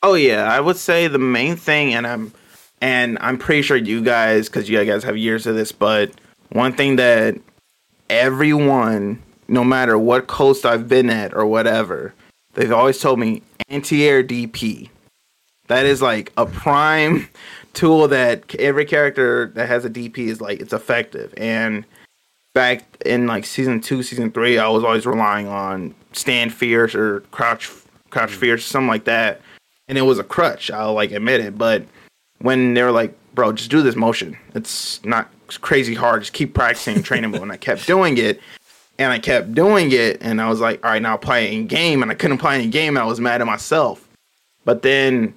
Oh 0.03 0.14
yeah, 0.14 0.44
I 0.44 0.61
would 0.61 0.76
say 0.76 1.09
the 1.09 1.18
main 1.18 1.57
thing, 1.57 1.94
and 1.94 2.07
I'm, 2.07 2.32
and 2.80 3.18
I'm 3.20 3.38
pretty 3.38 3.62
sure 3.62 3.76
you 3.76 4.01
guys, 4.03 4.49
because 4.49 4.68
you 4.68 4.84
guys 4.84 5.03
have 5.05 5.16
years 5.16 5.46
of 5.46 5.57
this, 5.57 5.72
but 5.72 6.12
one 6.51 6.72
thing 6.72 6.96
that 6.96 7.36
everyone, 8.09 9.22
no 9.49 9.64
matter 9.64 9.99
what 9.99 10.26
coast 10.26 10.64
I've 10.64 10.88
been 10.88 11.11
at 11.11 11.34
or 11.34 11.46
whatever, 11.46 12.14
they've 12.55 12.72
always 12.72 12.99
told 12.99 13.18
me 13.18 13.42
anti-air 13.68 14.22
DP. 14.22 14.88
That 15.66 15.84
is 15.84 16.01
like 16.01 16.32
a 16.36 16.46
prime 16.46 17.28
tool 17.74 18.09
that 18.09 18.55
every 18.57 18.84
character 18.84 19.53
that 19.55 19.68
has 19.68 19.84
a 19.84 19.90
DP 19.90 20.18
is 20.18 20.40
like 20.40 20.61
it's 20.61 20.72
effective. 20.72 21.34
And 21.36 21.84
back 22.55 22.84
in 23.05 23.26
like 23.26 23.44
season 23.44 23.80
two, 23.80 24.03
season 24.03 24.30
three, 24.30 24.59
I 24.59 24.68
was 24.68 24.84
always 24.84 25.07
relying 25.07 25.46
on 25.49 25.94
stand 26.12 26.55
fierce 26.55 26.94
or 26.94 27.20
crouch 27.30 27.70
crouch 28.11 28.32
mm. 28.32 28.36
fierce, 28.36 28.64
something 28.64 28.88
like 28.88 29.05
that. 29.05 29.42
And 29.89 29.97
it 29.97 30.03
was 30.03 30.18
a 30.18 30.24
crutch, 30.24 30.70
I'll 30.70 30.95
like 30.95 31.12
admit 31.12 31.41
it. 31.41 31.57
But 31.57 31.84
when 32.39 32.74
they 32.74 32.82
were 32.82 32.93
like, 32.93 33.14
bro, 33.34 33.53
just 33.53 33.70
do 33.70 33.82
this 33.82 33.97
motion. 33.97 34.36
It's 34.55 35.03
not 35.05 35.30
crazy 35.61 35.95
hard. 35.95 36.22
Just 36.22 36.32
keep 36.32 36.55
practicing 36.55 36.97
and 36.97 37.05
training. 37.05 37.32
But 37.32 37.41
when 37.41 37.51
I 37.51 37.57
kept 37.57 37.86
doing 37.86 38.18
it, 38.18 38.41
and 38.99 39.12
I 39.12 39.18
kept 39.18 39.55
doing 39.55 39.93
it, 39.93 40.18
and 40.20 40.41
I 40.41 40.49
was 40.49 40.61
like, 40.61 40.84
all 40.84 40.91
right, 40.91 41.01
now 41.01 41.14
apply 41.14 41.39
it 41.41 41.53
in 41.53 41.66
game, 41.68 42.03
and 42.03 42.11
I 42.11 42.14
couldn't 42.14 42.39
play 42.39 42.59
it 42.59 42.64
in 42.64 42.70
game, 42.70 42.97
and 42.97 43.03
I 43.03 43.07
was 43.07 43.20
mad 43.20 43.41
at 43.41 43.47
myself. 43.47 44.09
But 44.64 44.82
then 44.82 45.34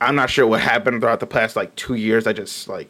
I'm 0.00 0.14
not 0.14 0.30
sure 0.30 0.46
what 0.46 0.60
happened 0.60 1.00
throughout 1.00 1.20
the 1.20 1.26
past 1.26 1.56
like 1.56 1.74
two 1.74 1.94
years. 1.94 2.26
I 2.26 2.32
just 2.32 2.68
like 2.68 2.88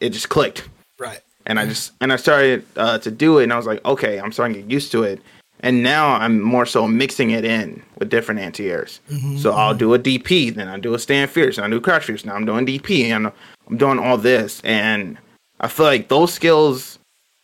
it 0.00 0.10
just 0.10 0.28
clicked 0.28 0.68
right. 0.98 1.20
and 1.46 1.58
I 1.58 1.66
just 1.66 1.92
and 2.00 2.12
I 2.12 2.16
started 2.16 2.66
uh, 2.76 2.98
to 2.98 3.10
do 3.10 3.38
it, 3.38 3.44
and 3.44 3.52
I 3.52 3.56
was 3.56 3.66
like, 3.66 3.84
okay, 3.84 4.18
I'm 4.18 4.32
starting 4.32 4.54
to 4.56 4.62
get 4.62 4.70
used 4.70 4.90
to 4.92 5.04
it, 5.04 5.20
and 5.64 5.82
now 5.82 6.12
I'm 6.14 6.40
more 6.42 6.66
so 6.66 6.86
mixing 6.86 7.30
it 7.30 7.44
in 7.44 7.82
with 7.98 8.10
different 8.10 8.38
anti-airs. 8.40 9.00
Mm-hmm. 9.10 9.38
So 9.38 9.52
I'll 9.52 9.74
do 9.74 9.94
a 9.94 9.98
DP, 9.98 10.54
then 10.54 10.68
I'll 10.68 10.78
do 10.80 10.92
a 10.94 10.98
stand 10.98 11.30
fierce, 11.30 11.56
and 11.56 11.64
I'll 11.64 11.70
do 11.70 11.80
crouch 11.80 12.04
fierce. 12.04 12.24
Now 12.24 12.34
I'm 12.34 12.44
doing 12.44 12.66
DP, 12.66 13.06
and 13.06 13.32
I'm 13.68 13.76
doing 13.78 13.98
all 13.98 14.18
this, 14.18 14.60
and 14.62 15.16
I 15.60 15.68
feel 15.68 15.86
like 15.86 16.08
those 16.08 16.32
skills 16.34 16.98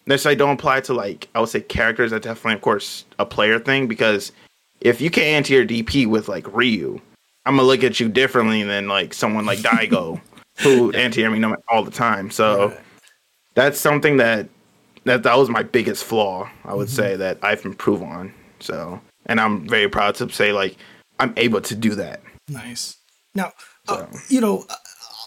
necessarily 0.07 0.37
don't 0.37 0.53
apply 0.55 0.81
to 0.83 0.93
like 0.95 1.29
I 1.35 1.41
would 1.41 1.49
say 1.49 1.63
characters. 1.63 2.11
That's 2.11 2.25
definitely, 2.25 2.55
of 2.55 2.61
course, 2.61 3.07
a 3.19 3.25
player 3.25 3.59
thing 3.59 3.89
because 3.89 4.33
if 4.83 5.01
you 5.01 5.11
can 5.11 5.25
anti-air 5.25 5.65
DP 5.65 6.07
with 6.07 6.29
like 6.29 6.47
Ryu, 6.55 7.01
I'm 7.47 7.57
gonna 7.57 7.67
look 7.67 7.83
at 7.85 8.01
you 8.01 8.09
differently 8.09 8.63
than 8.65 8.87
like 8.87 9.15
someone 9.15 9.47
like 9.47 9.59
Daigo 9.71 10.21
who 10.59 10.93
anti-air 10.93 11.31
me 11.31 11.43
all 11.69 11.83
the 11.83 11.91
time. 11.91 12.31
So 12.31 12.69
Right. 12.69 12.79
that's 13.55 13.81
something 13.81 14.19
that 14.19 14.47
that 15.05 15.23
that 15.23 15.37
was 15.37 15.49
my 15.49 15.63
biggest 15.63 16.05
flaw 16.05 16.49
i 16.65 16.75
would 16.75 16.91
say 16.91 17.17
that 17.17 17.39
i've 17.43 17.65
improved 17.65 18.03
on 18.03 18.33
so 18.59 19.01
and 19.27 19.41
i'm 19.41 19.69
very 19.69 19.89
proud 19.89 20.15
to 20.15 20.29
say 20.31 20.53
like 20.53 20.77
i'm 21.19 21.33
able 21.37 21.61
to 21.61 21.75
do 21.75 21.95
that 21.95 22.21
Nice. 22.51 22.97
Now, 23.35 23.53
uh, 23.89 24.07
you 24.29 24.41
know, 24.41 24.65
uh, 24.69 24.75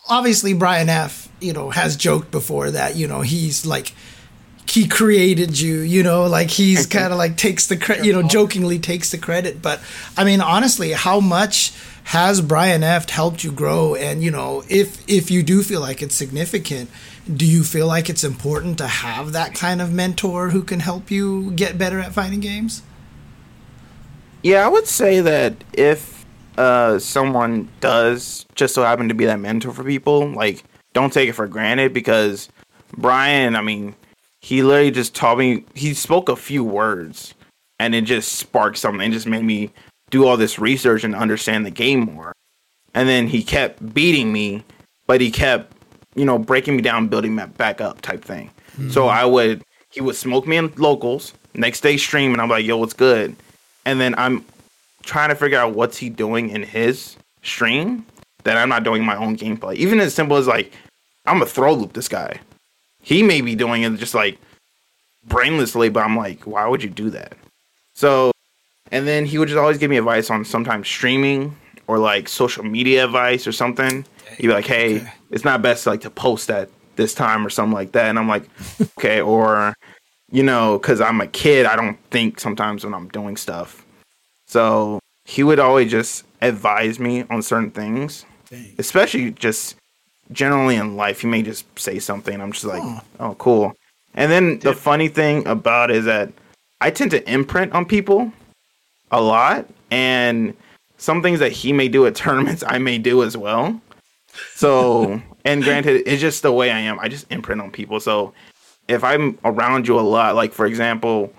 obviously 0.10 0.54
Brian 0.54 0.90
F. 0.90 1.30
You 1.40 1.54
know 1.54 1.70
has 1.72 1.98
joked 1.98 2.32
before 2.32 2.72
that 2.72 2.96
you 2.96 3.06
know 3.06 3.20
he's 3.20 3.66
like 3.66 3.94
he 4.70 4.88
created 4.88 5.60
you. 5.60 5.80
You 5.80 6.04
know, 6.04 6.26
like 6.26 6.50
he's 6.50 6.86
kind 6.86 7.12
of 7.12 7.18
like 7.18 7.38
takes 7.38 7.68
the 7.68 7.78
credit. 7.78 8.06
You 8.06 8.14
know, 8.14 8.24
jokingly 8.24 8.80
takes 8.80 9.12
the 9.12 9.18
credit. 9.18 9.62
But 9.62 9.82
I 10.18 10.24
mean, 10.24 10.42
honestly, 10.42 10.92
how 10.92 11.20
much 11.20 11.74
has 12.06 12.42
Brian 12.42 12.84
F. 12.84 13.10
helped 13.10 13.44
you 13.44 13.52
grow? 13.52 13.96
And 13.96 14.24
you 14.24 14.32
know, 14.32 14.64
if 14.70 15.04
if 15.10 15.32
you 15.32 15.44
do 15.44 15.64
feel 15.64 15.82
like 15.82 16.02
it's 16.02 16.16
significant. 16.16 16.90
Do 17.32 17.46
you 17.46 17.64
feel 17.64 17.88
like 17.88 18.10
it's 18.10 18.24
important 18.24 18.78
to 18.80 18.88
have 18.88 19.32
that 19.32 19.54
kind 19.54 19.82
of 19.82 19.92
mentor 19.92 20.50
who 20.50 20.64
can 20.64 20.80
help 20.80 21.10
you 21.10 21.52
get 21.52 21.78
better 21.78 22.00
at 22.00 22.14
fighting 22.14 22.40
games? 22.40 22.84
yeah 24.46 24.66
i 24.66 24.68
would 24.68 24.86
say 24.86 25.22
that 25.22 25.56
if 25.72 26.26
uh 26.58 27.00
someone 27.00 27.70
does 27.80 28.46
just 28.56 28.76
so 28.76 28.84
happen 28.84 29.08
to 29.08 29.14
be 29.14 29.24
that 29.24 29.40
mentor 29.40 29.72
for 29.72 29.86
people 29.86 30.30
like 30.32 30.66
don't 30.92 31.14
take 31.14 31.30
it 31.30 31.32
for 31.32 31.48
granted 31.48 31.94
because 31.94 32.50
brian 32.98 33.56
i 33.56 33.62
mean 33.62 33.96
he 34.42 34.62
literally 34.62 34.92
just 34.92 35.16
taught 35.16 35.38
me 35.38 35.64
he 35.74 35.94
spoke 35.94 36.28
a 36.28 36.36
few 36.36 36.62
words 36.62 37.34
and 37.80 37.96
it 37.96 38.06
just 38.06 38.34
sparked 38.34 38.78
something. 38.78 39.10
It 39.10 39.14
just 39.14 39.28
made 39.28 39.44
me 39.44 39.72
do 40.10 40.26
all 40.26 40.38
this 40.38 40.60
research 40.60 41.04
and 41.04 41.16
understand 41.16 41.66
the 41.66 41.72
game 41.72 42.02
more. 42.02 42.34
And 42.94 43.10
then 43.10 43.28
he 43.28 43.44
kept 43.44 43.94
beating 43.94 44.32
me, 44.32 44.64
but 45.08 45.20
he 45.22 45.32
kept, 45.32 45.74
you 46.16 46.26
know, 46.26 46.38
breaking 46.38 46.76
me 46.76 46.82
down, 46.82 47.08
building 47.08 47.36
me 47.36 47.44
back 47.58 47.82
up 47.82 48.02
type 48.02 48.24
thing. 48.24 48.50
So 48.90 49.04
mm-hmm. 49.04 49.10
I 49.10 49.26
would, 49.26 49.64
he 49.90 50.02
would 50.02 50.16
smoke 50.16 50.48
me 50.48 50.58
in 50.58 50.74
locals, 50.78 51.34
next 51.54 51.82
day 51.82 51.98
stream, 51.98 52.34
and 52.34 52.42
I'm 52.42 52.50
like, 52.50 52.66
yo, 52.66 52.78
what's 52.78 52.94
good? 52.94 53.36
And 53.86 54.00
then 54.00 54.16
I'm 54.18 54.46
trying 55.04 55.30
to 55.30 55.36
figure 55.36 55.60
out 55.60 55.76
what's 55.76 55.98
he 55.98 56.10
doing 56.10 56.50
in 56.50 56.64
his 56.64 57.16
stream 57.44 58.06
that 58.44 58.58
I'm 58.58 58.70
not 58.70 58.84
doing 58.84 59.04
my 59.04 59.16
own 59.16 59.38
gameplay. 59.38 59.76
Even 59.76 60.00
as 60.00 60.14
simple 60.14 60.38
as 60.38 60.48
like, 60.48 60.74
I'm 61.26 61.42
a 61.42 61.46
throw 61.46 61.74
loop 61.74 61.94
this 61.94 62.08
guy. 62.08 62.40
He 63.02 63.22
may 63.22 63.42
be 63.42 63.56
doing 63.56 63.84
it 63.84 63.96
just 63.98 64.16
like 64.16 64.40
brainlessly, 65.28 65.92
but 65.92 66.04
I'm 66.04 66.18
like, 66.18 66.42
why 66.48 66.68
would 66.68 66.84
you 66.84 66.90
do 66.90 67.10
that? 67.12 67.34
So, 67.94 68.32
and 68.92 69.08
then 69.08 69.26
he 69.26 69.38
would 69.38 69.50
just 69.50 69.58
always 69.58 69.78
give 69.78 69.90
me 69.90 69.98
advice 69.98 70.30
on 70.30 70.46
sometimes 70.46 70.88
streaming 70.88 71.56
or 71.88 72.00
like 72.00 72.28
social 72.28 72.64
media 72.64 73.06
advice 73.06 73.46
or 73.46 73.52
something. 73.52 74.06
He'd 74.38 74.48
be 74.48 74.54
like, 74.54 74.66
hey, 74.66 74.98
Okay. 74.98 75.12
It's 75.34 75.44
not 75.44 75.62
best 75.62 75.86
like 75.88 76.02
to 76.02 76.10
post 76.10 76.50
at 76.50 76.70
this 76.96 77.14
time 77.14 77.46
or 77.46 77.50
something 77.50 77.74
like 77.74 77.92
that. 77.94 78.06
And 78.06 78.20
I'm 78.20 78.30
like, 78.30 78.48
okay, 78.98 79.20
or 79.20 79.74
you 80.32 80.44
know, 80.44 80.78
because 80.78 81.02
I'm 81.02 81.20
a 81.22 81.28
kid, 81.28 81.66
I 81.66 81.76
don't 81.76 81.98
think 82.12 82.40
sometimes 82.40 82.86
when 82.86 82.94
I'm 82.94 83.10
doing 83.10 83.36
stuff. 83.36 83.86
So 84.48 85.00
he 85.26 85.44
would 85.44 85.60
always 85.60 85.92
just 85.92 86.26
advise 86.42 87.00
me 87.00 87.24
on 87.30 87.42
certain 87.42 87.72
things, 87.72 88.26
Dang. 88.50 88.76
especially 88.78 89.32
just 89.32 89.76
generally 90.32 90.76
in 90.76 90.96
life. 90.96 91.22
He 91.22 91.28
may 91.28 91.42
just 91.42 91.66
say 91.78 92.00
something, 92.00 92.40
I'm 92.40 92.52
just 92.52 92.66
like, 92.66 92.82
Huh. 92.82 93.02
oh, 93.20 93.36
cool. 93.36 93.74
And 94.14 94.32
then 94.32 94.60
the 94.60 94.74
funny 94.74 95.08
thing 95.08 95.46
about 95.48 95.90
it 95.90 95.98
is 95.98 96.06
that 96.06 96.32
I 96.82 96.92
tend 96.92 97.12
to 97.12 97.32
imprint 97.32 97.74
on 97.74 97.86
people 97.86 98.32
a 99.12 99.22
lot, 99.22 99.68
and 99.90 100.54
some 100.98 101.22
things 101.22 101.40
that 101.40 101.52
he 101.52 101.74
may 101.74 101.88
do 101.88 102.06
at 102.06 102.16
tournaments, 102.24 102.64
I 102.68 102.78
may 102.78 102.98
do 102.98 103.24
as 103.24 103.36
well. 103.36 103.80
So, 104.56 105.22
and 105.46 105.64
granted, 105.64 106.04
it's 106.06 106.22
just 106.22 106.42
the 106.42 106.52
way 106.52 106.72
I 106.72 106.80
am. 106.80 107.00
I 107.00 107.08
just 107.08 107.32
imprint 107.32 107.62
on 107.62 107.72
people. 107.72 108.00
So, 108.00 108.34
if 108.88 109.04
I'm 109.04 109.38
around 109.46 109.88
you 109.88 110.00
a 110.00 110.02
lot, 110.02 110.36
like 110.36 110.54
for 110.54 110.66
example, 110.66 111.34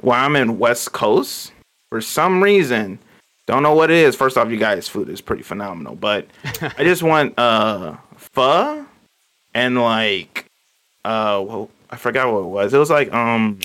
while 0.00 0.24
I'm 0.24 0.36
in 0.36 0.58
West 0.58 0.92
Coast, 0.92 1.52
for 1.88 2.00
some 2.00 2.42
reason, 2.42 2.98
don't 3.46 3.62
know 3.62 3.74
what 3.74 3.90
it 3.90 3.96
is. 3.96 4.14
First 4.14 4.36
off, 4.36 4.50
you 4.50 4.56
guys' 4.56 4.88
food 4.88 5.08
is 5.08 5.20
pretty 5.20 5.42
phenomenal, 5.42 5.94
but 5.94 6.26
I 6.78 6.84
just 6.84 7.02
want 7.02 7.38
uh 7.38 7.96
pho 8.16 8.86
and 9.54 9.80
like 9.80 10.46
uh 11.04 11.42
well, 11.46 11.70
I 11.90 11.96
forgot 11.96 12.32
what 12.32 12.40
it 12.40 12.46
was. 12.46 12.74
It 12.74 12.78
was 12.78 12.90
like 12.90 13.12
um 13.12 13.58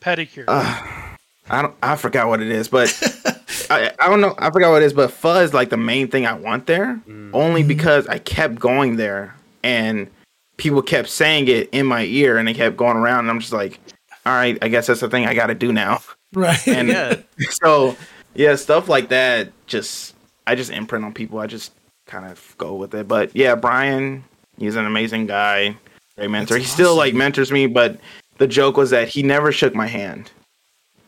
Pedicure. 0.00 0.44
I 0.48 1.62
don't 1.62 1.74
I 1.82 1.96
forgot 1.96 2.28
what 2.28 2.40
it 2.40 2.50
is, 2.50 2.68
but 2.68 2.90
I 3.70 3.92
I 3.98 4.08
don't 4.08 4.20
know 4.20 4.34
I 4.38 4.50
forgot 4.50 4.70
what 4.70 4.82
it 4.82 4.86
is, 4.86 4.92
but 4.92 5.10
pho 5.10 5.40
is 5.40 5.54
like 5.54 5.70
the 5.70 5.76
main 5.76 6.08
thing 6.08 6.26
I 6.26 6.34
want 6.34 6.66
there. 6.66 7.00
Mm. 7.06 7.30
Only 7.32 7.60
mm-hmm. 7.60 7.68
because 7.68 8.06
I 8.06 8.18
kept 8.18 8.56
going 8.56 8.96
there 8.96 9.34
and 9.62 10.08
people 10.56 10.82
kept 10.82 11.08
saying 11.08 11.48
it 11.48 11.68
in 11.70 11.86
my 11.86 12.04
ear 12.04 12.38
and 12.38 12.46
they 12.46 12.54
kept 12.54 12.76
going 12.76 12.96
around 12.96 13.20
and 13.20 13.30
I'm 13.30 13.40
just 13.40 13.52
like, 13.52 13.80
all 14.26 14.34
right, 14.34 14.58
I 14.62 14.68
guess 14.68 14.86
that's 14.86 15.00
the 15.00 15.08
thing 15.08 15.26
I 15.26 15.34
gotta 15.34 15.54
do 15.54 15.72
now. 15.72 16.00
Right. 16.34 16.66
And 16.68 16.88
Yeah. 16.88 17.16
so 17.50 17.96
yeah, 18.34 18.54
stuff 18.56 18.88
like 18.88 19.08
that 19.08 19.52
just 19.66 20.14
I 20.46 20.54
just 20.54 20.70
imprint 20.70 21.04
on 21.04 21.12
people. 21.12 21.38
I 21.38 21.46
just 21.46 21.72
kind 22.06 22.24
of 22.24 22.54
go 22.58 22.74
with 22.74 22.94
it. 22.94 23.06
But 23.06 23.34
yeah, 23.34 23.54
Brian, 23.54 24.24
he's 24.56 24.76
an 24.76 24.86
amazing 24.86 25.26
guy, 25.26 25.76
great 26.16 26.30
mentor. 26.30 26.54
That's 26.54 26.66
he 26.66 26.70
still 26.70 26.90
awesome. 26.90 26.98
like 26.98 27.14
mentors 27.14 27.52
me, 27.52 27.66
but 27.66 27.98
the 28.38 28.46
joke 28.46 28.76
was 28.76 28.90
that 28.90 29.08
he 29.08 29.22
never 29.22 29.52
shook 29.52 29.74
my 29.74 29.86
hand. 29.86 30.30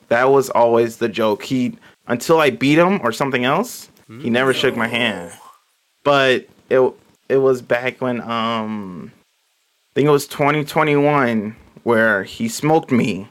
That 0.08 0.30
was 0.30 0.50
always 0.50 0.96
the 0.96 1.08
joke. 1.08 1.42
He 1.42 1.76
until 2.10 2.40
I 2.40 2.50
beat 2.50 2.76
him 2.76 3.00
or 3.02 3.12
something 3.12 3.44
else, 3.44 3.88
he 4.20 4.28
never 4.28 4.52
shook 4.52 4.76
my 4.76 4.88
hand. 4.88 5.32
But 6.02 6.48
it 6.68 6.92
it 7.28 7.36
was 7.36 7.62
back 7.62 8.00
when 8.00 8.20
um 8.22 9.12
I 9.14 9.90
think 9.94 10.08
it 10.08 10.10
was 10.10 10.26
2021 10.26 11.54
where 11.84 12.24
he 12.24 12.48
smoked 12.48 12.90
me. 12.90 13.28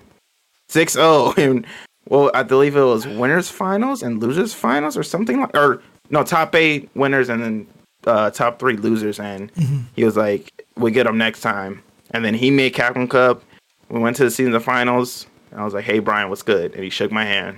6-0 0.69 1.37
and 1.37 1.65
well 2.07 2.31
I 2.33 2.43
believe 2.43 2.75
it 2.75 2.83
was 2.83 3.05
winners 3.05 3.49
finals 3.49 4.01
and 4.03 4.21
losers 4.21 4.53
finals 4.53 4.95
or 4.95 5.03
something 5.03 5.41
like 5.41 5.55
or 5.55 5.81
no 6.09 6.23
top 6.23 6.55
8 6.55 6.89
winners 6.95 7.27
and 7.27 7.43
then 7.43 7.67
uh, 8.07 8.29
top 8.29 8.59
3 8.59 8.77
losers 8.77 9.19
and 9.19 9.51
he 9.95 10.05
was 10.05 10.15
like 10.15 10.65
we 10.77 10.91
get 10.91 11.05
him 11.05 11.17
next 11.17 11.41
time. 11.41 11.83
And 12.11 12.23
then 12.23 12.33
he 12.33 12.49
made 12.49 12.73
Capcom 12.73 13.09
Cup. 13.09 13.43
We 13.89 13.99
went 13.99 14.15
to 14.15 14.23
the 14.23 14.31
season 14.31 14.55
of 14.55 14.63
finals. 14.63 15.27
And 15.51 15.59
I 15.59 15.65
was 15.65 15.73
like 15.73 15.83
hey 15.83 15.99
Brian 15.99 16.29
what's 16.29 16.43
good? 16.43 16.73
And 16.73 16.83
he 16.83 16.89
shook 16.89 17.11
my 17.11 17.25
hand 17.25 17.57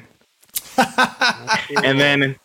and 1.83 1.99
then 1.99 2.35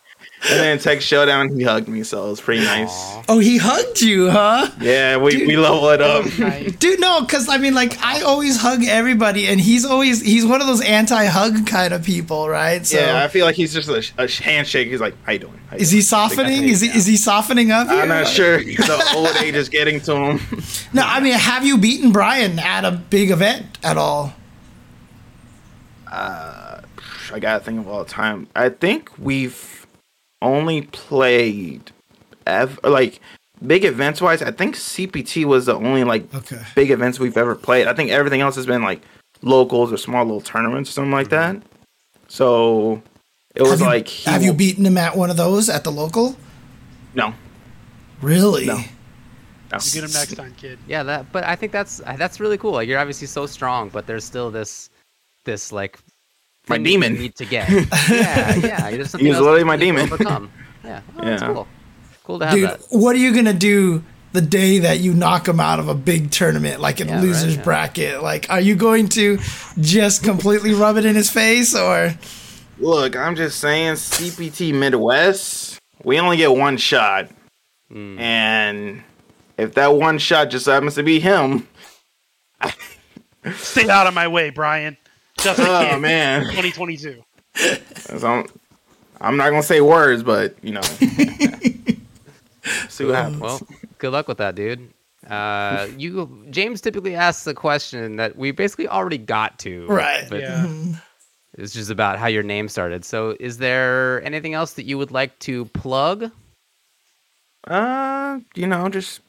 and 0.49 0.61
then 0.61 0.79
Texas 0.79 1.09
Showdown 1.09 1.49
he 1.57 1.63
hugged 1.63 1.89
me 1.89 2.03
so 2.03 2.27
it 2.27 2.31
was 2.31 2.41
pretty 2.41 2.63
nice 2.65 2.91
Aw. 2.91 3.25
oh, 3.31 3.39
he 3.39 3.57
hugged 3.57 4.01
you, 4.03 4.31
huh? 4.31 4.71
yeah 4.81 5.17
we, 5.17 5.31
Dude. 5.31 5.49
we 5.49 5.57
level 5.57 5.89
it 5.91 6.03
up 6.03 6.27
oh, 6.27 6.69
Dude, 6.79 7.01
no, 7.01 7.23
because 7.23 7.49
I 7.49 7.57
mean, 7.57 7.75
like, 7.75 7.99
I 8.03 8.21
always 8.23 8.61
hug 8.61 8.85
everybody, 8.85 9.47
and 9.49 9.61
he's 9.61 9.85
always 9.85 10.21
he's 10.21 10.45
one 10.45 10.61
of 10.61 10.67
those 10.67 10.83
anti-hug 10.83 11.67
kind 11.67 11.95
of 11.95 12.05
people, 12.05 12.49
right? 12.49 12.85
So, 12.87 12.99
yeah 12.99 13.25
I 13.25 13.29
feel 13.29 13.47
like 13.47 13.55
he's 13.57 13.73
just 13.73 13.89
a, 13.89 14.23
a 14.23 14.29
handshake 14.29 14.89
he's 14.89 15.01
like 15.01 15.15
how 15.25 15.33
you 15.33 15.39
doing 15.39 15.61
How 15.71 15.77
you 15.77 15.83
is 15.83 15.91
doing?" 15.91 15.99
he 15.99 16.03
softening? 16.03 16.65
Is 16.69 16.81
he 16.81 16.89
is 16.89 17.07
he 17.07 17.17
softening 17.17 17.71
up? 17.71 17.89
Here? 17.89 18.03
I'm 18.03 18.09
not 18.09 18.27
sure 18.27 18.59
the 18.63 19.13
old 19.17 19.35
age 19.43 19.55
is 19.55 19.69
getting 19.69 20.01
to 20.03 20.15
him. 20.17 20.41
No, 20.93 21.03
I 21.05 21.21
mean, 21.21 21.33
have 21.33 21.65
you 21.65 21.79
beaten 21.79 22.13
Brian 22.13 22.59
at 22.59 22.85
a 22.85 22.91
big 22.93 23.31
event 23.31 23.79
at 23.83 23.97
all? 23.97 24.35
Uh, 26.11 26.66
I 27.33 27.39
gotta 27.39 27.63
think 27.65 27.79
of 27.81 27.89
all 27.89 28.05
the 28.05 28.11
time. 28.11 28.49
I 28.57 28.69
think 28.69 29.11
we've 29.19 29.87
only 30.43 30.83
played, 30.83 31.91
ev- 32.47 32.79
like 32.85 33.21
big 33.67 33.85
events 33.85 34.21
wise. 34.21 34.43
I 34.43 34.51
think 34.51 34.77
CPT 34.77 35.45
was 35.45 35.67
the 35.67 35.75
only 35.75 36.05
like 36.05 36.33
Okay. 36.35 36.61
big 36.75 36.91
events 36.91 37.19
we've 37.19 37.37
ever 37.37 37.55
played. 37.55 37.87
I 37.87 37.95
think 37.95 38.11
everything 38.11 38.41
else 38.41 38.57
has 38.57 38.67
been 38.67 38.83
like 38.83 39.03
locals 39.43 39.93
or 39.93 39.97
small 39.97 40.25
little 40.25 40.41
tournaments 40.41 40.91
or 40.91 40.93
something 40.95 41.13
like 41.13 41.29
that. 41.31 41.57
Mm-hmm. 41.57 41.67
So 42.29 43.03
it 43.55 43.63
was 43.63 43.71
have 43.73 43.81
you, 43.81 43.87
like 43.87 44.09
he 44.09 44.31
have 44.31 44.43
you 44.43 44.53
beaten 44.53 44.85
him 44.85 44.99
at 44.99 45.17
one 45.17 45.31
of 45.31 45.37
those 45.37 45.69
at 45.69 45.85
the 45.85 45.93
local? 45.93 46.37
no 47.15 47.33
Really? 48.23 48.67
No. 48.67 48.77
no. 48.77 48.81
you 49.83 49.93
get 49.93 50.05
him 50.05 50.11
next 50.13 50.35
time, 50.37 50.55
kid. 50.57 50.79
Yeah, 50.87 51.03
that. 51.03 51.31
But 51.33 51.45
I 51.45 51.55
think 51.57 51.71
that's 51.73 51.99
that's 52.17 52.41
really 52.41 52.59
cool. 52.59 52.73
Like 52.73 52.89
you're 52.89 52.99
obviously 52.99 53.27
so 53.27 53.47
strong, 53.47 53.89
but 53.91 54.07
there's 54.07 54.25
still 54.25 54.51
this 54.51 54.91
this 55.45 55.71
like 55.73 55.99
My 56.69 56.77
thing 56.77 56.85
you 56.87 56.91
demon. 56.93 57.15
need 57.15 57.35
to 57.37 57.45
get. 57.47 57.69
yeah, 58.11 58.55
yeah. 58.57 58.91
There's 58.91 59.11
something 59.11 59.27
He's 59.27 59.37
else 59.37 59.45
literally 59.45 59.65
my 59.65 59.75
you 59.75 59.79
need 59.81 59.87
to 59.87 60.01
demon. 60.01 60.13
Overcome. 60.13 60.51
Yeah, 60.85 61.01
oh, 61.19 61.25
that's 61.25 61.43
Yeah. 61.43 61.53
cool. 61.53 61.69
Cool 62.25 62.39
to 62.39 62.47
have 62.47 62.55
Dude, 62.55 62.69
that. 62.71 62.81
what 62.91 63.17
are 63.17 63.19
you 63.19 63.35
gonna 63.35 63.53
do 63.53 64.05
the 64.33 64.41
day 64.41 64.79
that 64.81 65.01
you 65.01 65.15
knock 65.15 65.49
him 65.49 65.59
out 65.59 65.81
of 65.81 65.89
a 65.89 65.95
big 65.95 66.31
tournament, 66.31 66.81
like 66.81 67.01
in 67.01 67.09
Yeah, 67.09 67.15
right, 67.17 67.23
losers 67.25 67.57
yeah. 67.57 67.63
bracket? 67.63 68.23
Like, 68.23 68.49
are 68.51 68.61
you 68.61 68.77
going 68.77 69.09
to 69.11 69.39
just 69.81 70.23
completely 70.23 70.75
rub 70.75 70.97
it 70.97 71.05
in 71.05 71.17
his 71.17 71.29
face, 71.31 71.75
or 71.75 72.15
Look, 72.79 73.17
I'm 73.17 73.35
just 73.35 73.59
saying 73.59 73.95
CPT 73.95 74.73
Midwest, 74.75 75.79
we 76.05 76.21
only 76.21 76.37
get 76.37 76.53
one 76.55 76.77
shot. 76.77 77.31
Mm. 77.93 78.21
And 78.21 79.03
if 79.59 79.75
that 79.75 79.95
one 79.95 80.19
shot 80.19 80.51
just 80.51 80.67
happens 80.67 80.95
to 80.97 81.03
be 81.03 81.19
him, 81.19 81.67
Stay 83.57 83.89
out 83.89 84.07
of 84.07 84.15
my 84.15 84.27
way, 84.29 84.51
Brian. 84.51 84.97
Just 85.47 85.61
a 85.61 85.69
oh 85.69 85.91
kid. 85.91 86.01
man. 86.01 86.41
2022. 86.43 87.23
I'm, 88.25 88.47
I'm 89.21 89.37
not 89.37 89.51
gonna 89.51 89.63
say 89.63 89.81
words, 89.81 90.25
but 90.25 90.57
you 90.61 90.73
know. 90.73 90.81
see 92.89 93.05
what 93.05 93.15
happens. 93.15 93.41
Well, 93.41 93.61
good 93.99 94.13
luck 94.13 94.27
with 94.27 94.39
that, 94.39 94.57
dude. 94.57 94.93
Uh, 95.25 95.87
you 95.97 96.45
James 96.51 96.81
typically 96.81 97.15
asks 97.15 97.45
the 97.45 97.55
question 97.55 98.17
that 98.17 98.35
we 98.35 98.51
basically 98.51 98.89
already 98.89 99.19
got 99.19 99.57
to. 99.61 99.87
Right. 99.87 100.27
But 100.29 100.41
Yeah. 100.41 100.67
it's 101.55 101.73
just 101.73 101.91
about 101.91 102.19
how 102.19 102.27
your 102.27 102.43
name 102.43 102.69
started. 102.69 103.05
So, 103.05 103.37
is 103.39 103.59
there 103.59 104.25
anything 104.25 104.55
else 104.55 104.73
that 104.73 104.85
you 104.85 104.99
would 104.99 105.13
like 105.13 105.39
to 105.41 105.67
plug? 105.67 106.33
Uh, 107.69 108.41
you 108.57 108.67
know, 108.67 108.89
just 108.89 109.21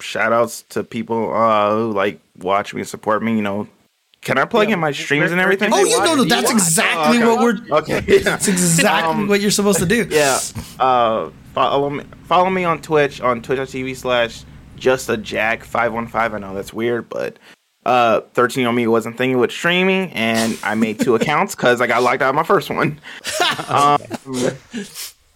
shout 0.00 0.34
outs 0.34 0.60
to 0.68 0.84
people 0.84 1.34
uh 1.34 1.70
who 1.70 1.92
like 1.92 2.20
watch 2.38 2.74
me 2.74 2.82
and 2.82 2.88
support 2.88 3.22
me, 3.22 3.36
you 3.36 3.42
know. 3.42 3.66
Can 4.24 4.38
I 4.38 4.44
plug 4.46 4.68
Yeah, 4.68 4.74
in 4.74 4.80
my 4.80 4.86
where- 4.86 4.94
streams 4.94 5.30
and 5.32 5.40
everything? 5.40 5.70
oh, 5.72 5.78
you 5.84 5.98
know, 5.98 6.04
no, 6.04 6.14
no, 6.16 6.24
that's 6.24 6.50
exactly 6.50 7.22
Oh, 7.22 7.36
what 7.36 7.42
we're. 7.70 7.76
Okay. 7.80 8.02
Yeah. 8.06 8.18
That's 8.22 8.48
exactly 8.48 9.10
Um, 9.22 9.28
what 9.28 9.40
you're 9.40 9.50
supposed 9.50 9.78
to 9.80 9.86
do. 9.86 10.06
yeah. 10.10 10.38
Uh 10.80 11.30
follow 11.52 11.90
me 11.90 12.04
follow 12.24 12.50
me 12.50 12.64
on 12.64 12.80
Twitch 12.80 13.20
on 13.20 13.42
twitch.tv 13.42 13.94
slash 13.96 14.44
just 14.76 15.08
a 15.08 15.16
jack 15.16 15.62
five 15.62 15.92
one 15.92 16.06
five. 16.08 16.34
I 16.34 16.38
know 16.38 16.54
that's 16.54 16.72
weird, 16.72 17.08
but 17.08 17.38
uh 17.86 18.22
13 18.32 18.64
on 18.66 18.74
me 18.74 18.86
wasn't 18.86 19.18
thinking 19.18 19.38
with 19.38 19.52
streaming 19.52 20.10
and 20.12 20.58
I 20.62 20.74
made 20.74 20.98
two 21.00 21.14
accounts 21.16 21.54
because 21.54 21.80
I 21.82 21.86
got 21.86 22.02
locked 22.02 22.22
out 22.22 22.30
of 22.30 22.34
my 22.34 22.42
first 22.42 22.70
one. 22.70 22.98
um, 23.68 23.98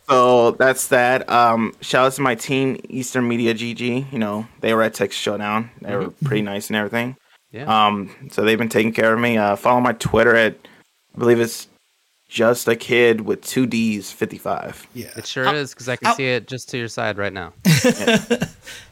so 0.09 0.53
that's 0.53 0.89
that. 0.89 1.29
Um 1.29 1.75
shout 1.81 2.07
out 2.07 2.13
to 2.15 2.23
my 2.23 2.35
team, 2.35 2.79
Eastern 2.89 3.29
Media 3.29 3.55
GG. 3.55 4.13
You 4.13 4.19
know, 4.19 4.47
they 4.61 4.73
were 4.75 4.83
at 4.83 4.95
Texas 4.95 5.21
Showdown. 5.21 5.71
They 5.83 5.95
were 5.97 6.11
pretty 6.25 6.43
nice 6.43 6.69
and 6.69 6.77
everything. 6.77 7.17
Yeah. 7.53 7.87
Um, 7.87 8.15
so 8.31 8.43
they've 8.43 8.59
been 8.59 8.69
taking 8.69 8.93
care 8.93 9.15
of 9.15 9.21
me. 9.21 9.39
Uh, 9.39 9.57
follow 9.57 9.81
my 9.81 9.93
Twitter 9.95 10.35
at 10.37 10.57
I 11.15 11.19
believe 11.19 11.41
it's 11.41 11.67
just 12.29 12.69
a 12.69 12.77
kid 12.77 13.23
with 13.23 13.43
two 13.43 13.65
D's, 13.67 14.13
fifty-five. 14.13 14.87
Yeah. 14.95 15.07
It 15.07 15.13
Yeah. 15.17 15.23
sure 15.25 15.55
is 15.55 15.73
because 15.73 15.89
I 15.89 15.97
can 15.97 16.09
ow. 16.09 16.15
see 16.15 16.27
it 16.27 16.47
just 16.47 16.69
to 16.71 16.79
your 16.79 16.89
side 16.89 17.17
right 17.19 17.33
now. 17.33 17.53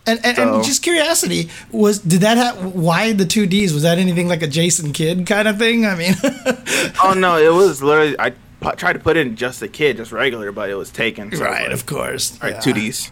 And, 0.08 0.24
and, 0.24 0.36
So- 0.36 0.54
and 0.54 0.64
just 0.64 0.82
curiosity 0.84 1.50
was 1.72 1.98
did 1.98 2.20
that 2.20 2.36
have 2.38 2.74
why 2.76 3.12
the 3.12 3.24
two 3.26 3.44
D's 3.44 3.74
was 3.74 3.82
that 3.82 3.98
anything 3.98 4.28
like 4.28 4.40
a 4.40 4.46
Jason 4.46 4.92
Kidd 4.92 5.26
kind 5.26 5.48
of 5.48 5.58
thing? 5.58 5.84
I 5.84 5.96
mean, 5.96 6.14
Oh 7.02 7.12
no, 7.16 7.36
it 7.36 7.52
was 7.52 7.82
literally 7.82 8.14
I 8.20 8.32
tried 8.76 8.92
to 8.92 9.00
put 9.00 9.16
in 9.16 9.34
just 9.34 9.60
a 9.62 9.68
kid, 9.68 9.96
just 9.96 10.12
regular, 10.12 10.52
but 10.52 10.70
it 10.70 10.76
was 10.76 10.90
taken. 10.90 11.34
So 11.34 11.42
right, 11.44 11.64
like, 11.64 11.72
of 11.72 11.86
course. 11.86 12.38
All 12.40 12.48
right, 12.48 12.54
yeah. 12.54 12.60
two 12.60 12.72
D's. 12.72 13.10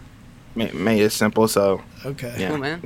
Ma- 0.55 0.71
Made 0.73 1.01
it 1.01 1.09
simple, 1.11 1.49
so 1.49 1.81
Okay. 2.05 2.33
Yeah. 2.39 2.47
Cool, 2.49 2.57
man. 2.59 2.81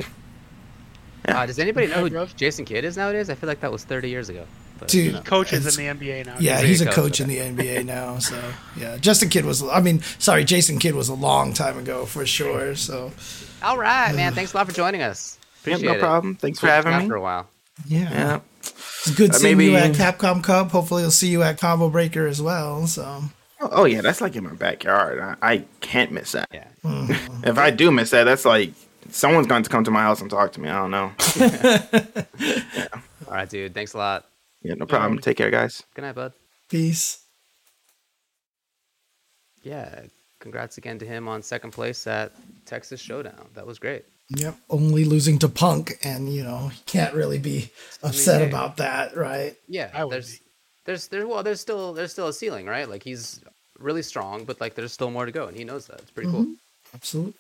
Yeah. 1.30 1.39
Uh, 1.41 1.45
does 1.45 1.60
anybody 1.60 1.88
know 1.88 2.07
who. 2.07 2.26
Jason 2.35 2.65
Kidd 2.65 2.84
is 2.85 2.97
nowadays? 2.97 3.30
I 3.30 3.35
feel 3.35 3.47
like 3.47 3.61
that 3.61 3.72
was 3.72 3.84
30 3.84 4.10
years 4.10 4.30
ago. 4.30 4.45
But, 4.80 4.88
Dude. 4.88 5.06
you 5.06 5.11
know. 5.11 5.22
Coaches 5.22 5.77
in 5.77 5.97
the 5.97 6.06
NBA 6.06 6.26
now. 6.26 6.35
Yeah, 6.39 6.60
He's 6.60 6.80
he's 6.80 6.81
a 6.81 6.85
a 6.85 6.88
coach, 6.88 6.95
coach 6.95 7.22
in 7.22 7.27
the 7.27 7.38
NBA 7.39 7.85
now. 7.85 8.19
So 8.19 8.41
yeah, 8.77 8.97
Justin 8.97 9.30
Kidd 9.30 9.45
was. 9.45 9.61
I 9.64 9.81
mean, 9.81 10.01
sorry, 10.19 10.43
Jason 10.45 10.80
Kidd 10.80 10.95
was 10.95 11.10
a 11.10 11.14
long 11.14 11.53
time 11.53 11.77
ago 11.77 12.06
for 12.06 12.26
sure. 12.26 12.76
So 12.76 13.11
All 13.61 13.77
right, 13.77 14.15
man. 14.15 14.34
Thanks 14.34 14.53
a 14.53 14.57
lot 14.57 14.68
for 14.68 14.73
joining 14.73 15.01
us. 15.01 15.38
yeah, 15.65 15.73
Appreciate 15.73 15.85
no 15.91 15.93
it. 15.97 15.99
problem. 15.99 16.35
Thanks 16.35 16.60
for 16.60 16.68
having 16.68 16.97
me. 16.97 17.07
For 17.07 17.15
a 17.15 17.22
while. 17.22 17.49
yeah, 17.88 18.10
Yeah. 18.11 18.39
it's 18.61 19.11
good 19.15 19.31
Uh, 19.31 19.34
seeing 19.34 19.60
you 19.60 19.76
at 19.76 19.91
Capcom 19.91 20.41
Cup. 20.43 20.72
Hopefully, 20.72 21.01
we'll 21.03 21.11
see 21.11 21.27
you 21.30 21.43
at 21.43 21.60
Combo 21.60 21.89
Breaker 21.89 22.26
as 22.27 22.41
well. 22.41 22.88
So 22.88 23.23
Oh, 23.61 23.69
oh, 23.73 23.84
yeah, 23.85 23.99
that's 23.99 24.22
like 24.22 24.38
in 24.38 24.45
my 24.45 24.53
backyard. 24.53 25.19
I, 25.19 25.35
I 25.41 25.64
can't 25.81 26.14
miss 26.14 26.31
that. 26.31 26.47
Yeah. 26.53 26.68
If 27.43 27.57
I 27.57 27.72
do 27.72 27.91
miss 27.91 28.11
that, 28.11 28.23
that's 28.23 28.45
like 28.45 28.72
someone's 29.11 29.48
going 29.48 29.64
to 29.64 29.69
come 29.69 29.84
to 29.84 29.91
my 29.91 30.02
house 30.02 30.22
and 30.22 30.30
talk 30.30 30.52
to 30.53 30.61
me. 30.61 30.69
I 30.69 30.77
don't 30.77 30.91
know. 30.91 31.11
All 33.27 33.34
right, 33.34 33.49
dude. 33.49 33.73
Thanks 33.73 33.94
a 33.94 33.98
lot. 33.98 34.26
Yeah, 34.61 34.73
no 34.76 34.86
problem. 34.86 35.14
Um, 35.14 35.19
Take 35.19 35.38
care, 35.38 35.52
guys. 35.52 35.84
Good 35.94 36.02
night, 36.02 36.15
bud. 36.15 36.34
peace. 36.69 37.23
Yeah. 39.64 40.02
Congrats 40.40 40.77
again 40.77 40.99
to 40.99 41.06
him 41.06 41.27
on 41.27 41.41
second 41.41 41.72
place 41.72 42.07
at 42.07 42.31
Texas 42.65 43.02
Showdown. 43.02 43.49
That 43.56 43.68
was 43.68 43.77
great. 43.77 44.06
Yep, 44.30 44.56
only 44.69 45.06
losing 45.06 45.40
to 45.40 45.49
Punk, 45.49 45.98
and 46.03 46.31
you 46.31 46.44
know 46.44 46.68
he 46.68 46.80
can't 46.86 47.15
really 47.15 47.40
be 47.40 47.72
upset 48.03 48.41
hey. 48.41 48.48
about 48.48 48.77
that, 48.77 49.18
right? 49.18 49.56
Yeah. 49.68 49.90
I 49.91 50.06
would 50.06 50.14
there's, 50.14 50.38
be. 50.38 50.45
there's, 50.86 51.07
there. 51.07 51.27
Well, 51.27 51.41
there's 51.41 51.60
still, 51.60 51.94
there's 51.94 52.11
still 52.11 52.27
a 52.27 52.34
ceiling, 52.34 52.68
right? 52.68 52.88
Like 52.88 53.02
he's 53.02 53.41
really 53.80 54.03
strong, 54.03 54.44
but 54.45 54.61
like 54.61 54.76
there's 54.76 54.94
still 54.94 55.10
more 55.10 55.26
to 55.26 55.31
go, 55.31 55.48
and 55.48 55.57
he 55.57 55.64
knows 55.64 55.88
that. 55.88 55.99
It's 56.02 56.11
pretty 56.11 56.30
cool. 56.30 56.44
Mm-hmm. 56.44 56.53
Absolutely. 56.94 57.34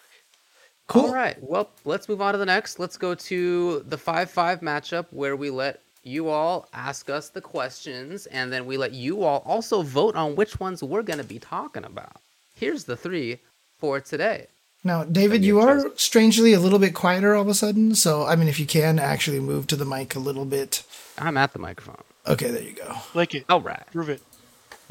Cool. 0.89 1.05
All 1.05 1.13
right. 1.13 1.37
Well, 1.39 1.69
let's 1.85 2.09
move 2.09 2.19
on 2.19 2.33
to 2.33 2.39
the 2.39 2.47
next. 2.47 2.79
Let's 2.79 2.97
go 2.97 3.13
to 3.13 3.79
the 3.87 3.97
5 3.97 4.31
5 4.31 4.61
matchup 4.61 5.05
where 5.11 5.35
we 5.35 5.51
let 5.51 5.81
you 6.03 6.29
all 6.29 6.67
ask 6.73 7.11
us 7.11 7.29
the 7.29 7.41
questions 7.41 8.25
and 8.25 8.51
then 8.51 8.65
we 8.65 8.75
let 8.75 8.91
you 8.91 9.23
all 9.23 9.43
also 9.45 9.83
vote 9.83 10.15
on 10.15 10.35
which 10.35 10.59
ones 10.59 10.83
we're 10.83 11.03
going 11.03 11.19
to 11.19 11.23
be 11.25 11.37
talking 11.37 11.85
about. 11.85 12.17
Here's 12.55 12.85
the 12.85 12.97
three 12.97 13.37
for 13.77 13.99
today. 13.99 14.47
Now, 14.83 15.03
David, 15.03 15.45
you 15.45 15.59
are 15.59 15.75
interesting. 15.75 15.97
strangely 15.97 16.53
a 16.53 16.59
little 16.59 16.79
bit 16.79 16.95
quieter 16.95 17.35
all 17.35 17.43
of 17.43 17.47
a 17.49 17.53
sudden. 17.53 17.93
So, 17.93 18.25
I 18.25 18.35
mean, 18.35 18.47
if 18.47 18.59
you 18.59 18.65
can 18.65 18.97
actually 18.97 19.39
move 19.39 19.67
to 19.67 19.75
the 19.75 19.85
mic 19.85 20.15
a 20.15 20.19
little 20.19 20.45
bit. 20.45 20.83
I'm 21.19 21.37
at 21.37 21.53
the 21.53 21.59
microphone. 21.59 22.01
Okay, 22.25 22.49
there 22.49 22.63
you 22.63 22.73
go. 22.73 22.95
Like 23.13 23.35
it. 23.35 23.45
All 23.47 23.61
right. 23.61 23.83
Prove 23.91 24.09
it. 24.09 24.21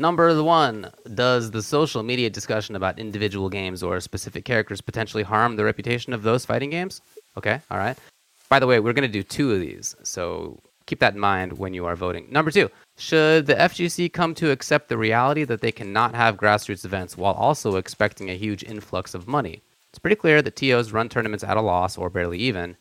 Number 0.01 0.41
one 0.43 0.93
Does 1.15 1.51
the 1.51 1.63
social 1.63 2.05
media 2.05 2.31
discussion 2.31 2.77
about 2.77 3.01
individual 3.01 3.49
games 3.49 3.83
or 3.83 3.99
specific 3.99 4.45
characters 4.45 4.81
potentially 4.81 5.25
harm 5.25 5.57
the 5.57 5.65
reputation 5.65 6.13
of 6.13 6.23
those 6.23 6.45
fighting 6.45 6.71
games? 6.71 7.01
Okay, 7.37 7.61
all 7.69 7.79
right. 7.79 7.99
By 8.49 8.61
the 8.61 8.67
way, 8.69 8.79
we're 8.79 8.93
going 8.93 9.11
to 9.11 9.13
do 9.13 9.25
two 9.25 9.53
of 9.53 9.61
these, 9.61 9.97
so 10.05 10.61
keep 10.87 11.01
that 11.01 11.15
in 11.15 11.21
mind 11.21 11.59
when 11.59 11.75
you 11.75 11.85
are 11.85 11.97
voting. 11.97 12.29
Number 12.31 12.53
two 12.53 12.71
Should 12.97 13.47
the 13.47 13.57
FGC 13.57 14.13
come 14.13 14.37
to 14.37 14.53
accept 14.53 14.89
the 14.89 14.97
reality 14.97 15.43
that 15.43 15.61
they 15.61 15.73
cannot 15.73 16.15
have 16.15 16.37
grassroots 16.37 16.85
events 16.85 17.19
while 17.19 17.35
also 17.35 17.75
expecting 17.77 18.31
a 18.31 18.39
huge 18.39 18.63
influx 18.63 19.15
of 19.15 19.27
money? 19.27 19.63
It's 19.91 19.99
pretty 19.99 20.17
clear 20.17 20.43
that 20.43 20.55
TOs 20.55 20.93
run 20.93 21.09
tournaments 21.09 21.43
at 21.43 21.57
a 21.57 21.61
loss 21.61 21.99
or 21.99 22.09
barely 22.09 22.39
even, 22.39 22.77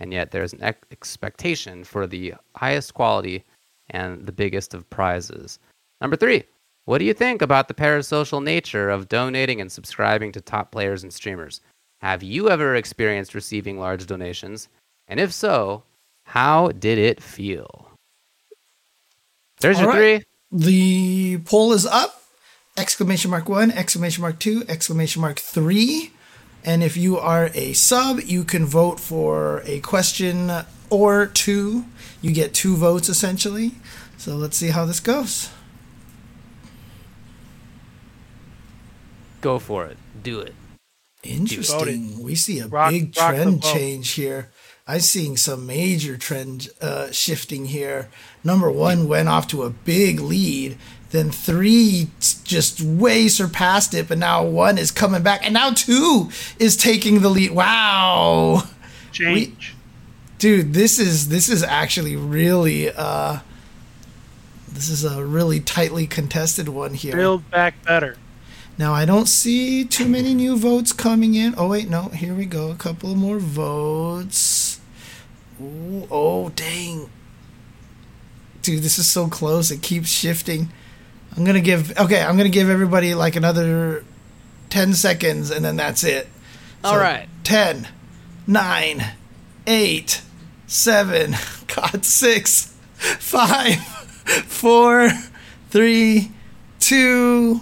and 0.00 0.10
yet 0.10 0.30
there's 0.30 0.54
an 0.54 0.62
ex- 0.62 0.86
expectation 0.90 1.84
for 1.84 2.06
the 2.06 2.32
highest 2.56 2.94
quality 2.94 3.44
and 3.90 4.24
the 4.24 4.32
biggest 4.32 4.72
of 4.72 4.88
prizes. 4.88 5.58
Number 6.00 6.16
three, 6.16 6.44
what 6.84 6.98
do 6.98 7.04
you 7.04 7.14
think 7.14 7.42
about 7.42 7.68
the 7.68 7.74
parasocial 7.74 8.42
nature 8.42 8.90
of 8.90 9.08
donating 9.08 9.60
and 9.60 9.70
subscribing 9.70 10.32
to 10.32 10.40
top 10.40 10.72
players 10.72 11.02
and 11.02 11.12
streamers? 11.12 11.60
Have 12.00 12.22
you 12.22 12.50
ever 12.50 12.74
experienced 12.74 13.34
receiving 13.34 13.78
large 13.78 14.06
donations? 14.06 14.68
And 15.06 15.20
if 15.20 15.32
so, 15.32 15.84
how 16.24 16.68
did 16.68 16.98
it 16.98 17.22
feel? 17.22 17.88
There's 19.60 19.76
All 19.76 19.84
your 19.84 19.92
right. 19.92 20.24
three. 20.50 21.36
The 21.36 21.38
poll 21.44 21.72
is 21.72 21.86
up. 21.86 22.22
Exclamation 22.76 23.30
mark 23.30 23.48
one, 23.48 23.70
exclamation 23.70 24.22
mark 24.22 24.38
two, 24.38 24.64
exclamation 24.66 25.20
mark 25.20 25.38
three. 25.38 26.10
And 26.64 26.82
if 26.82 26.96
you 26.96 27.18
are 27.18 27.50
a 27.54 27.74
sub, 27.74 28.20
you 28.20 28.44
can 28.44 28.64
vote 28.64 28.98
for 28.98 29.62
a 29.66 29.80
question 29.80 30.50
or 30.90 31.26
two. 31.26 31.84
You 32.20 32.32
get 32.32 32.54
two 32.54 32.76
votes 32.76 33.08
essentially. 33.08 33.72
So 34.16 34.36
let's 34.36 34.56
see 34.56 34.68
how 34.68 34.84
this 34.84 35.00
goes. 35.00 35.50
Go 39.42 39.58
for 39.58 39.84
it. 39.84 39.98
Do 40.22 40.40
it. 40.40 40.54
Interesting. 41.22 42.22
We 42.22 42.34
see 42.34 42.60
a 42.60 42.66
Rock- 42.66 42.90
big 42.90 43.14
rock 43.18 43.34
trend 43.34 43.62
change 43.62 44.12
here. 44.12 44.50
I'm 44.86 45.00
seeing 45.00 45.36
some 45.36 45.66
major 45.66 46.16
trend 46.16 46.68
uh, 46.80 47.10
shifting 47.12 47.66
here. 47.66 48.08
Number 48.42 48.70
one 48.70 49.06
went 49.06 49.28
off 49.28 49.46
to 49.48 49.62
a 49.62 49.70
big 49.70 50.18
lead. 50.20 50.76
Then 51.10 51.30
three 51.30 52.08
just 52.44 52.80
way 52.80 53.28
surpassed 53.28 53.94
it, 53.94 54.08
but 54.08 54.18
now 54.18 54.44
one 54.44 54.78
is 54.78 54.90
coming 54.90 55.22
back, 55.22 55.44
and 55.44 55.52
now 55.52 55.70
two 55.70 56.30
is 56.58 56.76
taking 56.76 57.20
the 57.20 57.28
lead. 57.28 57.50
Wow, 57.50 58.62
Change. 59.12 59.74
dude, 60.38 60.72
this 60.72 60.98
is 60.98 61.28
this 61.28 61.50
is 61.50 61.62
actually 61.62 62.16
really 62.16 62.90
uh, 62.90 63.40
this 64.72 64.88
is 64.88 65.04
a 65.04 65.22
really 65.22 65.60
tightly 65.60 66.06
contested 66.06 66.70
one 66.70 66.94
here. 66.94 67.14
Build 67.14 67.50
back 67.50 67.74
better. 67.84 68.16
Now 68.78 68.92
I 68.94 69.04
don't 69.04 69.26
see 69.26 69.84
too 69.84 70.08
many 70.08 70.34
new 70.34 70.56
votes 70.56 70.92
coming 70.92 71.34
in. 71.34 71.54
Oh 71.56 71.68
wait, 71.68 71.88
no, 71.88 72.08
here 72.08 72.34
we 72.34 72.46
go. 72.46 72.70
A 72.70 72.74
couple 72.74 73.14
more 73.14 73.38
votes. 73.38 74.80
Ooh, 75.60 76.06
oh 76.10 76.48
dang. 76.50 77.10
Dude, 78.62 78.82
this 78.82 78.98
is 78.98 79.08
so 79.08 79.28
close. 79.28 79.70
It 79.70 79.82
keeps 79.82 80.08
shifting. 80.08 80.72
I'm 81.36 81.44
gonna 81.44 81.60
give 81.60 81.96
okay, 81.98 82.22
I'm 82.22 82.36
gonna 82.36 82.48
give 82.48 82.70
everybody 82.70 83.14
like 83.14 83.36
another 83.36 84.04
ten 84.70 84.94
seconds 84.94 85.50
and 85.50 85.64
then 85.64 85.76
that's 85.76 86.04
it. 86.04 86.28
All 86.84 86.98
right. 86.98 87.28
10, 87.44 87.88
9, 88.46 89.04
8, 89.66 90.22
7, 90.66 91.34
God, 91.74 92.04
6, 92.04 92.74
5, 92.96 93.74
4, 94.46 95.10
3, 95.70 96.30
2, 96.80 97.60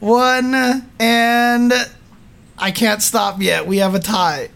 1, 0.00 0.54
and 0.98 1.72
I 2.58 2.70
can't 2.70 3.02
stop 3.02 3.40
yet. 3.40 3.66
We 3.66 3.78
have 3.78 3.94
a 3.94 4.00
tie. 4.00 4.50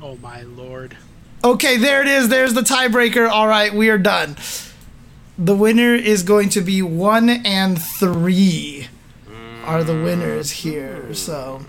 Oh 0.00 0.16
my 0.16 0.42
lord. 0.42 0.96
Okay, 1.44 1.76
there 1.76 2.02
it 2.02 2.08
is. 2.08 2.28
There's 2.28 2.54
the 2.54 2.62
tiebreaker. 2.62 3.28
All 3.28 3.46
right, 3.48 3.72
we 3.72 3.90
are 3.90 3.98
done. 3.98 4.36
The 5.38 5.54
winner 5.54 5.94
is 5.94 6.22
going 6.24 6.48
to 6.50 6.60
be 6.60 6.82
1 6.82 7.28
and 7.28 7.80
3 7.80 8.88
are 9.64 9.84
the 9.84 9.94
winners 9.94 10.50
here. 10.50 11.14
So 11.14 11.62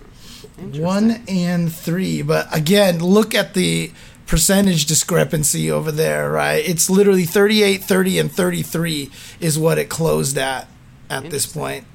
1 0.57 1.23
and 1.27 1.71
3. 1.71 2.21
But 2.23 2.47
again, 2.55 2.99
look 2.99 3.35
at 3.35 3.53
the 3.53 3.91
percentage 4.25 4.85
discrepancy 4.85 5.69
over 5.69 5.91
there, 5.91 6.31
right? 6.31 6.67
It's 6.67 6.89
literally 6.89 7.25
38, 7.25 7.83
30 7.83 8.19
and 8.19 8.31
33 8.31 9.11
is 9.39 9.59
what 9.59 9.77
it 9.77 9.89
closed 9.89 10.37
at 10.37 10.67
at 11.09 11.29
this 11.29 11.45
Interesting. 11.45 11.85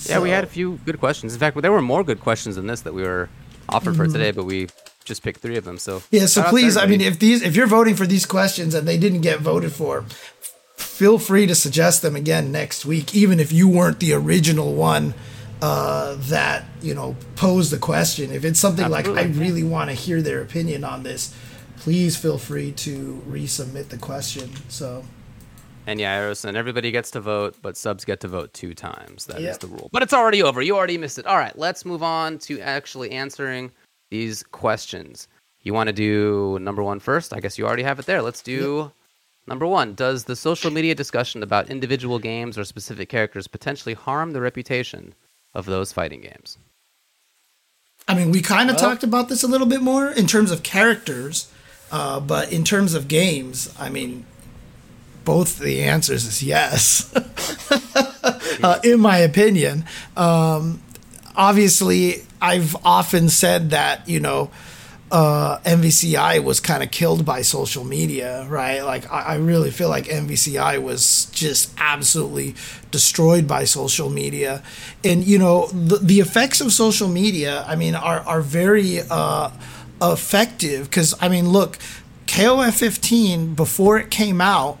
Point. 0.00 0.10
Yeah, 0.10 0.20
we 0.20 0.30
had 0.30 0.44
a 0.44 0.48
few 0.48 0.78
good 0.84 0.98
questions. 0.98 1.32
In 1.32 1.40
fact, 1.40 1.60
there 1.60 1.72
were 1.72 1.82
more 1.82 2.04
good 2.04 2.20
questions 2.20 2.56
than 2.56 2.66
this 2.66 2.82
that 2.82 2.94
we 2.94 3.02
were 3.02 3.28
offered 3.68 3.96
for 3.96 4.06
today, 4.06 4.30
but 4.30 4.44
we 4.44 4.68
just 5.04 5.22
picked 5.22 5.40
three 5.40 5.56
of 5.56 5.64
them. 5.64 5.78
So 5.78 5.98
Mm-hmm. 5.98 6.16
Yeah, 6.16 6.26
so 6.26 6.42
please, 6.44 6.76
I 6.76 6.86
mean, 6.86 7.00
if 7.00 7.18
these 7.18 7.42
if 7.42 7.56
you're 7.56 7.66
voting 7.66 7.96
for 7.96 8.06
these 8.06 8.26
questions 8.26 8.74
and 8.74 8.86
they 8.86 8.98
didn't 8.98 9.20
get 9.20 9.40
voted 9.40 9.72
for, 9.72 10.04
feel 10.76 11.18
free 11.18 11.46
to 11.46 11.54
suggest 11.54 12.02
them 12.02 12.16
again 12.16 12.52
next 12.52 12.84
week, 12.84 13.14
even 13.14 13.40
if 13.40 13.52
you 13.52 13.68
weren't 13.68 14.00
the 14.00 14.12
original 14.12 14.74
one 14.74 15.14
uh, 15.62 16.16
that 16.18 16.64
you 16.80 16.94
know 16.94 17.16
posed 17.36 17.70
the 17.72 17.78
question. 17.78 18.32
If 18.32 18.44
it's 18.44 18.58
something 18.58 18.88
like 18.88 19.08
I 19.08 19.24
really 19.24 19.62
want 19.62 19.90
to 19.90 19.94
hear 19.94 20.22
their 20.22 20.40
opinion 20.42 20.84
on 20.84 21.02
this, 21.02 21.34
please 21.78 22.16
feel 22.16 22.38
free 22.38 22.72
to 22.72 23.22
resubmit 23.28 23.88
the 23.88 23.98
question. 23.98 24.50
So 24.68 25.04
And 25.86 25.98
yeah, 25.98 26.20
Eros, 26.20 26.44
everybody 26.44 26.90
gets 26.90 27.10
to 27.12 27.20
vote, 27.20 27.56
but 27.62 27.76
subs 27.76 28.04
get 28.04 28.20
to 28.20 28.28
vote 28.28 28.52
two 28.52 28.74
times. 28.74 29.26
That 29.26 29.38
is 29.38 29.42
Yep. 29.44 29.60
the 29.60 29.66
rule. 29.66 29.88
But 29.92 30.02
it's 30.02 30.12
already 30.12 30.42
over. 30.42 30.62
You 30.62 30.76
already 30.76 30.98
missed 30.98 31.18
it. 31.18 31.26
All 31.26 31.38
right, 31.38 31.56
let's 31.58 31.84
move 31.84 32.02
on 32.02 32.38
to 32.40 32.60
actually 32.60 33.10
answering 33.10 33.72
these 34.10 34.42
questions. 34.42 35.26
You 35.62 35.74
want 35.74 35.88
to 35.88 35.92
do 35.92 36.58
number 36.60 36.82
one 36.82 37.00
first? 37.00 37.32
I 37.34 37.40
guess 37.40 37.58
you 37.58 37.66
already 37.66 37.82
have 37.82 37.98
it 37.98 38.06
there. 38.06 38.22
Let's 38.22 38.42
do 38.42 38.92
Number 39.46 39.66
one, 39.66 39.94
does 39.94 40.24
the 40.24 40.36
social 40.36 40.70
media 40.70 40.94
discussion 40.94 41.42
about 41.42 41.70
individual 41.70 42.20
games 42.20 42.56
or 42.56 42.64
specific 42.64 43.08
characters 43.08 43.48
potentially 43.48 43.94
harm 43.94 44.32
the 44.32 44.40
reputation 44.40 45.12
of 45.54 45.66
those 45.66 45.92
fighting 45.92 46.20
games? 46.20 46.56
I 48.06 48.14
mean, 48.14 48.30
we 48.30 48.42
kind 48.42 48.70
of 48.70 48.76
talked 48.76 49.02
about 49.02 49.28
this 49.28 49.42
a 49.42 49.48
little 49.48 49.66
bit 49.66 49.82
more 49.82 50.08
in 50.08 50.28
terms 50.28 50.52
of 50.52 50.62
characters, 50.62 51.50
uh, 51.90 52.20
but 52.20 52.52
in 52.52 52.62
terms 52.62 52.94
of 52.94 53.08
games, 53.08 53.74
I 53.78 53.88
mean, 53.88 54.24
both 55.24 55.58
the 55.58 55.82
answers 55.82 56.26
is 56.26 56.42
yes, 56.42 57.12
uh, 58.62 58.78
in 58.82 59.00
my 59.00 59.18
opinion. 59.18 59.84
Um, 60.16 60.80
obviously, 61.36 62.22
I've 62.40 62.76
often 62.84 63.28
said 63.28 63.70
that, 63.70 64.08
you 64.08 64.20
know, 64.20 64.50
uh, 65.10 65.58
MVCI 65.64 66.42
was 66.42 66.60
kind 66.60 66.82
of 66.82 66.90
killed 66.90 67.24
by 67.24 67.42
social 67.42 67.84
media, 67.84 68.46
right? 68.48 68.80
Like, 68.82 69.10
I, 69.10 69.20
I 69.20 69.34
really 69.36 69.70
feel 69.70 69.88
like 69.88 70.04
MVCI 70.04 70.80
was 70.80 71.26
just 71.32 71.72
absolutely 71.78 72.54
destroyed 72.90 73.48
by 73.48 73.64
social 73.64 74.08
media. 74.08 74.62
And, 75.02 75.24
you 75.24 75.38
know, 75.38 75.66
the, 75.68 75.96
the 75.96 76.20
effects 76.20 76.60
of 76.60 76.72
social 76.72 77.08
media, 77.08 77.64
I 77.66 77.74
mean, 77.74 77.94
are, 77.96 78.20
are 78.20 78.40
very 78.40 79.00
uh, 79.10 79.50
effective 80.00 80.84
because, 80.84 81.14
I 81.20 81.28
mean, 81.28 81.48
look, 81.48 81.78
KOF 82.26 82.78
15, 82.78 83.54
before 83.54 83.98
it 83.98 84.10
came 84.10 84.40
out, 84.40 84.78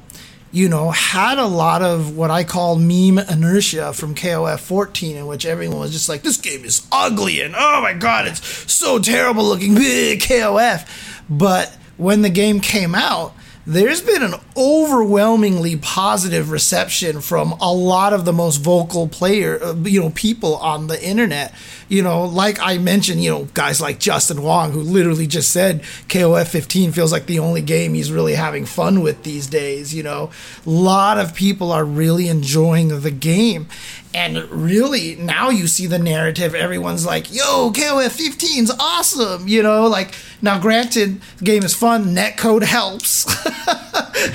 you 0.52 0.68
know, 0.68 0.90
had 0.90 1.38
a 1.38 1.46
lot 1.46 1.82
of 1.82 2.16
what 2.16 2.30
I 2.30 2.44
call 2.44 2.76
meme 2.76 3.18
inertia 3.18 3.92
from 3.92 4.14
KOF 4.14 4.58
14, 4.60 5.16
in 5.16 5.26
which 5.26 5.46
everyone 5.46 5.78
was 5.78 5.92
just 5.92 6.08
like, 6.08 6.22
this 6.22 6.36
game 6.36 6.64
is 6.64 6.86
ugly 6.90 7.40
and 7.40 7.54
oh 7.56 7.80
my 7.80 7.92
god, 7.92 8.26
it's 8.26 8.72
so 8.72 8.98
terrible 8.98 9.44
looking, 9.44 9.74
big 9.76 10.20
KOF. 10.20 10.88
But 11.28 11.68
when 11.96 12.22
the 12.22 12.30
game 12.30 12.60
came 12.60 12.94
out, 12.94 13.34
there's 13.66 14.00
been 14.00 14.22
an 14.22 14.34
overwhelmingly 14.56 15.76
positive 15.76 16.50
reception 16.50 17.20
from 17.20 17.52
a 17.60 17.72
lot 17.72 18.12
of 18.12 18.24
the 18.24 18.32
most 18.32 18.56
vocal 18.56 19.06
player, 19.06 19.62
uh, 19.62 19.74
you 19.74 20.00
know, 20.00 20.10
people 20.10 20.56
on 20.56 20.86
the 20.86 21.02
internet. 21.04 21.54
You 21.88 22.02
know, 22.02 22.24
like 22.24 22.58
I 22.60 22.78
mentioned, 22.78 23.22
you 23.22 23.30
know, 23.30 23.44
guys 23.52 23.80
like 23.80 24.00
Justin 24.00 24.42
Wong, 24.42 24.72
who 24.72 24.80
literally 24.80 25.26
just 25.26 25.50
said 25.50 25.82
KOF 26.08 26.48
15 26.48 26.92
feels 26.92 27.12
like 27.12 27.26
the 27.26 27.38
only 27.38 27.62
game 27.62 27.94
he's 27.94 28.12
really 28.12 28.34
having 28.34 28.64
fun 28.64 29.02
with 29.02 29.24
these 29.24 29.46
days. 29.46 29.94
You 29.94 30.04
know, 30.04 30.30
a 30.64 30.70
lot 30.70 31.18
of 31.18 31.34
people 31.34 31.70
are 31.70 31.84
really 31.84 32.28
enjoying 32.28 33.00
the 33.00 33.10
game. 33.10 33.68
And 34.12 34.50
really, 34.50 35.14
now 35.16 35.50
you 35.50 35.68
see 35.68 35.86
the 35.86 35.98
narrative. 35.98 36.54
Everyone's 36.54 37.06
like, 37.06 37.32
yo, 37.32 37.70
KOF 37.70 38.18
15's 38.18 38.72
awesome. 38.80 39.46
You 39.46 39.62
know, 39.62 39.86
like, 39.86 40.14
now 40.42 40.58
granted, 40.58 41.20
the 41.38 41.44
game 41.44 41.62
is 41.62 41.74
fun. 41.74 42.06
Netcode 42.06 42.64
helps. 42.64 43.24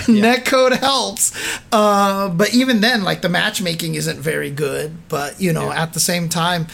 Netcode 0.07 0.77
helps. 0.77 1.60
Uh, 1.73 2.30
but 2.30 2.53
even 2.53 2.80
then, 2.80 3.03
like, 3.03 3.22
the 3.22 3.27
matchmaking 3.30 3.95
isn't 3.95 4.19
very 4.19 4.49
good. 4.49 4.95
But, 5.10 5.41
you 5.41 5.52
know, 5.52 5.72
at 5.73 5.93
the 5.93 5.99
same 5.99 6.30
time, 6.30 6.68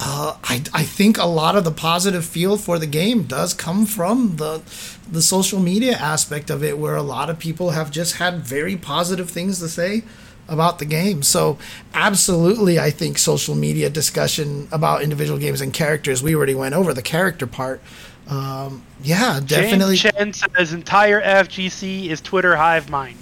uh, 0.00 0.36
I, 0.44 0.62
I 0.72 0.82
think 0.82 1.18
a 1.18 1.26
lot 1.26 1.56
of 1.56 1.64
the 1.64 1.70
positive 1.70 2.24
feel 2.24 2.56
for 2.56 2.78
the 2.78 2.86
game 2.86 3.24
does 3.24 3.54
come 3.54 3.86
from 3.86 4.36
the 4.36 4.62
the 5.10 5.22
social 5.22 5.60
media 5.60 5.92
aspect 5.92 6.50
of 6.50 6.64
it, 6.64 6.78
where 6.78 6.96
a 6.96 7.02
lot 7.02 7.30
of 7.30 7.38
people 7.38 7.70
have 7.70 7.90
just 7.90 8.16
had 8.16 8.40
very 8.40 8.76
positive 8.76 9.30
things 9.30 9.60
to 9.60 9.68
say 9.68 10.02
about 10.48 10.78
the 10.78 10.84
game. 10.84 11.22
So, 11.22 11.58
absolutely, 11.94 12.78
I 12.78 12.90
think 12.90 13.18
social 13.18 13.54
media 13.54 13.90
discussion 13.90 14.68
about 14.70 15.02
individual 15.02 15.38
games 15.38 15.60
and 15.60 15.72
characters. 15.72 16.22
We 16.22 16.34
already 16.34 16.54
went 16.54 16.74
over 16.74 16.94
the 16.94 17.02
character 17.02 17.46
part. 17.46 17.80
Um, 18.28 18.84
yeah, 19.02 19.40
definitely. 19.44 19.96
Chen 19.96 20.32
says 20.32 20.72
entire 20.72 21.20
FGC 21.20 22.08
is 22.08 22.20
Twitter 22.20 22.56
hive 22.56 22.90
mind. 22.90 23.18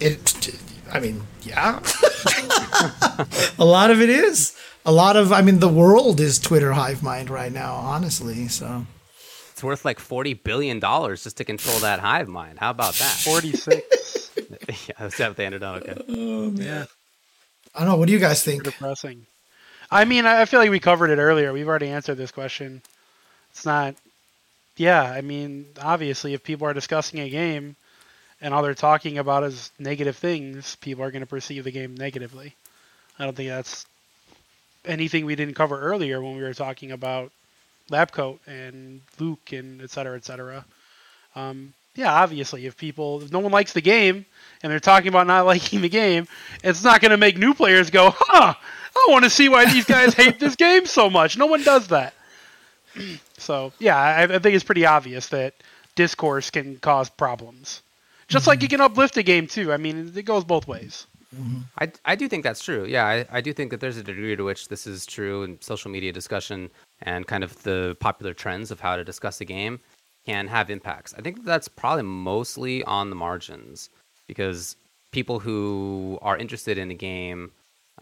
It. 0.00 0.58
I 0.92 1.00
mean, 1.00 1.22
yeah. 1.42 1.80
a 3.58 3.64
lot 3.64 3.90
of 3.90 4.00
it 4.00 4.10
is. 4.10 4.56
A 4.84 4.92
lot 4.92 5.16
of. 5.16 5.32
I 5.32 5.40
mean, 5.40 5.60
the 5.60 5.68
world 5.68 6.20
is 6.20 6.38
Twitter 6.38 6.72
hive 6.72 7.02
mind 7.02 7.30
right 7.30 7.52
now. 7.52 7.74
Honestly, 7.74 8.48
so. 8.48 8.86
It's 9.52 9.62
worth 9.62 9.84
like 9.84 10.00
forty 10.00 10.34
billion 10.34 10.80
dollars 10.80 11.22
just 11.22 11.36
to 11.38 11.44
control 11.44 11.78
that 11.78 12.00
hive 12.00 12.28
mind. 12.28 12.58
How 12.58 12.70
about 12.70 12.94
that? 12.94 13.20
Forty 13.24 13.52
six. 13.52 14.03
yeah, 14.88 14.94
that's 14.98 15.18
what 15.18 15.36
they 15.36 15.46
ended 15.46 15.62
on. 15.62 15.78
Okay. 15.78 15.94
Oh 16.08 16.50
man. 16.50 16.86
I 17.74 17.80
don't 17.80 17.88
know. 17.88 17.96
What 17.96 18.06
do 18.06 18.12
you 18.12 18.18
guys 18.18 18.42
think? 18.42 18.64
Depressing. 18.64 19.26
I 19.90 20.04
mean, 20.04 20.26
I 20.26 20.42
I 20.42 20.44
feel 20.44 20.60
like 20.60 20.70
we 20.70 20.80
covered 20.80 21.10
it 21.10 21.18
earlier. 21.18 21.52
We've 21.52 21.68
already 21.68 21.88
answered 21.88 22.16
this 22.16 22.30
question. 22.30 22.82
It's 23.50 23.66
not. 23.66 23.94
Yeah, 24.76 25.02
I 25.02 25.20
mean, 25.20 25.66
obviously, 25.80 26.34
if 26.34 26.42
people 26.42 26.66
are 26.66 26.74
discussing 26.74 27.20
a 27.20 27.30
game 27.30 27.76
and 28.40 28.52
all 28.52 28.62
they're 28.62 28.74
talking 28.74 29.18
about 29.18 29.44
is 29.44 29.70
negative 29.78 30.16
things, 30.16 30.74
people 30.76 31.04
are 31.04 31.12
going 31.12 31.20
to 31.20 31.26
perceive 31.26 31.62
the 31.62 31.70
game 31.70 31.94
negatively. 31.94 32.56
I 33.18 33.24
don't 33.24 33.36
think 33.36 33.50
that's 33.50 33.86
anything 34.84 35.24
we 35.24 35.36
didn't 35.36 35.54
cover 35.54 35.80
earlier 35.80 36.20
when 36.20 36.36
we 36.36 36.42
were 36.42 36.54
talking 36.54 36.90
about 36.90 37.30
Lab 37.88 38.10
Coat 38.10 38.40
and 38.46 39.00
Luke 39.20 39.52
and 39.52 39.80
et 39.80 39.90
cetera, 39.90 40.16
et 40.16 40.24
cetera. 40.24 40.64
Um, 41.36 41.72
yeah, 41.94 42.12
obviously, 42.12 42.66
if 42.66 42.76
people, 42.76 43.22
if 43.22 43.32
no 43.32 43.38
one 43.38 43.52
likes 43.52 43.72
the 43.72 43.80
game 43.80 44.26
and 44.62 44.72
they're 44.72 44.80
talking 44.80 45.08
about 45.08 45.26
not 45.26 45.46
liking 45.46 45.80
the 45.80 45.88
game, 45.88 46.26
it's 46.62 46.82
not 46.82 47.00
going 47.00 47.10
to 47.10 47.16
make 47.16 47.36
new 47.36 47.54
players 47.54 47.90
go, 47.90 48.10
huh, 48.16 48.54
I 48.96 49.06
want 49.08 49.24
to 49.24 49.30
see 49.30 49.48
why 49.48 49.70
these 49.70 49.84
guys 49.84 50.14
hate 50.14 50.40
this 50.40 50.56
game 50.56 50.86
so 50.86 51.08
much. 51.08 51.36
No 51.36 51.46
one 51.46 51.62
does 51.62 51.88
that. 51.88 52.14
so, 53.38 53.72
yeah, 53.78 53.96
I, 53.96 54.22
I 54.22 54.38
think 54.38 54.54
it's 54.54 54.64
pretty 54.64 54.86
obvious 54.86 55.28
that 55.28 55.54
discourse 55.94 56.50
can 56.50 56.76
cause 56.78 57.08
problems. 57.08 57.82
Just 58.26 58.46
like 58.46 58.58
mm-hmm. 58.58 58.64
you 58.64 58.68
can 58.68 58.80
uplift 58.80 59.16
a 59.16 59.22
game, 59.22 59.46
too. 59.46 59.72
I 59.72 59.76
mean, 59.76 60.12
it 60.14 60.24
goes 60.24 60.44
both 60.44 60.66
ways. 60.66 61.06
Mm-hmm. 61.34 61.60
I, 61.78 61.92
I 62.04 62.14
do 62.16 62.28
think 62.28 62.42
that's 62.44 62.62
true. 62.62 62.84
Yeah, 62.84 63.04
I, 63.04 63.26
I 63.30 63.40
do 63.40 63.52
think 63.52 63.70
that 63.70 63.80
there's 63.80 63.96
a 63.96 64.02
degree 64.02 64.34
to 64.34 64.44
which 64.44 64.68
this 64.68 64.86
is 64.86 65.04
true 65.04 65.42
in 65.42 65.60
social 65.60 65.90
media 65.90 66.12
discussion 66.12 66.70
and 67.02 67.26
kind 67.26 67.44
of 67.44 67.60
the 67.64 67.96
popular 68.00 68.34
trends 68.34 68.70
of 68.70 68.80
how 68.80 68.96
to 68.96 69.04
discuss 69.04 69.40
a 69.40 69.44
game 69.44 69.80
can 70.26 70.46
have 70.46 70.70
impacts. 70.70 71.14
I 71.14 71.20
think 71.20 71.44
that's 71.44 71.68
probably 71.68 72.04
mostly 72.04 72.82
on 72.84 73.10
the 73.10 73.16
margins 73.16 73.90
because 74.26 74.76
people 75.12 75.38
who 75.38 76.18
are 76.22 76.36
interested 76.36 76.78
in 76.78 76.90
a 76.90 76.94
game 76.94 77.52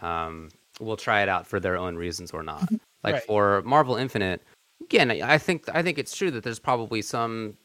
um, 0.01 0.49
will 0.81 0.97
try 0.97 1.23
it 1.23 1.29
out 1.29 1.47
for 1.47 1.61
their 1.61 1.77
own 1.77 1.97
reasons 1.97 2.31
or 2.31 2.43
not. 2.43 2.69
Like 3.05 3.15
Right. 3.15 3.23
for 3.25 3.63
Marvel 3.63 3.97
Infinite, 3.97 4.43
again, 4.81 5.11
I 5.11 5.39
think 5.39 5.69
I 5.75 5.83
think 5.83 5.99
it's 5.99 6.17
true 6.17 6.31
that 6.31 6.45
there's 6.45 6.59
probably 6.59 7.03
some 7.03 7.57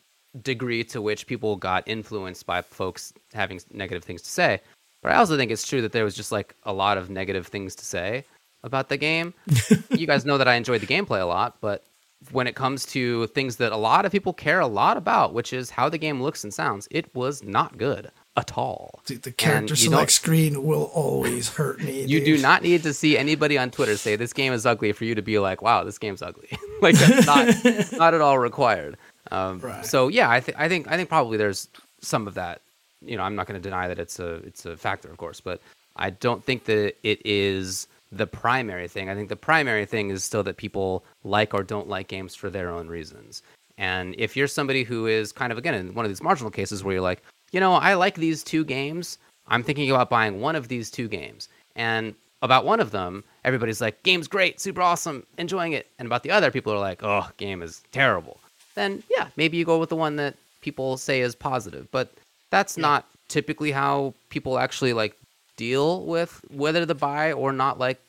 degree 0.41 0.83
to 0.83 1.01
which 1.01 1.27
people 1.27 1.55
got 1.55 1.83
influenced 1.87 2.45
by 2.45 2.61
folks 2.61 3.13
having 3.33 3.59
negative 3.71 4.03
things 4.03 4.21
to 4.23 4.29
say. 4.29 4.59
But 5.03 5.11
I 5.11 5.15
also 5.15 5.37
think 5.37 5.51
it's 5.51 5.67
true 5.67 5.81
that 5.81 5.91
there 5.91 6.03
was 6.03 6.15
just 6.15 6.31
like 6.31 6.55
a 6.63 6.73
lot 6.73 6.97
of 6.97 7.09
negative 7.09 7.47
things 7.47 7.75
to 7.75 7.85
say 7.85 8.25
about 8.63 8.89
the 8.89 8.97
game. 8.97 9.33
you 9.91 10.07
guys 10.07 10.25
know 10.25 10.37
that 10.37 10.47
I 10.47 10.55
enjoyed 10.55 10.81
the 10.81 10.87
gameplay 10.87 11.21
a 11.21 11.25
lot, 11.25 11.57
but 11.61 11.83
when 12.31 12.47
it 12.47 12.55
comes 12.55 12.85
to 12.87 13.27
things 13.27 13.57
that 13.57 13.71
a 13.71 13.77
lot 13.77 14.05
of 14.05 14.11
people 14.11 14.33
care 14.33 14.59
a 14.59 14.67
lot 14.67 14.97
about, 14.97 15.33
which 15.33 15.53
is 15.53 15.69
how 15.69 15.87
the 15.87 15.97
game 15.97 16.21
looks 16.21 16.43
and 16.43 16.53
sounds, 16.53 16.87
it 16.91 17.13
was 17.15 17.43
not 17.43 17.77
good 17.77 18.11
at 18.35 18.57
all. 18.57 19.01
Dude, 19.05 19.23
the 19.23 19.31
character 19.31 19.75
select 19.75 20.11
screen 20.11 20.63
will 20.63 20.91
always 20.93 21.49
hurt 21.49 21.81
me. 21.81 22.01
You 22.03 22.19
dude. 22.19 22.37
do 22.37 22.41
not 22.41 22.63
need 22.63 22.83
to 22.83 22.93
see 22.93 23.17
anybody 23.17 23.57
on 23.57 23.71
Twitter 23.71 23.97
say 23.97 24.15
this 24.15 24.33
game 24.33 24.53
is 24.53 24.65
ugly 24.65 24.91
for 24.91 25.05
you 25.05 25.15
to 25.15 25.21
be 25.21 25.39
like, 25.39 25.61
"Wow, 25.61 25.83
this 25.83 25.97
game's 25.97 26.21
ugly." 26.21 26.49
like 26.81 26.95
that's 26.95 27.25
not 27.25 27.91
not 27.99 28.13
at 28.13 28.21
all 28.21 28.39
required. 28.39 28.97
Um, 29.31 29.59
Right. 29.59 29.85
So 29.85 30.07
yeah, 30.07 30.29
I 30.29 30.39
think 30.39 30.59
I 30.59 30.67
think 30.69 30.87
I 30.89 30.97
think 30.97 31.09
probably 31.09 31.37
there's 31.37 31.67
some 32.01 32.27
of 32.27 32.35
that. 32.35 32.61
You 33.01 33.17
know, 33.17 33.23
I'm 33.23 33.35
not 33.35 33.47
going 33.47 33.61
to 33.61 33.63
deny 33.63 33.87
that 33.87 33.99
it's 33.99 34.19
a 34.19 34.35
it's 34.35 34.65
a 34.65 34.75
factor, 34.77 35.09
of 35.09 35.17
course, 35.17 35.39
but 35.41 35.61
I 35.95 36.11
don't 36.11 36.43
think 36.43 36.65
that 36.65 36.95
it 37.03 37.21
is 37.25 37.87
the 38.11 38.27
primary 38.27 38.87
thing. 38.87 39.09
I 39.09 39.15
think 39.15 39.29
the 39.29 39.35
primary 39.35 39.85
thing 39.85 40.09
is 40.09 40.23
still 40.23 40.43
that 40.43 40.57
people 40.57 41.03
like 41.23 41.53
or 41.53 41.63
don't 41.63 41.89
like 41.89 42.07
games 42.07 42.35
for 42.35 42.49
their 42.49 42.69
own 42.69 42.87
reasons. 42.87 43.43
And 43.77 44.15
if 44.17 44.35
you're 44.35 44.47
somebody 44.47 44.83
who 44.83 45.05
is 45.05 45.31
kind 45.31 45.51
of 45.51 45.57
again 45.57 45.73
in 45.75 45.93
one 45.93 46.05
of 46.05 46.09
these 46.09 46.23
marginal 46.23 46.51
cases 46.51 46.83
where 46.83 46.93
you're 46.93 47.01
like, 47.01 47.21
you 47.51 47.59
know, 47.59 47.73
I 47.73 47.93
like 47.93 48.15
these 48.15 48.43
two 48.43 48.65
games. 48.65 49.17
I'm 49.47 49.63
thinking 49.63 49.89
about 49.91 50.09
buying 50.09 50.41
one 50.41 50.55
of 50.55 50.67
these 50.67 50.89
two 50.89 51.07
games. 51.07 51.49
And 51.75 52.15
about 52.41 52.65
one 52.65 52.79
of 52.79 52.91
them, 52.91 53.23
everybody's 53.43 53.81
like, 53.81 54.01
game's 54.03 54.27
great, 54.27 54.59
super 54.59 54.81
awesome, 54.81 55.25
enjoying 55.37 55.73
it. 55.73 55.87
And 55.99 56.05
about 56.05 56.23
the 56.23 56.31
other, 56.31 56.51
people 56.51 56.73
are 56.73 56.79
like, 56.79 57.03
oh, 57.03 57.27
game 57.37 57.61
is 57.61 57.81
terrible. 57.91 58.39
Then, 58.75 59.03
yeah, 59.15 59.27
maybe 59.37 59.57
you 59.57 59.65
go 59.65 59.79
with 59.79 59.89
the 59.89 59.95
one 59.95 60.17
that 60.17 60.35
people 60.61 60.97
say 60.97 61.21
is 61.21 61.35
positive. 61.35 61.87
But 61.91 62.11
that's 62.49 62.77
not 62.77 63.05
typically 63.27 63.71
how 63.71 64.13
people 64.29 64.59
actually 64.59 64.93
like 64.93 65.17
deal 65.57 66.05
with 66.05 66.39
whether 66.49 66.85
to 66.85 66.95
buy 66.95 67.33
or 67.33 67.51
not 67.51 67.77
like 67.77 67.99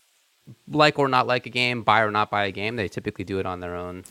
like 0.70 0.98
or 0.98 1.08
not 1.08 1.26
like 1.26 1.44
a 1.44 1.50
game, 1.50 1.82
buy 1.82 2.00
or 2.00 2.10
not 2.10 2.30
buy 2.30 2.46
a 2.46 2.50
game. 2.52 2.76
They 2.76 2.88
typically 2.88 3.24
do 3.24 3.38
it 3.38 3.44
on 3.44 3.60
their 3.60 3.74
own. 3.76 4.04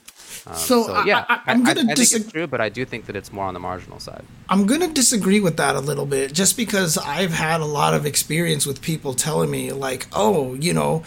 Um, 0.46 0.56
So, 0.56 0.94
I- 0.94 1.06
yeah, 1.06 1.26
I- 1.28 1.42
I'm 1.48 1.64
gonna 1.64 1.82
I, 1.92 1.96
think 1.96 2.12
it's 2.12 2.32
true, 2.32 2.46
but 2.46 2.62
I 2.62 2.70
do 2.70 2.86
think 2.86 3.08
that 3.08 3.16
it's 3.16 3.32
more 3.34 3.46
on 3.46 3.56
the 3.56 3.60
marginal 3.60 4.00
side. 4.00 4.24
I'm 4.48 4.68
going 4.68 4.82
to 4.82 4.88
disagree 4.94 5.40
with 5.40 5.58
that 5.58 5.76
a 5.76 5.80
little 5.80 6.06
bit 6.06 6.34
just 6.34 6.56
because 6.56 6.96
I've 6.98 7.32
had 7.32 7.60
a 7.62 7.66
lot 7.66 7.96
of 7.96 8.06
experience 8.06 8.68
with 8.68 8.82
people 8.84 9.16
telling 9.16 9.50
me, 9.50 9.72
like, 9.72 10.06
oh, 10.14 10.54
you 10.56 10.74
know, 10.74 11.02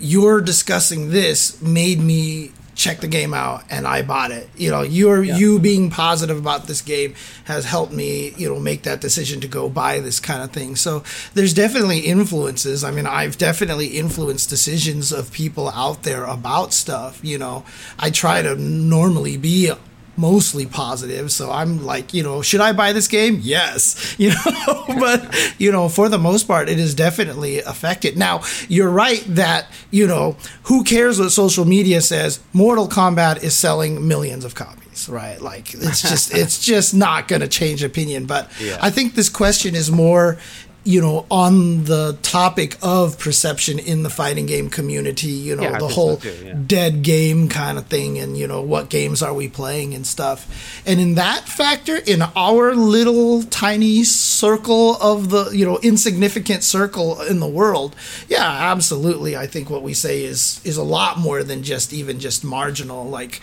you're 0.00 0.40
discussing 0.40 1.10
this 1.10 1.60
made 1.60 2.00
me 2.00 2.52
check 2.74 3.00
the 3.00 3.08
game 3.08 3.34
out 3.34 3.64
and 3.70 3.86
I 3.86 4.02
bought 4.02 4.30
it. 4.30 4.48
You 4.56 4.70
know, 4.70 4.82
you're 4.82 5.22
you 5.22 5.58
being 5.58 5.90
positive 5.90 6.38
about 6.38 6.66
this 6.66 6.82
game 6.82 7.14
has 7.44 7.64
helped 7.64 7.92
me, 7.92 8.34
you 8.36 8.48
know, 8.48 8.58
make 8.58 8.82
that 8.82 9.00
decision 9.00 9.40
to 9.40 9.48
go 9.48 9.68
buy 9.68 10.00
this 10.00 10.20
kind 10.20 10.42
of 10.42 10.50
thing. 10.50 10.76
So 10.76 11.02
there's 11.34 11.54
definitely 11.54 12.00
influences. 12.00 12.84
I 12.84 12.90
mean, 12.90 13.06
I've 13.06 13.38
definitely 13.38 13.88
influenced 13.98 14.50
decisions 14.50 15.12
of 15.12 15.32
people 15.32 15.68
out 15.70 16.02
there 16.02 16.24
about 16.24 16.72
stuff, 16.72 17.20
you 17.22 17.38
know. 17.38 17.64
I 17.98 18.10
try 18.10 18.42
to 18.42 18.54
normally 18.56 19.36
be 19.36 19.72
mostly 20.16 20.66
positive. 20.66 21.30
So 21.32 21.50
I'm 21.50 21.84
like, 21.84 22.14
you 22.14 22.22
know, 22.22 22.42
should 22.42 22.60
I 22.60 22.72
buy 22.72 22.92
this 22.92 23.08
game? 23.08 23.38
Yes, 23.42 24.14
you 24.18 24.30
know, 24.30 24.84
but 24.98 25.54
you 25.58 25.70
know, 25.72 25.88
for 25.88 26.08
the 26.08 26.18
most 26.18 26.44
part, 26.46 26.68
it 26.68 26.78
is 26.78 26.94
definitely 26.94 27.58
affected. 27.60 28.16
Now, 28.16 28.42
you're 28.68 28.90
right 28.90 29.22
that 29.28 29.66
you 29.90 30.06
know, 30.06 30.36
who 30.64 30.84
cares 30.84 31.18
what 31.18 31.30
social 31.30 31.64
media 31.64 32.00
says? 32.00 32.40
Mortal 32.52 32.88
Kombat 32.88 33.42
is 33.42 33.54
selling 33.54 34.06
millions 34.06 34.44
of 34.44 34.54
copies, 34.54 35.08
right? 35.08 35.40
Like 35.40 35.74
it's 35.74 36.02
just 36.02 36.34
it's 36.34 36.58
just 36.64 36.94
not 36.94 37.28
going 37.28 37.40
to 37.40 37.48
change 37.48 37.82
opinion. 37.82 38.26
But 38.26 38.50
Yeah. 38.60 38.78
I 38.80 38.90
think 38.90 39.14
this 39.14 39.28
question 39.28 39.74
is 39.74 39.90
more 39.90 40.38
you 40.84 41.00
know 41.00 41.24
on 41.30 41.84
the 41.84 42.18
topic 42.22 42.76
of 42.82 43.18
perception 43.18 43.78
in 43.78 44.02
the 44.02 44.10
fighting 44.10 44.44
game 44.46 44.68
community 44.68 45.28
you 45.28 45.56
know 45.56 45.62
Yeah, 45.62 45.72
the 45.72 45.78
think 45.78 45.90
so 45.90 45.94
whole 45.94 46.16
too, 46.18 46.34
yeah. 46.44 46.54
dead 46.66 47.02
game 47.02 47.48
kind 47.48 47.78
of 47.78 47.86
thing 47.86 48.18
and 48.18 48.36
you 48.36 48.46
know 48.46 48.60
what 48.60 48.90
games 48.90 49.22
are 49.22 49.32
we 49.32 49.48
playing 49.48 49.94
and 49.94 50.06
stuff 50.06 50.46
and 50.86 51.00
in 51.00 51.14
that 51.14 51.48
factor 51.48 51.96
in 51.96 52.20
our 52.36 52.74
little 52.74 53.42
tiny 53.44 54.04
circle 54.04 54.96
of 55.00 55.30
the 55.30 55.50
you 55.52 55.64
know 55.64 55.78
insignificant 55.82 56.62
circle 56.62 57.20
in 57.22 57.40
the 57.40 57.48
world 57.48 57.96
yeah 58.28 58.70
absolutely 58.70 59.36
i 59.36 59.46
think 59.46 59.70
what 59.70 59.82
we 59.82 59.94
say 59.94 60.22
is 60.22 60.60
is 60.64 60.76
a 60.76 60.82
lot 60.82 61.18
more 61.18 61.42
than 61.42 61.62
just 61.62 61.92
even 61.94 62.20
just 62.20 62.44
marginal 62.44 63.04
like 63.06 63.40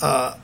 uh 0.00 0.34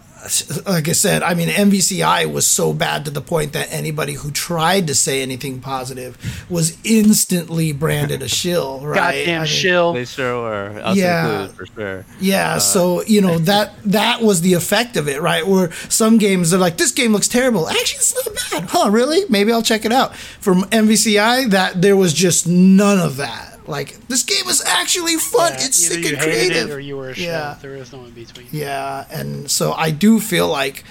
like 0.67 0.89
I 0.89 0.93
said, 0.93 1.23
I 1.23 1.35
mean, 1.35 1.49
MVCI 1.49 2.31
was 2.31 2.47
so 2.47 2.73
bad 2.73 3.05
to 3.07 3.11
the 3.11 3.21
point 3.21 3.53
that 3.55 3.69
anybody 3.73 4.13
who 4.15 4.31
tried 4.31 4.87
to 4.89 4.95
say 4.95 5.23
anything 5.23 5.61
positive 5.61 6.17
was 6.51 6.77
instantly 6.85 7.73
branded 7.73 8.23
a 8.23 8.29
shill, 8.29 8.81
right? 8.81 8.97
Goddamn 8.97 9.35
I 9.43 9.45
mean, 9.45 9.47
shill. 9.47 9.93
They 9.95 10.05
sure 10.05 10.43
were. 10.43 10.81
Us 10.85 10.97
Yeah. 10.97 11.49
for 11.49 11.67
sure. 11.67 12.05
yeah, 12.21 12.55
uh, 12.55 12.59
so 12.61 13.03
you 13.05 13.21
know 13.21 13.39
that 13.39 13.73
that 13.85 14.21
was 14.23 14.41
the 14.43 14.55
effect 14.55 14.97
of 14.97 15.09
it, 15.09 15.21
right? 15.23 15.47
Where 15.47 15.73
some 15.89 16.19
games 16.19 16.51
they're 16.51 16.61
like, 16.61 16.77
"This 16.77 16.93
game 16.93 17.13
looks 17.13 17.29
terrible." 17.29 17.69
Actually, 17.69 17.97
it's 17.99 18.15
not 18.27 18.35
bad, 18.63 18.71
huh? 18.71 18.91
Really? 18.91 19.25
Maybe 19.29 19.53
I'll 19.53 19.63
check 19.63 19.85
it 19.85 19.93
out. 19.93 20.15
From 20.17 20.65
MVCI, 20.71 21.51
that 21.51 21.81
there 21.83 21.97
was 21.97 22.13
just 22.13 22.47
none 22.47 22.99
of 22.99 23.17
that. 23.17 23.50
Like 23.71 24.09
this 24.09 24.23
game 24.25 24.47
is 24.49 24.63
actually 24.67 25.17
fun. 25.17 25.53
Yeah, 25.53 25.65
it's 25.67 25.85
either 25.91 25.95
sick 26.03 26.05
you 26.05 26.17
and 26.17 26.19
hated 26.19 26.49
creative. 26.51 26.71
it 26.71 26.75
or 26.75 26.81
you 26.81 26.97
were 26.97 27.11
a. 27.11 27.15
Yeah. 27.17 27.57
There 27.63 27.75
is 27.77 27.93
no 27.93 28.05
in 28.05 28.11
between. 28.11 28.49
Yeah, 28.51 29.07
and 29.11 29.51
so 29.51 29.73
I 29.73 29.91
do 29.91 30.21
feel 30.21 30.49
like 30.49 30.85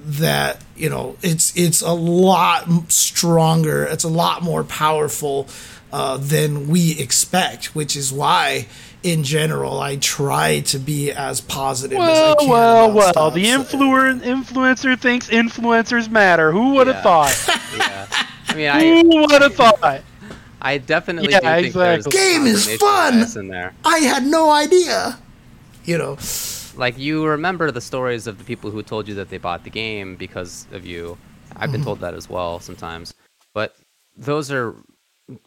that 0.00 0.62
you 0.76 0.88
know 0.88 1.16
it's 1.22 1.52
it's 1.56 1.80
a 1.82 1.92
lot 1.92 2.92
stronger. 2.92 3.84
It's 3.84 4.04
a 4.04 4.08
lot 4.08 4.42
more 4.42 4.62
powerful 4.64 5.48
uh, 5.92 6.16
than 6.18 6.68
we 6.68 6.98
expect, 7.00 7.74
which 7.74 7.96
is 7.96 8.12
why. 8.12 8.66
In 9.00 9.22
general, 9.22 9.80
I 9.80 9.94
try 9.94 10.58
to 10.58 10.78
be 10.80 11.12
as 11.12 11.40
positive 11.40 11.96
as 11.98 12.18
I 12.18 12.20
Well, 12.20 12.36
can. 12.36 12.48
well, 12.48 12.90
about 12.90 13.14
well. 13.14 13.30
The 13.30 13.44
so- 13.44 13.50
influer- 13.60 14.12
influencer 14.14 14.98
thinks 14.98 15.28
influencers 15.30 16.10
matter. 16.10 16.50
Who 16.50 16.74
would 16.74 16.88
have 16.88 16.96
Yeah. 16.96 17.02
thought? 17.02 17.60
Yeah. 17.78 18.06
I 18.48 18.54
mean, 18.56 18.68
I, 18.68 18.80
Who 19.02 19.20
would 19.20 19.40
have 19.42 19.54
thought? 19.54 20.02
I 20.60 20.78
definitely 20.78 21.32
Yeah, 21.32 21.40
do 21.40 21.62
think 21.62 21.74
there's 21.74 22.06
exactly. 22.06 22.18
Game 22.20 22.46
is 22.46 22.76
fun. 22.76 23.24
in 23.36 23.48
there. 23.48 23.74
I 23.84 23.98
had 23.98 24.26
no 24.26 24.50
idea. 24.50 25.18
You 25.84 25.98
know, 25.98 26.18
Like 26.76 26.98
you 26.98 27.24
remember 27.26 27.70
the 27.70 27.80
stories 27.80 28.26
of 28.26 28.38
the 28.38 28.44
people 28.44 28.70
who 28.70 28.82
told 28.82 29.08
you 29.08 29.14
that 29.14 29.30
they 29.30 29.38
bought 29.38 29.64
the 29.64 29.70
game 29.70 30.16
because 30.16 30.66
of 30.72 30.84
you. 30.84 31.16
I've 31.56 31.72
been 31.72 31.82
told 31.82 32.00
that 32.00 32.14
as 32.14 32.28
well 32.28 32.60
sometimes. 32.60 33.14
But 33.54 33.74
those 34.16 34.52
are 34.52 34.74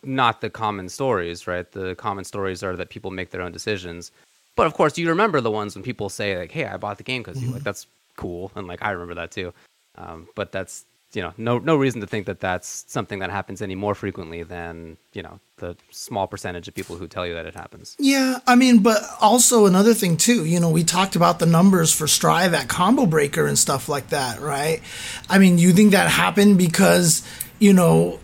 not 0.04 0.42
the 0.42 0.50
common 0.50 0.90
stories, 0.90 1.48
right? 1.48 1.70
The 1.72 1.96
common 1.96 2.24
stories 2.26 2.64
are 2.64 2.76
that 2.76 2.90
people 2.90 3.12
make 3.12 3.30
their 3.30 3.42
own 3.42 3.52
decisions. 3.52 4.12
But 4.56 4.68
of 4.68 4.74
course, 4.74 4.98
you 4.98 5.08
remember 5.08 5.42
the 5.42 5.52
ones 5.52 5.76
when 5.76 5.84
people 5.84 6.10
say 6.10 6.38
like, 6.38 6.52
"Hey, 6.52 6.66
I 6.66 6.78
bought 6.78 6.98
the 6.98 7.04
game 7.04 7.24
because 7.24 7.42
you." 7.42 7.50
Like 7.52 7.64
that's 7.64 7.88
cool, 8.18 8.52
and 8.56 8.68
like 8.68 8.82
I 8.82 8.92
remember 8.92 9.16
that 9.16 9.32
too. 9.32 9.54
Um, 9.98 10.28
but 10.36 10.52
that's 10.52 10.86
you 11.14 11.22
know 11.22 11.34
no 11.38 11.60
no 11.60 11.76
reason 11.76 12.02
to 12.02 12.08
think 12.08 12.26
that 12.26 12.40
that's 12.40 12.86
something 12.88 13.20
that 13.20 13.30
happens 13.30 13.62
any 13.62 13.76
more 13.76 13.96
frequently 13.96 14.44
than 14.44 14.98
you 15.14 15.22
know 15.22 15.40
the 15.58 15.78
small 15.92 16.28
percentage 16.28 16.68
of 16.68 16.74
people 16.74 16.98
who 16.98 17.08
tell 17.08 17.26
you 17.26 17.34
that 17.36 17.46
it 17.46 17.54
happens. 17.54 17.96
Yeah, 18.00 18.40
I 18.48 18.56
mean, 18.56 18.80
but 18.80 19.00
also 19.22 19.68
another 19.68 19.94
thing 19.94 20.18
too, 20.18 20.44
you 20.46 20.60
know, 20.60 20.70
we 20.70 20.84
talked 20.84 21.16
about 21.16 21.40
the 21.40 21.46
numbers 21.46 21.94
for 21.94 22.08
Strive 22.08 22.54
at 22.54 22.68
Combo 22.68 23.06
Breaker 23.06 23.46
and 23.46 23.58
stuff 23.58 23.88
like 23.88 24.10
that, 24.10 24.42
right? 24.42 24.82
I 25.30 25.38
mean, 25.38 25.60
you 25.60 25.72
think 25.72 25.92
that 25.92 26.10
happened 26.10 26.58
because, 26.58 27.26
you 27.60 27.74
know, 27.74 28.20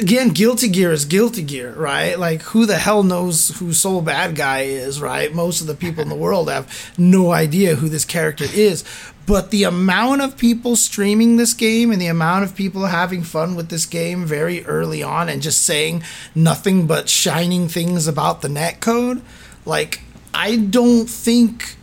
again, 0.00 0.30
Guilty 0.30 0.68
Gear 0.68 0.92
is 0.92 1.04
Guilty 1.04 1.42
Gear, 1.42 1.72
right? 1.74 2.18
Like, 2.18 2.42
who 2.42 2.66
the 2.66 2.78
hell 2.78 3.02
knows 3.02 3.50
who 3.58 3.72
Sol 3.72 4.02
Badguy 4.02 4.66
is, 4.66 5.00
right? 5.00 5.32
Most 5.34 5.60
of 5.60 5.66
the 5.66 5.74
people 5.74 6.02
in 6.02 6.08
the 6.08 6.14
world 6.14 6.48
have 6.48 6.94
no 6.98 7.32
idea 7.32 7.76
who 7.76 7.88
this 7.88 8.04
character 8.04 8.44
is. 8.44 8.84
But 9.26 9.50
the 9.50 9.64
amount 9.64 10.20
of 10.20 10.36
people 10.36 10.76
streaming 10.76 11.36
this 11.36 11.54
game 11.54 11.90
and 11.90 12.00
the 12.00 12.08
amount 12.08 12.44
of 12.44 12.54
people 12.54 12.86
having 12.86 13.22
fun 13.22 13.54
with 13.54 13.70
this 13.70 13.86
game 13.86 14.26
very 14.26 14.64
early 14.66 15.02
on 15.02 15.28
and 15.28 15.40
just 15.40 15.62
saying 15.62 16.02
nothing 16.34 16.86
but 16.86 17.08
shining 17.08 17.68
things 17.68 18.06
about 18.06 18.42
the 18.42 18.48
netcode, 18.48 19.22
like, 19.64 20.02
I 20.34 20.56
don't 20.56 21.08
think 21.08 21.76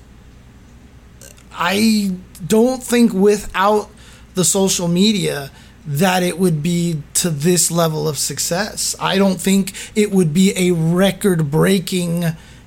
I 1.54 2.16
don't 2.46 2.84
think 2.84 3.14
without 3.14 3.90
the 4.36 4.44
social 4.44 4.88
media 4.88 5.52
that 5.86 6.24
it 6.24 6.38
would 6.38 6.62
be 6.62 7.02
to 7.16 7.30
this 7.30 7.72
level 7.72 8.08
of 8.08 8.18
success. 8.18 8.96
I 9.00 9.18
don't 9.18 9.40
think 9.42 9.74
it 9.96 10.12
would 10.12 10.34
be 10.34 10.54
a 10.56 10.72
record 10.72 11.50
breaking 11.52 12.26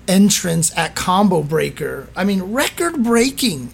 entrance 0.09 0.77
at 0.77 0.95
Combo 0.95 1.43
Breaker. 1.43 2.09
I 2.17 2.25
mean, 2.25 2.53
record 2.53 3.03
breaking. 3.03 3.73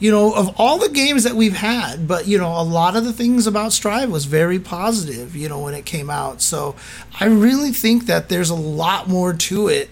You 0.00 0.12
know, 0.12 0.32
of 0.32 0.54
all 0.60 0.78
the 0.78 0.88
games 0.88 1.24
that 1.24 1.34
we've 1.34 1.56
had, 1.56 2.06
but 2.06 2.26
you 2.26 2.38
know, 2.38 2.48
a 2.60 2.62
lot 2.62 2.96
of 2.96 3.04
the 3.04 3.12
things 3.12 3.46
about 3.46 3.72
Strive 3.72 4.10
was 4.10 4.26
very 4.26 4.58
positive, 4.58 5.34
you 5.34 5.48
know, 5.48 5.60
when 5.60 5.74
it 5.74 5.84
came 5.84 6.08
out. 6.08 6.40
So 6.40 6.76
I 7.18 7.26
really 7.26 7.72
think 7.72 8.06
that 8.06 8.28
there's 8.28 8.50
a 8.50 8.54
lot 8.54 9.08
more 9.08 9.32
to 9.32 9.68
it 9.68 9.90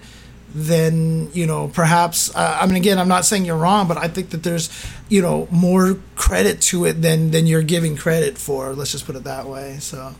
than 0.54 1.30
you 1.32 1.44
know 1.44 1.68
perhaps 1.68 2.34
uh, 2.34 2.58
i 2.58 2.64
mean 2.64 2.76
again 2.76 2.98
i'm 2.98 3.08
not 3.08 3.26
saying 3.26 3.44
you're 3.44 3.56
wrong 3.58 3.86
but 3.86 3.98
i 3.98 4.08
think 4.08 4.30
that 4.30 4.42
there's 4.42 4.70
you 5.10 5.20
know 5.20 5.46
more 5.50 5.98
credit 6.14 6.62
to 6.62 6.86
it 6.86 7.02
than 7.02 7.30
than 7.30 7.46
you're 7.46 7.64
giving 7.64 7.94
credit 7.94 8.38
for 8.38 8.72
let's 8.72 8.92
just 8.92 9.04
put 9.04 9.16
it 9.16 9.24
that 9.24 9.46
way 9.46 9.76
so 9.80 10.14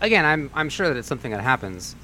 again, 0.00 0.24
I'm 0.24 0.50
I'm 0.54 0.68
sure 0.68 0.88
that 0.88 0.96
it's 0.96 1.08
something 1.08 1.32
that 1.32 1.40
happens. 1.40 1.94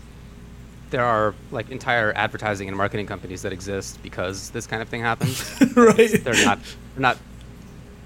There 0.95 1.05
are 1.05 1.35
like 1.51 1.71
entire 1.71 2.13
advertising 2.15 2.69
and 2.69 2.77
marketing 2.77 3.07
companies 3.07 3.43
that 3.43 3.53
exist 3.53 4.01
because 4.01 4.51
this 4.51 4.67
kind 4.67 4.81
of 4.81 4.89
thing 4.89 5.01
happens. 5.01 5.43
right 5.77 6.23
they're 6.23 6.45
not 6.45 6.61
they're 6.95 7.03
not 7.11 7.19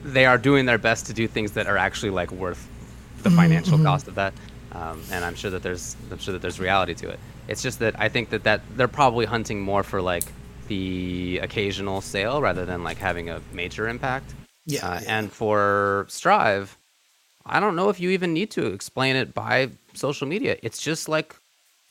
they 0.03 0.25
are 0.25 0.39
doing 0.39 0.65
their 0.65 0.79
best 0.79 1.07
to 1.07 1.13
do 1.13 1.29
things 1.29 1.53
that 1.53 1.67
are 1.67 1.77
actually 1.77 2.13
like 2.21 2.31
worth 2.33 2.67
the 3.25 3.31
financial 3.31 3.79
cost 3.79 4.09
of 4.09 4.15
that. 4.15 4.33
Um, 4.73 5.03
and 5.13 5.23
I'm 5.27 5.35
sure 5.35 5.51
that 5.51 5.63
there's 5.63 5.97
I'm 6.11 6.19
sure 6.19 6.33
that 6.33 6.41
there's 6.41 6.59
reality 6.59 6.95
to 6.95 7.11
it. 7.11 7.21
It's 7.47 7.63
just 7.63 7.79
that 7.81 7.95
I 8.01 8.09
think 8.09 8.31
that 8.31 8.45
that 8.45 8.63
they're 8.77 8.89
probably 8.89 9.27
hunting 9.27 9.61
more 9.61 9.83
for 9.83 10.01
like 10.01 10.25
the 10.69 11.41
occasional 11.43 12.01
sale 12.01 12.41
rather 12.41 12.65
than 12.65 12.83
like 12.83 12.99
having 12.99 13.29
a 13.29 13.43
major 13.53 13.87
impact. 13.89 14.35
Yeah, 14.65 14.87
Uh, 14.87 15.01
yeah. 15.03 15.19
And 15.19 15.33
for 15.33 16.07
Strive, 16.09 16.77
I 17.45 17.61
don't 17.61 17.77
know 17.77 17.91
if 17.91 18.01
you 18.01 18.11
even 18.11 18.33
need 18.33 18.51
to 18.53 18.67
explain 18.67 19.17
it 19.17 19.35
by 19.35 19.71
social 19.95 20.27
media. 20.27 20.57
It's 20.63 20.81
just 20.81 21.09
like 21.09 21.37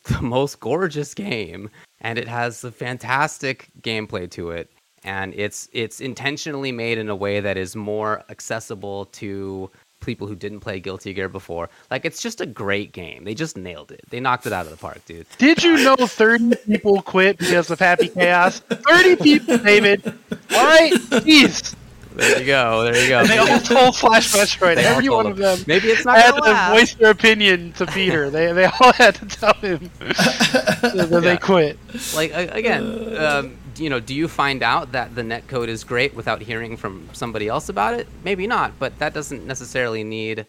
the 0.08 0.22
most 0.22 0.60
gorgeous 0.60 1.14
game, 1.14 1.70
and 2.02 2.18
it 2.18 2.28
has 2.28 2.64
a 2.64 2.72
fantastic 2.72 3.70
gameplay 3.82 4.30
to 4.32 4.52
it, 4.52 4.72
and 5.04 5.34
it's 5.36 5.70
it's 5.72 6.00
intentionally 6.00 6.72
made 6.72 6.98
in 6.98 7.10
a 7.10 7.16
way 7.16 7.40
that 7.40 7.58
is 7.58 7.76
more 7.76 8.24
accessible 8.30 9.06
to 9.06 9.70
people 10.00 10.28
who 10.28 10.36
didn't 10.36 10.60
play 10.60 10.80
Guilty 10.80 11.14
Gear 11.14 11.30
before. 11.30 11.70
Like 11.90 12.06
it's 12.06 12.22
just 12.22 12.42
a 12.42 12.46
great 12.46 12.92
game. 12.92 13.24
They 13.24 13.34
just 13.34 13.58
nailed 13.58 13.92
it. 13.92 14.02
They 14.10 14.20
knocked 14.20 14.46
it 14.46 14.54
out 14.54 14.66
of 14.66 14.72
the 14.72 14.78
park, 14.78 15.04
dude. 15.06 15.26
Did 15.38 15.64
you 15.64 15.84
know 15.84 15.96
30 15.96 16.56
people 16.68 17.02
quit 17.02 17.38
because 17.40 17.70
of 17.72 17.80
Happy 17.80 18.10
Chaos? 18.10 18.60
30 18.60 19.16
people, 19.18 19.58
David. 19.58 20.06
All 20.06 20.66
right? 20.66 20.94
Jeez. 20.94 21.76
There 22.18 22.40
you 22.40 22.46
go. 22.46 22.84
There 22.84 23.02
you 23.02 23.10
go. 23.10 23.26
They 23.26 23.38
all 23.38 23.60
told 23.60 23.96
Flash 23.96 24.34
Metroid. 24.34 24.76
They 24.76 24.86
Every 24.86 25.06
told 25.08 25.24
one 25.26 25.32
of 25.34 25.38
them 25.38 25.60
Maybe 25.68 25.88
it's 25.90 26.04
not 26.06 26.18
had 26.18 26.32
gonna 26.32 26.54
to 26.54 26.80
voice 26.80 26.94
their 26.96 27.12
opinion 27.12 27.74
to 27.74 27.86
Peter. 27.86 28.30
They, 28.30 28.52
they 28.54 28.66
all 28.66 28.92
had 29.04 29.16
to 29.16 29.26
tell 29.26 29.54
him 29.56 29.90
that 30.00 31.08
Yeah. 31.12 31.20
they 31.20 31.38
quit. 31.38 31.78
like 32.16 32.32
again 32.34 33.16
um, 33.18 33.58
you 33.78 33.90
know 33.90 34.00
do 34.00 34.14
you 34.16 34.28
find 34.28 34.64
out 34.64 34.92
that 34.92 35.14
the 35.16 35.24
net 35.24 35.48
code 35.48 35.70
is 35.70 35.84
great 35.84 36.16
without 36.16 36.42
hearing 36.42 36.76
from 36.78 37.08
somebody 37.14 37.48
else 37.48 37.70
about 37.70 37.94
it 37.94 38.08
maybe 38.24 38.48
not 38.48 38.72
but 38.80 38.98
that 39.00 39.14
doesn't 39.14 39.46
necessarily 39.46 40.04
need 40.04 40.46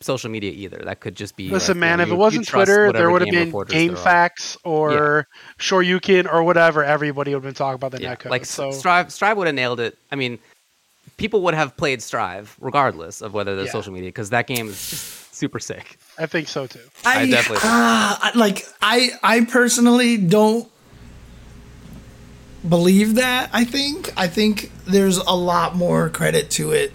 social 0.00 0.28
media 0.30 0.50
either. 0.50 0.78
That 0.84 0.98
could 0.98 1.14
just 1.14 1.36
be. 1.36 1.48
Listen, 1.48 1.74
like, 1.76 1.80
man, 1.80 1.98
you 2.00 2.06
if 2.06 2.10
it 2.10 2.14
wasn't 2.16 2.48
Twitter, 2.48 2.92
there 2.92 3.08
would 3.12 3.20
have 3.22 3.30
been 3.30 3.46
reporters 3.46 3.72
Game 3.72 3.94
there. 3.94 4.02
Facts 4.02 4.56
or 4.64 5.28
Shoryuken 5.60 6.26
or 6.32 6.42
whatever. 6.42 6.82
Everybody 6.82 7.30
would 7.30 7.36
have 7.36 7.42
been 7.44 7.54
talking 7.54 7.76
about 7.76 7.92
the 7.92 8.02
Yeah, 8.02 8.16
netcode. 8.16 8.30
like 8.30 8.44
so 8.44 8.72
Strive, 8.72 9.12
Strive 9.12 9.36
would 9.36 9.46
have 9.46 9.54
nailed 9.54 9.78
it. 9.78 9.96
I 10.10 10.16
mean, 10.16 10.40
people 11.22 11.40
would 11.42 11.54
have 11.54 11.76
played 11.76 12.02
Strive 12.02 12.56
regardless 12.60 13.22
of 13.22 13.32
whether 13.32 13.54
there's 13.56 13.68
Yeah. 13.68 13.72
social 13.72 13.92
media 13.92 14.08
because 14.08 14.30
that 14.30 14.46
game 14.46 14.68
is 14.68 14.90
just 14.90 15.34
super 15.34 15.58
sick. 15.58 15.96
I 16.18 16.26
think 16.26 16.48
so 16.48 16.66
too. 16.66 16.80
I 17.04 17.26
definitely 17.26 17.40
think 17.40 17.60
so. 17.60 17.68
ah, 17.70 18.20
I- 18.34 18.38
like 18.38 18.66
I 18.82 19.10
I 19.22 19.44
personally 19.44 20.16
don't 20.18 20.68
believe 22.68 23.14
that. 23.16 23.50
I 23.52 23.64
think 23.64 24.12
I 24.16 24.28
think 24.28 24.70
there's 24.86 25.16
a 25.18 25.32
lot 25.34 25.76
more 25.76 26.08
credit 26.10 26.50
to 26.52 26.72
it 26.72 26.92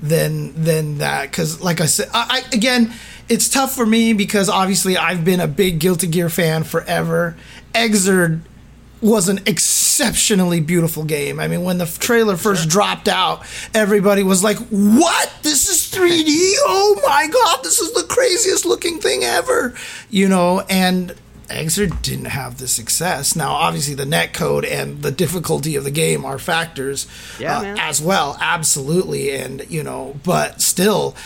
than 0.00 0.62
than 0.62 0.98
that 0.98 1.30
because 1.30 1.60
like 1.60 1.80
I 1.80 1.86
said, 1.86 2.08
I, 2.12 2.42
I 2.42 2.54
again. 2.56 2.92
It's 3.30 3.50
tough 3.50 3.74
for 3.74 3.84
me 3.84 4.14
because 4.14 4.48
obviously 4.48 4.96
I've 4.96 5.22
been 5.22 5.38
a 5.38 5.46
big 5.46 5.80
Guilty 5.80 6.06
Gear 6.06 6.30
fan 6.30 6.64
forever. 6.64 7.36
Xrd 7.74 8.40
was 9.02 9.28
an 9.28 9.40
exceptionally 10.00 10.60
beautiful 10.60 11.04
game. 11.04 11.40
I 11.40 11.48
mean, 11.48 11.62
when 11.64 11.78
the 11.78 11.86
trailer 11.86 12.36
first 12.36 12.68
dropped 12.68 13.08
out, 13.08 13.42
everybody 13.74 14.22
was 14.22 14.44
like, 14.44 14.56
"What? 14.68 15.32
This 15.42 15.68
is 15.68 15.90
3D? 15.92 16.54
Oh 16.70 17.00
my 17.06 17.26
god, 17.28 17.64
this 17.64 17.78
is 17.80 17.92
the 17.92 18.02
craziest 18.02 18.64
looking 18.64 19.00
thing 19.00 19.24
ever!" 19.24 19.74
You 20.10 20.28
know, 20.28 20.60
and 20.70 21.14
Xrd 21.48 22.00
didn't 22.02 22.26
have 22.26 22.58
the 22.58 22.68
success. 22.68 23.34
Now, 23.34 23.52
obviously, 23.52 23.94
the 23.94 24.06
net 24.06 24.32
code 24.32 24.64
and 24.64 25.02
the 25.02 25.10
difficulty 25.10 25.76
of 25.76 25.84
the 25.84 25.90
game 25.90 26.24
are 26.24 26.38
factors 26.38 27.06
Yeah, 27.40 27.58
uh, 27.58 27.76
as 27.78 28.00
well, 28.00 28.36
absolutely, 28.40 29.32
and 29.32 29.64
you 29.68 29.82
know, 29.82 30.16
but 30.22 30.60
still, 30.60 31.16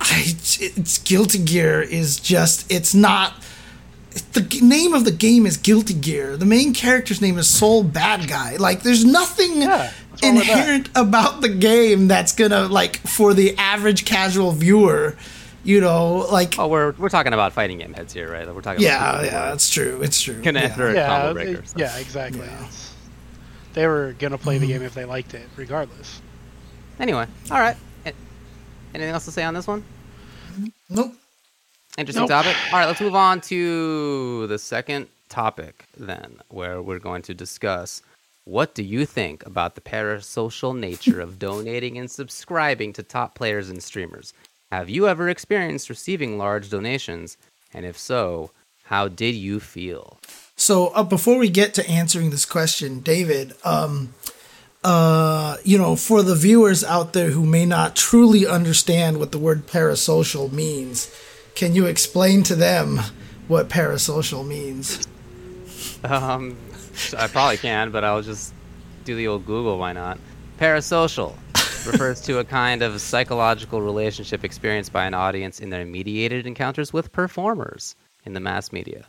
I 0.00 0.22
it's 0.60 0.98
Guilty 0.98 1.38
Gear 1.38 1.80
is 1.80 2.18
just 2.18 2.70
it's 2.70 2.94
not 2.94 3.34
the 4.32 4.40
g- 4.40 4.60
name 4.60 4.94
of 4.94 5.04
the 5.04 5.10
game 5.10 5.46
is 5.46 5.56
Guilty 5.56 5.94
Gear. 5.94 6.36
The 6.36 6.46
main 6.46 6.72
character's 6.74 7.20
name 7.20 7.38
is 7.38 7.46
Sol 7.48 7.84
Badguy. 7.84 8.58
Like, 8.58 8.82
there's 8.82 9.04
nothing 9.04 9.62
Yeah, 9.62 9.92
what's 10.10 10.20
that? 10.22 10.28
inherent 10.28 10.88
about 10.94 11.40
the 11.40 11.48
game 11.48 12.08
that's 12.08 12.32
gonna 12.32 12.66
like 12.68 12.96
for 12.98 13.34
the 13.34 13.56
average 13.58 14.04
casual 14.04 14.52
viewer. 14.52 15.16
You 15.64 15.80
know, 15.80 16.26
like 16.32 16.58
Oh, 16.58 16.68
we're 16.68 16.92
we're 16.92 17.08
talking 17.10 17.32
about 17.34 17.52
fighting 17.52 17.78
game 17.78 17.92
heads 17.92 18.12
here, 18.12 18.30
right? 18.30 18.46
Like, 18.46 18.54
we're 18.54 18.62
talking. 18.62 18.82
yeah, 18.82 19.10
about 19.10 19.24
yeah, 19.26 19.50
are 19.50 19.54
it's 19.54 19.68
true. 19.70 20.00
It's 20.02 20.20
true. 20.20 20.40
Gonna 20.42 20.60
yeah. 20.60 20.66
enter 20.66 20.88
a 20.88 20.94
Yeah, 20.94 21.06
combo 21.08 21.32
breaker. 21.34 21.62
so. 21.66 21.74
yeah, 21.78 21.96
exactly. 21.98 22.40
Yeah. 22.46 22.66
They 23.74 23.86
were 23.86 24.14
gonna 24.18 24.38
play 24.38 24.58
the 24.58 24.66
Mm-hmm. 24.66 24.72
game 24.78 24.82
if 24.82 24.94
they 24.94 25.04
liked 25.04 25.34
it, 25.34 25.46
regardless. 25.56 26.20
Anyway, 26.98 27.26
all 27.50 27.58
right. 27.60 27.76
Anything 28.94 29.12
else 29.12 29.26
to 29.26 29.30
say 29.30 29.44
on 29.44 29.52
this 29.54 29.66
one? 29.66 29.84
Nope. 30.88 31.12
Interesting 31.98 32.22
Nope. 32.22 32.44
topic. 32.44 32.56
All 32.72 32.78
right, 32.78 32.86
let's 32.86 33.00
move 33.00 33.16
on 33.16 33.40
to 33.42 34.46
the 34.46 34.58
second 34.58 35.08
topic 35.28 35.84
then, 35.96 36.36
where 36.48 36.80
we're 36.80 37.00
going 37.00 37.22
to 37.22 37.34
discuss 37.34 38.02
what 38.44 38.74
do 38.74 38.84
you 38.84 39.04
think 39.04 39.44
about 39.44 39.74
the 39.74 39.80
parasocial 39.80 40.78
nature 40.78 41.20
of 41.20 41.38
donating 41.40 41.98
and 41.98 42.08
subscribing 42.10 42.92
to 42.94 43.02
top 43.02 43.34
players 43.34 43.68
and 43.68 43.82
streamers? 43.82 44.32
Have 44.70 44.88
you 44.88 45.08
ever 45.08 45.28
experienced 45.28 45.90
receiving 45.90 46.38
large 46.38 46.70
donations? 46.70 47.36
And 47.74 47.84
if 47.84 47.98
so, 47.98 48.52
how 48.84 49.08
did 49.08 49.34
you 49.34 49.58
feel? 49.58 50.18
So 50.56 50.88
uh, 50.88 51.02
before 51.02 51.36
we 51.36 51.50
get 51.50 51.74
to 51.74 51.90
answering 51.90 52.30
this 52.30 52.46
question, 52.46 53.00
David, 53.00 53.54
um, 53.64 54.14
uh, 54.84 55.56
you 55.64 55.76
know, 55.76 55.96
for 55.96 56.22
the 56.22 56.36
viewers 56.36 56.84
out 56.84 57.12
there 57.12 57.30
who 57.30 57.44
may 57.44 57.66
not 57.66 57.96
truly 57.96 58.46
understand 58.46 59.18
what 59.18 59.32
the 59.32 59.38
word 59.38 59.66
parasocial 59.66 60.50
means, 60.52 61.12
can 61.58 61.74
you 61.74 61.86
explain 61.86 62.44
to 62.44 62.54
them 62.54 63.00
what 63.48 63.68
parasocial 63.68 64.46
means? 64.46 65.08
Um, 66.04 66.56
I 67.16 67.26
probably 67.26 67.56
can, 67.56 67.90
but 67.90 68.04
I'll 68.04 68.22
just 68.22 68.54
do 69.04 69.16
the 69.16 69.26
old 69.26 69.44
Google. 69.44 69.76
Why 69.76 69.92
not? 69.92 70.18
Parasocial 70.60 71.34
refers 71.84 72.20
to 72.22 72.38
a 72.38 72.44
kind 72.44 72.80
of 72.82 73.00
psychological 73.00 73.82
relationship 73.82 74.44
experienced 74.44 74.92
by 74.92 75.04
an 75.04 75.14
audience 75.14 75.58
in 75.58 75.70
their 75.70 75.84
mediated 75.84 76.46
encounters 76.46 76.92
with 76.92 77.10
performers 77.10 77.96
in 78.24 78.34
the 78.34 78.40
mass 78.40 78.70
media. 78.70 79.04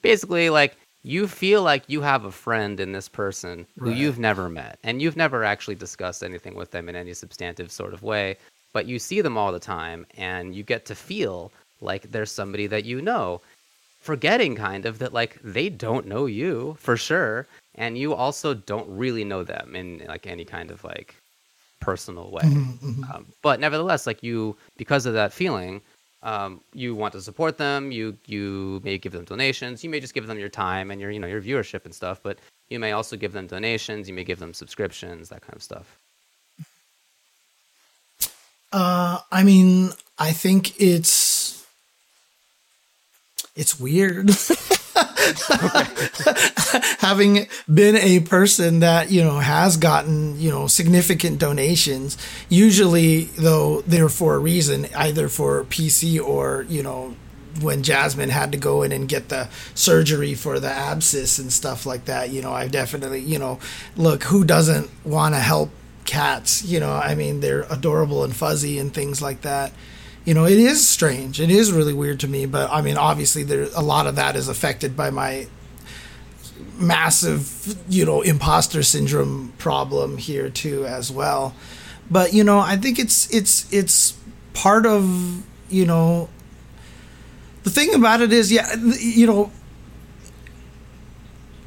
Basically, 0.00 0.48
like 0.48 0.76
you 1.02 1.28
feel 1.28 1.62
like 1.62 1.84
you 1.86 2.00
have 2.00 2.24
a 2.24 2.32
friend 2.32 2.80
in 2.80 2.92
this 2.92 3.10
person 3.10 3.66
who 3.78 3.90
Right. 3.90 3.96
you've 3.98 4.18
never 4.18 4.48
met, 4.48 4.78
and 4.82 5.02
you've 5.02 5.16
never 5.18 5.44
actually 5.44 5.74
discussed 5.74 6.22
anything 6.22 6.54
with 6.54 6.70
them 6.70 6.88
in 6.88 6.96
any 6.96 7.12
substantive 7.12 7.70
sort 7.70 7.92
of 7.92 8.02
way, 8.02 8.38
but 8.72 8.86
you 8.86 8.98
see 8.98 9.20
them 9.20 9.36
all 9.36 9.52
the 9.52 9.58
time, 9.58 10.06
and 10.16 10.54
you 10.54 10.62
get 10.62 10.86
to 10.86 10.94
feel 10.94 11.52
like 11.80 12.10
there's 12.10 12.32
somebody 12.32 12.66
that 12.68 12.84
you 12.84 13.00
know. 13.00 13.40
Forgetting 14.00 14.56
kind 14.56 14.86
of 14.86 14.98
that 15.00 15.12
like 15.12 15.38
they 15.44 15.68
don't 15.68 16.06
know 16.06 16.24
you 16.24 16.74
for 16.80 16.96
sure 16.96 17.46
and 17.74 17.98
you 17.98 18.14
also 18.14 18.54
don't 18.54 18.88
really 18.88 19.24
know 19.24 19.44
them 19.44 19.76
in 19.76 20.02
like 20.08 20.26
any 20.26 20.44
kind 20.44 20.70
of 20.70 20.82
like 20.84 21.14
personal 21.80 22.30
way. 22.30 22.42
Um, 23.12 23.26
but 23.42 23.60
nevertheless 23.60 24.06
like 24.06 24.22
you 24.22 24.56
because 24.78 25.04
of 25.04 25.14
that 25.14 25.32
feeling 25.32 25.82
um, 26.22 26.60
you 26.72 26.94
want 26.94 27.12
to 27.12 27.20
support 27.20 27.58
them 27.58 27.90
you 27.92 28.16
you 28.26 28.80
may 28.84 28.98
give 28.98 29.12
them 29.12 29.24
donations 29.24 29.82
you 29.82 29.90
may 29.90 30.00
just 30.00 30.14
give 30.14 30.26
them 30.26 30.38
your 30.38 30.48
time 30.48 30.90
and 30.90 31.00
your 31.00 31.10
you 31.10 31.18
know 31.18 31.26
your 31.26 31.42
viewership 31.42 31.84
and 31.84 31.94
stuff 31.94 32.20
but 32.22 32.38
you 32.68 32.78
may 32.78 32.92
also 32.92 33.16
give 33.16 33.32
them 33.32 33.46
donations 33.46 34.08
you 34.08 34.14
may 34.14 34.24
give 34.24 34.38
them 34.38 34.54
subscriptions 34.54 35.28
that 35.28 35.42
kind 35.42 35.56
of 35.56 35.62
stuff. 35.62 35.98
Uh, 38.72 39.18
I 39.32 39.42
mean, 39.42 39.90
I 40.18 40.32
think 40.32 40.80
it's 40.80 41.29
it's 43.60 43.78
weird. 43.78 44.30
Having 47.00 47.46
been 47.72 47.96
a 47.96 48.20
person 48.20 48.80
that, 48.80 49.10
you 49.10 49.22
know, 49.22 49.38
has 49.38 49.76
gotten, 49.76 50.40
you 50.40 50.50
know, 50.50 50.66
significant 50.66 51.38
donations, 51.38 52.16
usually 52.48 53.24
though 53.24 53.82
they're 53.82 54.08
for 54.08 54.34
a 54.34 54.38
reason, 54.38 54.86
either 54.96 55.28
for 55.28 55.64
PC 55.64 56.18
or, 56.18 56.64
you 56.70 56.82
know, 56.82 57.14
when 57.60 57.82
Jasmine 57.82 58.30
had 58.30 58.50
to 58.52 58.58
go 58.58 58.82
in 58.82 58.92
and 58.92 59.06
get 59.06 59.28
the 59.28 59.50
surgery 59.74 60.34
for 60.34 60.58
the 60.58 60.70
abscess 60.70 61.38
and 61.38 61.52
stuff 61.52 61.84
like 61.84 62.06
that, 62.06 62.30
you 62.30 62.40
know, 62.40 62.52
I 62.52 62.66
definitely, 62.66 63.20
you 63.20 63.38
know, 63.38 63.58
look, 63.94 64.22
who 64.22 64.42
doesn't 64.42 64.88
want 65.04 65.34
to 65.34 65.40
help 65.40 65.68
cats? 66.06 66.64
You 66.64 66.80
know, 66.80 66.92
I 66.92 67.14
mean, 67.14 67.40
they're 67.40 67.66
adorable 67.68 68.24
and 68.24 68.34
fuzzy 68.34 68.78
and 68.78 68.94
things 68.94 69.20
like 69.20 69.42
that. 69.42 69.72
You 70.24 70.34
know, 70.34 70.44
it 70.44 70.58
is 70.58 70.86
strange. 70.86 71.40
It 71.40 71.50
is 71.50 71.72
really 71.72 71.94
weird 71.94 72.20
to 72.20 72.28
me, 72.28 72.46
but 72.46 72.70
I 72.70 72.82
mean, 72.82 72.96
obviously, 72.96 73.42
there 73.42 73.66
a 73.74 73.82
lot 73.82 74.06
of 74.06 74.16
that 74.16 74.36
is 74.36 74.48
affected 74.48 74.96
by 74.96 75.10
my 75.10 75.46
massive, 76.78 77.76
you 77.88 78.04
know, 78.04 78.20
imposter 78.20 78.82
syndrome 78.82 79.52
problem 79.58 80.18
here 80.18 80.50
too 80.50 80.86
as 80.86 81.10
well. 81.10 81.54
But 82.10 82.34
you 82.34 82.44
know, 82.44 82.58
I 82.58 82.76
think 82.76 82.98
it's 82.98 83.32
it's 83.34 83.72
it's 83.72 84.16
part 84.52 84.84
of 84.84 85.42
you 85.70 85.86
know 85.86 86.28
the 87.62 87.70
thing 87.70 87.94
about 87.94 88.20
it 88.20 88.32
is, 88.32 88.50
yeah, 88.50 88.74
you 88.98 89.26
know, 89.26 89.52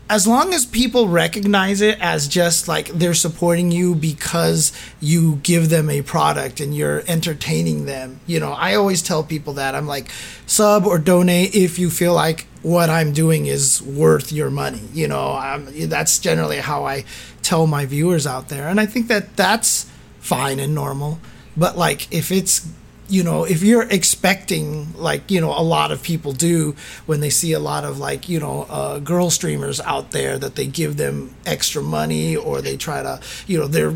as 0.09 0.27
long 0.27 0.53
as 0.53 0.65
people 0.65 1.07
recognize 1.07 1.81
it 1.81 1.99
as 2.01 2.27
just 2.27 2.67
like 2.67 2.87
they're 2.89 3.13
supporting 3.13 3.71
you 3.71 3.95
because 3.95 4.71
you 4.99 5.37
give 5.43 5.69
them 5.69 5.89
a 5.89 6.01
product 6.01 6.59
and 6.59 6.75
you're 6.75 7.03
entertaining 7.07 7.85
them, 7.85 8.19
you 8.27 8.39
know, 8.39 8.51
I 8.51 8.75
always 8.75 9.01
tell 9.01 9.23
people 9.23 9.53
that 9.53 9.75
I'm 9.75 9.87
like, 9.87 10.11
sub 10.45 10.85
or 10.85 10.99
donate 10.99 11.55
if 11.55 11.79
you 11.79 11.89
feel 11.89 12.13
like 12.13 12.47
what 12.61 12.89
I'm 12.89 13.13
doing 13.13 13.45
is 13.45 13.81
worth 13.81 14.31
your 14.31 14.49
money. 14.49 14.81
You 14.93 15.07
know, 15.07 15.33
um, 15.33 15.67
that's 15.87 16.19
generally 16.19 16.57
how 16.57 16.85
I 16.85 17.05
tell 17.41 17.65
my 17.65 17.85
viewers 17.85 18.27
out 18.27 18.49
there. 18.49 18.67
And 18.67 18.79
I 18.79 18.85
think 18.85 19.07
that 19.07 19.35
that's 19.37 19.89
fine 20.19 20.59
and 20.59 20.75
normal. 20.75 21.19
But 21.55 21.77
like, 21.77 22.11
if 22.13 22.31
it's 22.31 22.67
you 23.13 23.23
know, 23.23 23.43
if 23.43 23.61
you're 23.61 23.87
expecting 23.91 24.91
like 24.97 25.29
you 25.29 25.39
know 25.39 25.51
a 25.51 25.61
lot 25.61 25.91
of 25.91 26.01
people 26.01 26.31
do 26.31 26.75
when 27.05 27.19
they 27.19 27.29
see 27.29 27.53
a 27.53 27.59
lot 27.59 27.83
of 27.83 27.99
like 27.99 28.27
you 28.27 28.39
know 28.39 28.65
uh, 28.69 28.97
girl 28.97 29.29
streamers 29.29 29.79
out 29.81 30.09
there 30.11 30.39
that 30.39 30.55
they 30.55 30.65
give 30.65 30.97
them 30.97 31.35
extra 31.45 31.83
money 31.83 32.35
or 32.35 32.59
they 32.59 32.75
try 32.75 33.03
to 33.03 33.21
you 33.45 33.59
know 33.59 33.67
they're 33.67 33.93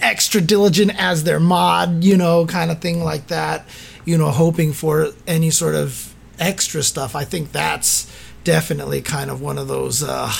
extra 0.00 0.42
diligent 0.42 0.92
as 1.00 1.24
their 1.24 1.40
mod, 1.40 2.04
you 2.04 2.18
know, 2.18 2.44
kind 2.46 2.70
of 2.70 2.80
thing 2.80 3.02
like 3.02 3.28
that, 3.28 3.66
you 4.04 4.18
know, 4.18 4.30
hoping 4.30 4.72
for 4.74 5.08
any 5.26 5.50
sort 5.50 5.74
of 5.74 6.14
extra 6.38 6.82
stuff. 6.82 7.16
I 7.16 7.24
think 7.24 7.52
that's 7.52 8.10
definitely 8.44 9.00
kind 9.00 9.30
of 9.30 9.40
one 9.40 9.58
of 9.58 9.68
those 9.68 10.02
uh 10.02 10.32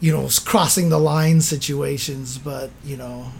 you 0.00 0.12
know 0.12 0.28
crossing 0.44 0.88
the 0.88 0.98
line 0.98 1.40
situations 1.40 2.38
but 2.38 2.70
you 2.84 2.96
know 2.96 3.30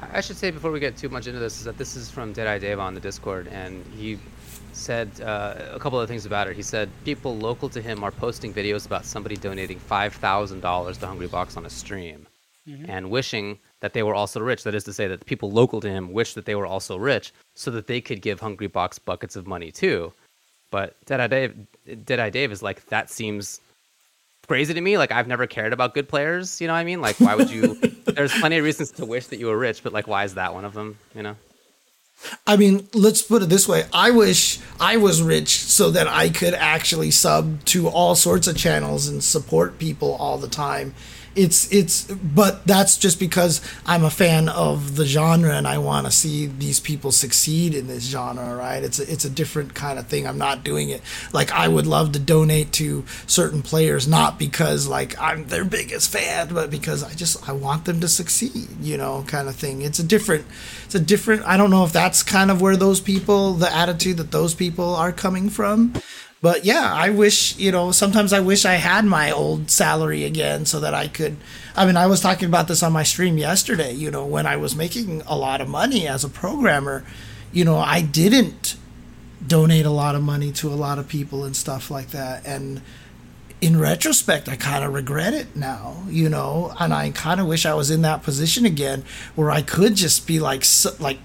I 0.00 0.20
should 0.20 0.36
say 0.36 0.50
before 0.50 0.70
we 0.70 0.80
get 0.80 0.96
too 0.96 1.08
much 1.08 1.26
into 1.26 1.38
this 1.38 1.58
is 1.58 1.64
that 1.64 1.78
this 1.78 1.96
is 1.96 2.10
from 2.10 2.32
Deadeye 2.32 2.58
Dave 2.58 2.78
on 2.78 2.94
the 2.94 3.00
Discord, 3.00 3.48
and 3.48 3.84
he 3.96 4.18
said 4.72 5.10
uh, 5.22 5.54
a 5.72 5.78
couple 5.78 5.98
of 5.98 6.08
things 6.08 6.26
about 6.26 6.48
it. 6.48 6.56
He 6.56 6.62
said 6.62 6.90
people 7.04 7.36
local 7.36 7.68
to 7.70 7.80
him 7.80 8.04
are 8.04 8.10
posting 8.10 8.52
videos 8.52 8.84
about 8.86 9.06
somebody 9.06 9.36
donating 9.36 9.78
five 9.78 10.14
thousand 10.14 10.60
dollars 10.60 10.98
to 10.98 11.06
Hungrybox 11.06 11.56
on 11.56 11.64
a 11.64 11.70
stream, 11.70 12.26
and 12.88 13.10
wishing 13.10 13.58
that 13.80 13.94
they 13.94 14.02
were 14.02 14.14
also 14.14 14.40
rich. 14.40 14.64
That 14.64 14.74
is 14.74 14.84
to 14.84 14.92
say, 14.92 15.06
that 15.08 15.20
the 15.20 15.24
people 15.24 15.50
local 15.50 15.80
to 15.80 15.88
him 15.88 16.12
wished 16.12 16.34
that 16.34 16.44
they 16.44 16.54
were 16.54 16.66
also 16.66 16.96
rich, 16.96 17.32
so 17.54 17.70
that 17.70 17.86
they 17.86 18.00
could 18.00 18.20
give 18.20 18.40
Hungrybox 18.40 18.98
buckets 19.04 19.36
of 19.36 19.46
money 19.46 19.70
too. 19.70 20.12
But 20.70 20.96
Deadeye 21.06 21.26
Dave, 21.28 21.66
Deadeye 22.04 22.30
Dave 22.30 22.52
is 22.52 22.62
like 22.62 22.84
that 22.86 23.08
seems 23.08 23.60
crazy 24.46 24.74
to 24.74 24.80
me. 24.80 24.98
Like 24.98 25.12
I've 25.12 25.28
never 25.28 25.46
cared 25.46 25.72
about 25.72 25.94
good 25.94 26.08
players. 26.08 26.60
You 26.60 26.66
know 26.66 26.72
what 26.72 26.80
I 26.80 26.84
mean? 26.84 27.00
Like 27.00 27.18
why 27.20 27.34
would 27.34 27.50
you? 27.50 27.74
there's 28.04 28.38
plenty 28.38 28.58
of 28.58 28.64
reasons 28.64 28.90
to 28.92 29.06
wish 29.06 29.26
that 29.26 29.38
you 29.38 29.46
were 29.46 29.58
rich, 29.58 29.82
but 29.82 29.92
like 29.92 30.06
why 30.06 30.24
is 30.24 30.34
that 30.34 30.54
one 30.54 30.64
of 30.64 30.74
them? 30.74 30.98
You 31.14 31.22
know? 31.22 31.36
I 32.46 32.56
mean, 32.56 32.88
let's 32.94 33.22
put 33.22 33.42
it 33.42 33.48
this 33.50 33.68
way. 33.68 33.84
I 33.92 34.10
wish 34.10 34.58
I 34.80 34.96
was 34.96 35.22
rich 35.22 35.58
so 35.58 35.90
that 35.90 36.08
I 36.08 36.30
could 36.30 36.54
actually 36.54 37.10
sub 37.10 37.62
to 37.66 37.88
all 37.88 38.14
sorts 38.14 38.46
of 38.46 38.56
channels 38.56 39.06
and 39.06 39.22
support 39.22 39.78
people 39.78 40.14
all 40.14 40.38
the 40.38 40.48
time 40.48 40.94
it's 41.36 41.70
it's 41.70 42.04
but 42.04 42.66
that's 42.66 42.96
just 42.96 43.20
because 43.20 43.60
I'm 43.84 44.04
a 44.04 44.10
fan 44.10 44.48
of 44.48 44.96
the 44.96 45.04
genre 45.04 45.54
and 45.54 45.68
I 45.68 45.78
want 45.78 46.06
to 46.06 46.12
see 46.12 46.46
these 46.46 46.80
people 46.80 47.12
succeed 47.12 47.74
in 47.74 47.86
this 47.86 48.04
genre, 48.04 48.56
right? 48.56 48.82
It's 48.82 48.98
a, 48.98 49.10
it's 49.10 49.24
a 49.24 49.30
different 49.30 49.74
kind 49.74 49.98
of 49.98 50.06
thing. 50.06 50.26
I'm 50.26 50.38
not 50.38 50.64
doing 50.64 50.88
it 50.88 51.02
like 51.32 51.52
I 51.52 51.68
would 51.68 51.86
love 51.86 52.12
to 52.12 52.18
donate 52.18 52.72
to 52.72 53.04
certain 53.26 53.62
players 53.62 54.08
not 54.08 54.38
because 54.38 54.88
like 54.88 55.20
I'm 55.20 55.46
their 55.46 55.64
biggest 55.64 56.10
fan, 56.10 56.48
but 56.52 56.70
because 56.70 57.04
I 57.04 57.12
just 57.12 57.46
I 57.48 57.52
want 57.52 57.84
them 57.84 58.00
to 58.00 58.08
succeed, 58.08 58.68
you 58.80 58.96
know, 58.96 59.24
kind 59.26 59.48
of 59.48 59.56
thing. 59.56 59.82
It's 59.82 59.98
a 59.98 60.04
different 60.04 60.46
it's 60.86 60.94
a 60.94 61.00
different 61.00 61.44
I 61.44 61.56
don't 61.56 61.70
know 61.70 61.84
if 61.84 61.92
that's 61.92 62.22
kind 62.22 62.50
of 62.50 62.60
where 62.60 62.76
those 62.76 63.00
people 63.00 63.54
the 63.54 63.72
attitude 63.72 64.16
that 64.16 64.30
those 64.30 64.54
people 64.54 64.94
are 64.96 65.12
coming 65.12 65.50
from 65.50 65.92
but 66.42 66.64
yeah, 66.64 66.92
I 66.92 67.10
wish, 67.10 67.56
you 67.56 67.72
know, 67.72 67.92
sometimes 67.92 68.32
I 68.32 68.40
wish 68.40 68.64
I 68.64 68.74
had 68.74 69.04
my 69.04 69.30
old 69.30 69.70
salary 69.70 70.24
again 70.24 70.66
so 70.66 70.80
that 70.80 70.94
I 70.94 71.08
could. 71.08 71.36
I 71.74 71.86
mean, 71.86 71.96
I 71.96 72.06
was 72.06 72.20
talking 72.20 72.48
about 72.48 72.68
this 72.68 72.82
on 72.82 72.92
my 72.92 73.02
stream 73.02 73.38
yesterday, 73.38 73.92
you 73.92 74.10
know, 74.10 74.24
when 74.24 74.46
I 74.46 74.56
was 74.56 74.76
making 74.76 75.22
a 75.26 75.36
lot 75.36 75.60
of 75.60 75.68
money 75.68 76.06
as 76.06 76.24
a 76.24 76.28
programmer, 76.28 77.04
you 77.52 77.64
know, 77.64 77.76
I 77.76 78.02
didn't 78.02 78.76
donate 79.46 79.86
a 79.86 79.90
lot 79.90 80.14
of 80.14 80.22
money 80.22 80.52
to 80.52 80.68
a 80.68 80.74
lot 80.74 80.98
of 80.98 81.08
people 81.08 81.44
and 81.44 81.56
stuff 81.56 81.90
like 81.90 82.08
that. 82.08 82.46
And 82.46 82.82
in 83.60 83.78
retrospect, 83.78 84.48
I 84.48 84.56
kind 84.56 84.84
of 84.84 84.92
regret 84.92 85.32
it 85.32 85.56
now, 85.56 86.04
you 86.08 86.28
know, 86.28 86.74
and 86.78 86.92
I 86.92 87.10
kind 87.10 87.40
of 87.40 87.46
wish 87.46 87.64
I 87.64 87.74
was 87.74 87.90
in 87.90 88.02
that 88.02 88.22
position 88.22 88.66
again 88.66 89.04
where 89.34 89.50
I 89.50 89.62
could 89.62 89.94
just 89.94 90.26
be 90.26 90.38
like, 90.38 90.64
like, 91.00 91.18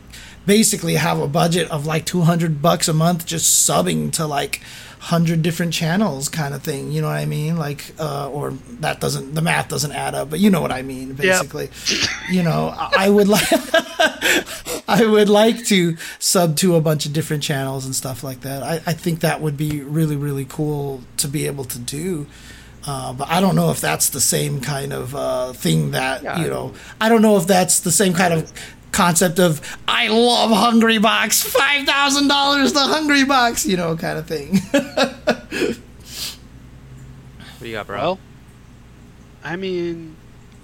basically 0.46 0.96
have 0.96 1.20
a 1.20 1.28
budget 1.28 1.70
of 1.70 1.86
like 1.86 2.06
200 2.06 2.62
bucks 2.62 2.88
a 2.88 2.94
month 2.94 3.26
just 3.26 3.70
subbing 3.70 4.12
to 4.12 4.26
like 4.26 4.60
hundred 5.02 5.42
different 5.42 5.74
channels 5.74 6.30
kind 6.30 6.54
of 6.54 6.62
thing. 6.62 6.92
You 6.92 7.02
know 7.02 7.08
what 7.08 7.18
I 7.18 7.26
mean? 7.26 7.58
Like, 7.58 7.92
uh, 8.00 8.30
or 8.30 8.52
that 8.82 9.02
doesn't 9.02 9.34
the 9.34 9.42
math 9.42 9.68
doesn't 9.68 9.92
add 9.92 10.14
up, 10.14 10.30
but 10.30 10.40
you 10.40 10.52
know 10.52 10.62
what 10.62 10.72
I 10.72 10.84
mean. 10.84 11.14
Basically, 11.14 11.70
yep. 11.88 12.10
you 12.30 12.44
know, 12.44 12.72
I 12.78 13.10
would 13.10 13.28
like 13.28 13.48
I 14.88 15.04
would 15.04 15.28
like 15.28 15.66
to 15.66 15.98
sub 16.20 16.56
to 16.58 16.76
a 16.76 16.82
bunch 16.82 17.08
of 17.08 17.14
different 17.14 17.42
channels 17.42 17.84
and 17.84 17.96
stuff 17.96 18.24
like 18.24 18.42
that. 18.42 18.62
I, 18.62 18.76
I 18.86 18.94
think 18.94 19.22
that 19.22 19.42
would 19.42 19.58
be 19.58 19.82
really 19.82 20.16
really 20.16 20.46
cool 20.46 21.02
to 21.18 21.28
be 21.28 21.48
able 21.48 21.66
to 21.66 21.80
do. 21.80 22.28
Uh, 22.86 23.14
but 23.14 23.28
I 23.28 23.42
don't 23.42 23.56
know 23.56 23.72
if 23.72 23.82
that's 23.82 24.10
the 24.10 24.22
same 24.22 24.62
kind 24.62 24.94
of 24.94 25.16
uh, 25.16 25.54
thing 25.54 25.92
that 25.92 26.22
yeah, 26.22 26.40
you 26.42 26.48
know. 26.48 26.74
I 27.00 27.10
don't 27.10 27.24
know 27.24 27.38
if 27.38 27.48
that's 27.48 27.80
the 27.80 27.92
same 27.92 28.14
kind 28.14 28.34
of 28.34 28.54
concept 28.92 29.40
of 29.40 29.62
I 29.88 30.08
love 30.08 30.52
Hungrybox, 30.52 31.46
five 31.46 31.86
thousand 31.86 32.28
dollars 32.28 32.74
the 32.74 32.80
Hungrybox, 32.80 33.66
you 33.66 33.78
know, 33.78 33.96
kind 33.96 34.18
of 34.18 34.28
thing. 34.28 34.58
what 37.60 37.68
you 37.68 37.72
got, 37.74 37.88
bro? 37.88 37.98
Well, 37.98 38.20
I 39.44 39.56
mean, 39.56 40.16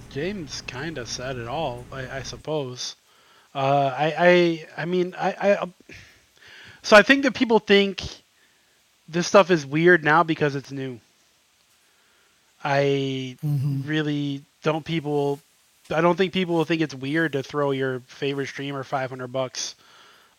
James 0.09 0.61
kind 0.61 0.97
of 0.97 1.07
said 1.07 1.37
it 1.37 1.47
all, 1.47 1.85
I, 1.91 2.17
I 2.17 2.21
suppose. 2.23 2.95
Uh, 3.55 3.93
I, 3.97 4.13
I, 4.17 4.67
I 4.81 4.85
mean, 4.85 5.15
I, 5.17 5.35
I, 5.59 5.67
so 6.83 6.95
I 6.95 7.01
think 7.01 7.23
that 7.23 7.33
people 7.33 7.59
think 7.59 8.03
this 9.07 9.25
stuff 9.25 9.49
is 9.49 9.65
weird 9.65 10.03
now 10.03 10.23
because 10.23 10.55
it's 10.55 10.71
new. 10.71 10.99
I 12.63 13.37
mm-hmm. 13.43 13.87
really 13.87 14.43
don't 14.63 14.85
people 14.85 15.39
I 15.91 16.01
don't 16.01 16.15
think 16.17 16.33
people 16.33 16.55
will 16.55 16.65
think 16.65 16.81
it's 16.81 16.95
weird 16.95 17.33
to 17.33 17.43
throw 17.43 17.71
your 17.71 18.01
favorite 18.01 18.47
streamer 18.47 18.83
500 18.83 19.27
bucks, 19.27 19.75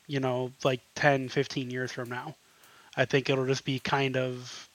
you 0.06 0.20
know, 0.20 0.52
like 0.64 0.80
10, 0.94 1.28
15 1.28 1.70
years 1.70 1.92
from 1.92 2.08
now. 2.10 2.34
I 2.96 3.04
think 3.04 3.30
it'll 3.30 3.46
just 3.46 3.64
be 3.64 3.78
kind 3.78 4.16
of 4.16 4.68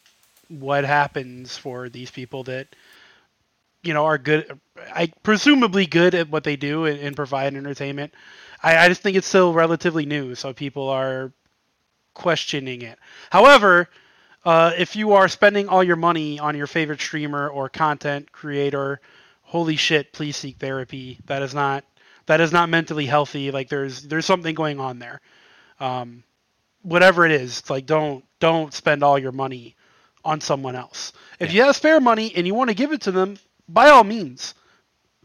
what 0.48 0.86
happens 0.86 1.58
for 1.58 1.90
these 1.90 2.12
people 2.12 2.44
that 2.44 2.68
you 3.82 3.94
know 3.94 4.06
are 4.06 4.18
good 4.18 4.60
I 4.94 5.12
presumably 5.24 5.86
good 5.86 6.16
at 6.16 6.30
what 6.30 6.44
they 6.44 6.56
do 6.56 6.86
and, 6.86 7.00
and 7.00 7.16
provide 7.16 7.56
entertainment. 7.56 8.14
I, 8.62 8.78
I 8.78 8.88
just 8.90 9.02
think 9.02 9.18
it's 9.18 9.28
still 9.28 9.54
relatively 9.54 10.06
new, 10.06 10.36
so 10.36 10.54
people 10.54 10.90
are 10.90 11.32
questioning 12.14 12.82
it. 12.82 12.98
However, 13.30 13.90
uh, 14.46 14.74
if 14.78 14.96
you 14.96 15.14
are 15.14 15.28
spending 15.28 15.68
all 15.68 15.84
your 15.84 15.96
money 15.96 16.40
on 16.40 16.56
your 16.56 16.68
favorite 16.68 17.02
streamer 17.02 17.50
or 17.50 17.70
content 17.70 18.32
creator 18.32 19.02
holy 19.54 19.76
shit, 19.76 20.12
please 20.12 20.36
seek 20.36 20.58
therapy. 20.58 21.20
That 21.28 21.44
is 21.44 21.54
not 21.54 21.86
that 22.26 22.42
is 22.42 22.52
not 22.52 22.70
mentally 22.70 23.06
healthy. 23.06 23.52
Like 23.52 23.70
there's 23.70 24.02
there's 24.02 24.26
something 24.26 24.56
going 24.56 24.80
on 24.80 24.98
there. 24.98 25.22
Um, 25.80 26.24
whatever 26.82 27.24
it 27.24 27.32
is, 27.32 27.70
like 27.70 27.86
don't 27.86 28.26
don't 28.40 28.74
spend 28.74 29.04
all 29.04 29.20
your 29.20 29.32
money 29.32 29.76
on 30.26 30.42
someone 30.42 30.76
else. 30.76 31.14
If 31.40 31.52
yeah. 31.52 31.56
you 31.56 31.64
have 31.66 31.76
spare 31.76 32.02
money 32.02 32.34
and 32.36 32.48
you 32.48 32.56
want 32.56 32.72
to 32.72 32.76
give 32.76 32.92
it 32.94 33.02
to 33.02 33.12
them, 33.12 33.38
by 33.70 33.90
all 33.90 34.04
means. 34.04 34.56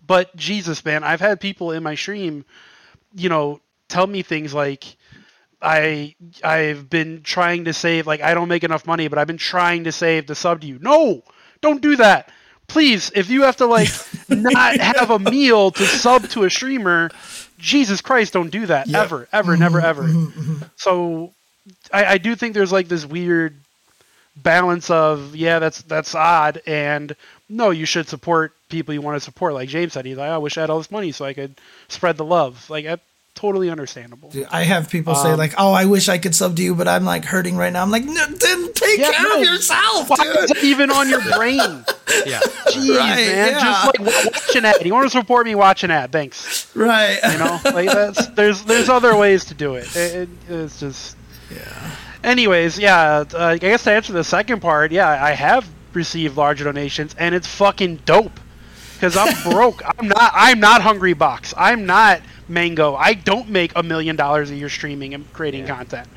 But 0.06 0.36
Jesus, 0.36 0.84
man, 0.84 1.04
I've 1.04 1.20
had 1.20 1.40
people 1.40 1.72
in 1.72 1.82
my 1.82 1.94
stream, 1.94 2.44
you 3.14 3.30
know, 3.30 3.60
tell 3.88 4.06
me 4.06 4.20
things 4.20 4.52
like 4.52 4.94
I 5.62 6.14
I've 6.44 6.90
been 6.90 7.22
trying 7.22 7.64
to 7.64 7.72
save 7.72 8.06
like 8.06 8.20
I 8.20 8.34
don't 8.34 8.48
make 8.48 8.64
enough 8.64 8.86
money, 8.86 9.08
but 9.08 9.18
I've 9.18 9.26
been 9.26 9.38
trying 9.38 9.84
to 9.84 9.92
save 9.92 10.26
the 10.26 10.34
sub 10.34 10.60
to 10.60 10.66
you. 10.66 10.78
No, 10.82 11.22
don't 11.62 11.80
do 11.80 11.96
that 11.96 12.30
please, 12.68 13.10
if 13.14 13.30
you 13.30 13.42
have 13.42 13.56
to 13.56 13.66
like 13.66 13.88
not 14.28 14.78
have 14.78 15.10
a 15.10 15.18
meal 15.18 15.70
to 15.72 15.84
sub 15.84 16.28
to 16.30 16.44
a 16.44 16.50
streamer, 16.50 17.10
Jesus 17.58 18.00
Christ, 18.00 18.32
don't 18.32 18.50
do 18.50 18.66
that 18.66 18.86
yep. 18.86 19.02
ever, 19.02 19.28
ever, 19.32 19.52
mm-hmm, 19.52 19.60
never, 19.60 19.80
ever. 19.80 20.02
Mm-hmm, 20.04 20.40
mm-hmm. 20.40 20.64
So, 20.76 21.32
I, 21.92 22.04
I 22.04 22.18
do 22.18 22.36
think 22.36 22.54
there's 22.54 22.72
like 22.72 22.88
this 22.88 23.04
weird 23.04 23.56
balance 24.36 24.90
of 24.90 25.34
yeah, 25.34 25.58
that's 25.58 25.82
that's 25.82 26.14
odd, 26.14 26.62
and 26.66 27.16
no, 27.48 27.70
you 27.70 27.86
should 27.86 28.08
support 28.08 28.52
people 28.68 28.94
you 28.94 29.00
want 29.00 29.16
to 29.16 29.20
support. 29.20 29.54
Like 29.54 29.68
James 29.68 29.94
said, 29.94 30.06
he's 30.06 30.18
like, 30.18 30.30
I 30.30 30.38
wish 30.38 30.56
I 30.56 30.60
had 30.62 30.70
all 30.70 30.78
this 30.78 30.90
money 30.90 31.12
so 31.12 31.24
I 31.24 31.32
could 31.32 31.58
spread 31.88 32.16
the 32.16 32.24
love. 32.24 32.68
Like 32.70 32.86
totally 33.38 33.70
understandable. 33.70 34.30
Dude, 34.30 34.48
I 34.50 34.64
have 34.64 34.90
people 34.90 35.14
um, 35.14 35.22
say 35.22 35.34
like, 35.34 35.54
"Oh, 35.56 35.72
I 35.72 35.84
wish 35.84 36.08
I 36.08 36.18
could 36.18 36.34
sub 36.34 36.56
to 36.56 36.62
you, 36.62 36.74
but 36.74 36.88
I'm 36.88 37.04
like 37.04 37.24
hurting 37.24 37.56
right 37.56 37.72
now." 37.72 37.82
I'm 37.82 37.90
like, 37.90 38.04
no, 38.04 38.26
"Then 38.26 38.72
take 38.72 38.98
yeah, 38.98 39.12
care 39.12 39.28
no, 39.28 39.40
of 39.40 39.44
yourself, 39.44 40.10
dude." 40.20 40.58
even 40.64 40.90
on 40.90 41.08
your 41.08 41.22
brain. 41.36 41.84
yeah, 42.26 42.40
jeez, 42.68 42.96
right, 42.96 43.16
man. 43.16 43.52
Yeah. 43.52 43.60
Just 43.60 43.86
like 43.86 44.24
watch 44.24 44.56
an 44.56 44.64
ad. 44.64 44.86
You 44.86 44.92
want 44.92 45.06
to 45.06 45.10
support 45.10 45.46
me? 45.46 45.54
Watch 45.54 45.84
an 45.84 45.90
ad. 45.90 46.12
Thanks. 46.12 46.74
Right. 46.74 47.18
You 47.32 47.38
know, 47.38 47.60
like 47.64 47.86
that's 47.90 48.26
there's 48.34 48.64
there's 48.64 48.88
other 48.88 49.16
ways 49.16 49.44
to 49.46 49.54
do 49.54 49.74
it. 49.74 49.94
it, 49.96 50.14
it 50.14 50.28
it's 50.48 50.80
just 50.80 51.16
yeah. 51.50 51.96
Anyways, 52.24 52.78
yeah. 52.78 53.24
Uh, 53.32 53.38
I 53.38 53.58
guess 53.58 53.84
to 53.84 53.92
answer 53.92 54.12
the 54.12 54.24
second 54.24 54.60
part, 54.60 54.92
yeah, 54.92 55.22
I 55.22 55.32
have 55.32 55.68
received 55.92 56.36
larger 56.36 56.64
donations, 56.64 57.14
and 57.18 57.34
it's 57.34 57.46
fucking 57.46 57.96
dope. 58.04 58.40
Because 58.94 59.16
I'm 59.16 59.34
broke. 59.52 59.82
I'm 59.84 60.08
not. 60.08 60.32
I'm 60.34 60.60
not 60.60 60.80
Hungrybox. 60.80 61.54
I'm 61.56 61.86
not 61.86 62.20
Mango. 62.48 62.94
I 62.94 63.14
don't 63.14 63.48
make 63.48 63.72
a 63.76 63.82
million 63.82 64.16
dollars 64.16 64.50
a 64.50 64.56
year 64.56 64.68
streaming 64.68 65.14
and 65.14 65.30
creating 65.32 65.66
yeah. 65.66 65.76
content. 65.76 66.08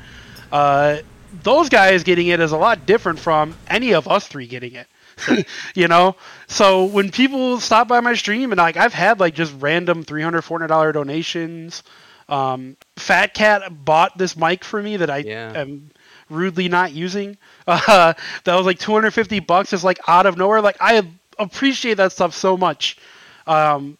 Uh, 0.50 0.98
those 1.42 1.68
guys 1.68 2.02
getting 2.02 2.26
it 2.26 2.40
is 2.40 2.52
a 2.52 2.56
lot 2.56 2.84
different 2.86 3.18
from 3.18 3.56
any 3.68 3.94
of 3.94 4.06
us 4.08 4.26
three 4.26 4.46
getting 4.46 4.74
it. 4.74 4.86
you 5.74 5.88
know 5.88 6.16
so 6.48 6.84
when 6.84 7.10
people 7.10 7.60
stop 7.60 7.88
by 7.88 8.00
my 8.00 8.14
stream 8.14 8.52
and 8.52 8.58
like 8.58 8.76
i've 8.76 8.94
had 8.94 9.20
like 9.20 9.34
just 9.34 9.54
random 9.58 10.02
300 10.02 10.42
400 10.42 10.66
dollar 10.66 10.92
donations 10.92 11.82
um, 12.28 12.76
fat 12.96 13.34
cat 13.34 13.84
bought 13.84 14.16
this 14.16 14.36
mic 14.36 14.64
for 14.64 14.82
me 14.82 14.96
that 14.96 15.10
i 15.10 15.18
yeah. 15.18 15.52
am 15.54 15.90
rudely 16.30 16.68
not 16.68 16.92
using 16.92 17.36
uh, 17.66 18.14
that 18.44 18.54
was 18.54 18.64
like 18.64 18.78
250 18.78 19.40
bucks 19.40 19.72
is 19.72 19.84
like 19.84 19.98
out 20.06 20.26
of 20.26 20.36
nowhere 20.36 20.60
like 20.60 20.76
i 20.80 21.02
appreciate 21.38 21.94
that 21.94 22.12
stuff 22.12 22.34
so 22.34 22.56
much 22.56 22.96
um, 23.46 23.98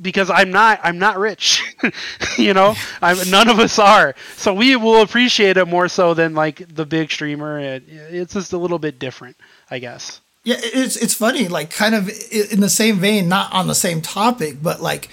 because 0.00 0.30
I'm 0.30 0.50
not 0.50 0.80
I'm 0.82 0.98
not 0.98 1.18
rich, 1.18 1.62
you 2.38 2.52
know. 2.54 2.74
I'm, 3.00 3.30
none 3.30 3.48
of 3.48 3.58
us 3.58 3.78
are, 3.78 4.14
so 4.36 4.52
we 4.52 4.76
will 4.76 5.02
appreciate 5.02 5.56
it 5.56 5.66
more 5.66 5.88
so 5.88 6.14
than 6.14 6.34
like 6.34 6.74
the 6.74 6.84
big 6.84 7.10
streamer. 7.10 7.58
It, 7.58 7.84
it's 7.88 8.34
just 8.34 8.52
a 8.52 8.58
little 8.58 8.78
bit 8.78 8.98
different, 8.98 9.36
I 9.70 9.78
guess. 9.78 10.20
Yeah, 10.44 10.56
it's 10.58 10.96
it's 10.96 11.14
funny, 11.14 11.48
like 11.48 11.70
kind 11.70 11.94
of 11.94 12.08
in 12.30 12.60
the 12.60 12.68
same 12.68 12.98
vein, 12.98 13.28
not 13.28 13.52
on 13.52 13.66
the 13.66 13.74
same 13.74 14.00
topic, 14.00 14.58
but 14.62 14.80
like. 14.80 15.08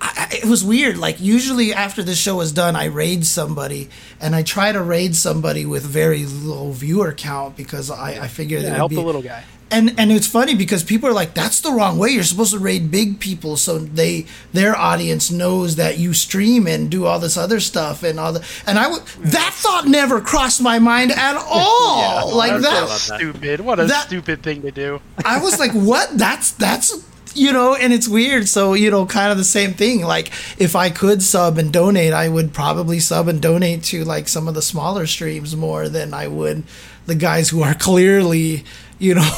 I, 0.00 0.28
it 0.32 0.44
was 0.44 0.62
weird. 0.62 0.98
Like 0.98 1.18
usually 1.18 1.72
after 1.72 2.02
the 2.02 2.14
show 2.14 2.40
is 2.42 2.52
done, 2.52 2.76
I 2.76 2.86
raid 2.86 3.24
somebody, 3.24 3.88
and 4.20 4.34
I 4.34 4.42
try 4.42 4.70
to 4.70 4.82
raid 4.82 5.16
somebody 5.16 5.64
with 5.64 5.82
very 5.82 6.26
low 6.26 6.72
viewer 6.72 7.12
count 7.12 7.56
because 7.56 7.90
I, 7.90 8.24
I 8.24 8.28
figured 8.28 8.64
yeah, 8.64 8.74
help 8.74 8.90
be, 8.90 8.96
the 8.96 9.02
little 9.02 9.22
guy 9.22 9.44
and 9.74 9.94
and 9.98 10.12
it's 10.12 10.26
funny 10.26 10.54
because 10.54 10.82
people 10.84 11.08
are 11.08 11.12
like, 11.12 11.34
"That's 11.34 11.60
the 11.60 11.72
wrong 11.72 11.98
way. 11.98 12.10
You're 12.10 12.22
supposed 12.24 12.52
to 12.52 12.58
raid 12.58 12.90
big 12.90 13.20
people 13.20 13.56
so 13.56 13.78
they 13.78 14.26
their 14.52 14.76
audience 14.76 15.30
knows 15.30 15.76
that 15.76 15.98
you 15.98 16.14
stream 16.14 16.66
and 16.66 16.90
do 16.90 17.04
all 17.06 17.18
this 17.18 17.36
other 17.36 17.60
stuff 17.60 18.02
and 18.02 18.18
all 18.20 18.32
the." 18.32 18.44
And 18.66 18.78
I 18.78 18.86
would 18.88 19.02
that 19.36 19.52
thought 19.52 19.86
never 19.86 20.20
crossed 20.20 20.62
my 20.62 20.78
mind 20.78 21.10
at 21.12 21.36
all. 21.50 22.34
like 22.34 22.60
That's 22.62 23.08
that, 23.08 23.18
stupid. 23.18 23.60
What 23.60 23.80
a 23.80 23.86
that- 23.86 24.06
stupid 24.06 24.42
thing 24.42 24.62
to 24.62 24.70
do. 24.70 25.00
I 25.24 25.40
was 25.42 25.58
like, 25.58 25.72
"What? 25.72 26.16
That's 26.16 26.52
that's." 26.52 26.94
You 27.36 27.52
know, 27.52 27.74
and 27.74 27.92
it's 27.92 28.06
weird. 28.06 28.46
So, 28.48 28.74
you 28.74 28.92
know, 28.92 29.06
kind 29.06 29.32
of 29.32 29.38
the 29.38 29.42
same 29.42 29.72
thing. 29.74 30.04
Like, 30.04 30.28
if 30.56 30.76
I 30.76 30.88
could 30.90 31.20
sub 31.20 31.58
and 31.58 31.72
donate, 31.72 32.12
I 32.12 32.28
would 32.28 32.52
probably 32.54 33.00
sub 33.00 33.26
and 33.26 33.42
donate 33.42 33.82
to 33.90 34.04
like 34.04 34.28
some 34.28 34.46
of 34.46 34.54
the 34.54 34.62
smaller 34.62 35.04
streams 35.08 35.56
more 35.56 35.88
than 35.88 36.14
I 36.14 36.28
would 36.28 36.62
the 37.06 37.14
guys 37.16 37.48
who 37.50 37.60
are 37.62 37.74
clearly, 37.88 38.64
you 38.98 39.14
know, 39.14 39.30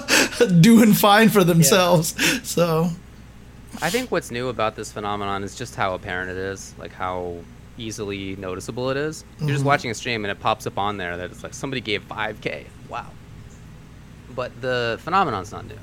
doing 0.60 0.92
fine 0.92 1.28
for 1.28 1.44
themselves. 1.44 2.14
So, 2.48 2.90
I 3.82 3.90
think 3.90 4.10
what's 4.10 4.30
new 4.30 4.48
about 4.48 4.76
this 4.76 4.92
phenomenon 4.92 5.42
is 5.42 5.54
just 5.54 5.74
how 5.74 5.94
apparent 5.94 6.30
it 6.30 6.36
is, 6.36 6.74
like 6.78 6.92
how 6.92 7.36
easily 7.78 8.36
noticeable 8.36 8.90
it 8.90 8.96
is. 8.96 9.24
You're 9.38 9.48
just 9.48 9.60
mm-hmm. 9.60 9.66
watching 9.66 9.90
a 9.90 9.94
stream 9.94 10.24
and 10.24 10.32
it 10.32 10.40
pops 10.40 10.66
up 10.66 10.78
on 10.78 10.96
there 10.96 11.16
that 11.16 11.30
it's 11.30 11.42
like 11.42 11.54
somebody 11.54 11.80
gave 11.80 12.06
5k. 12.08 12.64
Wow. 12.88 13.06
But 14.34 14.58
the 14.60 14.98
phenomenon's 15.02 15.52
not 15.52 15.66
new. 15.66 15.78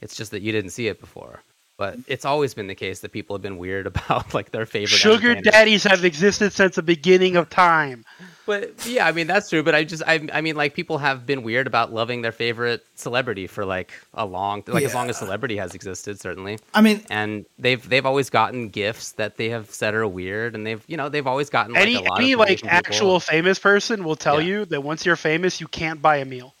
It's 0.00 0.16
just 0.16 0.30
that 0.32 0.42
you 0.42 0.52
didn't 0.52 0.70
see 0.70 0.88
it 0.88 1.00
before. 1.00 1.42
But 1.78 1.94
mm-hmm. 1.94 2.12
it's 2.12 2.24
always 2.24 2.54
been 2.54 2.66
the 2.66 2.74
case 2.74 3.00
that 3.00 3.12
people 3.12 3.36
have 3.36 3.42
been 3.42 3.56
weird 3.56 3.86
about 3.92 4.34
like 4.34 4.50
their 4.50 4.66
favorite 4.66 4.88
Sugar 4.98 5.30
entertainers. 5.30 5.52
daddies 5.52 5.84
have 5.84 6.04
existed 6.04 6.52
since 6.52 6.74
the 6.74 6.82
beginning 6.82 7.36
of 7.36 7.48
time. 7.48 8.04
But 8.46 8.86
yeah, 8.86 9.06
I 9.06 9.12
mean 9.12 9.26
that's 9.26 9.48
true. 9.48 9.62
But 9.62 9.74
I 9.74 9.84
just 9.84 10.02
I, 10.06 10.26
I 10.32 10.40
mean 10.40 10.56
like 10.56 10.74
people 10.74 10.98
have 10.98 11.24
been 11.24 11.42
weird 11.42 11.66
about 11.66 11.92
loving 11.92 12.22
their 12.22 12.32
favorite 12.32 12.84
celebrity 12.94 13.46
for 13.46 13.64
like 13.64 13.92
a 14.14 14.24
long 14.24 14.64
like 14.66 14.84
as 14.84 14.94
long 14.94 15.08
as 15.10 15.18
celebrity 15.18 15.56
has 15.58 15.74
existed 15.74 16.18
certainly. 16.18 16.58
I 16.74 16.80
mean, 16.80 17.04
and 17.10 17.44
they've 17.58 17.86
they've 17.86 18.06
always 18.06 18.30
gotten 18.30 18.70
gifts 18.70 19.12
that 19.12 19.36
they 19.36 19.50
have 19.50 19.70
said 19.70 19.94
are 19.94 20.08
weird, 20.08 20.54
and 20.54 20.66
they've 20.66 20.82
you 20.88 20.96
know 20.96 21.08
they've 21.10 21.26
always 21.26 21.50
gotten 21.50 21.74
like, 21.74 21.82
Any 21.82 21.94
a 21.96 22.00
lot 22.00 22.18
any 22.20 22.32
of 22.32 22.40
like 22.40 22.60
from 22.60 22.70
people. 22.70 22.76
actual 22.76 23.20
famous 23.20 23.58
person 23.58 24.02
will 24.02 24.16
tell 24.16 24.40
Yeah. 24.40 24.48
you 24.48 24.64
that 24.64 24.80
once 24.80 25.04
you're 25.06 25.16
famous, 25.16 25.60
you 25.60 25.68
can't 25.68 26.00
buy 26.02 26.16
a 26.16 26.24
meal. 26.24 26.54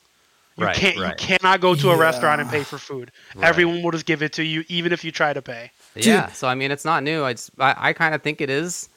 You 0.58 0.64
Right, 0.66 0.74
can't. 0.76 0.98
right. 0.98 1.20
You 1.20 1.26
cannot 1.38 1.60
go 1.60 1.74
to 1.76 1.90
a 1.90 1.94
Yeah. 1.96 2.00
restaurant 2.02 2.40
and 2.40 2.50
pay 2.50 2.64
for 2.64 2.78
food. 2.78 3.12
Right. 3.36 3.46
Everyone 3.48 3.80
will 3.82 3.92
just 3.92 4.06
give 4.06 4.22
it 4.22 4.32
to 4.34 4.42
you, 4.44 4.64
even 4.68 4.92
if 4.92 5.04
you 5.04 5.12
try 5.12 5.32
to 5.32 5.40
pay. 5.40 5.70
yeah. 5.94 6.32
So 6.32 6.48
I 6.48 6.54
mean, 6.56 6.70
it's 6.72 6.84
not 6.84 7.02
new. 7.04 7.24
I 7.24 7.32
just, 7.34 7.50
I, 7.60 7.74
I 7.78 7.92
kind 7.92 8.14
of 8.14 8.22
think 8.22 8.40
it 8.40 8.50
is. 8.50 8.88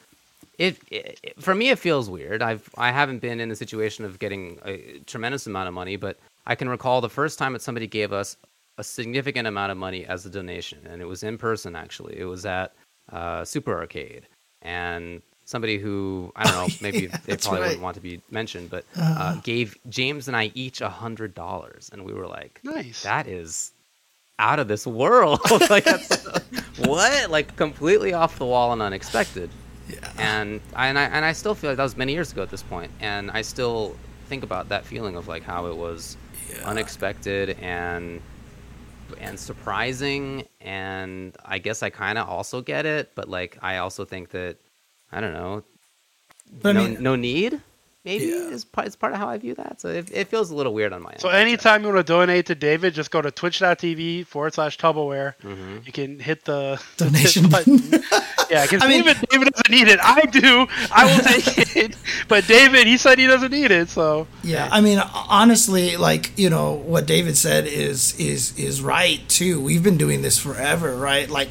It, 0.58 0.78
it, 0.90 1.20
it- 1.24 1.42
for 1.42 1.54
me, 1.56 1.70
it 1.70 1.78
feels 1.80 2.10
weird. 2.10 2.42
I've 2.42 2.68
I 2.78 2.92
haven't 2.92 3.20
been 3.20 3.40
in 3.40 3.50
the 3.50 3.56
situation 3.56 4.06
of 4.06 4.18
getting 4.20 4.60
a 4.66 5.00
tremendous 5.06 5.46
amount 5.48 5.68
of 5.68 5.74
money, 5.74 5.96
but 5.98 6.18
I 6.48 6.56
can 6.56 6.68
recall 6.68 7.00
the 7.02 7.10
first 7.10 7.38
time 7.38 7.54
that 7.54 7.62
somebody 7.62 7.86
gave 7.88 8.12
us 8.12 8.38
a 8.80 8.84
significant 8.84 9.48
amount 9.48 9.72
of 9.72 9.78
money 9.78 10.06
as 10.06 10.26
a 10.26 10.30
donation, 10.30 10.80
and 10.90 11.00
it 11.02 11.06
was 11.06 11.22
in 11.24 11.38
person. 11.38 11.76
Actually, 11.76 12.18
it 12.20 12.26
was 12.26 12.46
at 12.46 12.74
uh, 13.12 13.46
Super 13.46 13.78
Arcade, 13.78 14.24
and 14.64 15.22
somebody 15.52 15.78
who 15.78 16.32
I 16.36 16.46
don't 16.46 16.54
know, 16.54 16.76
maybe 16.82 17.02
yeah, 17.02 17.18
they 17.26 17.38
probably 17.38 17.60
right. 17.60 17.68
wouldn't 17.68 17.84
want 17.84 17.96
to 17.96 18.02
be 18.02 18.22
mentioned, 18.32 18.70
but 18.70 18.86
uh, 18.98 19.36
gave 19.44 19.78
James 19.90 20.28
and 20.28 20.36
I 20.36 20.52
each 20.56 20.82
a 20.82 20.90
hundred 20.90 21.36
dollars, 21.36 21.90
and 21.94 22.04
we 22.06 22.14
were 22.14 22.26
like, 22.26 22.62
Nice. 22.64 23.04
that 23.04 23.28
is 23.28 23.74
out 24.40 24.58
of 24.60 24.68
this 24.68 24.88
world. 24.88 25.40
like 25.70 25.84
that's 25.84 26.26
what? 26.80 27.30
Like 27.30 27.56
completely 27.58 28.14
off 28.14 28.40
the 28.40 28.46
wall 28.46 28.72
and 28.74 28.82
unexpected. 28.82 29.50
Yeah. 29.88 30.10
And 30.18 30.62
I, 30.74 30.88
and 30.88 30.98
I 30.98 31.04
and 31.04 31.26
I 31.26 31.34
still 31.34 31.54
feel 31.54 31.70
like 31.70 31.78
that 31.78 31.84
was 31.84 31.98
many 31.98 32.14
years 32.14 32.32
ago 32.32 32.42
at 32.42 32.50
this 32.50 32.64
point, 32.64 32.92
and 33.02 33.30
I 33.30 33.42
still 33.42 33.96
think 34.28 34.44
about 34.44 34.70
that 34.70 34.86
feeling 34.86 35.18
of 35.18 35.28
like 35.28 35.44
how 35.44 35.68
it 35.68 35.76
was 35.76 36.16
unexpected 36.64 37.58
and 37.62 38.22
and 39.20 39.38
surprising 39.38 40.48
and 40.62 41.36
I 41.44 41.58
guess 41.58 41.84
I 41.84 41.90
kind 41.90 42.18
of 42.18 42.30
also 42.30 42.62
get 42.62 42.86
it, 42.86 43.12
but 43.14 43.28
like 43.28 43.58
I 43.62 43.78
also 43.78 44.06
think 44.06 44.30
that 44.30 44.56
I 45.12 45.20
don't 45.22 45.34
know, 45.34 45.64
But 46.62 46.70
I 46.70 46.74
no, 46.74 46.84
mean- 46.88 47.04
no 47.04 47.16
need 47.16 47.62
maybe 48.04 48.26
Yeah. 48.26 48.50
is 48.50 48.66
part 48.66 48.88
is 48.88 48.96
part 48.96 49.14
of 49.14 49.20
how 49.20 49.28
I 49.30 49.38
view 49.38 49.54
that. 49.56 49.80
So 49.80 49.90
it, 49.90 50.10
it 50.12 50.28
feels 50.28 50.50
a 50.50 50.56
little 50.56 50.74
weird 50.74 50.92
on 50.92 51.04
my 51.04 51.12
end. 51.12 51.22
So 51.22 51.30
anytime 51.30 51.84
you 51.84 51.90
want 51.94 52.00
to 52.00 52.04
donate 52.12 52.48
to 52.48 52.56
David, 52.56 52.96
just 52.96 53.12
go 53.12 53.22
to 53.22 53.30
twitch.tv 53.30 54.26
forward 54.26 54.56
slash 54.56 54.78
Tuboware. 54.80 55.36
Mhm. 55.44 55.86
You 55.86 55.92
can 55.92 56.20
hit 56.20 56.44
the 56.46 56.82
Donation 56.98 57.48
button. 57.48 57.78
yeah, 58.50 58.64
because 58.64 58.82
I 58.84 58.88
mean- 58.88 59.04
David, 59.04 59.28
David 59.30 59.54
doesn't 59.54 59.70
need 59.70 59.88
it. 59.88 60.00
I 60.02 60.22
do. 60.22 60.66
I 60.92 61.06
will 61.06 61.24
take 61.24 61.76
it. 61.84 61.96
But 62.28 62.48
David, 62.48 62.88
he 62.88 62.98
said 62.98 63.20
he 63.20 63.28
doesn't 63.28 63.52
need 63.52 63.70
it. 63.70 63.90
So 63.90 64.26
Yeah, 64.44 64.68
I 64.72 64.82
mean, 64.82 64.98
honestly, 65.30 65.96
like 65.98 66.32
you 66.40 66.50
know, 66.50 66.72
what 66.74 67.06
David 67.06 67.38
said 67.38 67.68
is 67.68 68.20
is 68.20 68.58
is 68.58 68.82
right 68.82 69.20
too. 69.30 69.62
We've 69.62 69.84
been 69.84 69.98
doing 69.98 70.24
this 70.24 70.40
forever, 70.40 70.96
right? 70.96 71.30
Like, 71.30 71.50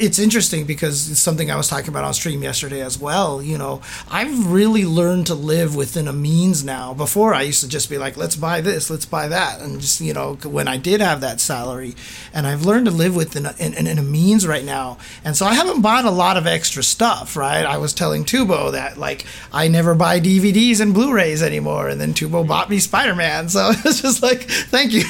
it's 0.00 0.18
interesting 0.18 0.64
because 0.64 1.10
it's 1.10 1.20
something 1.20 1.50
I 1.50 1.56
was 1.56 1.68
talking 1.68 1.90
about 1.90 2.04
on 2.04 2.14
stream 2.14 2.42
yesterday 2.42 2.80
as 2.80 2.98
well. 2.98 3.42
You 3.42 3.58
know, 3.58 3.82
I've 4.10 4.50
really 4.50 4.86
learned 4.86 5.26
to 5.26 5.34
live 5.34 5.76
within 5.76 6.08
a 6.08 6.12
means 6.12 6.64
now. 6.64 6.94
Before, 6.94 7.34
I 7.34 7.42
used 7.42 7.60
to 7.60 7.68
just 7.68 7.90
be 7.90 7.98
like, 7.98 8.16
let's 8.16 8.34
buy 8.34 8.62
this, 8.62 8.88
let's 8.88 9.04
buy 9.04 9.28
that, 9.28 9.60
and 9.60 9.78
just 9.78 10.00
you 10.00 10.14
know, 10.14 10.34
when 10.42 10.68
I 10.68 10.78
did 10.78 11.02
have 11.02 11.20
that 11.20 11.38
salary, 11.38 11.94
and 12.32 12.46
I've 12.46 12.64
learned 12.64 12.86
to 12.86 12.90
live 12.90 13.14
within 13.14 13.44
a, 13.44 13.54
in, 13.58 13.74
in, 13.74 13.98
a 13.98 14.02
means 14.02 14.46
right 14.46 14.64
now. 14.64 14.96
And 15.22 15.36
so 15.36 15.44
I 15.44 15.52
haven't 15.52 15.82
bought 15.82 16.06
a 16.06 16.10
lot 16.10 16.38
of 16.38 16.46
extra 16.46 16.82
stuff, 16.82 17.36
right? 17.36 17.64
I 17.64 17.76
was 17.76 17.92
telling 17.92 18.24
Tubo 18.24 18.72
that 18.72 18.96
like 18.96 19.26
I 19.52 19.68
never 19.68 19.94
buy 19.94 20.18
DVDs 20.18 20.80
and 20.80 20.94
Blu-rays 20.94 21.42
anymore, 21.42 21.88
and 21.88 22.00
then 22.00 22.14
Tubo 22.14 22.46
bought 22.46 22.70
me 22.70 22.78
Spider-Man, 22.78 23.48
so 23.50 23.72
it's 23.84 24.00
just 24.00 24.22
like 24.22 24.48
thank 24.48 24.92
you. 24.92 25.04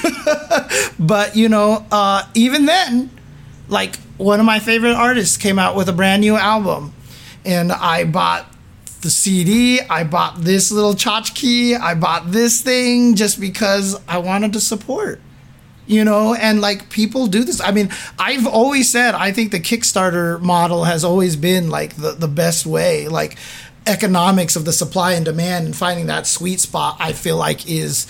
but 0.99 1.37
you 1.37 1.49
know, 1.49 1.87
uh, 1.93 2.25
even 2.35 2.67
then, 2.67 3.11
like 3.71 3.97
one 4.19 4.41
of 4.41 4.47
my 4.47 4.59
favorite 4.59 4.95
artists 4.95 5.37
came 5.37 5.59
out 5.59 5.77
with 5.77 5.89
a 5.89 5.93
brand 5.93 6.21
new 6.21 6.37
album, 6.37 6.93
and 7.45 7.73
I 7.73 8.05
bought 8.05 8.47
the 9.01 9.11
CD. 9.11 9.81
I 9.81 10.05
bought 10.05 10.43
this 10.43 10.71
little 10.71 10.95
tchotchke. 10.95 11.79
I 11.79 11.95
bought 11.95 12.33
this 12.33 12.61
thing 12.61 13.15
just 13.15 13.41
because 13.41 14.01
I 14.07 14.19
wanted 14.19 14.53
to 14.53 14.61
support 14.61 15.21
you 15.91 16.05
know 16.05 16.35
and 16.35 16.61
like 16.61 16.89
people 16.89 17.27
do 17.27 17.43
this 17.43 17.61
i 17.61 17.73
mean 17.73 17.91
i've 18.19 18.47
always 18.47 18.89
said 18.89 19.13
i 19.15 19.33
think 19.33 19.51
the 19.51 19.59
kickstarter 19.59 20.41
model 20.41 20.85
has 20.85 21.03
always 21.03 21.35
been 21.35 21.69
like 21.69 21.97
the, 21.97 22.13
the 22.13 22.29
best 22.29 22.65
way 22.65 23.09
like 23.09 23.37
economics 23.87 24.55
of 24.55 24.65
the 24.65 24.73
supply 24.73 25.15
and 25.15 25.25
demand 25.25 25.67
and 25.67 25.75
finding 25.75 26.07
that 26.07 26.29
sweet 26.29 26.61
spot 26.61 26.97
i 27.01 27.13
feel 27.13 27.37
like 27.37 27.69
is 27.69 28.07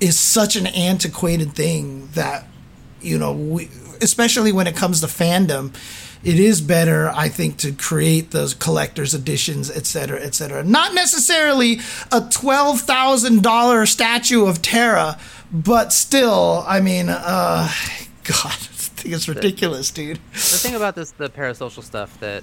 is 0.00 0.18
such 0.18 0.56
an 0.56 0.66
antiquated 0.66 1.52
thing 1.52 2.08
that 2.14 2.46
you 3.00 3.16
know 3.16 3.32
we, 3.32 3.68
especially 4.00 4.52
when 4.52 4.66
it 4.66 4.76
comes 4.76 5.00
to 5.00 5.06
fandom 5.06 5.74
it 6.24 6.38
is 6.38 6.60
better 6.60 7.10
i 7.10 7.28
think 7.28 7.56
to 7.56 7.72
create 7.72 8.30
those 8.30 8.54
collector's 8.54 9.14
editions 9.14 9.70
et 9.70 9.86
cetera 9.86 10.20
et 10.20 10.34
cetera 10.34 10.62
not 10.62 10.94
necessarily 10.94 11.74
a 12.12 12.20
$12000 12.20 13.88
statue 13.88 14.46
of 14.46 14.62
Terra, 14.62 15.18
but 15.52 15.92
still 15.92 16.64
i 16.66 16.80
mean 16.80 17.08
uh 17.08 17.68
god 18.24 18.44
i 18.52 19.06
think 19.06 19.14
it's 19.14 19.28
ridiculous 19.28 19.90
dude 19.90 20.18
the 20.32 20.38
thing 20.38 20.74
about 20.74 20.94
this 20.94 21.10
the 21.12 21.28
parasocial 21.28 21.82
stuff 21.82 22.18
that 22.20 22.42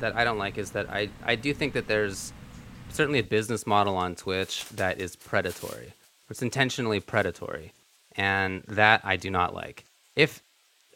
that 0.00 0.16
I 0.16 0.24
don't 0.24 0.38
like 0.38 0.58
is 0.58 0.72
that 0.72 0.90
I 0.90 1.08
I 1.24 1.34
do 1.34 1.54
think 1.54 1.72
that 1.72 1.88
there's 1.88 2.32
certainly 2.90 3.20
a 3.20 3.24
business 3.24 3.66
model 3.66 3.96
on 3.96 4.14
Twitch 4.14 4.66
that 4.70 5.00
is 5.00 5.16
predatory. 5.16 5.94
It's 6.30 6.42
intentionally 6.42 7.00
predatory, 7.00 7.72
and 8.16 8.62
that 8.68 9.00
I 9.04 9.16
do 9.16 9.30
not 9.30 9.54
like. 9.54 9.84
If 10.16 10.42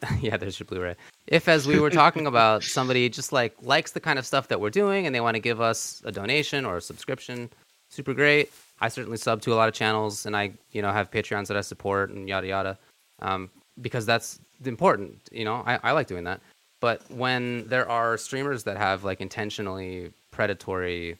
yeah, 0.21 0.37
there's 0.37 0.59
your 0.59 0.65
Blu-ray. 0.65 0.95
If 1.27 1.47
as 1.47 1.67
we 1.67 1.79
were 1.79 1.89
talking 1.89 2.27
about, 2.33 2.63
somebody 2.63 3.09
just 3.09 3.31
like 3.31 3.55
likes 3.61 3.91
the 3.91 3.99
kind 3.99 4.19
of 4.19 4.25
stuff 4.25 4.47
that 4.49 4.59
we're 4.59 4.69
doing 4.69 5.05
and 5.05 5.13
they 5.13 5.21
want 5.21 5.35
to 5.35 5.39
give 5.39 5.61
us 5.61 6.01
a 6.05 6.11
donation 6.11 6.65
or 6.65 6.77
a 6.77 6.81
subscription, 6.81 7.49
super 7.89 8.13
great. 8.13 8.51
I 8.81 8.87
certainly 8.87 9.17
sub 9.17 9.41
to 9.41 9.53
a 9.53 9.55
lot 9.55 9.67
of 9.67 9.75
channels 9.75 10.25
and 10.25 10.35
I, 10.35 10.53
you 10.71 10.81
know, 10.81 10.91
have 10.91 11.11
Patreons 11.11 11.47
that 11.47 11.57
I 11.57 11.61
support 11.61 12.11
and 12.11 12.29
yada 12.29 12.47
yada, 12.47 12.77
um, 13.21 13.49
because 13.81 14.05
that's 14.05 14.39
important. 14.65 15.19
You 15.31 15.45
know, 15.45 15.63
I, 15.65 15.79
I 15.83 15.91
like 15.91 16.07
doing 16.07 16.23
that. 16.23 16.41
But 16.79 17.01
when 17.11 17.67
there 17.67 17.89
are 17.89 18.17
streamers 18.17 18.63
that 18.63 18.77
have 18.77 19.03
like 19.03 19.19
intentionally 19.19 20.13
predatory 20.31 21.17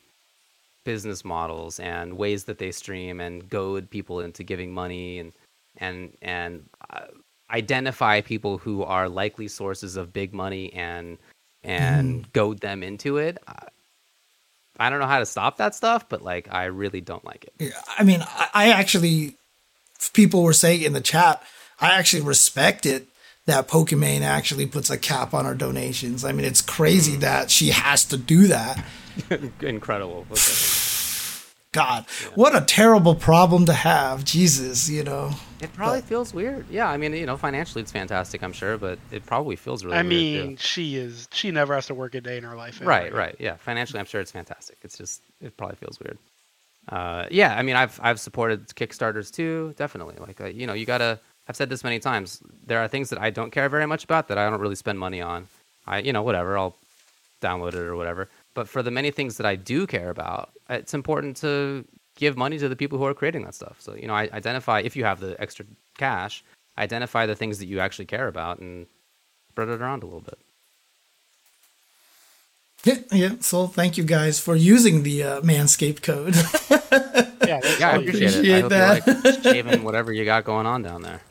business 0.86 1.26
models 1.26 1.80
and 1.80 2.18
ways 2.18 2.46
that 2.46 2.58
they 2.58 2.72
stream 2.72 3.20
and 3.20 3.50
goad 3.50 3.90
people 3.90 4.22
into 4.22 4.44
giving 4.44 4.74
money 4.74 5.20
and 5.20 5.34
and 5.78 6.14
and 6.22 6.66
uh, 6.90 7.08
identify 7.52 8.22
people 8.22 8.58
who 8.58 8.84
are 8.84 9.10
likely 9.10 9.48
sources 9.48 9.96
of 9.96 10.14
big 10.14 10.34
money 10.34 10.74
and 10.74 11.18
and 11.64 12.22
mm-hmm. 12.22 12.32
goad 12.34 12.60
them 12.60 12.84
into 12.84 13.18
it. 13.18 13.38
I, 13.48 13.68
I 14.80 14.90
don't 14.90 15.00
know 15.00 15.08
how 15.08 15.20
to 15.20 15.26
stop 15.26 15.58
that 15.58 15.76
stuff, 15.76 16.08
but 16.08 16.22
like 16.22 16.48
I 16.52 16.66
really 16.66 17.02
don't 17.02 17.26
like 17.26 17.46
it. 17.46 17.54
Yeah, 17.60 17.82
I 17.98 18.04
mean, 18.04 18.22
I, 18.22 18.48
I 18.54 18.70
actually, 18.70 19.36
people 20.14 20.42
were 20.44 20.54
saying 20.54 20.84
in 20.84 20.94
the 20.94 21.02
chat, 21.02 21.44
I 21.82 21.98
actually 21.98 22.22
respect 22.22 22.86
it 22.86 23.08
that 23.46 23.68
Pokimane 23.68 24.22
actually 24.22 24.68
puts 24.68 24.90
a 24.90 24.98
cap 24.98 25.34
on 25.34 25.46
our 25.46 25.56
donations. 25.56 26.24
I 26.24 26.32
mean, 26.32 26.46
it's 26.46 26.62
crazy 26.62 27.18
mm. 27.18 27.22
that 27.22 27.52
she 27.52 27.70
has 27.70 28.06
to 28.06 28.18
do 28.18 28.48
that. 28.48 28.84
Incredible. 29.62 30.26
Okay. 30.32 30.89
God, 31.72 32.06
what 32.34 32.56
a 32.56 32.62
terrible 32.66 33.14
problem 33.14 33.68
to 33.68 33.74
have. 33.74 34.26
Jesus, 34.26 34.90
you 34.90 35.04
know. 35.04 35.32
It 35.62 35.72
probably 35.74 36.02
feels 36.02 36.34
weird. 36.34 36.66
Yeah, 36.70 36.90
I 36.90 36.98
mean, 36.98 37.14
you 37.14 37.28
know, 37.28 37.38
financially 37.38 37.84
it's 37.84 37.92
fantastic, 37.92 38.42
I'm 38.42 38.54
sure, 38.54 38.78
but 38.78 38.98
it 39.12 39.24
probably 39.26 39.56
feels 39.56 39.86
really 39.86 39.98
I 39.98 40.02
weird. 40.02 40.10
mean, 40.10 40.58
too. 40.58 40.64
she 40.64 40.96
is. 40.96 41.28
She 41.32 41.52
never 41.52 41.76
has 41.76 41.86
to 41.88 41.94
work 41.94 42.16
a 42.16 42.22
day 42.22 42.38
in 42.38 42.44
her 42.44 42.56
life. 42.56 42.82
right, 42.84 43.04
anyway. 43.08 43.18
right, 43.20 43.36
yeah. 43.40 43.56
Financially, 43.58 44.00
I'm 44.00 44.08
sure 44.08 44.20
it's 44.20 44.32
fantastic. 44.32 44.78
It's 44.82 44.98
just 44.98 45.22
it 45.42 45.56
probably 45.58 45.76
feels 45.76 46.00
weird. 46.00 46.18
Uh, 46.88 47.28
yeah, 47.30 47.56
I 47.56 47.62
mean, 47.62 47.76
I've 47.76 48.00
I've 48.02 48.20
supported 48.20 48.66
Kickstarters 48.70 49.32
too, 49.32 49.76
definitely. 49.78 50.16
Like, 50.18 50.42
uh, 50.42 50.46
you 50.46 50.66
know, 50.66 50.74
you 50.74 50.88
gotta. 50.88 51.20
I've 51.48 51.56
said 51.56 51.70
this 51.70 51.84
many 51.84 52.00
times. 52.00 52.42
There 52.66 52.80
are 52.80 52.88
things 52.88 53.10
that 53.12 53.22
I 53.22 53.30
don't 53.30 53.52
care 53.52 53.70
very 53.70 53.86
much 53.86 54.04
about 54.04 54.28
that 54.30 54.40
I 54.40 54.50
don't 54.50 54.60
really 54.60 54.76
spend 54.76 54.98
money 54.98 55.22
on. 55.22 55.48
I, 55.86 56.00
you 56.00 56.14
know, 56.14 56.24
whatever. 56.24 56.58
I'll 56.58 56.76
download 57.42 57.70
it 57.70 57.76
or 57.76 57.96
whatever. 57.96 58.28
But 58.54 58.68
for 58.68 58.82
the 58.84 58.92
many 58.92 59.12
things 59.12 59.38
that 59.38 59.46
I 59.46 59.56
do 59.56 59.86
care 59.88 60.10
about, 60.10 60.50
it's 60.70 60.94
important 60.94 61.38
to 61.38 61.86
give 62.16 62.36
money 62.36 62.58
to 62.58 62.68
the 62.68 62.76
people 62.76 62.98
who 62.98 63.06
are 63.06 63.14
creating 63.14 63.44
that 63.44 63.56
stuff. 63.56 63.78
So, 63.80 63.96
you 63.96 64.08
know, 64.08 64.14
I 64.14 64.30
identify 64.34 64.80
if 64.82 64.96
you 64.96 65.06
have 65.06 65.20
the 65.20 65.40
extra 65.40 65.66
cash, 65.98 66.44
identify 66.78 67.26
the 67.26 67.36
things 67.36 67.60
that 67.60 67.68
you 67.68 67.80
actually 67.80 68.06
care 68.06 68.28
about 68.28 68.60
and 68.60 68.88
spread 69.50 69.70
it 69.70 69.80
around 69.82 70.04
a 70.04 70.06
little 70.08 70.22
bit. 70.22 70.38
Yeah, 72.86 72.96
yeah. 73.12 73.36
So 73.42 73.68
thank 73.68 73.98
you 73.98 74.04
guys 74.04 74.40
for 74.40 74.56
using 74.56 75.04
the 75.04 75.24
uh, 75.24 75.42
Manscaped 75.42 76.02
code. 76.02 76.36
Yeah, 77.46 77.60
Yeah, 77.80 77.90
I 77.90 77.96
appreciate, 77.98 78.36
appreciate 78.36 78.46
it. 78.46 78.54
I 78.56 78.62
hope 78.62 78.70
that. 78.70 79.08
you 79.08 79.14
like 79.32 79.44
shaving 79.44 79.84
whatever 79.84 80.14
you 80.14 80.24
got 80.26 80.44
going 80.46 80.66
on 80.66 80.82
down 80.82 81.02
there. 81.02 81.22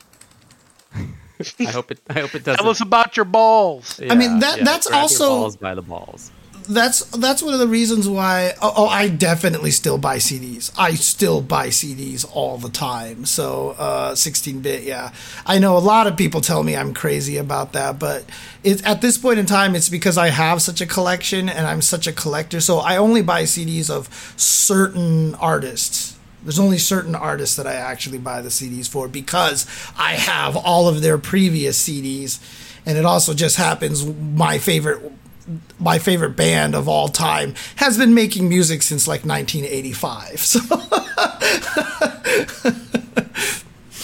I 1.59 1.63
hope 1.71 1.91
it. 1.91 1.99
I 2.09 2.19
hope 2.19 2.35
it 2.35 2.43
doesn't. 2.43 2.59
Tell 2.61 2.69
us 2.69 2.81
about 2.81 3.15
your 3.17 3.25
balls. 3.25 3.99
I 4.09 4.15
mean, 4.15 4.39
that- 4.39 4.59
that's 4.63 4.87
grab 4.87 4.95
your 4.95 5.01
also- 5.01 5.27
balls 5.27 5.57
by 5.57 5.73
the 5.75 5.81
balls. 5.81 6.31
That's 6.67 7.03
that's 7.05 7.41
one 7.41 7.53
of 7.53 7.59
the 7.59 7.67
reasons 7.67 8.07
why 8.07 8.53
oh, 8.61 8.73
oh 8.75 8.87
I 8.87 9.09
definitely 9.09 9.71
still 9.71 9.97
buy 9.97 10.17
CDs. 10.17 10.71
I 10.77 10.93
still 10.93 11.41
buy 11.41 11.67
CDs 11.67 12.25
all 12.33 12.57
the 12.57 12.69
time. 12.69 13.25
So 13.25 13.75
uh 13.77 14.13
16-bit, 14.13 14.83
yeah. 14.83 15.11
I 15.45 15.59
know 15.59 15.77
a 15.77 15.79
lot 15.79 16.07
of 16.07 16.17
people 16.17 16.41
tell 16.41 16.63
me 16.63 16.75
I'm 16.75 16.93
crazy 16.93 17.37
about 17.37 17.73
that, 17.73 17.99
but 17.99 18.25
it's 18.63 18.85
at 18.85 19.01
this 19.01 19.17
point 19.17 19.39
in 19.39 19.45
time 19.45 19.75
it's 19.75 19.89
because 19.89 20.17
I 20.17 20.29
have 20.29 20.61
such 20.61 20.81
a 20.81 20.85
collection 20.85 21.49
and 21.49 21.65
I'm 21.65 21.81
such 21.81 22.07
a 22.07 22.11
collector. 22.11 22.59
So 22.59 22.79
I 22.79 22.97
only 22.97 23.21
buy 23.21 23.43
CDs 23.43 23.89
of 23.89 24.07
certain 24.37 25.35
artists. 25.35 26.17
There's 26.43 26.59
only 26.59 26.77
certain 26.77 27.15
artists 27.15 27.55
that 27.57 27.67
I 27.67 27.73
actually 27.73 28.17
buy 28.17 28.41
the 28.41 28.49
CDs 28.49 28.87
for 28.87 29.07
because 29.07 29.65
I 29.97 30.13
have 30.13 30.55
all 30.55 30.87
of 30.87 31.01
their 31.01 31.17
previous 31.17 31.87
CDs 31.87 32.39
and 32.85 32.97
it 32.97 33.05
also 33.05 33.33
just 33.33 33.57
happens 33.57 34.05
my 34.05 34.57
favorite 34.57 35.11
my 35.79 35.99
favorite 35.99 36.35
band 36.35 36.75
of 36.75 36.87
all 36.87 37.07
time 37.07 37.55
has 37.77 37.97
been 37.97 38.13
making 38.13 38.47
music 38.49 38.81
since 38.83 39.07
like 39.07 39.25
1985. 39.25 40.39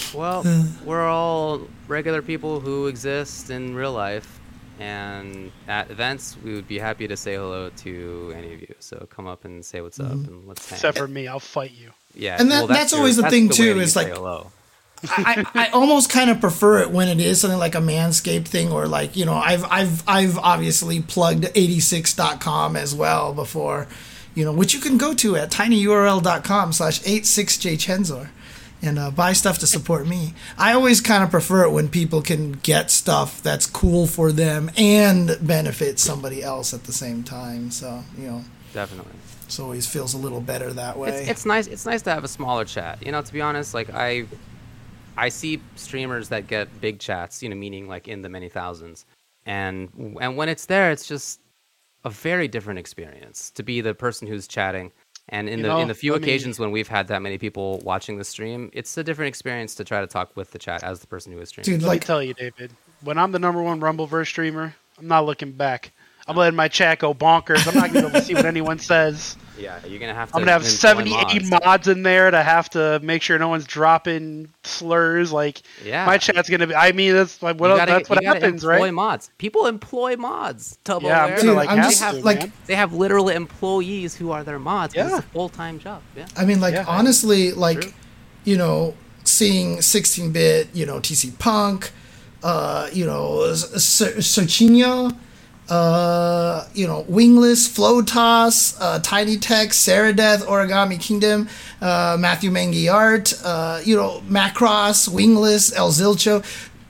So 0.06 0.18
Well, 0.18 0.44
we're 0.86 1.08
all 1.08 1.62
regular 1.88 2.22
people 2.22 2.60
who 2.62 2.88
exist 2.88 3.50
in 3.50 3.76
real 3.76 3.92
life, 3.92 4.40
and 4.80 5.52
at 5.68 5.92
events, 5.92 6.38
we 6.44 6.54
would 6.54 6.68
be 6.70 6.80
happy 6.80 7.06
to 7.08 7.18
say 7.18 7.36
hello 7.36 7.70
to 7.70 8.34
any 8.36 8.54
of 8.54 8.62
you. 8.62 8.74
So 8.80 9.06
come 9.10 9.28
up 9.28 9.44
and 9.44 9.64
say 9.64 9.82
what's 9.82 10.00
up, 10.00 10.08
mm-hmm. 10.08 10.34
and 10.34 10.48
let's 10.48 10.70
hang. 10.70 10.78
Except 10.78 10.98
for 10.98 11.08
me, 11.08 11.28
I'll 11.28 11.40
fight 11.42 11.72
you. 11.72 11.92
yeah, 12.14 12.38
And 12.40 12.50
that- 12.52 12.68
that's 12.70 12.94
always 12.94 13.18
the 13.18 13.24
that's 13.24 13.34
thing, 13.34 13.48
way 13.50 13.56
too, 13.56 13.74
that 13.74 13.80
is 13.82 13.96
you 13.96 14.02
say 14.02 14.06
like- 14.06 14.14
hello. 14.14 14.52
I, 15.12 15.46
I 15.54 15.70
almost 15.70 16.10
kind 16.10 16.30
of 16.30 16.40
prefer 16.40 16.82
it 16.82 16.92
when 16.92 17.08
it 17.08 17.20
is 17.20 17.42
something 17.42 17.60
like 17.60 17.76
a 17.76 17.80
manscaped 17.80 18.48
thing 18.48 18.72
or 18.72 18.88
like, 18.88 19.16
you 19.16 19.26
know, 19.26 19.36
I've 19.36 19.64
I've 19.66 20.04
I've 20.08 20.38
obviously 20.38 21.02
plugged 21.02 21.44
86.com 21.46 22.76
as 22.76 22.94
well 22.94 23.34
before, 23.34 23.88
you 24.34 24.46
know, 24.46 24.54
which 24.54 24.74
you 24.74 24.80
can 24.80 24.98
go 24.98 25.14
to 25.16 25.36
at 25.36 25.52
tinyurl.com 25.52 26.74
slash 26.74 27.02
86jchenzor 27.02 28.30
and 28.82 29.00
uh, 29.00 29.12
buy 29.12 29.34
stuff 29.34 29.60
to 29.60 29.68
support 29.68 30.08
me. 30.08 30.34
I 30.58 30.74
always 30.74 31.02
kind 31.02 31.24
of 31.24 31.32
prefer 31.32 31.64
it 31.64 31.72
when 31.72 31.90
people 31.90 32.22
can 32.22 32.54
get 32.54 32.92
stuff 32.92 33.42
that's 33.42 33.66
cool 33.66 34.08
for 34.08 34.32
them 34.32 34.72
and 34.78 35.38
benefit 35.42 36.00
somebody 36.00 36.44
else 36.44 36.74
at 36.74 36.84
the 36.84 36.94
same 36.94 37.24
time. 37.24 37.72
So, 37.72 38.04
you 38.18 38.28
know, 38.28 38.44
Definitely. 38.74 39.14
it 39.48 39.60
always 39.60 39.88
feels 39.88 40.14
a 40.14 40.18
little 40.18 40.42
better 40.42 40.72
that 40.74 40.98
way. 40.98 41.10
It's, 41.10 41.30
it's 41.30 41.46
nice. 41.46 41.68
It's 41.68 41.86
nice 41.86 42.02
to 42.04 42.12
have 42.12 42.24
a 42.24 42.28
smaller 42.28 42.66
chat. 42.66 43.04
You 43.06 43.12
know, 43.12 43.22
to 43.22 43.34
be 43.34 43.42
honest, 43.42 43.74
like 43.74 43.90
I, 43.94 44.26
I 45.18 45.30
see 45.30 45.62
streamers 45.76 46.30
that 46.30 46.48
get 46.48 46.68
big 46.82 47.00
chats. 47.00 47.42
You 47.44 47.50
know, 47.50 47.56
meaning 47.56 47.88
like 47.88 48.08
in 48.08 48.22
the 48.22 48.30
many 48.30 48.50
thousands, 48.50 49.06
and 49.46 49.90
and 50.20 50.38
when 50.38 50.50
it's 50.50 50.66
there, 50.66 50.92
it's 50.92 51.08
just 51.08 51.40
a 52.04 52.10
very 52.10 52.48
different 52.48 52.80
experience 52.80 53.50
to 53.52 53.64
be 53.64 53.82
the 53.82 53.94
person 53.94 54.28
who's 54.28 54.48
chatting. 54.48 54.92
And 55.30 55.50
in 55.50 55.58
You 55.58 55.64
the 55.64 55.70
know, 55.70 55.80
in 55.80 55.88
the 55.88 55.96
few 55.96 56.12
let 56.14 56.22
me- 56.22 56.28
occasions 56.28 56.60
when 56.60 56.70
we've 56.70 56.88
had 56.88 57.08
that 57.08 57.22
many 57.24 57.40
people 57.40 57.80
watching 57.84 58.18
the 58.20 58.24
stream, 58.24 58.70
it's 58.74 58.96
a 58.96 59.04
different 59.04 59.30
experience 59.30 59.74
to 59.76 59.84
try 59.84 60.00
to 60.02 60.06
talk 60.08 60.36
with 60.36 60.52
the 60.52 60.60
chat 60.60 60.84
as 60.84 61.00
the 61.00 61.08
person 61.08 61.32
who 61.32 61.40
is 61.40 61.50
streaming. 61.50 61.80
Dude, 61.80 61.82
Let 61.82 61.88
like 61.88 62.02
me 62.02 62.06
tell 62.06 62.22
you, 62.22 62.34
David. 62.36 62.72
When 63.02 63.18
I'm 63.18 63.32
the 63.32 63.40
number 63.40 63.64
one 63.64 63.80
Rumbleverse 63.82 64.28
streamer, 64.28 64.76
I'm 65.00 65.08
not 65.08 65.26
looking 65.26 65.52
back. 65.52 65.92
I'm 66.28 66.36
letting 66.38 66.56
my 66.56 66.68
chat 66.68 67.00
go 67.00 67.14
bonkers. 67.16 67.68
I'm 67.68 67.74
not 67.74 67.92
going 67.92 67.94
to 67.94 68.02
be 68.02 68.08
able 68.08 68.12
to 68.20 68.22
see 68.22 68.36
what 68.36 68.46
anyone 68.46 68.78
says. 68.78 69.36
Yeah, 69.58 69.80
you're 69.86 70.00
gonna 70.00 70.14
have 70.14 70.30
to. 70.32 70.36
I'm 70.36 70.42
gonna 70.42 70.52
have 70.52 70.62
employ 70.62 70.76
70, 70.76 71.10
mods. 71.12 71.34
80 71.36 71.50
mods 71.50 71.88
in 71.88 72.04
there 72.04 72.30
to 72.30 72.44
have 72.44 72.70
to 72.72 73.00
make 73.02 73.22
sure 73.22 73.40
no 73.40 73.48
one's 73.48 73.66
dropping 73.66 74.50
slurs. 74.64 75.32
Like 75.32 75.62
Yeah. 75.84 76.06
my 76.06 76.18
chat's 76.18 76.50
gonna 76.50 76.68
be. 76.68 76.76
I 76.76 76.92
mean, 76.92 77.14
that's 77.14 77.42
like 77.42 77.60
what 77.60 77.70
You 77.72 77.78
gotta- 77.78 77.92
that's 77.94 78.10
what 78.10 78.24
happens, 78.24 78.64
employ 78.64 78.84
right? 78.86 78.94
mods. 78.94 79.30
People 79.38 79.68
employ 79.68 80.18
mods. 80.18 80.78
Tubo 80.84 81.04
Yeah, 81.04 81.26
I'm 81.26 81.40
Dude, 81.42 81.56
like 81.56 81.70
I'm 81.70 81.78
have 81.78 81.90
just, 81.92 82.02
to, 82.04 82.12
like- 82.22 82.40
man. 82.40 82.54
They 82.66 82.76
have 82.76 82.94
literal 82.94 83.30
employees 83.30 84.16
who 84.16 84.32
are 84.32 84.44
their 84.44 84.60
mods. 84.60 84.94
Yeah. 84.94 85.06
It's 85.08 85.20
a 85.20 85.22
full 85.22 85.50
time 85.50 85.80
job. 85.80 86.02
Yeah. 86.18 86.26
I 86.36 86.44
mean, 86.46 86.60
like 86.60 86.74
Yeah. 86.74 86.86
honestly, 86.88 87.52
like 87.54 87.82
True. 87.82 87.94
you 88.44 88.58
know, 88.58 88.94
seeing 89.24 89.78
16-bit, 89.82 90.70
you 90.74 90.86
know, 90.86 91.00
TC 91.00 91.32
Punk, 91.40 91.92
uh, 92.44 92.90
you 92.94 93.06
know, 93.06 93.40
Serginho, 94.20 95.16
uh, 95.70 96.68
you 96.74 96.88
know, 96.88 97.06
Wingless, 97.08 97.68
Flotas, 97.68 98.78
uh, 98.80 99.00
Tiny 99.00 99.38
Tech, 99.38 99.70
Death, 100.16 100.46
Origami 100.46 101.00
Kingdom, 101.00 101.50
uh, 101.82 102.18
Matthew 102.20 102.52
Mangy 102.52 102.88
Art, 102.88 103.34
uh, 103.44 103.82
you 103.84 103.96
know, 103.96 104.22
Macross, 104.30 105.08
Wingless, 105.08 105.76
El 105.76 105.92
Zilcho. 105.92 106.44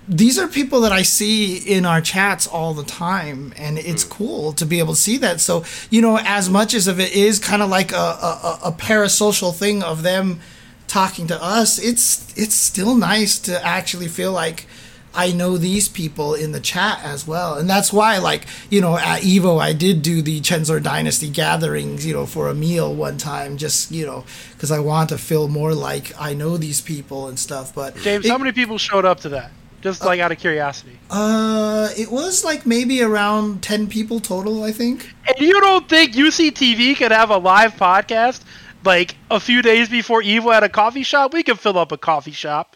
These 0.07 0.38
are 0.38 0.47
people 0.47 0.81
that 0.81 0.91
I 0.91 1.02
see 1.02 1.57
in 1.57 1.84
our 1.85 1.99
chats 1.99 2.45
all 2.45 2.76
the 2.76 2.84
time, 2.84 3.53
and 3.57 3.80
it's 3.80 4.03
cool 4.03 4.53
to 4.53 4.65
be 4.65 4.77
able 4.77 4.93
to 4.93 4.99
see 4.99 5.18
that. 5.18 5.41
So, 5.41 5.64
you 5.89 6.02
know, 6.02 6.19
as 6.19 6.47
much 6.47 6.76
as 6.76 6.88
of 6.88 6.99
it 6.99 7.14
is 7.14 7.39
kind 7.39 7.64
of 7.64 7.69
like 7.69 7.91
a, 7.91 7.95
a, 7.95 8.60
a 8.65 8.72
parasocial 8.72 9.56
thing 9.56 9.81
of 9.81 10.03
them 10.03 10.41
talking 10.88 11.26
to 11.27 11.43
us, 11.43 11.80
it's 11.80 12.38
it's 12.38 12.53
still 12.53 12.93
nice 12.95 13.39
to 13.39 13.65
actually 13.65 14.07
feel 14.07 14.31
like 14.31 14.68
I 15.15 15.31
know 15.31 15.57
these 15.57 15.87
people 15.87 16.33
in 16.33 16.51
the 16.51 16.59
chat 16.59 16.99
as 17.03 17.25
well. 17.25 17.55
And 17.55 17.69
that's 17.69 17.91
why, 17.93 18.17
like, 18.17 18.45
you 18.69 18.81
know, 18.81 18.97
at 18.97 19.21
Evo, 19.21 19.59
I 19.61 19.73
did 19.73 20.01
do 20.01 20.21
the 20.21 20.41
Chenzor 20.41 20.81
Dynasty 20.81 21.29
gatherings, 21.29 22.05
you 22.05 22.13
know, 22.13 22.25
for 22.25 22.49
a 22.49 22.53
meal 22.53 22.93
one 22.93 23.17
time, 23.17 23.57
just, 23.57 23.91
you 23.91 24.05
know, 24.05 24.25
because 24.53 24.71
I 24.71 24.79
want 24.79 25.09
to 25.09 25.17
feel 25.17 25.47
more 25.47 25.73
like 25.73 26.11
I 26.19 26.33
know 26.33 26.57
these 26.57 26.81
people 26.81 27.27
and 27.27 27.39
stuff. 27.39 27.73
But 27.73 27.95
James, 27.97 28.25
it, 28.25 28.29
how 28.29 28.37
many 28.37 28.51
people 28.51 28.77
showed 28.77 29.05
up 29.05 29.21
to 29.21 29.29
that? 29.29 29.51
Just 29.81 30.03
like 30.03 30.19
out 30.19 30.31
of 30.31 30.39
curiosity. 30.39 30.97
uh, 31.11 31.89
it 31.95 32.09
was 32.09 32.43
like 32.43 32.65
maybe 32.65 33.03
around 33.03 33.61
10 33.61 33.87
people 33.87 34.19
total, 34.19 34.63
I 34.63 34.71
think. 34.71 35.13
And 35.27 35.39
you 35.39 35.61
don't 35.61 35.87
think 35.87 36.13
UCTV 36.13 36.97
could 36.97 37.11
have 37.11 37.29
a 37.29 37.37
live 37.37 37.75
podcast 37.75 38.41
like 38.83 39.15
a 39.29 39.39
few 39.39 39.61
days 39.61 39.87
before 39.87 40.23
Evo 40.23 40.51
at 40.53 40.63
a 40.63 40.69
coffee 40.69 41.03
shop? 41.03 41.33
We 41.33 41.43
could 41.43 41.59
fill 41.59 41.77
up 41.77 41.91
a 41.91 41.97
coffee 41.97 42.31
shop. 42.31 42.75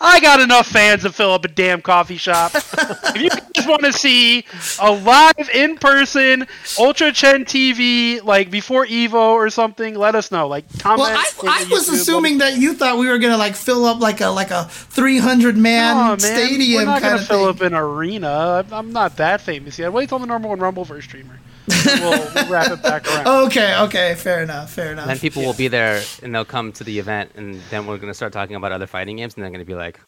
I 0.00 0.20
got 0.20 0.40
enough 0.40 0.68
fans 0.68 1.02
to 1.02 1.12
fill 1.12 1.32
up 1.32 1.44
a 1.44 1.48
damn 1.48 1.82
coffee 1.82 2.16
shop. 2.16 2.52
if 2.54 3.16
you 3.16 3.30
guys 3.30 3.66
want 3.66 3.82
to 3.82 3.92
see 3.92 4.44
a 4.80 4.92
live 4.92 5.50
in 5.52 5.76
person 5.76 6.46
Ultra 6.78 7.10
Chen 7.12 7.44
TV 7.44 8.22
like 8.22 8.50
before 8.50 8.86
Evo 8.86 9.14
or 9.14 9.50
something, 9.50 9.94
let 9.96 10.14
us 10.14 10.30
know. 10.30 10.46
Like 10.46 10.66
comment. 10.78 11.00
Well, 11.00 11.16
I, 11.50 11.64
I 11.64 11.68
was 11.68 11.88
assuming 11.88 12.38
that 12.38 12.58
you 12.58 12.74
thought 12.74 12.98
we 12.98 13.08
were 13.08 13.18
gonna 13.18 13.36
like 13.36 13.56
fill 13.56 13.84
up 13.86 14.00
like 14.00 14.20
a 14.20 14.28
like 14.28 14.52
a 14.52 14.66
300 14.66 15.56
man 15.56 15.96
man, 15.96 16.18
stadium 16.20 16.82
We're 16.82 16.86
not 16.86 17.02
gonna 17.02 17.18
fill 17.18 17.52
thing. 17.52 17.66
up 17.66 17.72
an 17.72 17.74
arena. 17.74 18.64
I'm, 18.64 18.72
I'm 18.72 18.92
not 18.92 19.16
that 19.16 19.40
famous 19.40 19.78
yet. 19.78 19.92
Wait 19.92 20.08
till 20.08 20.20
the 20.20 20.26
number 20.26 20.48
one 20.48 20.60
Rumbleverse 20.60 21.02
streamer. 21.02 21.40
We'll, 21.68 22.34
we'll 22.34 22.48
wrap 22.48 22.70
it 22.70 22.82
back 22.82 23.06
around. 23.06 23.26
Okay, 23.46 23.78
okay, 23.80 24.14
fair 24.16 24.42
enough, 24.42 24.70
fair 24.70 24.92
enough. 24.92 25.06
Then 25.06 25.18
people 25.18 25.42
will 25.42 25.54
be 25.54 25.68
there 25.68 26.02
and 26.22 26.34
they'll 26.34 26.44
come 26.44 26.72
to 26.72 26.84
the 26.84 26.98
event, 26.98 27.32
and 27.34 27.60
then 27.70 27.86
we're 27.86 27.98
gonna 27.98 28.14
start 28.14 28.32
talking 28.32 28.56
about 28.56 28.72
other 28.72 28.86
fighting 28.86 29.16
games, 29.16 29.34
and 29.34 29.44
they're 29.44 29.50
gonna 29.50 29.64
be 29.64 29.74
like, 29.74 30.00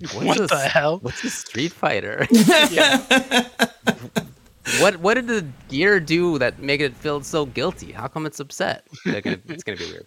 What's 0.00 0.14
what 0.14 0.38
this- 0.38 0.50
the 0.50 0.58
hell? 0.58 0.98
"What's 0.98 1.22
a 1.24 1.30
Street 1.30 1.72
Fighter? 1.72 2.26
What 4.78 4.98
what 4.98 5.14
did 5.14 5.26
the 5.26 5.44
gear 5.68 5.98
do 5.98 6.38
that 6.38 6.60
made 6.60 6.80
it 6.80 6.94
feel 6.94 7.22
so 7.22 7.46
guilty? 7.46 7.90
How 7.92 8.06
come 8.06 8.24
it's 8.24 8.38
upset?" 8.38 8.86
Gonna, 9.04 9.38
it's 9.48 9.64
gonna 9.64 9.78
be 9.78 9.90
weird. 9.90 10.06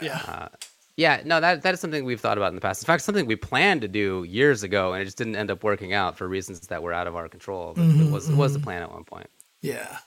yeah. 0.00 0.22
Uh, 0.28 0.48
yeah, 0.96 1.22
no, 1.24 1.40
that 1.40 1.62
that 1.62 1.74
is 1.74 1.80
something 1.80 2.04
we've 2.04 2.20
thought 2.20 2.38
about 2.38 2.48
in 2.48 2.54
the 2.54 2.60
past. 2.60 2.82
In 2.82 2.86
fact, 2.86 3.02
something 3.02 3.26
we 3.26 3.34
planned 3.34 3.80
to 3.80 3.88
do 3.88 4.24
years 4.28 4.62
ago, 4.62 4.92
and 4.92 5.02
it 5.02 5.06
just 5.06 5.18
didn't 5.18 5.34
end 5.34 5.50
up 5.50 5.64
working 5.64 5.92
out 5.92 6.16
for 6.16 6.28
reasons 6.28 6.60
that 6.60 6.82
were 6.82 6.92
out 6.92 7.08
of 7.08 7.16
our 7.16 7.28
control. 7.28 7.72
But 7.74 7.82
it 7.82 7.88
mm-hmm, 7.88 8.12
was 8.12 8.28
it 8.28 8.36
was 8.36 8.52
the 8.52 8.58
mm-hmm. 8.58 8.64
plan 8.64 8.82
at 8.82 8.92
one 8.92 9.04
point. 9.04 9.28
yeah, 9.62 9.72
yeah, 9.74 9.98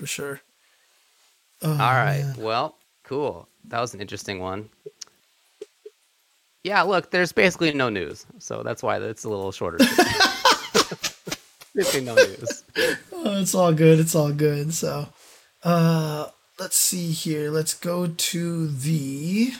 for 0.00 0.06
sure. 0.06 0.40
All 1.62 1.76
right. 1.76 2.24
Well, 2.38 2.74
cool. 3.04 3.48
That 3.68 3.80
was 3.80 3.92
an 3.92 4.00
interesting 4.00 4.40
one. 4.40 4.70
Yeah, 6.64 6.82
look, 6.82 7.10
there's 7.10 7.32
basically 7.32 7.74
no 7.74 7.90
news, 7.90 8.24
so 8.38 8.62
that's 8.62 8.82
why 8.82 8.96
it's 8.98 9.24
a 9.24 9.28
little 9.28 9.52
shorter. 9.52 9.76
basically 11.74 12.04
no 12.06 12.14
news. 12.14 12.64
Oh, 13.12 13.40
it's 13.40 13.54
all 13.54 13.74
good. 13.74 13.98
It's 14.00 14.14
all 14.14 14.32
good. 14.32 14.72
So, 14.72 15.06
uh, 15.62 16.28
let's 16.58 16.76
see 16.76 17.10
here. 17.10 17.50
Let's 17.50 17.74
go 17.74 18.06
to 18.06 18.68
the 18.68 19.52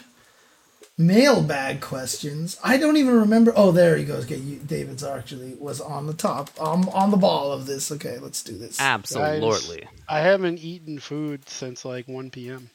mailbag 1.00 1.80
questions. 1.80 2.58
I 2.62 2.76
don't 2.76 2.96
even 2.96 3.14
remember. 3.20 3.52
Oh, 3.56 3.72
there 3.72 3.96
he 3.96 4.04
goes. 4.04 4.24
Okay, 4.24 4.36
you, 4.36 4.56
David's 4.58 5.02
actually 5.02 5.54
was 5.58 5.80
on 5.80 6.06
the 6.06 6.12
top, 6.12 6.50
um, 6.60 6.88
on 6.90 7.10
the 7.10 7.16
ball 7.16 7.50
of 7.52 7.66
this. 7.66 7.90
Okay, 7.90 8.18
let's 8.18 8.42
do 8.42 8.56
this. 8.56 8.80
Absolutely. 8.80 9.88
I 10.08 10.20
haven't 10.20 10.58
eaten 10.58 10.98
food 11.00 11.48
since 11.48 11.84
like 11.84 12.06
1 12.06 12.30
p.m. 12.30 12.70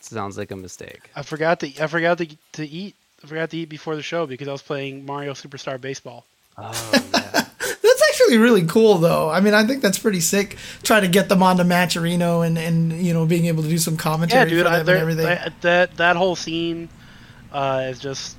Sounds 0.00 0.36
like 0.36 0.50
a 0.50 0.56
mistake. 0.56 1.10
I 1.16 1.22
forgot 1.22 1.60
to 1.60 1.82
I 1.82 1.86
forgot 1.86 2.18
to, 2.18 2.28
to 2.52 2.66
eat. 2.66 2.94
I 3.22 3.26
forgot 3.26 3.50
to 3.50 3.56
eat 3.56 3.70
before 3.70 3.96
the 3.96 4.02
show 4.02 4.26
because 4.26 4.48
I 4.48 4.52
was 4.52 4.62
playing 4.62 5.06
Mario 5.06 5.32
Superstar 5.32 5.80
Baseball. 5.80 6.26
Oh, 6.58 6.90
yeah. 6.92 7.00
That's 7.58 8.02
actually 8.10 8.36
really 8.36 8.66
cool, 8.66 8.98
though. 8.98 9.30
I 9.30 9.40
mean, 9.40 9.54
I 9.54 9.64
think 9.64 9.82
that's 9.82 9.98
pretty 9.98 10.20
sick. 10.20 10.56
Trying 10.82 11.02
to 11.02 11.08
get 11.08 11.28
them 11.28 11.42
onto 11.42 11.62
Matcherino 11.62 12.46
and 12.46 12.58
and 12.58 12.92
you 12.92 13.14
know 13.14 13.24
being 13.26 13.46
able 13.46 13.62
to 13.62 13.68
do 13.68 13.78
some 13.78 13.96
commentary 13.96 14.50
Yeah, 14.50 14.56
dude, 14.56 14.66
for 14.66 14.72
I, 14.72 14.82
them 14.82 14.88
and 14.88 15.02
everything. 15.02 15.24
that, 15.26 15.60
that 15.62 15.96
that 15.96 16.16
whole 16.16 16.36
scene 16.36 16.88
uh, 17.54 17.86
is 17.88 17.98
just 17.98 18.36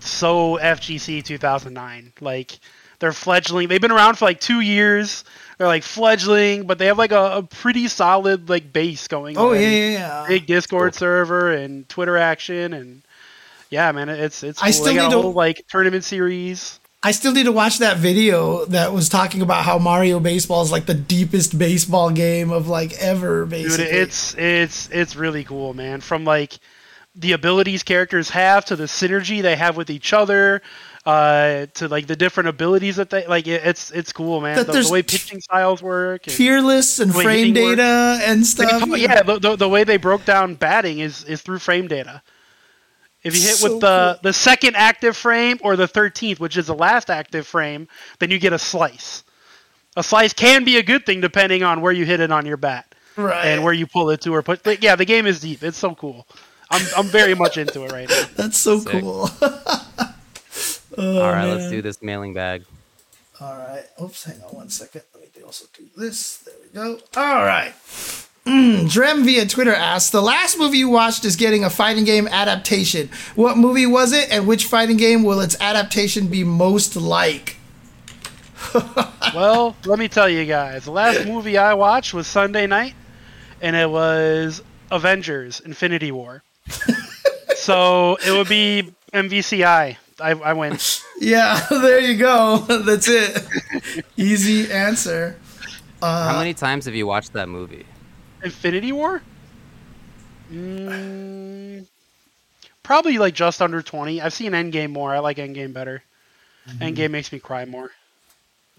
so 0.00 0.56
FGC 0.58 1.22
2009. 1.24 2.12
Like 2.20 2.58
they're 2.98 3.12
fledgling. 3.12 3.68
They've 3.68 3.80
been 3.80 3.92
around 3.92 4.18
for 4.18 4.24
like 4.24 4.40
two 4.40 4.60
years. 4.60 5.22
They're 5.58 5.68
like 5.68 5.84
fledgling, 5.84 6.66
but 6.66 6.78
they 6.78 6.86
have 6.86 6.98
like 6.98 7.12
a, 7.12 7.36
a 7.38 7.42
pretty 7.42 7.86
solid 7.88 8.48
like 8.48 8.72
base 8.72 9.06
going. 9.06 9.36
oh 9.38 9.50
on. 9.50 9.54
yeah, 9.60 9.68
yeah, 9.68 9.90
yeah. 9.90 10.24
Big 10.26 10.46
Discord 10.46 10.94
server 10.94 11.52
and 11.52 11.88
Twitter 11.88 12.16
action 12.16 12.72
and 12.72 13.02
yeah, 13.70 13.92
man, 13.92 14.08
it's 14.08 14.42
it's. 14.42 14.62
I 14.62 14.70
still 14.70 14.86
they 14.86 14.94
got 14.94 15.10
need 15.10 15.18
a 15.18 15.22
to- 15.22 15.28
like 15.28 15.64
tournament 15.68 16.04
series. 16.04 16.80
I 17.00 17.12
still 17.12 17.32
need 17.32 17.44
to 17.44 17.52
watch 17.52 17.78
that 17.78 17.98
video 17.98 18.64
that 18.66 18.92
was 18.92 19.08
talking 19.08 19.40
about 19.40 19.64
how 19.64 19.78
Mario 19.78 20.18
Baseball 20.18 20.62
is 20.62 20.72
like 20.72 20.86
the 20.86 20.94
deepest 20.94 21.56
baseball 21.56 22.10
game 22.10 22.50
of 22.50 22.66
like 22.66 22.92
ever. 22.94 23.42
Dude, 23.42 23.50
Basically, 23.50 23.84
it's 23.84 24.34
it's 24.36 24.88
it's 24.90 25.14
really 25.16 25.44
cool, 25.44 25.74
man. 25.74 26.00
From 26.00 26.24
like 26.24 26.58
the 27.18 27.32
abilities 27.32 27.82
characters 27.82 28.30
have 28.30 28.64
to 28.66 28.76
the 28.76 28.84
synergy 28.84 29.42
they 29.42 29.56
have 29.56 29.76
with 29.76 29.90
each 29.90 30.12
other, 30.12 30.62
uh, 31.04 31.66
to 31.74 31.88
like 31.88 32.06
the 32.06 32.14
different 32.14 32.48
abilities 32.48 32.96
that 32.96 33.10
they 33.10 33.26
like. 33.26 33.46
It, 33.46 33.62
it's 33.64 33.90
it's 33.90 34.12
cool, 34.12 34.40
man. 34.40 34.56
That 34.56 34.68
The, 34.68 34.82
the 34.82 34.92
way 34.92 35.02
pitching 35.02 35.40
styles 35.40 35.82
work. 35.82 36.26
And, 36.26 36.32
fearless 36.32 37.00
and 37.00 37.12
frame 37.12 37.52
data 37.54 38.20
and 38.22 38.46
stuff. 38.46 38.70
talk- 38.80 38.98
yeah, 38.98 39.22
the, 39.22 39.38
the, 39.38 39.56
the 39.56 39.68
way 39.68 39.84
they 39.84 39.96
broke 39.96 40.24
down 40.24 40.54
batting 40.54 41.00
is 41.00 41.24
is 41.24 41.42
through 41.42 41.58
frame 41.58 41.88
data. 41.88 42.22
If 43.24 43.34
you 43.34 43.42
hit 43.42 43.56
So 43.56 43.72
with 43.72 43.80
the 43.80 44.14
cool. 44.14 44.20
the 44.22 44.32
second 44.32 44.76
active 44.76 45.16
frame 45.16 45.58
or 45.62 45.74
the 45.74 45.88
thirteenth, 45.88 46.38
which 46.38 46.56
is 46.56 46.68
the 46.68 46.74
last 46.74 47.10
active 47.10 47.46
frame, 47.48 47.88
then 48.20 48.30
you 48.30 48.38
get 48.38 48.52
a 48.52 48.58
slice. 48.58 49.24
A 49.96 50.02
slice 50.04 50.32
can 50.32 50.62
be 50.64 50.76
a 50.76 50.82
good 50.84 51.04
thing 51.04 51.20
depending 51.20 51.64
on 51.64 51.80
where 51.80 51.92
you 51.92 52.04
hit 52.04 52.20
it 52.20 52.30
on 52.30 52.46
your 52.46 52.56
bat 52.56 52.94
right. 53.16 53.46
and 53.46 53.64
where 53.64 53.72
you 53.72 53.88
pull 53.88 54.10
it 54.10 54.20
to 54.20 54.32
or 54.32 54.42
put. 54.42 54.64
Like, 54.64 54.84
yeah, 54.84 54.94
the 54.94 55.04
game 55.04 55.26
is 55.26 55.40
deep. 55.40 55.64
It's 55.64 55.76
so 55.78 55.96
cool. 55.96 56.28
I'm 56.70 56.86
I'm 56.96 57.06
very 57.06 57.34
much 57.34 57.56
into 57.58 57.84
it 57.84 57.92
right 57.92 58.08
now. 58.08 58.24
That's 58.36 58.58
so 58.58 58.78
Sick. 58.80 58.92
cool. 59.00 59.30
All 60.98 61.32
right, 61.32 61.44
let's 61.44 61.70
do 61.70 61.80
this 61.80 62.02
mailing 62.02 62.34
bag. 62.34 62.64
All 63.40 63.56
right. 63.56 63.84
Oops, 64.02 64.24
hang 64.24 64.40
on 64.42 64.54
one 64.54 64.68
second. 64.68 65.02
Let 65.14 65.22
me 65.36 65.42
also 65.44 65.66
do 65.72 65.84
this. 65.96 66.38
There 66.38 66.54
we 66.62 66.68
go. 66.74 66.98
All 67.16 67.44
right. 67.44 67.72
Mm, 68.44 68.90
Drem 68.90 69.24
via 69.24 69.46
Twitter 69.46 69.74
asks 69.74 70.10
The 70.10 70.22
last 70.22 70.58
movie 70.58 70.78
you 70.78 70.88
watched 70.88 71.24
is 71.24 71.36
getting 71.36 71.64
a 71.64 71.70
fighting 71.70 72.04
game 72.04 72.26
adaptation. 72.28 73.10
What 73.36 73.56
movie 73.58 73.86
was 73.86 74.12
it, 74.12 74.30
and 74.30 74.46
which 74.46 74.64
fighting 74.64 74.96
game 74.96 75.22
will 75.22 75.40
its 75.40 75.56
adaptation 75.60 76.28
be 76.28 76.44
most 76.44 76.96
like? 76.96 77.56
Well, 79.34 79.76
let 79.84 79.98
me 79.98 80.08
tell 80.08 80.28
you 80.28 80.46
guys. 80.46 80.84
The 80.86 80.90
last 80.90 81.26
movie 81.26 81.58
I 81.58 81.74
watched 81.74 82.14
was 82.14 82.26
Sunday 82.26 82.66
night, 82.66 82.94
and 83.60 83.76
it 83.76 83.88
was 83.88 84.62
Avengers: 84.90 85.60
Infinity 85.60 86.10
War. 86.12 86.42
So 87.56 88.16
it 88.26 88.30
would 88.32 88.48
be 88.48 88.92
MVCI. 89.12 89.96
I, 90.20 90.30
I 90.30 90.52
win. 90.52 90.78
Yeah, 91.20 91.66
there 91.70 91.98
you 91.98 92.16
go. 92.16 92.58
That's 92.68 93.08
it. 93.08 94.04
Easy 94.16 94.70
answer. 94.70 95.36
How 96.00 96.36
Uh, 96.36 96.38
many 96.38 96.54
times 96.54 96.84
have 96.84 96.94
you 96.94 97.08
watched 97.08 97.32
that 97.32 97.48
movie? 97.48 97.84
Infinity 98.44 98.92
War? 98.92 99.20
Mm, 100.52 101.84
probably 102.84 103.18
like 103.18 103.34
just 103.34 103.60
under 103.60 103.82
20. 103.82 104.20
I've 104.20 104.32
seen 104.32 104.52
Endgame 104.52 104.90
more. 104.90 105.12
I 105.12 105.18
like 105.18 105.38
Endgame 105.38 105.72
better. 105.72 106.04
Mm-hmm. 106.68 106.84
Endgame 106.84 107.10
makes 107.10 107.32
me 107.32 107.40
cry 107.40 107.64
more. 107.64 107.90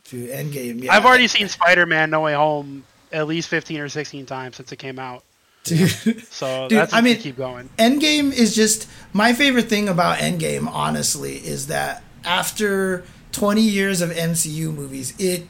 Dude, 0.05 0.29
Endgame. 0.29 0.83
Yeah. 0.83 0.93
I've 0.93 1.05
already 1.05 1.27
seen 1.27 1.49
Spider 1.49 1.85
Man 1.85 2.09
No 2.09 2.21
Way 2.21 2.35
Home 2.35 2.85
at 3.11 3.27
least 3.27 3.49
15 3.49 3.81
or 3.81 3.89
16 3.89 4.25
times 4.27 4.55
since 4.55 4.71
it 4.71 4.77
came 4.77 4.97
out. 4.97 5.25
Dude. 5.69 6.25
So 6.31 6.67
Dude, 6.67 6.77
that's 6.79 6.93
I 6.93 7.01
mean- 7.01 7.17
keep 7.17 7.37
going. 7.37 7.69
Endgame 7.77 8.31
is 8.33 8.55
just 8.55 8.87
my 9.13 9.33
favorite 9.33 9.69
thing 9.69 9.87
about 9.89 10.17
Endgame, 10.19 10.67
honestly, 10.67 11.37
is 11.37 11.67
that 11.67 12.03
after 12.25 13.03
20 13.31 13.61
years 13.61 14.01
of 14.01 14.09
MCU 14.11 14.73
movies, 14.73 15.13
it 15.19 15.47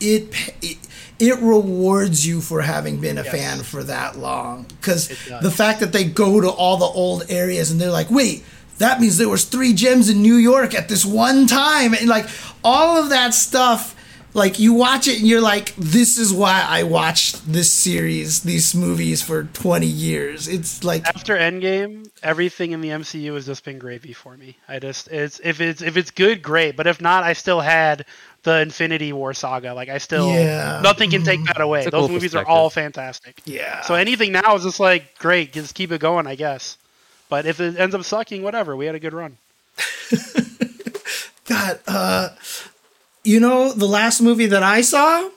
it 0.00 0.32
it, 0.62 0.76
it 1.18 1.38
rewards 1.38 2.26
you 2.26 2.40
for 2.40 2.60
having 2.62 3.00
been 3.00 3.16
a 3.18 3.22
Yes. 3.24 3.32
fan 3.34 3.62
for 3.62 3.82
that 3.84 4.18
long 4.18 4.64
because 4.68 5.08
the 5.40 5.50
fact 5.50 5.80
that 5.80 5.92
they 5.92 6.04
go 6.04 6.40
to 6.40 6.48
all 6.50 6.76
the 6.76 6.84
old 6.84 7.24
areas 7.30 7.70
and 7.70 7.80
they're 7.80 7.90
like, 7.90 8.10
wait. 8.10 8.44
That 8.78 9.00
means 9.00 9.16
there 9.16 9.30
was 9.30 9.44
three 9.44 9.72
gems 9.72 10.10
in 10.10 10.20
New 10.20 10.34
York 10.34 10.74
at 10.74 10.90
this 10.90 11.02
one 11.02 11.46
time, 11.46 11.94
and 11.94 12.08
like 12.10 12.26
all 12.62 13.02
of 13.02 13.08
that 13.08 13.32
stuff 13.32 13.95
like 14.36 14.58
you 14.58 14.74
watch 14.74 15.08
it 15.08 15.18
and 15.18 15.26
you're 15.26 15.40
like 15.40 15.74
this 15.76 16.18
is 16.18 16.32
why 16.32 16.64
i 16.68 16.82
watched 16.82 17.50
this 17.50 17.72
series 17.72 18.42
these 18.42 18.74
movies 18.74 19.22
for 19.22 19.44
20 19.44 19.86
years 19.86 20.46
it's 20.46 20.84
like 20.84 21.04
After 21.06 21.34
Endgame, 21.36 22.08
everything 22.22 22.72
in 22.72 22.80
the 22.82 22.90
MCU 22.90 23.34
has 23.34 23.46
just 23.46 23.64
been 23.64 23.78
gravy 23.78 24.12
for 24.12 24.36
me. 24.36 24.56
I 24.68 24.78
just 24.78 25.08
it's 25.08 25.40
if 25.42 25.60
it's 25.60 25.80
if 25.82 25.96
it's 25.96 26.10
good, 26.10 26.42
great. 26.42 26.76
But 26.76 26.86
if 26.86 27.00
not, 27.00 27.24
I 27.24 27.32
still 27.32 27.60
had 27.60 28.04
the 28.42 28.60
Infinity 28.60 29.12
War 29.12 29.32
saga. 29.34 29.72
Like 29.74 29.88
I 29.88 29.98
still 29.98 30.28
Yeah. 30.30 30.80
nothing 30.82 31.10
can 31.10 31.22
take 31.24 31.42
that 31.46 31.60
away. 31.60 31.80
It's 31.82 31.90
Those 31.90 32.06
cool 32.06 32.14
movies 32.16 32.34
are 32.34 32.44
all 32.46 32.68
fantastic. 32.70 33.40
yeah 33.44 33.80
So 33.82 33.94
anything 33.94 34.32
now 34.32 34.54
is 34.56 34.62
just 34.64 34.80
like 34.80 35.18
great, 35.18 35.52
just 35.52 35.74
keep 35.74 35.90
it 35.92 36.00
going, 36.00 36.26
I 36.26 36.34
guess. 36.36 36.76
But 37.28 37.46
if 37.46 37.58
it 37.60 37.76
ends 37.78 37.94
up 37.94 38.04
sucking, 38.04 38.42
whatever. 38.42 38.76
We 38.76 38.86
had 38.86 38.94
a 38.94 39.00
good 39.00 39.14
run. 39.14 39.38
god 41.48 41.78
uh 41.86 42.28
you 43.26 43.40
know 43.40 43.72
the 43.72 43.86
last 43.86 44.20
movie 44.20 44.46
that 44.46 44.62
i 44.62 44.80
saw 44.80 45.28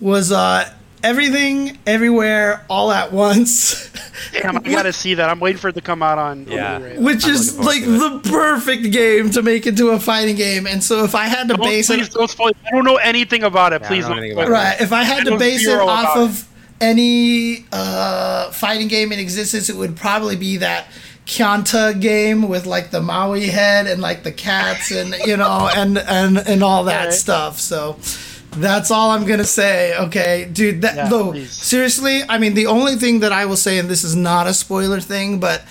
was 0.00 0.30
uh 0.32 0.68
everything 1.02 1.76
everywhere 1.86 2.64
all 2.70 2.92
at 2.92 3.12
once 3.12 3.90
Damn, 4.32 4.56
I 4.58 4.60
gotta 4.60 4.92
see 4.92 5.14
that. 5.14 5.28
I'm 5.28 5.40
waiting 5.40 5.58
for 5.58 5.68
it 5.68 5.72
to 5.74 5.80
come 5.80 6.00
out 6.02 6.16
on 6.16 6.46
Yeah. 6.46 6.78
Blu-ray. 6.78 6.98
which 6.98 7.24
I'm 7.24 7.32
is 7.32 7.58
like 7.58 7.82
the 7.82 8.20
perfect 8.30 8.92
game 8.92 9.30
to 9.30 9.42
make 9.42 9.66
into 9.66 9.88
a 9.90 9.98
fighting 9.98 10.36
game 10.36 10.66
and 10.66 10.82
so 10.82 11.02
if 11.04 11.14
i 11.16 11.24
had 11.24 11.48
to 11.48 11.54
Don't, 11.54 11.66
base 11.66 11.88
please 11.88 12.06
it 12.06 12.12
don't 12.12 12.30
spoil. 12.30 12.52
I 12.66 12.70
don't 12.70 12.84
know 12.84 12.96
anything 12.96 13.42
about 13.42 13.72
it. 13.72 13.82
Yeah, 13.82 13.88
please 13.88 14.04
don't 14.04 14.10
don't. 14.12 14.18
anything 14.20 14.38
about 14.38 14.48
it. 14.48 14.52
Right. 14.52 14.80
If 14.80 14.92
I 14.92 15.02
had 15.02 15.26
I 15.26 15.30
to 15.30 15.38
base 15.38 15.66
it 15.66 15.78
off 15.80 16.14
about 16.14 16.18
of 16.18 16.48
any 16.80 17.64
uh, 17.72 18.50
fighting 18.52 18.88
game 18.88 19.12
in 19.12 19.18
existence, 19.18 19.68
it 19.68 19.76
would 19.76 19.96
probably 19.96 20.36
be 20.36 20.56
that 20.58 20.86
Kyanta 21.26 22.00
game 22.00 22.48
with 22.48 22.66
like 22.66 22.90
the 22.90 23.00
Maui 23.00 23.46
head 23.46 23.86
and 23.86 24.02
like 24.02 24.22
the 24.22 24.32
cats 24.32 24.90
and 24.90 25.14
you 25.24 25.36
know 25.36 25.70
and 25.76 25.98
and 25.98 26.38
and 26.38 26.62
all 26.62 26.84
that 26.84 27.12
stuff. 27.12 27.58
So 27.58 27.96
that's 28.56 28.90
all 28.90 29.10
I'm 29.10 29.24
gonna 29.24 29.44
say. 29.44 29.96
Okay, 29.96 30.48
dude. 30.52 30.82
That 30.82 30.96
Yeah, 30.96 31.08
though 31.08 31.30
please. 31.32 31.52
seriously, 31.52 32.22
I 32.28 32.38
mean 32.38 32.54
the 32.54 32.66
only 32.66 32.96
thing 32.96 33.20
that 33.20 33.32
I 33.32 33.46
will 33.46 33.56
say, 33.56 33.78
and 33.78 33.88
this 33.88 34.04
is 34.04 34.16
not 34.16 34.46
a 34.46 34.54
spoiler 34.54 35.00
thing, 35.00 35.38
but 35.40 35.62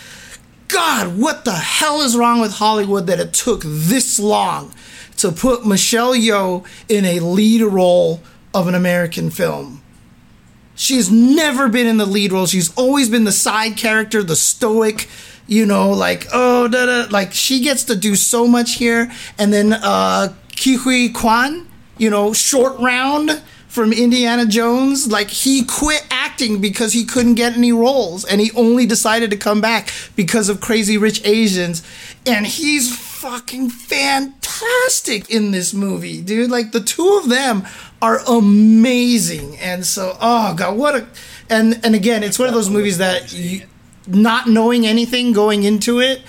God, 0.67 1.19
what 1.19 1.43
the 1.43 1.51
hell 1.51 2.01
is 2.01 2.15
wrong 2.15 2.39
with 2.39 2.53
Hollywood 2.53 3.07
that 3.07 3.19
it 3.19 3.33
took 3.33 3.61
this 3.65 4.17
long 4.19 4.73
to 5.17 5.31
put 5.31 5.65
Michelle 5.67 6.15
Yeoh 6.15 6.65
in 6.87 7.03
a 7.03 7.19
lead 7.19 7.61
role 7.61 8.21
of 8.53 8.67
an 8.67 8.73
American 8.75 9.29
film? 9.29 9.81
She's 10.75 11.11
never 11.11 11.67
been 11.67 11.85
in 11.87 11.97
the 11.97 12.05
lead 12.05 12.31
role. 12.31 12.47
She's 12.47 12.73
always 12.75 13.09
been 13.09 13.25
the 13.25 13.31
side 13.33 13.75
character, 13.77 14.23
the 14.23 14.37
stoic, 14.37 15.07
you 15.47 15.65
know, 15.65 15.91
like, 15.91 16.27
oh, 16.33 16.67
da, 16.67 16.85
da. 16.85 17.07
like 17.09 17.33
she 17.33 17.61
gets 17.61 17.83
to 17.85 17.95
do 17.95 18.15
so 18.15 18.47
much 18.47 18.75
here. 18.75 19.11
And 19.37 19.51
then 19.53 19.73
uh, 19.73 20.33
Ke 20.51 20.79
Huy 20.79 21.09
Quan, 21.09 21.67
you 21.97 22.09
know, 22.09 22.33
short 22.33 22.79
round 22.79 23.41
from 23.71 23.93
Indiana 23.93 24.45
Jones, 24.45 25.09
like 25.09 25.29
he 25.29 25.63
quit 25.63 26.05
acting 26.11 26.59
because 26.59 26.91
he 26.91 27.05
couldn't 27.05 27.35
get 27.35 27.55
any 27.55 27.71
roles 27.71 28.25
and 28.25 28.41
he 28.41 28.51
only 28.51 28.85
decided 28.85 29.31
to 29.31 29.37
come 29.37 29.61
back 29.61 29.89
because 30.15 30.49
of 30.49 30.59
Crazy 30.59 30.97
Rich 30.97 31.25
Asians. 31.25 31.81
And 32.25 32.45
he's 32.45 32.93
fucking 32.93 33.69
fantastic 33.69 35.29
in 35.29 35.51
this 35.51 35.73
movie, 35.73 36.21
dude. 36.21 36.51
Like 36.51 36.73
the 36.73 36.81
two 36.81 37.19
of 37.23 37.29
them 37.29 37.65
are 38.01 38.19
amazing. 38.27 39.57
And 39.59 39.85
so, 39.85 40.17
oh 40.19 40.53
god, 40.53 40.77
what 40.77 40.95
a 40.95 41.07
and 41.49 41.79
and 41.83 41.95
again, 41.95 42.23
it's 42.23 42.37
one 42.37 42.49
of 42.49 42.53
those 42.53 42.69
movies 42.69 42.97
that 42.97 43.31
you 43.31 43.61
not 44.13 44.47
knowing 44.47 44.85
anything 44.85 45.33
going 45.33 45.63
into 45.63 45.99
it, 45.99 46.21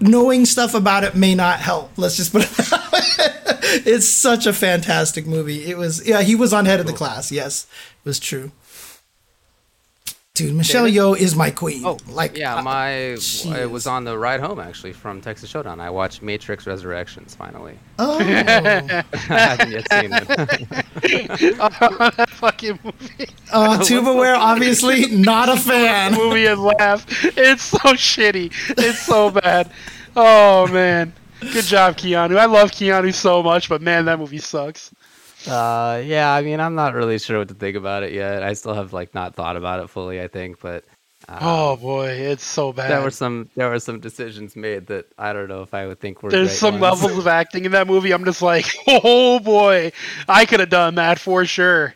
knowing 0.00 0.44
stuff 0.44 0.74
about 0.74 1.04
it 1.04 1.14
may 1.14 1.34
not 1.34 1.60
help. 1.60 1.90
Let's 1.96 2.16
just 2.16 2.32
put 2.32 2.42
it 2.42 2.50
that 2.50 2.92
way. 2.92 3.82
it's 3.86 4.08
such 4.08 4.46
a 4.46 4.52
fantastic 4.52 5.26
movie. 5.26 5.64
It 5.64 5.76
was 5.76 6.06
yeah, 6.06 6.22
he 6.22 6.34
was 6.34 6.52
on 6.52 6.66
head 6.66 6.80
of 6.80 6.86
the 6.86 6.92
class. 6.92 7.32
Yes, 7.32 7.66
it 8.04 8.08
was 8.08 8.18
true. 8.18 8.52
Dude, 10.34 10.52
Michelle 10.52 10.86
David? 10.86 10.98
Yeoh 10.98 11.16
is 11.16 11.36
my 11.36 11.52
queen. 11.52 11.86
Oh, 11.86 11.96
like 12.08 12.36
yeah, 12.36 12.56
uh, 12.56 12.62
my 12.62 13.14
she 13.20 13.50
it 13.50 13.56
is. 13.56 13.68
was 13.70 13.86
on 13.86 14.02
the 14.02 14.18
ride 14.18 14.40
home 14.40 14.58
actually 14.58 14.92
from 14.92 15.20
Texas 15.20 15.48
Showdown. 15.48 15.78
I 15.78 15.90
watched 15.90 16.22
Matrix 16.22 16.66
Resurrections 16.66 17.36
finally. 17.36 17.78
Oh, 18.00 18.18
I 18.18 18.24
haven't 19.28 19.70
yet 19.70 19.92
seen 19.92 20.12
it. 20.12 20.26
that 21.56 22.30
fucking 22.30 22.80
movie, 22.82 23.28
uh, 23.52 23.78
Tuboware, 23.82 24.36
obviously 24.36 25.06
not 25.06 25.48
a 25.48 25.56
fan. 25.56 26.14
movie 26.14 26.46
and 26.46 26.60
laugh. 26.60 27.06
It's 27.38 27.62
so 27.62 27.78
shitty. 27.78 28.52
It's 28.76 29.06
so 29.06 29.30
bad. 29.30 29.70
Oh 30.16 30.66
man, 30.66 31.12
good 31.52 31.64
job, 31.64 31.96
Keanu. 31.96 32.38
I 32.38 32.46
love 32.46 32.72
Keanu 32.72 33.14
so 33.14 33.40
much, 33.40 33.68
but 33.68 33.80
man, 33.82 34.06
that 34.06 34.18
movie 34.18 34.38
sucks. 34.38 34.90
Uh, 35.46 36.02
yeah, 36.04 36.32
I 36.32 36.42
mean, 36.42 36.60
I'm 36.60 36.74
not 36.74 36.94
really 36.94 37.18
sure 37.18 37.38
what 37.38 37.48
to 37.48 37.54
think 37.54 37.76
about 37.76 38.02
it 38.02 38.12
yet. 38.12 38.42
I 38.42 38.54
still 38.54 38.74
have 38.74 38.92
like 38.92 39.14
not 39.14 39.34
thought 39.34 39.56
about 39.56 39.80
it 39.80 39.88
fully. 39.90 40.20
I 40.20 40.28
think, 40.28 40.60
but 40.60 40.84
uh, 41.28 41.38
Oh 41.40 41.76
boy, 41.76 42.08
it's 42.08 42.44
so 42.44 42.72
bad. 42.72 42.90
there 42.90 43.02
were 43.02 43.10
some 43.10 43.48
there 43.56 43.68
were 43.68 43.78
some 43.78 44.00
decisions 44.00 44.56
made 44.56 44.86
that 44.88 45.06
I 45.18 45.32
don't 45.32 45.48
know 45.48 45.62
if 45.62 45.74
I 45.74 45.86
would 45.86 46.00
think 46.00 46.22
were. 46.22 46.30
There's 46.30 46.48
great 46.48 46.56
some 46.58 46.80
ones. 46.80 47.02
levels 47.02 47.18
of 47.18 47.26
acting 47.40 47.64
in 47.66 47.72
that 47.72 47.86
movie. 47.86 48.12
I'm 48.12 48.24
just 48.24 48.42
like, 48.42 48.66
oh 48.86 49.38
boy, 49.40 49.92
I 50.28 50.44
could 50.46 50.60
have 50.60 50.70
done 50.70 50.94
that 50.96 51.18
for 51.18 51.44
sure. 51.44 51.94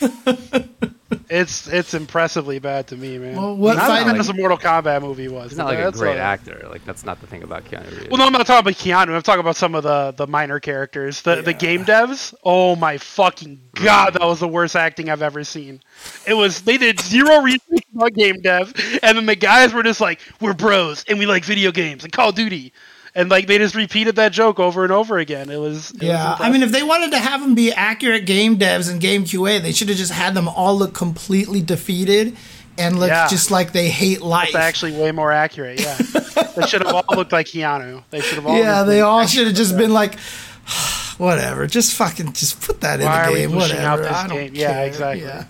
it's 1.30 1.66
it's 1.68 1.94
impressively 1.94 2.58
bad 2.58 2.86
to 2.88 2.96
me, 2.96 3.18
man. 3.18 3.36
Well, 3.36 3.56
what 3.56 3.76
not 3.76 3.86
fight- 3.86 4.00
as 4.00 4.04
bad 4.04 4.18
as 4.18 4.28
a 4.28 4.34
Mortal 4.34 4.58
Kombat 4.58 5.00
movie 5.00 5.28
was. 5.28 5.50
He's 5.50 5.58
not 5.58 5.66
like 5.66 5.78
a 5.78 5.90
great 5.92 6.10
like- 6.12 6.18
actor. 6.18 6.66
Like 6.68 6.84
that's 6.84 7.04
not 7.04 7.20
the 7.20 7.26
thing 7.26 7.42
about 7.42 7.64
Keanu 7.64 7.90
Reeves. 7.90 8.08
Well, 8.10 8.18
no, 8.18 8.26
I'm 8.26 8.32
not 8.32 8.46
talking 8.46 8.60
about 8.70 8.74
Keanu. 8.74 9.14
I'm 9.14 9.22
talking 9.22 9.40
about 9.40 9.56
some 9.56 9.74
of 9.74 9.82
the 9.84 10.12
the 10.16 10.26
minor 10.26 10.60
characters. 10.60 11.22
The 11.22 11.40
the 11.42 11.54
game 11.54 11.84
devs. 11.84 12.34
Oh 12.44 12.76
my 12.76 12.98
fucking 12.98 13.60
god, 13.74 14.14
that 14.14 14.22
was 14.22 14.40
the 14.40 14.48
worst 14.48 14.76
acting 14.76 15.08
I've 15.08 15.22
ever 15.22 15.44
seen. 15.44 15.80
It 16.26 16.34
was 16.34 16.62
they 16.62 16.76
did 16.76 17.00
zero 17.00 17.40
research 17.40 17.84
on 17.98 18.10
game 18.12 18.40
dev, 18.42 18.74
and 19.02 19.16
then 19.16 19.26
the 19.26 19.36
guys 19.36 19.72
were 19.72 19.82
just 19.82 20.00
like, 20.00 20.20
"We're 20.40 20.54
bros 20.54 21.04
and 21.08 21.18
we 21.18 21.26
like 21.26 21.44
video 21.44 21.72
games 21.72 22.04
and 22.04 22.12
Call 22.12 22.30
of 22.30 22.34
Duty," 22.34 22.72
and 23.18 23.28
like 23.28 23.48
they 23.48 23.58
just 23.58 23.74
repeated 23.74 24.14
that 24.16 24.30
joke 24.32 24.60
over 24.60 24.84
and 24.84 24.92
over 24.92 25.18
again. 25.18 25.50
It 25.50 25.56
was 25.58 25.90
it 25.90 25.94
was 25.94 26.02
Yeah, 26.02 26.36
I 26.38 26.50
mean, 26.50 26.62
if 26.62 26.70
they 26.70 26.84
wanted 26.84 27.10
to 27.10 27.18
have 27.18 27.40
them 27.40 27.54
be 27.56 27.72
accurate 27.72 28.24
game 28.26 28.56
devs 28.58 28.88
and 28.90 29.00
game 29.00 29.24
QA, 29.24 29.60
they 29.60 29.72
should 29.72 29.88
have 29.88 29.98
just 29.98 30.12
had 30.12 30.34
them 30.34 30.46
all 30.48 30.78
look 30.78 30.94
completely 30.94 31.60
defeated 31.60 32.36
and 32.78 32.96
look 32.98 33.08
Yeah. 33.08 33.26
just 33.26 33.50
like 33.50 33.72
they 33.72 33.88
hate 33.88 34.22
life. 34.22 34.48
It's 34.48 34.56
actually 34.56 34.92
way 34.92 35.10
more 35.10 35.32
accurate. 35.32 35.80
Yeah, 35.80 35.96
they 36.56 36.66
should 36.68 36.82
have 36.82 36.94
all 36.94 37.04
looked 37.16 37.32
like 37.32 37.46
Keanu. 37.46 38.04
They 38.10 38.20
should 38.20 38.36
have 38.36 38.46
all. 38.46 38.56
yeah, 38.56 38.84
they 38.84 39.00
all 39.00 39.26
should 39.26 39.48
have 39.48 39.56
just 39.56 39.76
been 39.76 39.92
like, 39.92 40.14
whatever, 41.18 41.66
just 41.66 41.94
fucking, 41.96 42.34
just 42.34 42.60
put 42.62 42.80
that 42.82 43.00
Why 43.00 43.26
in 43.26 43.32
we 43.32 43.40
the 43.42 43.48
game, 43.48 43.58
pushing 43.58 43.78
out 43.78 43.98
whatever. 43.98 44.02
this 44.14 44.24
I 44.24 44.26
don't 44.28 44.36
game? 44.36 44.54
Yeah, 44.54 44.82
exactly. 44.82 45.24
Yeah. 45.24 45.44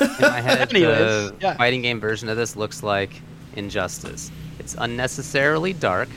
In 0.00 0.20
my 0.22 0.40
head, 0.40 0.68
the 0.70 1.34
yeah. 1.40 1.56
fighting 1.56 1.82
game 1.82 1.98
version 1.98 2.28
of 2.28 2.36
this 2.36 2.54
looks 2.54 2.84
like 2.84 3.10
Injustice. 3.56 4.30
It's 4.60 4.76
unnecessarily 4.78 5.72
dark. 5.72 6.08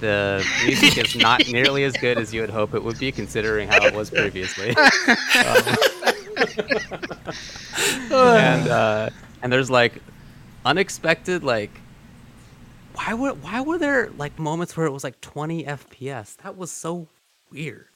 The 0.00 0.44
music 0.64 0.98
is 0.98 1.16
not 1.16 1.46
nearly 1.48 1.84
as 1.84 1.94
good 1.96 2.18
as 2.18 2.32
you 2.32 2.40
would 2.40 2.50
hope 2.50 2.74
it 2.74 2.82
would 2.82 2.98
be, 2.98 3.12
considering 3.12 3.68
how 3.68 3.84
it 3.84 3.94
was 3.94 4.10
previously. 4.20 4.70
Um, 4.70 4.76
and 8.12 8.68
uh, 8.68 9.10
and 9.42 9.52
there's 9.52 9.70
like 9.70 10.00
unexpected 10.64 11.42
like 11.42 11.70
why 12.94 13.14
were 13.14 13.32
why 13.34 13.60
were 13.60 13.78
there 13.78 14.10
like 14.16 14.38
moments 14.38 14.76
where 14.76 14.86
it 14.86 14.90
was 14.90 15.04
like 15.04 15.20
20 15.20 15.64
FPS? 15.64 16.36
That 16.38 16.56
was 16.56 16.70
so 16.70 17.08
weird. 17.50 17.86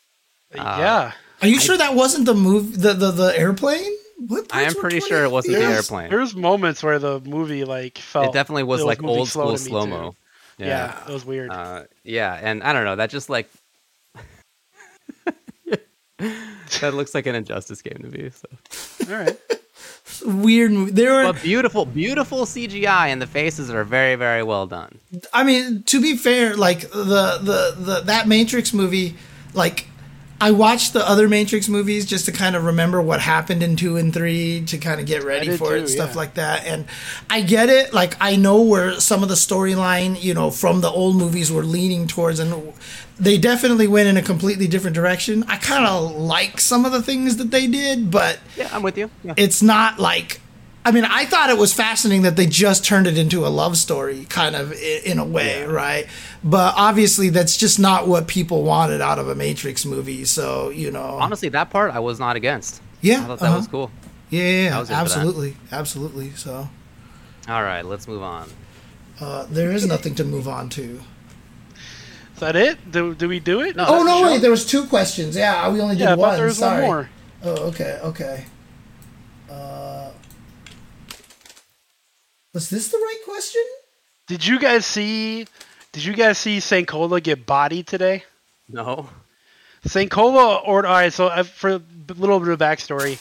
yeah. 0.54 1.12
Are 1.42 1.48
you 1.48 1.60
sure 1.60 1.76
that 1.76 1.94
wasn't 1.94 2.26
the 2.26 2.34
move, 2.34 2.80
the 2.80 2.92
the, 2.94 3.10
the 3.10 3.38
airplane? 3.38 3.90
What 4.18 4.54
I 4.54 4.62
am 4.62 4.74
pretty 4.74 5.00
20 5.00 5.08
sure 5.08 5.24
it 5.24 5.30
wasn't 5.30 5.56
the 5.56 5.64
airplane. 5.64 6.08
There's 6.08 6.34
moments 6.36 6.82
where 6.82 6.98
the 6.98 7.20
movie 7.20 7.64
like 7.64 7.98
felt. 7.98 8.26
It 8.26 8.32
definitely 8.32 8.62
was, 8.62 8.80
it 8.80 8.84
like 8.84 9.02
moving 9.02 9.18
old 9.18 9.28
school 9.28 9.46
to 9.46 9.52
me, 9.52 9.58
too. 9.58 9.64
slow 9.64 9.86
mo. 9.86 10.14
Yeah. 10.58 11.02
it 11.08 11.12
was 11.12 11.24
weird. 11.24 11.50
Uh, 11.50 11.84
yeah, 12.04 12.38
and 12.40 12.62
I 12.62 12.72
don't 12.72 12.84
know. 12.84 12.96
That 12.96 13.10
just 13.10 13.28
like 13.28 13.50
that 16.80 16.94
looks 16.94 17.14
like 17.14 17.26
an 17.26 17.34
injustice 17.34 17.82
game 17.82 17.98
to 18.02 18.08
me. 18.08 18.30
So. 18.30 18.48
All 19.12 19.18
right. 19.18 19.38
Weird. 20.24 20.72
There 20.94 21.12
were, 21.12 21.32
But 21.32 21.42
beautiful, 21.42 21.84
beautiful 21.86 22.46
CGI, 22.46 23.08
and 23.08 23.20
the 23.20 23.26
faces 23.26 23.70
are 23.70 23.84
very, 23.84 24.14
very 24.14 24.42
well 24.42 24.66
done. 24.66 24.98
I 25.32 25.42
mean, 25.44 25.82
to 25.84 26.00
be 26.00 26.16
fair, 26.16 26.56
like 26.56 26.82
the 26.82 27.38
the 27.42 27.74
the 27.78 28.00
that 28.04 28.28
Matrix 28.28 28.72
movie, 28.72 29.16
like 29.54 29.88
I 30.40 30.50
watched 30.50 30.92
the 30.92 31.08
other 31.08 31.28
Matrix 31.28 31.68
movies 31.68 32.04
just 32.04 32.26
to 32.26 32.32
kind 32.32 32.56
of 32.56 32.64
remember 32.64 33.00
what 33.00 33.20
happened 33.20 33.62
in 33.62 33.76
two 33.76 33.96
and 33.96 34.12
three 34.12 34.64
to 34.66 34.78
kind 34.78 35.00
of 35.00 35.06
get 35.06 35.24
ready 35.24 35.56
for 35.56 35.76
it, 35.76 35.88
stuff 35.88 36.10
yeah. 36.10 36.16
like 36.16 36.34
that. 36.34 36.66
And 36.66 36.86
I 37.30 37.40
get 37.40 37.68
it. 37.68 37.94
Like 37.94 38.16
I 38.20 38.36
know 38.36 38.60
where 38.62 39.00
some 39.00 39.22
of 39.22 39.28
the 39.28 39.36
storyline, 39.36 40.20
you 40.22 40.34
know, 40.34 40.50
from 40.50 40.80
the 40.80 40.90
old 40.90 41.16
movies 41.16 41.50
were 41.52 41.64
leaning 41.64 42.06
towards, 42.06 42.40
and 42.40 42.72
they 43.18 43.38
definitely 43.38 43.86
went 43.86 44.08
in 44.08 44.16
a 44.16 44.22
completely 44.22 44.66
different 44.66 44.94
direction. 44.94 45.44
I 45.44 45.56
kind 45.56 45.86
of 45.86 46.16
like 46.16 46.60
some 46.60 46.84
of 46.84 46.92
the 46.92 47.02
things 47.02 47.36
that 47.36 47.50
they 47.50 47.66
did, 47.66 48.10
but 48.10 48.38
Yeah, 48.56 48.68
I'm 48.72 48.82
with 48.82 48.98
you. 48.98 49.10
Yeah. 49.22 49.34
it's 49.36 49.62
not 49.62 49.98
like 49.98 50.40
I 50.86 50.90
mean, 50.92 51.04
I 51.04 51.24
thought 51.24 51.48
it 51.48 51.56
was 51.56 51.72
fascinating 51.72 52.22
that 52.22 52.36
they 52.36 52.44
just 52.46 52.84
turned 52.84 53.06
it 53.06 53.16
into 53.16 53.46
a 53.46 53.48
love 53.48 53.76
story, 53.78 54.26
kind 54.28 54.54
of 54.54 54.72
in 54.74 55.18
a 55.18 55.24
way, 55.24 55.64
right? 55.64 56.06
But 56.42 56.74
obviously, 56.76 57.30
that's 57.30 57.56
just 57.56 57.78
not 57.78 58.06
what 58.06 58.28
people 58.28 58.64
wanted 58.64 59.00
out 59.00 59.18
of 59.18 59.28
a 59.28 59.34
Matrix 59.34 59.86
movie. 59.86 60.24
So 60.26 60.68
you 60.68 60.90
know, 60.90 61.00
Honestly, 61.20 61.48
that 61.50 61.70
part 61.70 61.94
I 61.94 62.00
was 62.00 62.20
not 62.20 62.36
against. 62.36 62.82
yeah, 63.00 63.22
I 63.22 63.26
thought 63.26 63.38
that 63.38 63.46
uh-huh. 63.46 63.56
was 63.56 63.68
cool. 63.68 63.90
yeah, 64.28 64.42
yeah, 64.42 64.64
yeah, 64.68 64.76
I 64.76 64.80
was 64.80 64.90
in 64.90 64.94
for 64.96 64.98
that. 65.08 65.10
absolutely, 65.16 65.56
absolutely. 65.72 66.30
So 66.32 66.68
All 67.48 67.62
right, 67.62 67.82
let's 67.84 68.06
move 68.06 68.22
on. 68.22 68.50
uh, 69.20 69.46
there 69.48 69.72
is 69.72 69.86
nothing 69.86 70.14
to 70.16 70.24
move 70.24 70.46
on 70.48 70.68
to. 70.70 71.00
Is 72.34 72.40
that 72.40 72.56
it? 72.56 72.90
Do, 72.90 73.14
do 73.14 73.26
we 73.28 73.38
do 73.40 73.60
it? 73.62 73.76
No, 73.76 73.84
Oh 73.88 74.02
no, 74.02 74.18
the 74.26 74.32
wait, 74.32 74.42
there 74.42 74.50
was 74.50 74.66
two 74.66 74.84
questions. 74.86 75.34
Yeah, 75.34 75.70
we 75.70 75.80
only 75.80 75.94
did 75.96 76.02
Yeah, 76.02 76.14
one. 76.16 76.30
thought 76.30 76.36
there 76.36 76.44
was 76.46 76.58
Sorry. 76.58 76.82
one 76.82 76.90
more. 76.90 77.10
Oh, 77.44 77.68
okay, 77.68 78.00
okay. 78.02 78.44
Uh, 79.48 80.10
was 82.54 82.70
this 82.70 82.88
the 82.88 82.96
right 82.96 83.20
question? 83.24 83.62
Did 84.28 84.46
you 84.46 84.58
guys 84.58 84.86
see? 84.86 85.46
Did 85.92 86.04
you 86.04 86.14
guys 86.14 86.38
see 86.38 86.60
St. 86.60 86.88
Cola 86.88 87.20
get 87.20 87.44
bodied 87.44 87.86
today? 87.86 88.24
No. 88.68 89.10
St. 89.84 90.10
Cola 90.10 90.56
order. 90.58 90.88
All 90.88 90.94
right, 90.94 91.12
so 91.12 91.26
uh, 91.26 91.42
for 91.42 91.70
a 91.70 91.82
little 92.08 92.40
bit 92.40 92.48
of 92.48 92.58
backstory, 92.58 93.20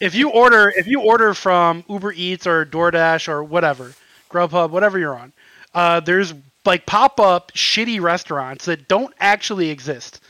if 0.00 0.14
you 0.14 0.30
order 0.30 0.72
if 0.74 0.86
you 0.86 1.00
order 1.00 1.34
from 1.34 1.84
Uber 1.88 2.12
Eats 2.12 2.46
or 2.46 2.66
DoorDash 2.66 3.28
or 3.28 3.44
whatever, 3.44 3.94
Grubhub, 4.30 4.70
whatever 4.70 4.98
you're 4.98 5.16
on, 5.16 5.32
uh, 5.74 6.00
there's 6.00 6.34
like 6.64 6.86
pop 6.86 7.20
up 7.20 7.52
shitty 7.52 8.00
restaurants 8.00 8.64
that 8.64 8.88
don't 8.88 9.14
actually 9.20 9.70
exist. 9.70 10.20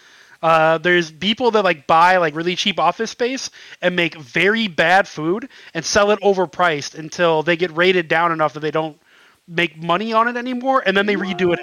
Uh, 0.44 0.76
there's 0.76 1.10
people 1.10 1.50
that 1.52 1.64
like 1.64 1.86
buy 1.86 2.18
like 2.18 2.36
really 2.36 2.54
cheap 2.54 2.78
office 2.78 3.10
space 3.10 3.48
and 3.80 3.96
make 3.96 4.14
very 4.16 4.68
bad 4.68 5.08
food 5.08 5.48
and 5.72 5.82
sell 5.82 6.10
it 6.10 6.20
overpriced 6.20 6.94
until 6.98 7.42
they 7.42 7.56
get 7.56 7.74
rated 7.74 8.08
down 8.08 8.30
enough 8.30 8.52
that 8.52 8.60
they 8.60 8.70
don't 8.70 9.00
make 9.48 9.82
money 9.82 10.12
on 10.12 10.28
it 10.28 10.36
anymore, 10.36 10.82
and 10.84 10.94
then 10.96 11.06
they 11.06 11.16
redo 11.16 11.54
it. 11.54 11.60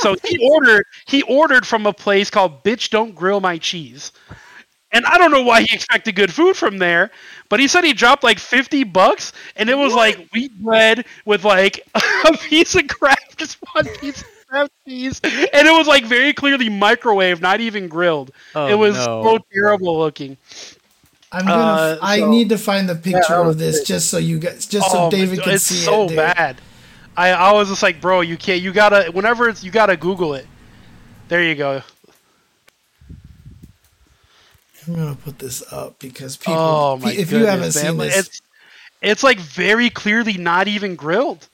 So 0.00 0.16
he 0.24 0.38
ordered 0.42 0.84
he 1.06 1.22
ordered 1.22 1.66
from 1.66 1.86
a 1.86 1.92
place 1.92 2.30
called 2.30 2.64
Bitch 2.64 2.90
Don't 2.90 3.14
Grill 3.14 3.40
My 3.40 3.58
Cheese. 3.58 4.12
And 4.92 5.04
I 5.06 5.18
don't 5.18 5.30
know 5.32 5.42
why 5.42 5.62
he 5.62 5.74
expected 5.74 6.14
good 6.16 6.32
food 6.32 6.56
from 6.56 6.78
there, 6.78 7.10
but 7.48 7.60
he 7.60 7.68
said 7.68 7.84
he 7.84 7.92
dropped 7.92 8.24
like 8.24 8.38
50 8.38 8.84
bucks 8.84 9.32
and 9.56 9.68
it 9.68 9.76
was 9.76 9.94
like 9.94 10.28
wheat 10.32 10.52
bread 10.62 11.06
with 11.24 11.44
like 11.44 11.80
a 12.26 12.36
piece 12.38 12.74
of 12.76 12.88
crap, 12.88 13.36
just 13.36 13.58
one 13.74 13.86
piece 14.00 14.22
of 14.22 14.28
crab 14.48 14.68
cheese. 14.86 15.20
And 15.24 15.66
it 15.66 15.72
was 15.72 15.86
like 15.86 16.04
very 16.04 16.32
clearly 16.32 16.68
microwave, 16.68 17.40
not 17.40 17.60
even 17.60 17.88
grilled. 17.88 18.30
Oh, 18.54 18.66
it 18.66 18.74
was 18.74 18.94
no. 18.96 19.22
so 19.22 19.38
terrible 19.52 19.98
looking. 19.98 20.36
I'm 21.32 21.44
gonna. 21.44 21.62
Uh, 21.62 21.98
I 22.02 22.20
need 22.28 22.48
to 22.50 22.58
find 22.58 22.88
the 22.88 22.94
picture 22.94 23.20
that 23.28 23.40
was 23.44 23.56
of 23.56 23.58
this 23.58 23.80
it. 23.80 23.86
just 23.86 24.10
so 24.10 24.18
you 24.18 24.38
guys, 24.38 24.66
just 24.66 24.90
so 24.90 24.98
Oh 24.98 25.04
my 25.04 25.10
David 25.10 25.36
God, 25.38 25.44
can 25.44 25.54
it's 25.54 25.64
see 25.64 25.74
so 25.84 26.04
it. 26.04 26.08
dude. 26.08 26.16
bad. 26.16 26.60
I, 27.16 27.32
I 27.32 27.52
was 27.52 27.68
just 27.68 27.82
like, 27.82 28.00
bro, 28.00 28.20
you 28.20 28.36
can't. 28.36 28.60
You 28.62 28.72
gotta. 28.72 29.10
Whenever 29.12 29.48
it's, 29.48 29.64
you 29.64 29.70
gotta 29.70 29.96
Google 29.96 30.34
it. 30.34 30.46
There 31.28 31.42
you 31.42 31.54
go. 31.54 31.82
I'm 34.86 34.94
gonna 34.94 35.16
put 35.16 35.38
this 35.38 35.64
up 35.72 35.98
because 35.98 36.36
people. 36.36 36.54
oh 36.54 36.96
my 36.98 37.10
if 37.10 37.30
goodness, 37.30 37.32
you 37.32 37.46
haven't 37.46 37.60
man. 37.60 37.70
seen 37.72 37.96
this, 37.96 38.18
it's 38.18 38.42
it's 39.02 39.22
like 39.22 39.40
very 39.40 39.90
clearly 39.90 40.34
not 40.34 40.68
even 40.68 40.94
grilled. 40.94 41.48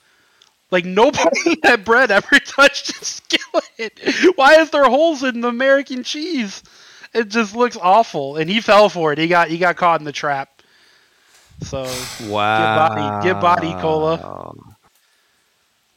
Like 0.73 0.85
nobody 0.85 1.39
in 1.45 1.57
that 1.61 1.85
bread 1.85 2.09
ever 2.09 2.39
touched 2.39 2.99
a 2.99 3.05
skillet. 3.05 3.99
Why 4.35 4.55
is 4.55 4.71
there 4.71 4.85
holes 4.89 5.21
in 5.23 5.41
the 5.41 5.47
American 5.47 6.01
cheese? 6.01 6.63
It 7.13 7.29
just 7.29 7.55
looks 7.55 7.77
awful. 7.79 8.37
And 8.37 8.49
he 8.49 8.59
fell 8.59 8.89
for 8.89 9.13
it. 9.13 9.19
He 9.19 9.27
got 9.27 9.49
he 9.49 9.59
got 9.59 9.77
caught 9.77 10.01
in 10.01 10.05
the 10.05 10.11
trap. 10.11 10.49
So 11.61 11.85
Wow. 12.27 12.89
body- 12.89 13.27
get 13.27 13.39
body, 13.39 13.73
Cola. 13.75 14.55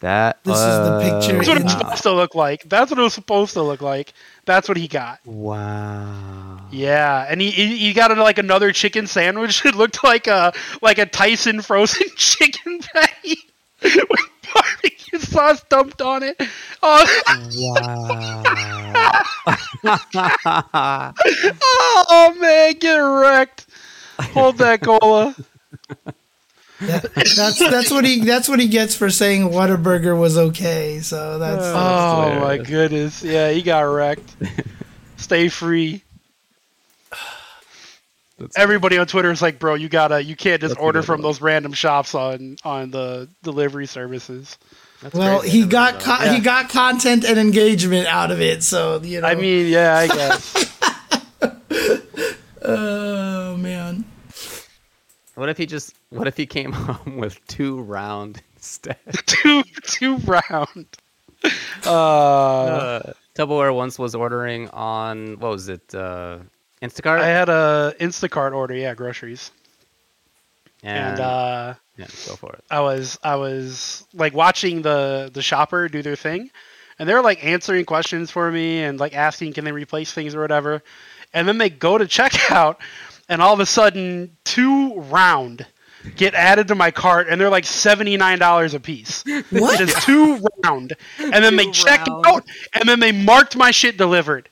That 0.00 0.44
This 0.44 0.58
is 0.58 0.78
the 0.84 1.00
picture 1.00 1.32
That's 1.38 1.48
what 1.48 1.56
it 1.56 1.64
was 1.64 1.72
supposed 1.72 2.02
to 2.02 2.12
look 2.12 2.34
like. 2.34 2.64
That's 2.68 2.90
what 2.90 3.00
it 3.00 3.02
was 3.02 3.14
supposed 3.14 3.54
to 3.54 3.62
look 3.62 3.80
like. 3.80 4.12
That's 4.44 4.68
what 4.68 4.76
he 4.76 4.88
got. 4.88 5.20
Wow. 5.24 6.66
Yeah, 6.70 7.24
and 7.26 7.40
he 7.40 7.50
he 7.50 7.78
he 7.78 7.92
got 7.94 8.14
like 8.18 8.36
another 8.36 8.72
chicken 8.72 9.06
sandwich. 9.06 9.64
It 9.64 9.74
looked 9.74 10.04
like 10.04 10.26
a 10.26 10.52
like 10.82 10.98
a 10.98 11.06
Tyson 11.06 11.62
frozen 11.62 12.08
chicken 12.16 12.80
patty 12.80 13.38
with 13.82 14.20
barbecue 14.54 15.18
sauce 15.18 15.62
dumped 15.68 16.00
on 16.02 16.22
it. 16.22 16.40
Oh, 16.82 17.04
Wow. 17.56 18.32
oh 22.08 22.36
man, 22.40 22.74
get 22.78 22.96
wrecked. 22.96 23.66
Hold 24.20 24.58
that 24.58 24.80
cola. 24.82 25.34
That- 26.80 27.10
that's 27.14 27.58
that's 27.58 27.90
what 27.90 28.04
he 28.04 28.20
that's 28.24 28.48
what 28.48 28.60
he 28.60 28.68
gets 28.68 28.94
for 28.94 29.08
saying 29.10 29.48
Whataburger 29.50 30.18
was 30.18 30.36
okay. 30.36 31.00
So 31.00 31.38
that's 31.38 31.64
Oh 31.64 32.38
my 32.40 32.58
goodness. 32.58 33.22
Yeah, 33.22 33.50
he 33.50 33.62
got 33.62 33.80
wrecked. 33.80 34.36
Stay 35.16 35.48
free. 35.48 36.02
That's- 38.38 38.56
Everybody 38.62 38.98
on 38.98 39.06
Twitter 39.06 39.30
is 39.30 39.40
like, 39.40 39.58
bro, 39.58 39.74
you 39.74 39.88
gotta, 39.88 40.22
you 40.22 40.36
can't 40.36 40.60
just 40.60 40.74
That's 40.74 40.82
order 40.84 41.02
from 41.02 41.22
those 41.22 41.40
random 41.40 41.72
shops 41.72 42.14
on 42.14 42.56
on 42.64 42.90
the 42.90 43.28
delivery 43.42 43.86
services. 43.86 44.58
That's 45.02 45.14
well, 45.14 45.40
crazy. 45.40 45.60
He 45.60 45.66
got 45.66 45.94
knew 45.94 46.00
co- 46.00 46.06
that. 46.18 46.24
Yeah. 46.26 46.34
he 46.34 46.40
got 46.40 46.68
content 46.70 47.24
and 47.24 47.38
engagement 47.38 48.06
out 48.08 48.30
of 48.30 48.40
it. 48.40 48.62
So 48.62 49.00
you 49.02 49.20
know. 49.20 49.26
I 49.28 49.34
mean, 49.36 49.66
yeah, 49.68 49.96
I 49.96 50.06
guess. 50.08 50.80
oh 52.62 53.56
man. 53.56 54.04
What 55.34 55.48
if 55.50 55.58
he 55.58 55.66
just? 55.66 55.94
What 56.10 56.26
if 56.26 56.36
he 56.36 56.46
came 56.46 56.72
home 56.72 57.18
with 57.18 57.44
two 57.46 57.80
round 57.80 58.42
instead? 58.56 58.96
two 59.26 59.62
two 59.82 60.16
round. 60.18 60.86
Uh, 61.84 61.90
Uh, 61.90 63.12
Tuboware 63.36 63.74
once 63.74 63.98
was 63.98 64.14
ordering 64.14 64.68
on 64.70 65.38
what 65.38 65.50
was 65.50 65.68
it? 65.68 65.94
Uh, 65.94 66.38
Instacart. 66.82 67.20
I 67.20 67.26
had 67.28 67.48
a 67.48 67.94
Instacart 68.00 68.52
order, 68.54 68.74
yeah, 68.74 68.94
groceries, 68.94 69.50
and, 70.82 71.12
and 71.12 71.20
uh, 71.20 71.74
yeah, 71.96 72.06
go 72.26 72.36
for 72.36 72.52
it. 72.52 72.64
I 72.70 72.80
was 72.80 73.18
I 73.22 73.36
was 73.36 74.06
like 74.14 74.34
watching 74.34 74.82
the 74.82 75.30
the 75.32 75.42
shopper 75.42 75.88
do 75.88 76.02
their 76.02 76.16
thing, 76.16 76.50
and 76.98 77.08
they're 77.08 77.22
like 77.22 77.44
answering 77.44 77.84
questions 77.84 78.30
for 78.30 78.50
me 78.50 78.82
and 78.82 79.00
like 79.00 79.14
asking 79.14 79.54
can 79.54 79.64
they 79.64 79.72
replace 79.72 80.12
things 80.12 80.34
or 80.34 80.40
whatever, 80.40 80.82
and 81.32 81.48
then 81.48 81.58
they 81.58 81.70
go 81.70 81.96
to 81.98 82.04
checkout, 82.04 82.76
and 83.28 83.40
all 83.40 83.54
of 83.54 83.60
a 83.60 83.66
sudden 83.66 84.36
two 84.44 84.94
round 85.00 85.66
get 86.14 86.34
added 86.34 86.68
to 86.68 86.74
my 86.76 86.88
cart 86.88 87.26
and 87.28 87.40
they're 87.40 87.50
like 87.50 87.64
seventy 87.64 88.16
nine 88.16 88.38
dollars 88.38 88.74
a 88.74 88.80
piece. 88.80 89.24
What? 89.50 89.78
Just 89.78 90.02
two 90.06 90.40
round, 90.62 90.92
and 91.18 91.32
then 91.42 91.56
they 91.56 91.64
Two 91.64 91.72
checked 91.72 92.08
round. 92.08 92.26
out, 92.26 92.44
and 92.74 92.88
then 92.88 93.00
they 93.00 93.12
marked 93.12 93.56
my 93.56 93.70
shit 93.70 93.96
delivered. 93.96 94.48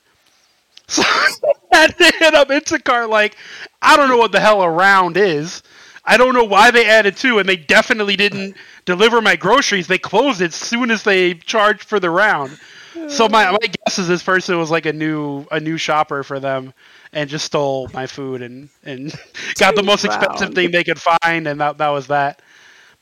So 0.88 1.02
I 1.02 1.52
had 1.72 1.98
to 1.98 2.12
hit 2.18 2.34
up 2.34 2.48
Instacart 2.48 3.08
like, 3.08 3.36
I 3.82 3.96
don't 3.96 4.08
know 4.08 4.16
what 4.16 4.32
the 4.32 4.40
hell 4.40 4.62
a 4.62 4.70
round 4.70 5.16
is. 5.16 5.62
I 6.04 6.16
don't 6.16 6.34
know 6.34 6.44
why 6.44 6.70
they 6.70 6.86
added 6.86 7.16
two, 7.16 7.38
and 7.38 7.48
they 7.48 7.56
definitely 7.56 8.16
didn't 8.16 8.56
deliver 8.84 9.22
my 9.22 9.36
groceries. 9.36 9.86
They 9.86 9.98
closed 9.98 10.40
it 10.42 10.46
as 10.46 10.54
soon 10.54 10.90
as 10.90 11.02
they 11.02 11.34
charged 11.34 11.84
for 11.84 11.98
the 11.98 12.10
round. 12.10 12.58
So 13.06 13.28
my, 13.28 13.50
my 13.50 13.58
guess 13.58 13.98
is 13.98 14.08
this 14.08 14.22
person 14.22 14.58
was 14.58 14.70
like 14.70 14.86
a 14.86 14.92
new 14.92 15.46
a 15.50 15.60
new 15.60 15.76
shopper 15.78 16.22
for 16.22 16.40
them, 16.40 16.74
and 17.12 17.28
just 17.30 17.46
stole 17.46 17.88
my 17.92 18.06
food 18.06 18.42
and 18.42 18.68
and 18.84 19.14
got 19.58 19.74
the 19.76 19.82
most 19.82 20.04
expensive 20.04 20.52
thing 20.54 20.70
they 20.70 20.84
could 20.84 21.00
find, 21.00 21.46
and 21.48 21.60
that 21.60 21.78
that 21.78 21.88
was 21.88 22.06
that. 22.08 22.42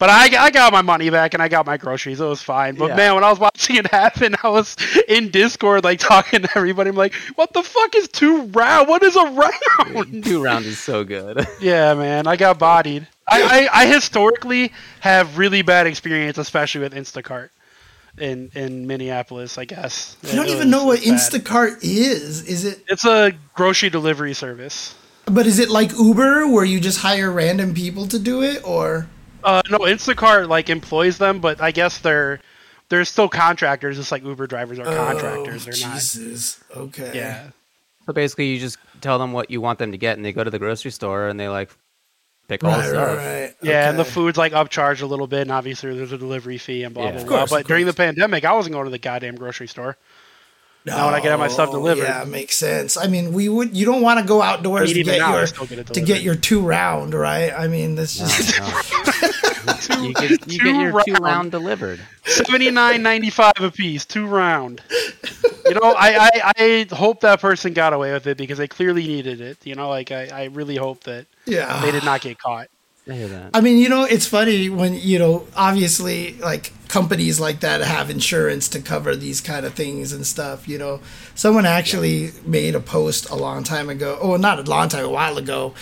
But 0.03 0.11
I, 0.11 0.47
I 0.47 0.51
got 0.51 0.73
my 0.73 0.83
money 0.83 1.11
back 1.11 1.33
and 1.33 1.41
I 1.41 1.47
got 1.47 1.65
my 1.65 1.77
groceries. 1.77 2.21
It 2.21 2.25
was 2.25 2.43
fine. 2.43 2.75
But 2.75 2.89
Yeah. 2.89 2.97
man, 2.97 3.15
when 3.15 3.23
I 3.23 3.31
was 3.31 3.39
watching 3.39 3.77
it 3.77 3.87
happen, 3.87 4.35
I 4.43 4.49
was 4.49 4.77
in 5.07 5.31
Discord 5.31 5.85
like 5.85 6.01
talking 6.01 6.43
to 6.43 6.49
everybody. 6.57 6.91
I'm 6.91 6.97
like, 6.97 7.15
what 7.37 7.53
the 7.53 7.63
fuck 7.63 7.95
is 7.95 8.09
two 8.09 8.47
round? 8.47 8.89
What 8.89 9.05
is 9.05 9.15
a 9.15 9.25
round? 9.27 10.25
Two 10.25 10.43
round 10.43 10.67
is 10.67 10.81
so 10.81 11.05
good. 11.05 11.47
yeah, 11.61 11.95
man, 11.95 12.27
I 12.27 12.35
got 12.35 12.59
bodied. 12.59 13.07
I, 13.29 13.69
I, 13.71 13.83
I 13.83 13.87
historically 13.87 14.73
have 14.99 15.39
really 15.39 15.63
bad 15.63 15.87
experience, 15.87 16.37
especially 16.37 16.81
with 16.81 16.95
Instacart 16.95 17.51
in 18.19 18.51
in 18.57 18.89
Minneapolis. 18.89 19.57
I 19.57 19.67
guess 19.67 20.17
I 20.25 20.35
don't 20.35 20.49
even 20.49 20.69
know 20.69 20.85
what 20.85 20.99
bad. 20.99 21.11
Instacart 21.15 21.79
is. 21.85 22.45
Is 22.49 22.65
it? 22.65 22.81
It's 22.89 23.05
a 23.05 23.35
grocery 23.55 23.89
delivery 23.89 24.35
service. 24.35 24.97
But 25.27 25.47
is 25.47 25.61
it 25.61 25.71
like 25.71 25.93
Uber, 25.97 26.49
where 26.49 26.65
you 26.65 26.81
just 26.81 26.99
hire 26.99 27.31
random 27.31 27.73
people 27.73 28.09
to 28.09 28.19
do 28.19 28.43
it, 28.43 28.67
or? 28.67 29.07
Uh, 29.45 29.63
no, 29.71 29.79
Instacart 29.81 30.49
like 30.49 30.71
employs 30.71 31.19
them, 31.19 31.41
but 31.41 31.61
I 31.61 31.71
guess 31.71 31.99
they're 31.99 32.41
they're 32.89 33.05
still 33.05 33.29
contractors, 33.29 33.97
just 33.97 34.13
like 34.13 34.25
Uber 34.25 34.47
drivers 34.47 34.79
are 34.79 34.85
contractors. 34.85 35.67
Oh, 35.67 35.71
They're 35.71 35.89
not. 35.89 35.95
Jesus. 35.95 36.63
Okay. 36.77 37.11
Yeah. 37.15 37.51
so 38.07 38.13
basically, 38.13 38.47
you 38.47 38.59
just 38.61 38.79
tell 39.01 39.19
them 39.19 39.33
what 39.33 39.51
you 39.51 39.61
want 39.61 39.79
them 39.79 39.93
to 39.93 39.99
get, 39.99 40.17
and 40.17 40.25
they 40.25 40.33
go 40.33 40.45
to 40.45 40.51
the 40.51 40.59
grocery 40.59 40.91
store 40.91 41.29
and 41.29 41.39
they 41.41 41.49
like 41.49 41.71
pick 42.49 42.63
all 42.65 42.71
the 42.73 42.77
Right, 42.79 42.89
stuff. 42.89 43.09
right, 43.17 43.41
right. 43.43 43.55
Yeah, 43.63 43.89
and 43.89 43.99
the 43.99 44.05
food's 44.05 44.37
like 44.37 44.53
upcharged 44.53 45.01
a 45.03 45.07
little 45.07 45.27
bit, 45.27 45.43
and 45.43 45.53
obviously 45.53 45.95
there's 45.97 46.13
a 46.13 46.19
delivery 46.19 46.59
fee 46.59 46.83
and 46.83 46.93
blah 46.95 47.05
Yeah. 47.05 47.11
blah 47.13 47.21
Of 47.23 47.27
blah. 47.29 47.39
course, 47.39 47.51
But 47.51 47.61
of 47.63 47.67
during 47.69 47.87
the 47.87 47.95
pandemic, 47.95 48.45
I 48.45 48.53
wasn't 48.53 48.75
going 48.75 48.85
to 48.85 48.91
the 48.91 48.99
goddamn 48.99 49.37
grocery 49.37 49.69
store. 49.69 49.97
Now 50.85 51.07
when 51.07 51.15
I 51.15 51.21
can 51.21 51.31
have 51.31 51.39
my 51.39 51.49
stuff 51.49 51.71
delivered. 51.71 52.03
Yeah, 52.03 52.25
makes 52.25 52.57
sense. 52.57 52.97
I 52.97 53.07
mean, 53.07 53.33
we 53.33 53.49
would. 53.49 53.77
You 53.77 53.87
don't 53.87 54.03
want 54.03 54.19
to 54.19 54.27
go 54.27 54.43
outdoors 54.43 54.93
mean, 54.93 55.05
to 55.05 55.11
get 55.13 55.19
now, 55.19 55.37
your 55.37 55.47
get 55.67 55.87
to 55.87 56.01
get 56.01 56.23
your 56.23 56.35
two 56.35 56.61
round, 56.61 57.15
right? 57.15 57.53
I 57.53 57.69
mean, 57.69 57.95
that's 57.95 58.19
just. 58.19 58.59
No, 58.59 60.03
you 60.03 60.15
get 60.15 60.31
you 60.31 60.59
Two 60.59 60.65
get 60.65 60.81
your 60.81 61.03
two 61.05 61.13
round. 61.13 61.25
round 61.25 61.51
delivered. 61.53 62.01
Seventy 62.25 62.71
nine 62.73 63.03
ninety 63.03 63.31
five 63.31 63.61
a 63.61 63.71
piece, 63.71 64.05
two 64.05 64.27
round. 64.27 64.83
You 65.67 65.75
know, 65.75 65.95
I, 65.97 66.31
I 66.35 66.53
I 66.57 66.95
hope 66.95 67.21
that 67.21 67.41
person 67.41 67.73
got 67.73 67.93
away 67.93 68.13
with 68.13 68.27
it 68.27 68.37
because 68.37 68.59
they 68.59 68.67
clearly 68.67 69.07
needed 69.07 69.41
it. 69.41 69.65
You 69.65 69.77
know, 69.77 69.89
like 69.89 70.11
I, 70.11 70.27
I 70.27 70.45
really 70.47 70.77
hope 70.77 71.05
that 71.05 71.27
yeah. 71.47 71.81
they 71.81 71.93
did 71.93 72.05
not 72.05 72.23
get 72.23 72.39
caught. 72.39 72.69
I 73.09 73.15
that. 73.15 73.51
I 73.53 73.61
mean, 73.61 73.79
you 73.79 73.89
know, 73.89 74.05
it's 74.05 74.27
funny 74.27 74.69
when 74.69 74.95
you 74.95 75.19
know, 75.19 75.47
obviously, 75.57 76.35
like 76.35 76.73
companies 76.89 77.41
like 77.41 77.61
that 77.61 77.81
have 77.81 78.11
insurance 78.11 78.69
to 78.69 78.81
cover 78.81 79.17
these 79.17 79.41
kind 79.41 79.67
of 79.67 79.75
things 79.75 80.13
and 80.13 80.25
stuff. 80.25 80.69
You 80.69 80.79
know, 80.79 81.01
someone 81.35 81.67
actually 81.67 82.31
made 82.47 82.77
a 82.77 82.81
post 82.81 83.29
a 83.29 83.35
long 83.35 83.65
time 83.65 83.89
ago. 83.89 84.19
Oh, 84.21 84.37
not 84.37 84.61
a 84.61 84.71
long 84.71 84.89
time, 84.89 85.05
a 85.05 85.09
while 85.09 85.37
ago. 85.37 85.75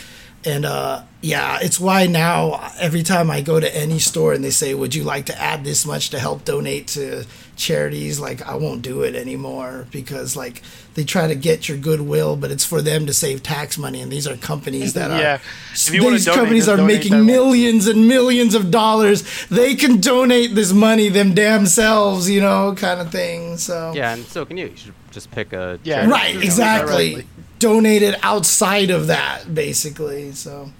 And 0.46 0.64
uh, 0.64 1.02
yeah, 1.20 1.58
it's 1.60 1.78
why 1.78 2.06
now 2.06 2.70
every 2.78 3.02
time 3.02 3.30
I 3.30 3.42
go 3.42 3.60
to 3.60 3.76
any 3.76 3.98
store 3.98 4.32
and 4.32 4.42
they 4.42 4.50
say, 4.50 4.72
"Would 4.72 4.94
you 4.94 5.04
like 5.04 5.26
to 5.26 5.38
add 5.38 5.62
this 5.62 5.84
much 5.84 6.08
to 6.10 6.18
help 6.18 6.46
donate 6.46 6.86
to 6.88 7.26
charities?" 7.60 8.18
Like 8.18 8.42
I 8.42 8.56
won't 8.56 8.82
do 8.82 9.02
it 9.02 9.14
anymore 9.14 9.86
because 9.92 10.34
like 10.36 10.62
they 10.94 11.04
try 11.04 11.28
to 11.28 11.34
get 11.36 11.68
your 11.68 11.78
goodwill, 11.78 12.34
but 12.34 12.50
it's 12.50 12.64
for 12.64 12.82
them 12.82 13.06
to 13.06 13.12
save 13.14 13.42
tax 13.44 13.78
money, 13.78 14.00
and 14.00 14.10
these 14.10 14.26
are 14.26 14.36
companies 14.36 14.94
that 14.94 15.10
are 15.12 15.20
Yeah. 15.20 15.38
If 15.72 15.94
you 15.94 16.10
these 16.10 16.24
donate, 16.24 16.38
companies 16.40 16.68
are 16.68 16.76
making 16.78 17.12
that 17.12 17.20
way. 17.20 17.26
millions 17.26 17.86
and 17.86 18.08
millions 18.08 18.54
of 18.56 18.70
dollars. 18.72 19.22
They 19.48 19.74
can 19.76 20.00
donate 20.00 20.54
this 20.56 20.72
money 20.72 21.08
them 21.08 21.34
damn 21.34 21.66
selves, 21.66 22.28
you 22.28 22.40
know, 22.40 22.74
kind 22.74 23.00
of 23.00 23.12
thing. 23.12 23.56
So 23.58 23.92
Yeah, 23.94 24.14
and 24.14 24.24
so 24.26 24.44
can 24.44 24.56
you. 24.56 24.66
You 24.66 24.76
should 24.76 24.94
just 25.12 25.30
pick 25.30 25.52
a 25.52 25.78
Yeah, 25.84 26.06
right, 26.08 26.28
to 26.28 26.32
donate 26.32 26.44
exactly. 26.44 27.10
directly. 27.12 27.26
Donate 27.60 28.02
it 28.02 28.16
outside 28.24 28.90
of 28.90 29.06
that, 29.08 29.54
basically. 29.54 30.32
So, 30.32 30.70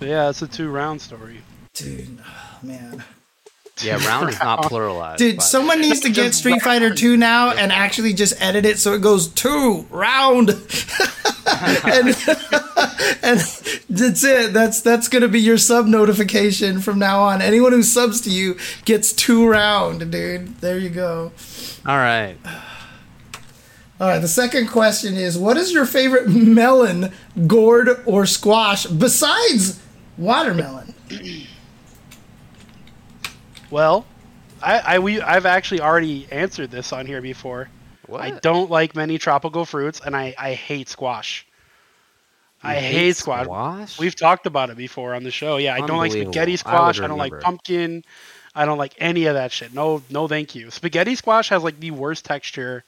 yeah, 0.00 0.28
it's 0.28 0.42
a 0.42 0.46
two 0.46 0.68
round 0.68 1.00
story. 1.00 1.40
dude, 1.72 2.18
oh, 2.20 2.58
man, 2.66 3.02
Yeah, 3.84 4.04
round 4.06 4.28
is 4.30 4.38
not 4.40 4.62
pluralized. 4.64 5.16
dude, 5.18 5.36
but- 5.36 5.42
someone 5.42 5.80
needs 5.80 6.00
to 6.00 6.10
get 6.10 6.34
Street 6.34 6.60
Fighter 6.62 6.94
Two 6.94 7.16
now 7.16 7.50
and 7.50 7.72
actually 7.72 8.12
just 8.12 8.40
edit 8.42 8.64
it 8.66 8.78
so 8.78 8.92
it 8.94 9.00
goes 9.00 9.28
two 9.28 9.86
round. 9.90 10.50
and, 11.84 12.08
and 13.22 13.40
that's 13.88 14.24
it. 14.24 14.52
That's 14.52 14.80
that's 14.82 15.08
gonna 15.08 15.28
be 15.28 15.40
your 15.40 15.58
sub 15.58 15.86
notification 15.86 16.80
from 16.80 16.98
now 16.98 17.20
on. 17.22 17.40
Anyone 17.40 17.72
who 17.72 17.82
subs 17.82 18.20
to 18.22 18.30
you 18.30 18.56
gets 18.84 19.12
two 19.12 19.48
round, 19.48 20.10
dude. 20.12 20.58
There 20.60 20.78
you 20.78 20.90
go. 20.90 21.32
All 21.86 21.96
right. 21.96 22.36
All 24.00 24.08
right. 24.08 24.18
The 24.18 24.28
second 24.28 24.68
question 24.68 25.14
is: 25.14 25.38
What 25.38 25.56
is 25.56 25.72
your 25.72 25.86
favorite 25.86 26.28
melon, 26.28 27.12
gourd, 27.46 27.88
or 28.06 28.26
squash 28.26 28.86
besides 28.86 29.80
watermelon? 30.18 30.94
Well, 33.70 34.04
I, 34.62 34.78
I 34.78 34.98
we 34.98 35.20
I've 35.20 35.46
actually 35.46 35.80
already 35.80 36.26
answered 36.30 36.70
this 36.70 36.92
on 36.92 37.06
here 37.06 37.22
before. 37.22 37.68
What? 38.06 38.20
I 38.20 38.30
don't 38.30 38.70
like 38.70 38.96
many 38.96 39.18
tropical 39.18 39.64
fruits, 39.64 40.00
and 40.04 40.16
I, 40.16 40.34
I 40.36 40.54
hate 40.54 40.88
squash. 40.88 41.46
I 42.62 42.74
You 42.74 42.80
hate, 42.80 43.16
squash. 43.16 43.44
squash? 43.44 43.98
We've 43.98 44.16
talked 44.16 44.46
about 44.46 44.68
it 44.68 44.76
before 44.76 45.14
on 45.14 45.22
the 45.22 45.30
show. 45.30 45.56
Yeah, 45.56 45.74
I 45.74 45.86
don't 45.86 45.96
like 45.98 46.12
spaghetti 46.12 46.56
squash. 46.56 47.00
I, 47.00 47.06
don't 47.06 47.16
like 47.18 47.40
pumpkin. 47.40 48.04
I 48.54 48.66
don't 48.66 48.78
like 48.78 48.94
any 48.98 49.26
of 49.26 49.34
that 49.34 49.52
shit. 49.52 49.72
No, 49.72 50.02
no, 50.10 50.26
thank 50.28 50.54
you. 50.54 50.70
Spaghetti 50.70 51.14
squash 51.14 51.48
has 51.50 51.62
like 51.62 51.78
the 51.80 51.92
worst 51.92 52.24
texture 52.24 52.84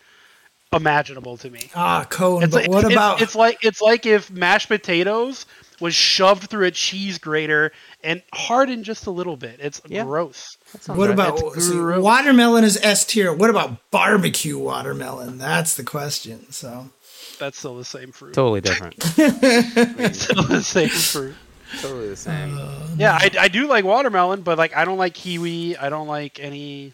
imaginable 0.73 1.37
to 1.39 1.51
me. 1.51 1.71
Ah, 1.75 2.05
cone. 2.11 2.43
It's 2.43 2.53
but 2.53 2.63
like, 2.63 2.71
what 2.71 2.79
it's- 2.85 2.93
about? 2.93 3.23
It's 3.23 3.35
like 3.35 3.59
it's 3.65 3.81
like 3.81 4.05
if 4.05 4.31
mashed 4.31 4.69
potatoes 4.69 5.47
was 5.81 5.95
shoved 5.95 6.51
through 6.51 6.67
a 6.67 6.71
cheese 6.71 7.19
grater 7.19 7.73
and 8.05 8.23
hardened 8.35 8.85
just 8.85 9.07
a 9.07 9.11
little 9.11 9.37
bit. 9.37 9.59
It's 9.61 9.81
Yeah. 9.87 10.05
gross. 10.05 10.59
That 10.73 10.83
sounds 10.85 10.99
What 10.99 11.09
right. 11.09 11.15
about 11.15 11.39
It's 11.57 11.67
see, 11.69 11.79
watermelon 11.79 12.65
is 12.65 12.79
S 12.83 13.05
tier? 13.05 13.33
What 13.33 13.51
about 13.51 13.91
barbecue 13.91 14.59
watermelon? 14.59 15.39
That's 15.39 15.75
the 15.77 15.85
question. 15.85 16.51
So 16.53 16.91
That's 17.39 17.59
still 17.59 17.77
the 17.77 17.85
same 17.85 18.13
fruit. 18.13 18.35
totally 18.35 18.61
different? 18.61 19.03
Still 19.03 20.43
the 20.45 20.63
same 20.65 20.89
fruit. 20.89 21.35
totally 21.81 22.09
the 22.09 22.17
same. 22.17 22.59
Uh, 22.59 22.87
yeah, 22.97 23.19
I, 23.21 23.31
I 23.41 23.49
do 23.49 23.67
like 23.67 23.85
watermelon, 23.85 24.43
but 24.43 24.59
like 24.59 24.77
I 24.77 24.85
don't 24.85 24.99
like 24.99 25.15
kiwi. 25.15 25.77
I 25.77 25.89
don't 25.89 26.09
like 26.09 26.41
any. 26.41 26.93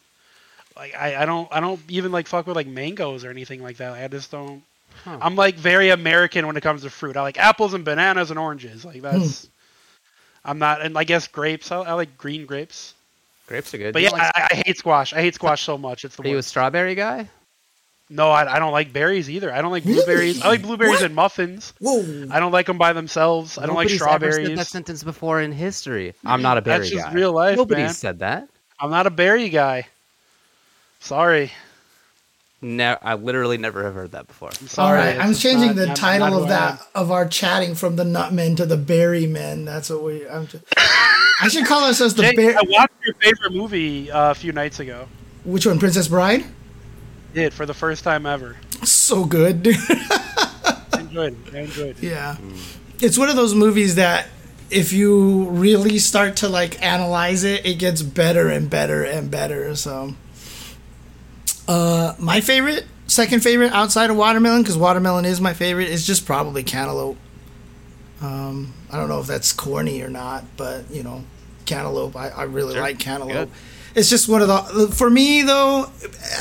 Like 0.76 0.94
I, 0.94 1.22
I 1.22 1.26
don't 1.26 1.48
I 1.52 1.60
don't 1.60 1.80
even 1.88 2.12
like 2.12 2.26
fuck 2.28 2.46
with 2.46 2.56
like 2.56 2.66
mangoes 2.68 3.24
or 3.24 3.30
anything 3.30 3.62
like 3.62 3.78
that. 3.78 3.92
I 3.94 4.06
just 4.08 4.30
don't. 4.30 4.62
Huh. 5.04 5.18
I'm 5.20 5.36
like 5.36 5.54
very 5.56 5.90
American 5.90 6.46
when 6.46 6.56
it 6.56 6.62
comes 6.62 6.82
to 6.82 6.90
fruit. 6.90 7.16
I 7.16 7.22
like 7.22 7.38
apples 7.38 7.74
and 7.74 7.84
bananas 7.84 8.30
and 8.30 8.38
oranges. 8.38 8.84
Like 8.84 9.02
that's. 9.02 9.44
Hmm. 9.44 9.50
I'm 10.44 10.58
not, 10.60 10.80
and 10.80 10.96
I 10.96 11.04
guess 11.04 11.26
grapes. 11.28 11.70
I, 11.72 11.78
I 11.78 11.92
like 11.92 12.16
green 12.16 12.46
grapes. 12.46 12.94
Grapes 13.48 13.72
are 13.74 13.78
good. 13.78 13.92
But 13.94 14.02
You 14.02 14.08
yeah, 14.08 14.12
like- 14.12 14.32
I, 14.36 14.48
I 14.52 14.62
hate 14.64 14.76
squash. 14.78 15.12
I 15.12 15.20
hate 15.20 15.34
squash 15.34 15.62
so 15.62 15.76
much. 15.76 16.04
It's 16.04 16.14
the 16.16 16.22
are 16.22 16.28
you 16.28 16.38
a 16.38 16.42
strawberry 16.42 16.94
guy? 16.94 17.28
No, 18.10 18.30
I, 18.30 18.54
I 18.56 18.58
don't 18.58 18.72
like 18.72 18.92
berries 18.92 19.28
either. 19.28 19.52
I 19.52 19.60
don't 19.60 19.70
like 19.70 19.84
Really? 19.84 19.96
blueberries. 19.96 20.40
I 20.42 20.48
like 20.48 20.62
blueberries 20.62 21.00
What? 21.00 21.10
in 21.10 21.14
muffins. 21.14 21.74
whoa, 21.78 22.26
I 22.30 22.40
don't 22.40 22.52
like 22.52 22.64
them 22.66 22.78
by 22.78 22.92
themselves. 22.94 23.58
I 23.58 23.66
don't 23.66 23.74
like 23.74 23.88
Nobody's 23.88 24.00
ever 24.02 24.10
said 24.10 24.32
strawberries. 24.32 24.58
that 24.58 24.66
sentence 24.66 25.02
before 25.02 25.40
in 25.42 25.52
history. 25.52 26.14
I'm 26.24 26.40
not 26.40 26.56
a 26.56 26.62
berry 26.62 26.78
That's 26.78 26.90
just 26.90 27.12
real 27.12 27.32
life, 27.32 27.56
Nobody's 27.58 27.84
man. 27.84 27.92
said 27.94 28.18
that. 28.20 28.48
I'm 28.80 28.90
not 28.90 29.06
a 29.06 29.10
berry 29.10 29.48
guy. 29.50 29.86
Sorry. 31.00 31.52
Ne- 32.60 32.96
I 33.02 33.14
literally 33.14 33.56
never 33.56 33.84
have 33.84 33.94
heard 33.94 34.12
that 34.12 34.26
before. 34.26 34.50
I'm 34.60 34.66
sorry. 34.68 34.98
right, 34.98 35.16
It's 35.16 35.24
I'm 35.24 35.34
changing 35.34 35.68
not- 35.68 35.76
the 35.76 35.86
not- 35.88 35.96
title 35.96 36.30
not 36.30 36.42
of 36.42 36.48
that 36.48 36.82
of 36.94 37.10
our 37.12 37.28
chatting 37.28 37.74
from 37.76 37.94
the 37.96 38.02
Nutmen 38.04 38.56
to 38.56 38.66
the 38.66 38.76
Berry 38.76 39.26
Men. 39.26 39.64
That's 39.64 39.90
what 39.90 40.02
we. 40.02 40.28
I'm 40.28 40.46
just, 40.48 40.64
I 40.76 41.46
should 41.48 41.66
call 41.66 41.84
ourselves 41.84 42.14
the 42.14 42.22
Jay, 42.22 42.34
Bear. 42.34 42.58
I 42.58 42.62
watched 42.66 42.94
your 43.04 43.14
favorite 43.14 43.52
movie 43.52 44.10
uh, 44.10 44.32
a 44.32 44.34
few 44.34 44.50
nights 44.52 44.80
ago. 44.80 45.06
Which 45.44 45.66
one, 45.66 45.78
Princess 45.78 46.08
Bride? 46.08 46.44
Did 47.32 47.54
for 47.54 47.64
the 47.64 47.74
first 47.74 48.02
time 48.02 48.26
ever. 48.26 48.56
So 48.82 49.24
good, 49.24 49.62
dude. 49.62 49.76
I 49.78 50.82
enjoyed 50.98 51.36
it. 51.46 51.54
I 51.54 51.58
enjoyed 51.60 51.96
it. 51.98 52.02
yeah, 52.02 52.36
it's 53.00 53.16
one 53.16 53.28
of 53.28 53.36
those 53.36 53.54
movies 53.54 53.94
that 53.94 54.26
if 54.70 54.92
you 54.92 55.44
really 55.50 55.98
start 56.00 56.36
to 56.38 56.48
like 56.48 56.82
analyze 56.82 57.44
it, 57.44 57.64
it 57.64 57.74
gets 57.78 58.02
better 58.02 58.48
and 58.48 58.68
better 58.68 59.04
and 59.04 59.30
better. 59.30 59.74
So, 59.76 60.14
uh, 61.68 62.14
my 62.18 62.40
favorite, 62.40 62.86
second 63.06 63.40
favorite 63.40 63.72
outside 63.72 64.10
of 64.10 64.16
watermelon, 64.16 64.62
because 64.62 64.76
watermelon 64.76 65.24
is 65.24 65.40
my 65.40 65.54
favorite, 65.54 65.88
is 65.88 66.06
just 66.06 66.26
probably 66.26 66.62
cantaloupe. 66.64 67.16
Um, 68.20 68.72
I 68.90 68.96
don't 68.96 69.08
know 69.08 69.20
if 69.20 69.26
that's 69.28 69.52
corny 69.52 70.02
or 70.02 70.08
not, 70.08 70.44
but 70.56 70.90
you 70.90 71.02
know, 71.04 71.22
cantaloupe. 71.66 72.16
I, 72.16 72.30
I 72.30 72.42
really 72.44 72.72
Sure. 72.74 72.82
like 72.82 72.98
cantaloupe. 72.98 73.50
It's 73.94 74.10
just 74.10 74.28
one 74.28 74.42
of 74.42 74.48
the 74.48 74.88
for 74.94 75.08
me 75.10 75.42
though. 75.42 75.86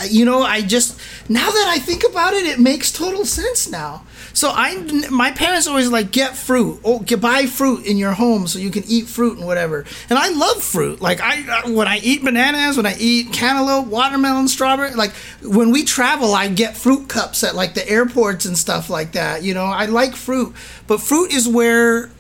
You 0.09 0.25
know, 0.25 0.41
I 0.43 0.61
just 0.61 0.99
now 1.29 1.49
that 1.49 1.67
I 1.69 1.79
think 1.79 2.03
about 2.09 2.33
it, 2.33 2.45
it 2.45 2.59
makes 2.59 2.91
total 2.91 3.25
sense 3.25 3.69
now. 3.69 4.03
So 4.37 4.51
I, 4.53 4.75
my 5.09 5.31
parents 5.31 5.65
always 5.65 5.89
like 5.89 6.11
get 6.11 6.37
fruit, 6.37 6.79
oh, 6.83 6.99
get, 6.99 7.19
buy 7.19 7.47
fruit 7.47 7.87
in 7.87 7.97
your 7.97 8.11
home 8.11 8.45
so 8.45 8.59
you 8.59 8.69
can 8.69 8.83
eat 8.85 9.07
fruit 9.07 9.35
and 9.39 9.47
whatever. 9.47 9.83
And 10.11 10.19
I 10.19 10.29
love 10.29 10.61
fruit. 10.61 11.01
Like 11.01 11.21
I, 11.21 11.63
uh, 11.63 11.71
when 11.71 11.87
I 11.87 11.97
eat 11.97 12.23
bananas, 12.23 12.77
when 12.77 12.85
I 12.85 12.95
eat 12.99 13.33
cantaloupe, 13.33 13.87
watermelon, 13.87 14.47
strawberry. 14.47 14.93
Like 14.93 15.13
when 15.41 15.71
we 15.71 15.83
travel, 15.83 16.35
I 16.35 16.49
get 16.49 16.77
fruit 16.77 17.09
cups 17.09 17.43
at 17.43 17.55
like 17.55 17.73
the 17.73 17.89
airports 17.89 18.45
and 18.45 18.55
stuff 18.55 18.91
like 18.91 19.13
that. 19.13 19.41
You 19.41 19.55
know, 19.55 19.65
I 19.65 19.87
like 19.87 20.15
fruit, 20.15 20.53
but 20.85 21.01
fruit 21.01 21.33
is 21.33 21.47
where 21.47 22.11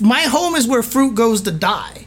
my 0.00 0.22
home 0.22 0.54
is 0.54 0.66
where 0.66 0.82
fruit 0.82 1.14
goes 1.14 1.42
to 1.42 1.52
die. 1.52 2.06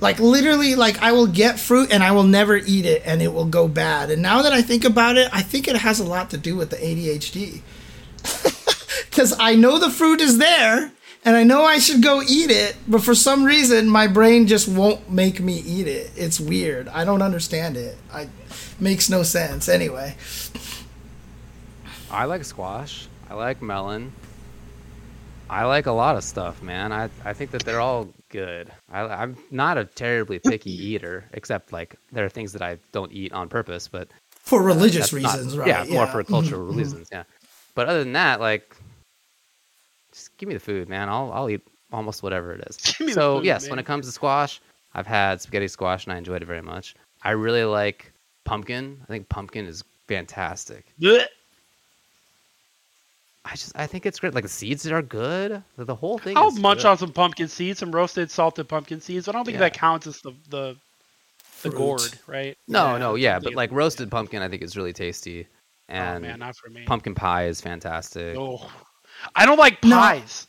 Like 0.00 0.18
literally, 0.18 0.74
like 0.74 1.00
I 1.00 1.12
will 1.12 1.26
get 1.26 1.58
fruit 1.58 1.90
and 1.90 2.02
I 2.02 2.12
will 2.12 2.24
never 2.24 2.54
eat 2.54 2.84
it 2.84 3.00
and 3.06 3.22
it 3.22 3.32
will 3.32 3.46
go 3.46 3.66
bad. 3.66 4.10
And 4.10 4.20
now 4.20 4.42
that 4.42 4.52
I 4.52 4.60
think 4.60 4.84
about 4.84 5.16
it, 5.16 5.30
I 5.32 5.40
think 5.40 5.68
it 5.68 5.76
has 5.76 6.00
a 6.00 6.04
lot 6.04 6.28
to 6.32 6.36
do 6.36 6.54
with 6.54 6.68
the 6.68 6.76
ADHD. 6.76 7.62
Because 9.14 9.36
I 9.38 9.54
know 9.54 9.78
the 9.78 9.90
fruit 9.90 10.20
is 10.20 10.38
there 10.38 10.90
and 11.24 11.36
I 11.36 11.44
know 11.44 11.64
I 11.64 11.78
should 11.78 12.02
go 12.02 12.20
eat 12.20 12.50
it, 12.50 12.74
but 12.88 13.00
for 13.00 13.14
some 13.14 13.44
reason 13.44 13.88
my 13.88 14.08
brain 14.08 14.48
just 14.48 14.66
won't 14.66 15.08
make 15.08 15.38
me 15.38 15.58
eat 15.60 15.86
it. 15.86 16.10
It's 16.16 16.40
weird. 16.40 16.88
I 16.88 17.04
don't 17.04 17.22
understand 17.22 17.76
it. 17.76 17.96
I 18.12 18.28
makes 18.80 19.08
no 19.08 19.22
sense. 19.22 19.68
Anyway, 19.68 20.16
I 22.10 22.24
like 22.24 22.44
squash. 22.44 23.06
I 23.30 23.34
like 23.34 23.62
melon. 23.62 24.12
I 25.48 25.64
like 25.64 25.86
a 25.86 25.92
lot 25.92 26.16
of 26.16 26.24
stuff, 26.24 26.60
man. 26.60 26.90
I, 26.92 27.08
I 27.24 27.34
think 27.34 27.52
that 27.52 27.64
they're 27.64 27.80
all 27.80 28.08
good. 28.30 28.72
I, 28.90 29.02
I'm 29.02 29.36
not 29.52 29.78
a 29.78 29.84
terribly 29.84 30.40
picky 30.40 30.72
eater, 30.72 31.24
except 31.34 31.72
like 31.72 31.94
there 32.10 32.24
are 32.24 32.28
things 32.28 32.52
that 32.54 32.62
I 32.62 32.78
don't 32.92 33.12
eat 33.12 33.32
on 33.32 33.48
purpose, 33.48 33.86
but 33.86 34.08
for 34.30 34.60
religious 34.60 35.12
not- 35.12 35.22
reasons, 35.22 35.56
right? 35.56 35.68
Yeah, 35.68 35.84
more 35.84 36.06
for 36.08 36.24
cultural 36.24 36.62
Mhm, 36.66 36.72
mhm. 36.74 36.78
reasons. 36.78 37.08
Yeah, 37.12 37.22
but 37.76 37.88
other 37.88 38.02
than 38.02 38.14
that, 38.14 38.40
like, 38.40 38.74
give 40.44 40.48
me 40.48 40.54
the 40.54 40.60
food, 40.60 40.88
man. 40.88 41.08
I'll 41.08 41.32
I'll 41.32 41.48
eat 41.50 41.62
almost 41.92 42.22
whatever 42.22 42.52
it 42.52 42.64
is. 42.68 42.76
Give 42.98 43.00
me 43.06 43.12
the 43.12 43.20
so 43.20 43.38
food, 43.38 43.46
yes, 43.46 43.62
man. 43.64 43.70
when 43.70 43.78
it 43.78 43.86
comes 43.86 44.04
to 44.06 44.12
squash, 44.12 44.60
I've 44.94 45.06
had 45.06 45.40
spaghetti 45.40 45.68
squash 45.68 46.04
and 46.06 46.12
I 46.12 46.18
enjoyed 46.18 46.42
it 46.42 46.46
very 46.46 46.60
much. 46.62 46.94
I 47.22 47.30
really 47.30 47.64
like 47.64 48.12
pumpkin. 48.44 48.98
I 49.02 49.06
think 49.06 49.28
pumpkin 49.28 49.64
is 49.66 49.84
fantastic. 50.08 50.84
Blech. 51.00 51.26
I 53.46 53.50
just 53.52 53.72
I 53.76 53.86
think 53.86 54.06
it's 54.06 54.18
great. 54.18 54.34
Like 54.34 54.42
the 54.44 54.48
seeds 54.48 54.86
are 54.90 55.02
good. 55.02 55.62
The, 55.76 55.84
the 55.84 55.94
whole 55.94 56.18
thing. 56.18 56.36
I'll 56.36 56.48
is 56.48 56.58
munch 56.58 56.80
good. 56.80 56.86
on 56.88 56.98
some 56.98 57.12
pumpkin 57.12 57.48
seeds, 57.48 57.78
some 57.78 57.92
roasted 57.92 58.30
salted 58.30 58.68
pumpkin 58.68 59.00
seeds. 59.00 59.26
But 59.26 59.34
I 59.34 59.38
don't 59.38 59.44
think 59.44 59.54
Yeah. 59.56 59.60
that 59.60 59.74
counts 59.74 60.06
as 60.06 60.20
the 60.20 60.32
the 60.50 60.76
the 61.62 61.70
gourd, 61.70 62.02
right? 62.26 62.56
No, 62.68 62.98
no, 62.98 63.14
yeah, 63.14 63.38
but 63.38 63.54
like 63.54 63.70
roasted 63.72 64.10
pumpkin, 64.10 64.42
I 64.42 64.48
think 64.48 64.62
is 64.62 64.76
really 64.76 64.92
tasty, 64.92 65.46
Oh 65.88 65.94
and 65.94 66.22
man, 66.22 66.38
not 66.38 66.56
for 66.56 66.68
me. 66.70 66.84
pumpkin 66.84 67.14
pie 67.14 67.46
is 67.46 67.60
fantastic. 67.60 68.36
Oh, 68.36 68.70
I 69.34 69.46
don't 69.46 69.58
like 69.58 69.82
No. 69.84 69.96
pies. 69.96 70.46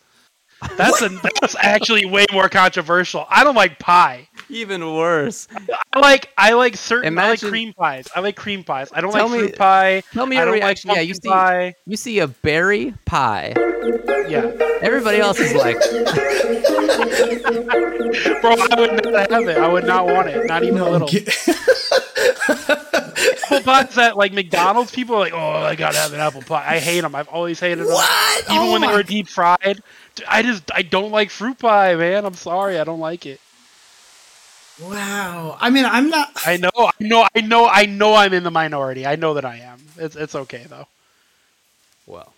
That's 0.77 1.01
a 1.01 1.09
that's 1.09 1.55
actually 1.59 2.05
way 2.05 2.25
more 2.31 2.49
controversial. 2.49 3.25
I 3.29 3.43
don't 3.43 3.55
like 3.55 3.77
pie. 3.77 4.27
Even 4.49 4.93
worse. 4.95 5.47
I 5.93 5.99
like 5.99 6.29
I 6.37 6.53
like 6.53 6.75
certain 6.77 7.17
I 7.17 7.29
like 7.29 7.41
Imagine- 7.43 7.49
cream 7.49 7.73
pies. 7.73 8.07
I 8.15 8.21
like 8.21 8.35
cream 8.35 8.63
pies. 8.63 8.89
I 8.93 9.01
don't 9.01 9.11
Tell 9.13 9.27
like 9.27 9.33
me- 9.33 9.39
fruit 9.47 9.57
pie. 9.57 10.01
Tell 10.13 10.25
me 10.25 10.37
I 10.37 10.39
your 10.39 10.45
don't 10.45 10.53
reaction. 10.55 10.87
like 10.87 10.95
yeah, 10.97 11.01
you 11.03 11.13
pumpkin 11.13 11.23
see, 11.23 11.29
pie. 11.29 11.73
you 11.85 11.97
see 11.97 12.19
a 12.19 12.27
berry 12.27 12.93
pie. 13.05 13.53
Yeah, 14.27 14.51
Everybody 14.81 15.19
else 15.19 15.39
is 15.39 15.53
like, 15.53 15.77
bro, 18.41 18.55
I 18.55 18.79
would 18.79 19.05
not 19.05 19.29
have 19.31 19.47
it. 19.47 19.57
I 19.57 19.67
would 19.67 19.85
not 19.85 20.07
want 20.07 20.29
it. 20.29 20.47
Not 20.47 20.63
even 20.63 20.79
a 20.79 20.89
little. 20.89 21.07
Get- 21.07 21.27
Apple 23.45 23.61
pies 23.61 23.97
at 23.97 24.17
like 24.17 24.33
McDonald's, 24.33 24.91
people 24.91 25.15
are 25.15 25.19
like, 25.19 25.33
"Oh, 25.33 25.51
I 25.53 25.75
gotta 25.75 25.97
have 25.97 26.13
an 26.13 26.19
apple 26.19 26.41
pie." 26.41 26.65
I 26.75 26.79
hate 26.79 27.01
them. 27.01 27.15
I've 27.15 27.27
always 27.29 27.59
hated 27.59 27.79
them. 27.79 27.87
What? 27.87 28.43
Even 28.45 28.57
Oh 28.57 28.71
when 28.73 28.81
they 28.81 28.87
were 28.87 29.03
deep 29.03 29.27
fried. 29.27 29.81
I 30.27 30.41
just 30.43 30.71
I 30.73 30.81
don't 30.81 31.11
like 31.11 31.29
fruit 31.29 31.59
pie, 31.59 31.95
man. 31.95 32.25
I'm 32.25 32.33
sorry, 32.35 32.79
I 32.79 32.83
don't 32.83 32.99
like 32.99 33.25
it. 33.25 33.39
Wow. 34.81 35.57
I 35.59 35.69
mean, 35.69 35.85
I'm 35.85 36.09
not. 36.09 36.31
I 36.45 36.57
know, 36.57 36.69
I 36.75 36.91
know, 36.99 37.27
I 37.35 37.41
know, 37.41 37.67
I 37.67 37.85
know. 37.85 38.13
I'm 38.15 38.33
in 38.33 38.43
the 38.43 38.51
minority. 38.51 39.05
I 39.05 39.15
know 39.15 39.33
that 39.35 39.45
I 39.45 39.57
am. 39.57 39.79
It's 39.97 40.15
it's 40.15 40.35
okay 40.35 40.65
though. 40.69 40.87
well, 42.05 42.33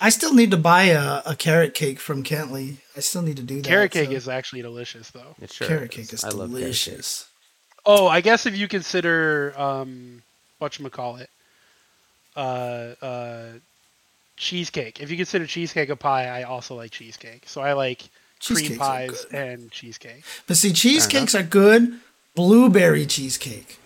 I 0.00 0.08
still 0.10 0.34
need 0.34 0.50
to 0.50 0.56
buy 0.56 0.84
a, 0.84 1.22
a 1.26 1.36
carrot 1.36 1.74
cake 1.74 2.00
from 2.00 2.24
Kentley. 2.24 2.78
I 2.96 3.00
still 3.00 3.22
need 3.22 3.36
to 3.36 3.42
do 3.44 3.62
that. 3.62 3.68
Carrot 3.68 3.92
cake 3.92 4.08
so- 4.08 4.14
is 4.16 4.28
actually 4.28 4.62
delicious 4.62 5.10
though. 5.12 5.36
it 5.40 5.52
sure 5.52 5.68
carrot 5.68 5.96
is. 5.96 6.08
cake 6.08 6.12
is 6.12 6.24
I 6.24 6.28
love 6.30 6.36
carrot 6.38 6.50
cake. 6.50 6.60
delicious. 6.60 7.28
Oh, 7.84 8.06
I 8.06 8.20
guess 8.20 8.46
if 8.46 8.56
you 8.56 8.68
consider 8.68 9.54
um, 9.56 10.22
what 10.58 10.78
you 10.78 10.88
call 10.90 11.16
it, 11.16 11.30
uh, 12.36 12.94
uh, 13.02 13.42
cheesecake. 14.36 15.00
If 15.00 15.10
you 15.10 15.16
consider 15.16 15.46
cheesecake 15.46 15.88
a 15.88 15.96
pie, 15.96 16.26
I 16.26 16.44
also 16.44 16.74
like 16.76 16.90
cheesecake. 16.90 17.42
So 17.46 17.60
I 17.60 17.72
like 17.72 18.02
cream 18.44 18.76
pies 18.76 19.26
and 19.32 19.70
cheesecake. 19.70 20.24
But 20.46 20.56
see, 20.56 20.72
cheesecakes 20.72 21.34
are 21.34 21.42
good. 21.42 21.98
Blueberry 22.34 23.06
cheesecake. 23.06 23.78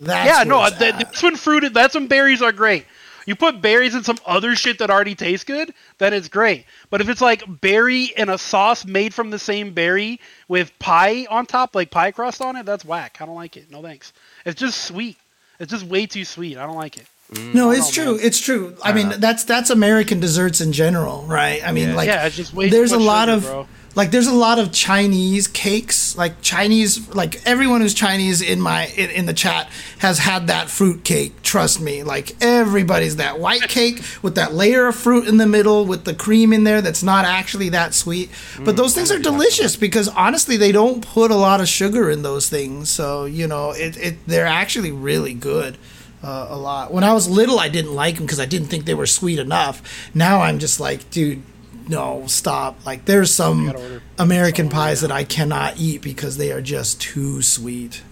That's 0.00 0.38
yeah, 0.38 0.44
no, 0.44 0.70
that's 0.70 1.22
when 1.22 1.34
fruited. 1.34 1.74
That's 1.74 1.94
when 1.94 2.06
berries 2.06 2.40
are 2.40 2.52
great. 2.52 2.86
You 3.28 3.36
put 3.36 3.60
berries 3.60 3.94
in 3.94 4.04
some 4.04 4.16
other 4.24 4.56
shit 4.56 4.78
that 4.78 4.88
already 4.88 5.14
tastes 5.14 5.44
good, 5.44 5.74
then 5.98 6.14
it's 6.14 6.28
great. 6.28 6.64
But 6.88 7.02
if 7.02 7.10
it's 7.10 7.20
like 7.20 7.42
berry 7.60 8.04
in 8.16 8.30
a 8.30 8.38
sauce 8.38 8.86
made 8.86 9.12
from 9.12 9.28
the 9.28 9.38
same 9.38 9.74
berry 9.74 10.18
with 10.48 10.72
pie 10.78 11.26
on 11.28 11.44
top, 11.44 11.74
like 11.74 11.90
pie 11.90 12.10
crust 12.10 12.40
on 12.40 12.56
it, 12.56 12.64
that's 12.64 12.86
whack. 12.86 13.18
I 13.20 13.26
don't 13.26 13.34
like 13.34 13.58
it. 13.58 13.70
No 13.70 13.82
thanks. 13.82 14.14
It's 14.46 14.58
just 14.58 14.82
sweet. 14.82 15.18
It's 15.60 15.70
just 15.70 15.84
way 15.84 16.06
too 16.06 16.24
sweet. 16.24 16.56
I 16.56 16.64
don't 16.64 16.76
like 16.76 16.96
it. 16.96 17.04
Mm. 17.32 17.52
No, 17.52 17.70
it's 17.70 17.94
know, 17.94 18.02
true. 18.02 18.16
man. 18.16 18.24
It's 18.24 18.40
true. 18.40 18.74
I 18.82 18.88
uh-huh. 18.88 18.92
mean, 18.96 19.06
enough. 19.08 19.20
that's 19.20 19.44
that's 19.44 19.68
American 19.68 20.20
desserts 20.20 20.62
in 20.62 20.72
general, 20.72 21.26
right? 21.26 21.60
I 21.62 21.72
mean, 21.72 21.90
Yeah. 21.90 21.96
like 21.96 22.06
yeah, 22.06 22.24
it's 22.24 22.34
just 22.36 22.54
way. 22.54 22.70
there's 22.70 22.92
too 22.92 22.96
a 22.96 22.98
lot 22.98 23.28
sugar, 23.28 23.36
of 23.36 23.42
bro. 23.42 23.68
Like 23.94 24.10
there's 24.10 24.26
a 24.26 24.34
lot 24.34 24.58
of 24.58 24.72
Chinese 24.72 25.48
cakes, 25.48 26.16
like 26.16 26.40
Chinese, 26.40 27.12
like 27.14 27.44
everyone 27.46 27.80
who's 27.80 27.94
Chinese 27.94 28.40
in 28.40 28.60
my 28.60 28.86
in, 28.88 29.10
in 29.10 29.26
the 29.26 29.32
chat 29.32 29.68
has 29.98 30.18
had 30.18 30.46
that 30.46 30.68
fruit 30.68 31.04
cake. 31.04 31.42
Trust 31.42 31.80
me, 31.80 32.02
like 32.02 32.36
everybody's 32.40 33.16
that 33.16 33.38
white 33.40 33.62
cake 33.68 34.02
with 34.22 34.34
that 34.36 34.54
layer 34.54 34.86
of 34.86 34.94
fruit 34.96 35.26
in 35.26 35.38
the 35.38 35.46
middle 35.46 35.84
with 35.84 36.04
the 36.04 36.14
cream 36.14 36.52
in 36.52 36.64
there 36.64 36.80
that's 36.80 37.02
not 37.02 37.24
actually 37.24 37.70
that 37.70 37.94
sweet. 37.94 38.30
But 38.64 38.76
those 38.76 38.94
things 38.94 39.10
are 39.10 39.18
delicious 39.18 39.76
because 39.76 40.08
honestly, 40.08 40.56
they 40.56 40.72
don't 40.72 41.04
put 41.04 41.30
a 41.30 41.36
lot 41.36 41.60
of 41.60 41.68
sugar 41.68 42.10
in 42.10 42.22
those 42.22 42.48
things, 42.48 42.90
so 42.90 43.24
you 43.24 43.46
know 43.46 43.70
it, 43.72 43.96
it 43.96 44.26
they're 44.26 44.46
actually 44.46 44.92
really 44.92 45.34
good. 45.34 45.76
Uh, 46.20 46.48
a 46.50 46.56
lot. 46.56 46.92
When 46.92 47.04
I 47.04 47.12
was 47.12 47.28
little, 47.30 47.60
I 47.60 47.68
didn't 47.68 47.94
like 47.94 48.16
them 48.16 48.24
because 48.24 48.40
I 48.40 48.44
didn't 48.44 48.66
think 48.66 48.86
they 48.86 48.94
were 48.94 49.06
sweet 49.06 49.38
enough. 49.38 50.10
Now 50.12 50.40
I'm 50.40 50.58
just 50.58 50.80
like, 50.80 51.08
dude, 51.10 51.44
no, 51.88 52.24
stop. 52.26 52.84
Like, 52.86 53.04
there's 53.06 53.34
some 53.34 53.66
gotta 53.66 53.78
order 53.78 54.02
American 54.18 54.68
pies 54.68 55.00
that 55.00 55.10
I 55.10 55.24
cannot 55.24 55.78
eat 55.78 56.02
because 56.02 56.36
they 56.36 56.52
are 56.52 56.60
just 56.60 57.00
too 57.00 57.42
sweet, 57.42 58.02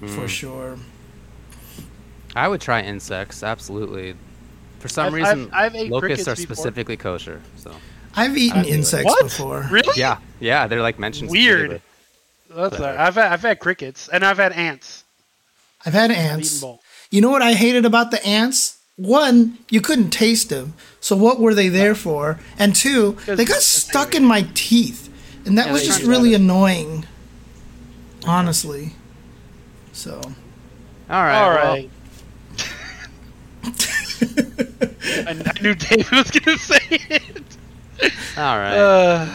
for 0.00 0.06
mm. 0.06 0.28
sure. 0.28 0.78
I 2.34 2.48
would 2.48 2.60
try 2.60 2.80
insects, 2.82 3.42
absolutely. 3.42 4.14
For 4.78 4.88
some 4.88 5.06
I've- 5.06 5.16
reason, 5.16 5.50
I've- 5.52 5.78
I've 5.78 5.88
locusts 5.90 6.24
crickets 6.24 6.28
are 6.28 6.42
before. 6.42 6.56
specifically 6.56 6.96
kosher. 6.96 7.40
So 7.56 7.74
I've 8.16 8.36
eaten 8.36 8.60
I'd 8.60 8.66
insects 8.66 9.04
What? 9.06 9.22
before. 9.24 9.68
Really? 9.70 9.92
yeah, 9.96 10.18
yeah, 10.40 10.66
they're 10.66 10.82
like 10.82 10.98
mentioned. 10.98 11.30
Weird. 11.30 11.80
That's 12.48 12.58
all 12.58 12.64
Whatever. 12.64 12.82
right. 12.84 12.98
I've 12.98 13.14
had, 13.14 13.32
I've 13.32 13.42
had 13.42 13.58
crickets 13.60 14.08
and 14.08 14.24
I've 14.24 14.36
had 14.38 14.52
ants. 14.52 15.04
I've 15.86 15.94
had 15.94 16.10
ants. 16.10 16.62
You 17.10 17.20
know 17.20 17.30
what 17.30 17.42
I 17.42 17.54
hated 17.54 17.84
about 17.84 18.10
the 18.10 18.24
ants? 18.26 18.78
One, 18.96 19.58
you 19.70 19.80
couldn't 19.80 20.10
taste 20.10 20.48
them. 20.50 20.74
So 21.00 21.16
what 21.16 21.40
were 21.40 21.54
they 21.54 21.68
there 21.68 21.94
for? 21.94 22.38
And 22.58 22.74
two, 22.74 23.12
they 23.26 23.44
got 23.44 23.62
stuck 23.62 24.14
in 24.14 24.24
my 24.24 24.46
teeth, 24.54 25.08
and 25.46 25.56
that 25.58 25.66
Yeah, 25.66 25.72
was 25.72 25.84
just 25.84 26.02
really 26.02 26.34
annoying. 26.34 27.06
Honestly. 28.26 28.92
So. 29.92 30.20
All 31.10 31.22
right. 31.22 31.42
All 31.42 31.50
well. 31.50 31.74
I, 33.64 35.26
I 35.28 35.62
knew 35.62 35.74
David 35.74 36.10
was 36.10 36.30
gonna 36.30 36.58
say 36.58 36.78
it. 36.90 37.42
all 38.36 38.58
right. 38.58 38.76
Uh, 38.76 39.34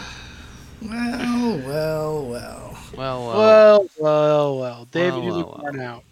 Well, 0.82 1.58
well, 1.58 2.24
well. 2.26 2.78
well, 2.96 3.26
well, 3.26 3.36
well, 3.36 3.88
well, 3.98 4.58
well. 4.58 4.84
David, 4.92 5.14
Well, 5.14 5.22
you 5.24 5.28
well, 5.30 5.38
look 5.38 5.52
well. 5.54 5.62
worn 5.62 5.80
out. 5.80 6.04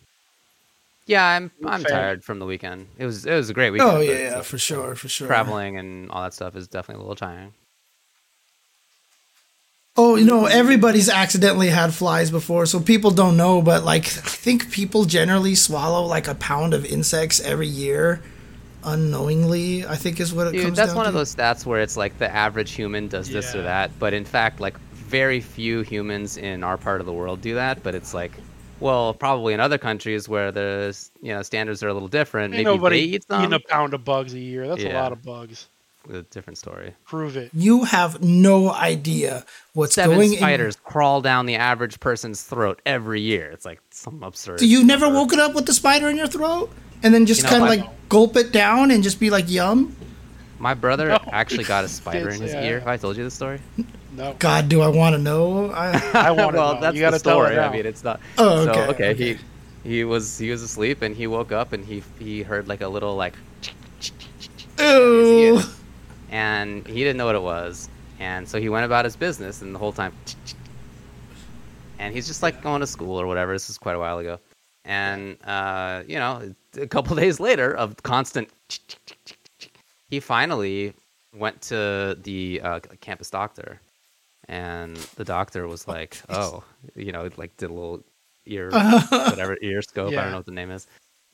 Yeah, 1.06 1.24
I'm 1.24 1.50
I'm 1.64 1.82
fair. 1.82 1.90
tired 1.90 2.24
from 2.24 2.38
the 2.38 2.46
weekend. 2.46 2.88
It 2.98 3.06
was 3.06 3.24
it 3.26 3.34
was 3.34 3.48
a 3.50 3.54
great 3.54 3.70
weekend. 3.70 3.90
Oh 3.90 4.00
yeah, 4.00 4.18
yeah, 4.18 4.40
for 4.42 4.58
sure, 4.58 4.94
for 4.94 5.08
sure. 5.08 5.26
Traveling 5.26 5.78
and 5.78 6.10
all 6.10 6.22
that 6.22 6.34
stuff 6.34 6.56
is 6.56 6.68
definitely 6.68 7.00
a 7.00 7.04
little 7.04 7.16
tiring. 7.16 7.52
Oh, 9.98 10.16
you 10.16 10.26
know, 10.26 10.44
everybody's 10.44 11.08
accidentally 11.08 11.68
had 11.70 11.94
flies 11.94 12.30
before, 12.30 12.66
so 12.66 12.80
people 12.80 13.10
don't 13.10 13.36
know. 13.38 13.62
But 13.62 13.82
like, 13.82 14.04
I 14.04 14.28
think 14.44 14.70
people 14.70 15.06
generally 15.06 15.54
swallow 15.54 16.04
like 16.04 16.28
a 16.28 16.34
pound 16.34 16.74
of 16.74 16.84
insects 16.84 17.40
every 17.40 17.66
year, 17.68 18.22
unknowingly. 18.84 19.86
I 19.86 19.96
think 19.96 20.20
is 20.20 20.34
what 20.34 20.48
it 20.48 20.52
Dude, 20.52 20.64
comes 20.64 20.76
that's 20.76 20.90
down 20.90 20.96
one 20.96 21.04
to. 21.04 21.08
of 21.08 21.14
those 21.14 21.34
stats 21.34 21.64
where 21.64 21.80
it's 21.80 21.96
like 21.96 22.18
the 22.18 22.30
average 22.30 22.72
human 22.72 23.08
does 23.08 23.30
this 23.30 23.54
or 23.54 23.62
that, 23.62 23.90
but 23.98 24.12
in 24.12 24.26
fact, 24.26 24.60
like 24.60 24.78
very 24.92 25.40
few 25.40 25.80
humans 25.80 26.36
in 26.36 26.62
our 26.62 26.76
part 26.76 27.00
of 27.00 27.06
the 27.06 27.12
world 27.12 27.40
do 27.40 27.54
that. 27.54 27.82
But 27.82 27.94
it's 27.94 28.12
like, 28.12 28.32
well, 28.80 29.14
probably 29.14 29.54
in 29.54 29.60
other 29.60 29.78
countries 29.78 30.28
where 30.28 30.52
the 30.52 30.96
you 31.22 31.32
know 31.32 31.42
standards 31.42 31.82
are 31.82 31.88
a 31.88 31.94
little 31.94 32.08
different, 32.08 32.54
Ain't 32.54 32.64
maybe 32.64 32.76
nobody 32.76 33.00
they 33.00 33.16
eat 33.16 33.24
some. 33.28 33.40
eating 33.42 33.52
a 33.54 33.60
pound 33.60 33.94
of 33.94 34.04
bugs 34.04 34.34
a 34.34 34.38
year. 34.38 34.68
That's 34.68 34.82
a 34.82 34.92
lot 34.92 35.12
of 35.12 35.22
bugs. 35.22 35.68
A 36.12 36.22
different 36.22 36.56
story. 36.56 36.94
Prove 37.04 37.36
it. 37.36 37.50
You 37.52 37.82
have 37.82 38.22
no 38.22 38.70
idea 38.70 39.44
what's 39.72 39.96
Seven 39.96 40.16
going 40.16 40.32
in. 40.34 40.38
spiders 40.38 40.76
crawl 40.76 41.20
down 41.20 41.46
the 41.46 41.56
average 41.56 41.98
person's 41.98 42.42
throat 42.42 42.80
every 42.86 43.20
year. 43.20 43.50
It's 43.50 43.64
like 43.64 43.80
some 43.90 44.22
absurd. 44.22 44.60
So 44.60 44.66
you 44.66 44.84
never 44.84 45.06
number. 45.06 45.18
woken 45.18 45.40
up 45.40 45.54
with 45.56 45.66
the 45.66 45.72
spider 45.72 46.08
in 46.08 46.16
your 46.16 46.28
throat, 46.28 46.70
and 47.02 47.12
then 47.12 47.26
just 47.26 47.40
You 47.40 47.44
know, 47.44 47.50
kind 47.50 47.62
of 47.64 47.68
I- 47.70 47.82
like 47.82 48.08
gulp 48.08 48.36
it 48.36 48.52
down 48.52 48.92
and 48.92 49.02
just 49.02 49.18
be 49.18 49.30
like, 49.30 49.50
"Yum." 49.50 49.96
My 50.60 50.74
brother 50.74 51.08
No. 51.08 51.18
actually 51.32 51.64
got 51.64 51.82
a 51.84 51.88
spider 51.88 52.28
in 52.30 52.40
his 52.40 52.52
yeah. 52.52 52.62
ear. 52.62 52.78
Have 52.78 52.88
I 52.88 52.96
told 52.98 53.16
you 53.16 53.24
this 53.24 53.34
story? 53.34 53.58
No. 54.16 54.34
God, 54.38 54.68
do 54.68 54.80
I 54.80 54.88
want 54.88 55.14
to 55.14 55.20
know? 55.20 55.70
I, 55.70 55.92
I 56.14 56.30
want 56.30 56.52
to 56.52 56.58
well, 56.58 56.74
know. 56.74 56.80
that's 56.80 56.94
you 56.94 57.00
gotta 57.00 57.14
the 57.16 57.18
story. 57.18 57.54
tell 57.54 57.64
it 57.64 57.68
I 57.68 57.72
mean, 57.72 57.86
it's 57.86 58.02
not. 58.02 58.20
Oh, 58.38 58.64
So, 58.64 58.70
okay, 58.70 58.80
okay. 58.88 59.10
okay. 59.10 59.14
He 59.14 59.38
he 59.88 60.04
was 60.04 60.38
he 60.38 60.50
was 60.50 60.62
asleep 60.62 61.02
and 61.02 61.14
he 61.14 61.26
woke 61.26 61.52
up 61.52 61.72
and 61.72 61.84
he 61.84 62.02
he 62.18 62.42
heard 62.42 62.66
like 62.66 62.80
a 62.80 62.88
little 62.88 63.14
like, 63.14 63.36
Ew. 64.78 65.60
and 66.30 66.86
he 66.86 66.94
didn't 66.94 67.18
know 67.18 67.26
what 67.26 67.34
it 67.34 67.42
was, 67.42 67.88
and 68.18 68.48
so 68.48 68.58
he 68.58 68.68
went 68.68 68.84
about 68.86 69.04
his 69.04 69.16
business 69.16 69.60
and 69.62 69.74
the 69.74 69.78
whole 69.78 69.92
time, 69.92 70.12
and 71.98 72.14
he's 72.14 72.26
just 72.26 72.42
like 72.42 72.62
going 72.62 72.80
to 72.80 72.86
school 72.86 73.20
or 73.20 73.26
whatever. 73.26 73.52
This 73.52 73.68
is 73.68 73.76
quite 73.78 73.96
a 73.96 73.98
while 73.98 74.18
ago, 74.18 74.40
and 74.84 75.36
uh, 75.44 76.02
you 76.08 76.16
know, 76.18 76.54
a 76.80 76.86
couple 76.86 77.14
days 77.24 77.38
later 77.38 77.76
of 77.76 78.02
constant, 78.02 78.48
he 80.10 80.20
finally 80.20 80.94
went 81.34 81.60
to 81.60 82.16
the 82.22 82.60
uh, 82.64 82.80
campus 83.00 83.28
doctor 83.30 83.78
and 84.48 84.96
the 85.16 85.24
doctor 85.24 85.66
was 85.66 85.86
like, 85.88 86.20
"Oh, 86.28 86.64
you 86.94 87.12
know, 87.12 87.28
like 87.36 87.56
did 87.56 87.70
a 87.70 87.72
little 87.72 88.04
ear, 88.46 88.70
whatever 89.10 89.56
ear 89.60 89.82
scope. 89.82 90.12
I 90.12 90.16
don't 90.22 90.30
know 90.32 90.36
what 90.38 90.46
the 90.46 90.52
name 90.52 90.70
is." 90.70 90.86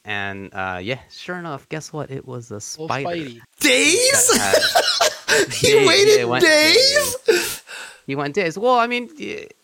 And 0.04 0.52
uh, 0.52 0.80
yeah, 0.82 0.98
sure 1.10 1.36
enough, 1.36 1.68
guess 1.68 1.92
what? 1.92 2.10
It 2.10 2.26
was 2.26 2.50
a 2.50 2.60
spider. 2.60 3.30
Days? 3.60 4.30
he 5.54 5.74
Yeah, 5.80 5.86
waited 5.86 6.14
yeah, 6.14 6.20
it 6.22 6.28
went 6.28 6.44
days. 6.44 7.62
he 8.06 8.14
went 8.16 8.34
days. 8.34 8.58
Well, 8.58 8.78
I 8.78 8.86
mean, 8.86 9.08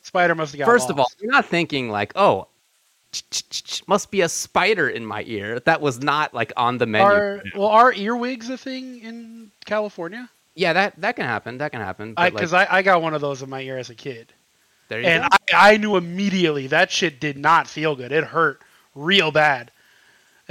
Spider 0.03 0.35
must 0.35 0.53
have 0.53 0.59
got 0.61 0.67
first 0.67 0.91
of 0.91 0.99
all, 1.01 1.07
you're 1.21 1.31
not 1.33 1.45
thinking 1.47 1.91
like, 1.91 2.13
"Oh, 2.15 2.47
must 3.87 4.11
be 4.11 4.21
a 4.21 4.29
spider 4.29 4.89
in 4.89 5.05
my 5.05 5.25
ear." 5.27 5.61
That 5.61 5.81
was 5.81 6.01
not 6.01 6.33
like 6.35 6.53
on 6.57 6.79
the 6.79 6.87
menu. 6.87 7.07
Are 7.07 7.43
well, 7.57 7.69
are 7.69 7.93
earwigs 7.93 8.49
a 8.49 8.57
thing 8.57 9.01
in 9.01 9.51
California? 9.67 10.31
Yeah, 10.59 10.73
that 10.73 11.01
that 11.01 11.17
can 11.17 11.25
happen. 11.25 11.59
That 11.59 11.71
can 11.73 11.81
happen. 11.81 12.15
but, 12.15 12.33
Because 12.33 12.53
like, 12.53 12.71
I, 12.71 12.79
I 12.79 12.83
got 12.83 13.01
one 13.01 13.15
of 13.15 13.21
those 13.21 13.43
in 13.43 13.49
my 13.49 13.61
ear 13.61 13.79
as 13.79 13.91
a 13.91 13.95
kid, 13.95 14.33
there 14.89 15.01
you 15.01 15.07
and 15.07 15.23
go. 15.23 15.29
I, 15.55 15.75
I 15.75 15.77
knew 15.77 15.97
immediately 15.97 16.67
that 16.69 16.91
shit 16.91 17.21
did 17.21 17.39
not 17.39 17.67
feel 17.69 17.95
good. 17.97 18.13
It 18.13 18.25
hurt 18.25 18.61
real 18.95 19.31
bad. 19.31 19.71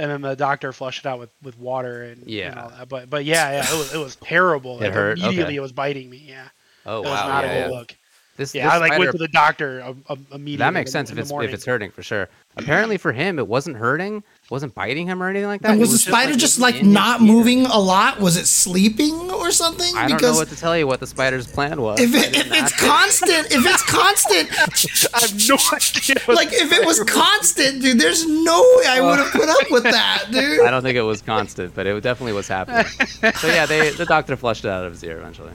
And 0.00 0.10
then 0.12 0.20
the 0.20 0.36
doctor 0.36 0.72
flushed 0.72 1.04
it 1.04 1.08
out 1.08 1.18
with, 1.18 1.30
with 1.42 1.58
water 1.58 2.04
and, 2.04 2.22
and 2.22 2.30
Yeah. 2.30 2.62
all 2.62 2.68
that. 2.70 2.88
But 2.88 3.10
but 3.10 3.24
yeah, 3.24 3.50
yeah, 3.52 3.74
it 3.74 3.76
was 3.78 3.94
it 3.94 3.98
was 3.98 4.16
terrible. 4.16 4.78
It 4.80 4.84
Like, 4.84 4.92
hurt? 4.92 5.18
Immediately 5.18 5.42
Okay. 5.44 5.56
it 5.56 5.60
was 5.60 5.72
biting 5.72 6.08
me. 6.08 6.18
Yeah, 6.28 6.48
oh 6.86 6.98
it 6.98 7.00
was 7.02 7.10
wow, 7.10 7.28
not 7.28 7.44
yeah, 7.44 7.50
a 7.50 7.54
good 7.64 7.70
yeah. 7.72 7.78
look. 7.78 7.96
This, 8.36 8.54
Yeah, 8.54 8.64
this 8.66 8.72
I 8.74 8.76
like 8.78 8.92
spider- 8.92 9.00
went 9.00 9.12
to 9.12 9.18
the 9.18 9.28
doctor 9.28 9.82
um, 9.82 10.04
um, 10.08 10.24
immediately. 10.30 10.56
That 10.58 10.72
makes 10.72 10.92
sense 10.92 11.10
if 11.10 11.18
it's 11.18 11.32
if 11.32 11.52
it's 11.52 11.64
hurting 11.64 11.90
for 11.90 12.04
sure. 12.04 12.28
Apparently 12.56 12.96
for 12.96 13.10
him, 13.12 13.40
it 13.40 13.48
wasn't 13.48 13.76
hurting, 13.76 14.22
wasn't 14.50 14.74
biting 14.74 15.06
him 15.06 15.22
or 15.22 15.28
anything 15.28 15.46
like 15.46 15.60
that. 15.60 15.72
And 15.72 15.78
It 15.78 15.82
was 15.82 15.90
the 15.90 15.96
just, 15.98 16.08
spider 16.08 16.30
like, 16.30 16.38
just 16.40 16.58
like 16.58 16.82
not 16.82 17.20
moving 17.20 17.66
a 17.66 17.78
lot? 17.78 18.18
Was 18.18 18.36
it 18.38 18.46
sleeping 18.46 19.30
or 19.30 19.50
something? 19.50 19.94
I 19.94 20.08
don't 20.08 20.22
know 20.22 20.32
what 20.32 20.48
to 20.48 20.56
tell 20.56 20.76
you. 20.76 20.86
What 20.86 21.00
the 21.00 21.06
spider's 21.06 21.46
plan 21.46 21.82
was. 21.82 22.00
if 22.00 22.14
it, 22.14 22.34
if 22.34 22.50
it's 22.50 22.72
constant, 22.80 23.52
if 23.52 23.66
it's 23.66 23.82
constant, 23.82 24.48
I 25.14 25.20
have 25.20 25.48
no 25.48 25.54
idea. 25.76 26.34
like 26.34 26.48
if 26.52 26.72
it 26.72 26.86
was 26.86 27.04
constant, 27.04 27.82
dude, 27.82 27.98
there's 28.00 28.26
no 28.26 28.60
way 28.78 28.84
I 28.86 29.00
would 29.02 29.18
have 29.18 29.32
put 29.32 29.48
up 29.50 29.70
with 29.70 29.82
that, 29.82 30.24
dude. 30.30 30.60
I 30.62 30.70
don't 30.70 30.82
think 30.82 30.96
it 30.96 31.02
was 31.02 31.20
constant, 31.20 31.74
but 31.74 31.86
it 31.86 32.02
definitely 32.02 32.32
was 32.32 32.48
happening. 32.48 32.86
so 33.34 33.48
yeah, 33.48 33.66
they 33.66 33.90
the 33.90 34.06
doctor 34.06 34.34
flushed 34.36 34.64
it 34.64 34.68
out 34.70 34.84
of 34.84 34.92
his 34.92 35.04
ear 35.04 35.18
eventually. 35.18 35.52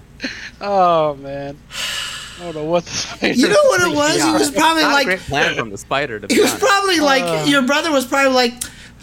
Oh 0.62 1.16
man, 1.16 1.58
I 2.40 2.44
don't 2.44 2.56
know 2.56 2.66
what 2.66 2.86
the 2.86 2.92
spider. 2.92 3.34
You 3.34 3.48
know 3.50 3.64
what 3.70 3.82
it 3.82 3.96
was? 3.96 4.24
He 4.24 4.32
was 4.32 4.52
probably 4.52 4.84
like 4.84 5.20
plan 5.22 5.56
from 5.56 5.72
the 5.72 5.78
spider 5.80 6.20
to 6.20 6.28
be 6.28 6.36
he 6.36 6.42
was 6.42 6.52
honest. 6.52 6.64
probably 6.66 7.00
like 7.00 7.24
Uh. 7.24 7.46
your 7.46 7.64
brother 7.64 7.92
was 7.92 8.06
probably 8.06 8.32
like 8.34 8.54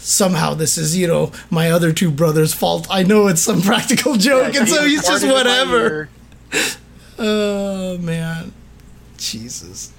somehow 0.01 0.53
this 0.53 0.77
is 0.77 0.97
you 0.97 1.07
know 1.07 1.31
my 1.49 1.71
other 1.71 1.93
two 1.93 2.11
brothers' 2.11 2.53
fault. 2.53 2.87
I 2.89 3.03
know 3.03 3.27
it's 3.27 3.41
some 3.41 3.61
practical 3.71 4.15
joke, 4.15 4.55
and 4.55 4.67
so 4.67 4.83
he's 4.85 5.05
just 5.05 5.23
Farted 5.23 5.27
in 5.27 5.29
my 5.29 5.33
whatever. 5.35 6.09
Oh 7.23 7.97
man, 7.99 8.51
Jesus. 9.17 9.91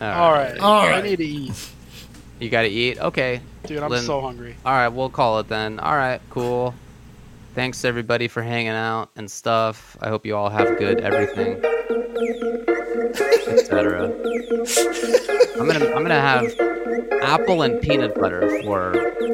All 0.00 0.32
right, 0.32 0.56
all 0.58 0.86
right. 0.86 1.02
I 1.04 1.08
need 1.08 1.16
to 1.16 1.26
eat, 1.26 1.68
You 2.38 2.48
got 2.48 2.62
to 2.62 2.68
eat. 2.68 2.98
Okay. 3.00 3.40
dude. 3.66 3.82
I'm 3.82 3.90
Lynn- 3.90 4.04
so 4.04 4.20
hungry. 4.20 4.54
All 4.64 4.72
right, 4.72 4.88
we'll 4.88 5.10
call 5.10 5.40
it 5.40 5.48
then. 5.48 5.80
All 5.80 5.96
right, 5.96 6.20
cool. 6.30 6.74
Thanks 7.56 7.84
everybody 7.84 8.28
for 8.28 8.40
hanging 8.42 8.68
out 8.70 9.10
and 9.16 9.28
stuff. 9.28 9.96
I 10.00 10.08
hope 10.10 10.24
you 10.24 10.36
all 10.36 10.48
have 10.48 10.78
good 10.78 11.00
everything, 11.00 11.60
etc. 13.18 14.06
I'm 15.58 15.66
gonna 15.66 15.86
I'm 15.94 16.02
gonna 16.02 16.20
have 16.20 16.52
apple 17.22 17.62
and 17.62 17.80
peanut 17.80 18.14
butter 18.14 18.62
for 18.62 18.92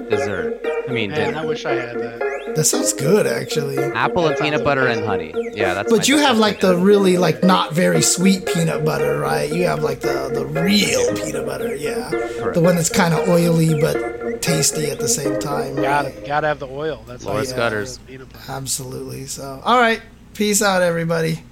dessert. 0.09 0.61
I 0.89 0.93
mean 0.93 1.11
Man, 1.11 1.29
dinner. 1.29 1.39
I 1.39 1.45
wish 1.45 1.65
I 1.65 1.75
had 1.75 1.99
that. 1.99 2.37
That 2.57 2.65
sounds 2.65 2.95
good, 2.95 3.27
actually. 3.27 3.77
Apple 3.79 4.29
and 4.29 4.37
peanut 4.39 4.65
butter 4.65 4.87
and 4.87 5.05
honey. 5.05 5.35
Yeah, 5.53 5.75
that's. 5.75 5.93
But 5.93 6.09
you 6.09 6.17
have 6.19 6.39
like 6.39 6.61
the 6.61 6.73
dinner. 6.73 6.85
really 6.85 7.19
like 7.19 7.43
not 7.45 7.75
very 7.75 8.01
sweet 8.01 8.47
peanut 8.47 8.85
butter, 8.85 9.19
right? 9.21 9.53
You 9.53 9.67
have 9.67 9.83
like 9.83 10.01
the 10.01 10.31
the 10.33 10.47
real 10.47 11.15
peanut 11.17 11.45
butter, 11.45 11.75
yeah. 11.75 12.09
The 12.55 12.61
one 12.63 12.77
that's 12.77 12.89
kind 12.89 13.13
of 13.13 13.29
oily 13.29 13.79
but 13.79 14.41
tasty 14.41 14.91
at 14.91 14.99
the 14.99 15.09
same 15.09 15.39
time. 15.39 15.77
Gotta 15.77 16.09
right? 16.09 16.27
gotta 16.27 16.47
have 16.47 16.59
the 16.59 16.69
oil. 16.69 17.05
That's 17.07 17.25
how 17.25 17.31
Laura 17.31 17.43
you 17.43 17.49
Scutters. 17.49 17.99
have. 18.09 18.49
Absolutely. 18.49 19.27
So, 19.27 19.61
all 19.65 19.79
right. 19.79 20.01
Peace 20.35 20.63
out, 20.63 20.83
everybody. 20.83 21.43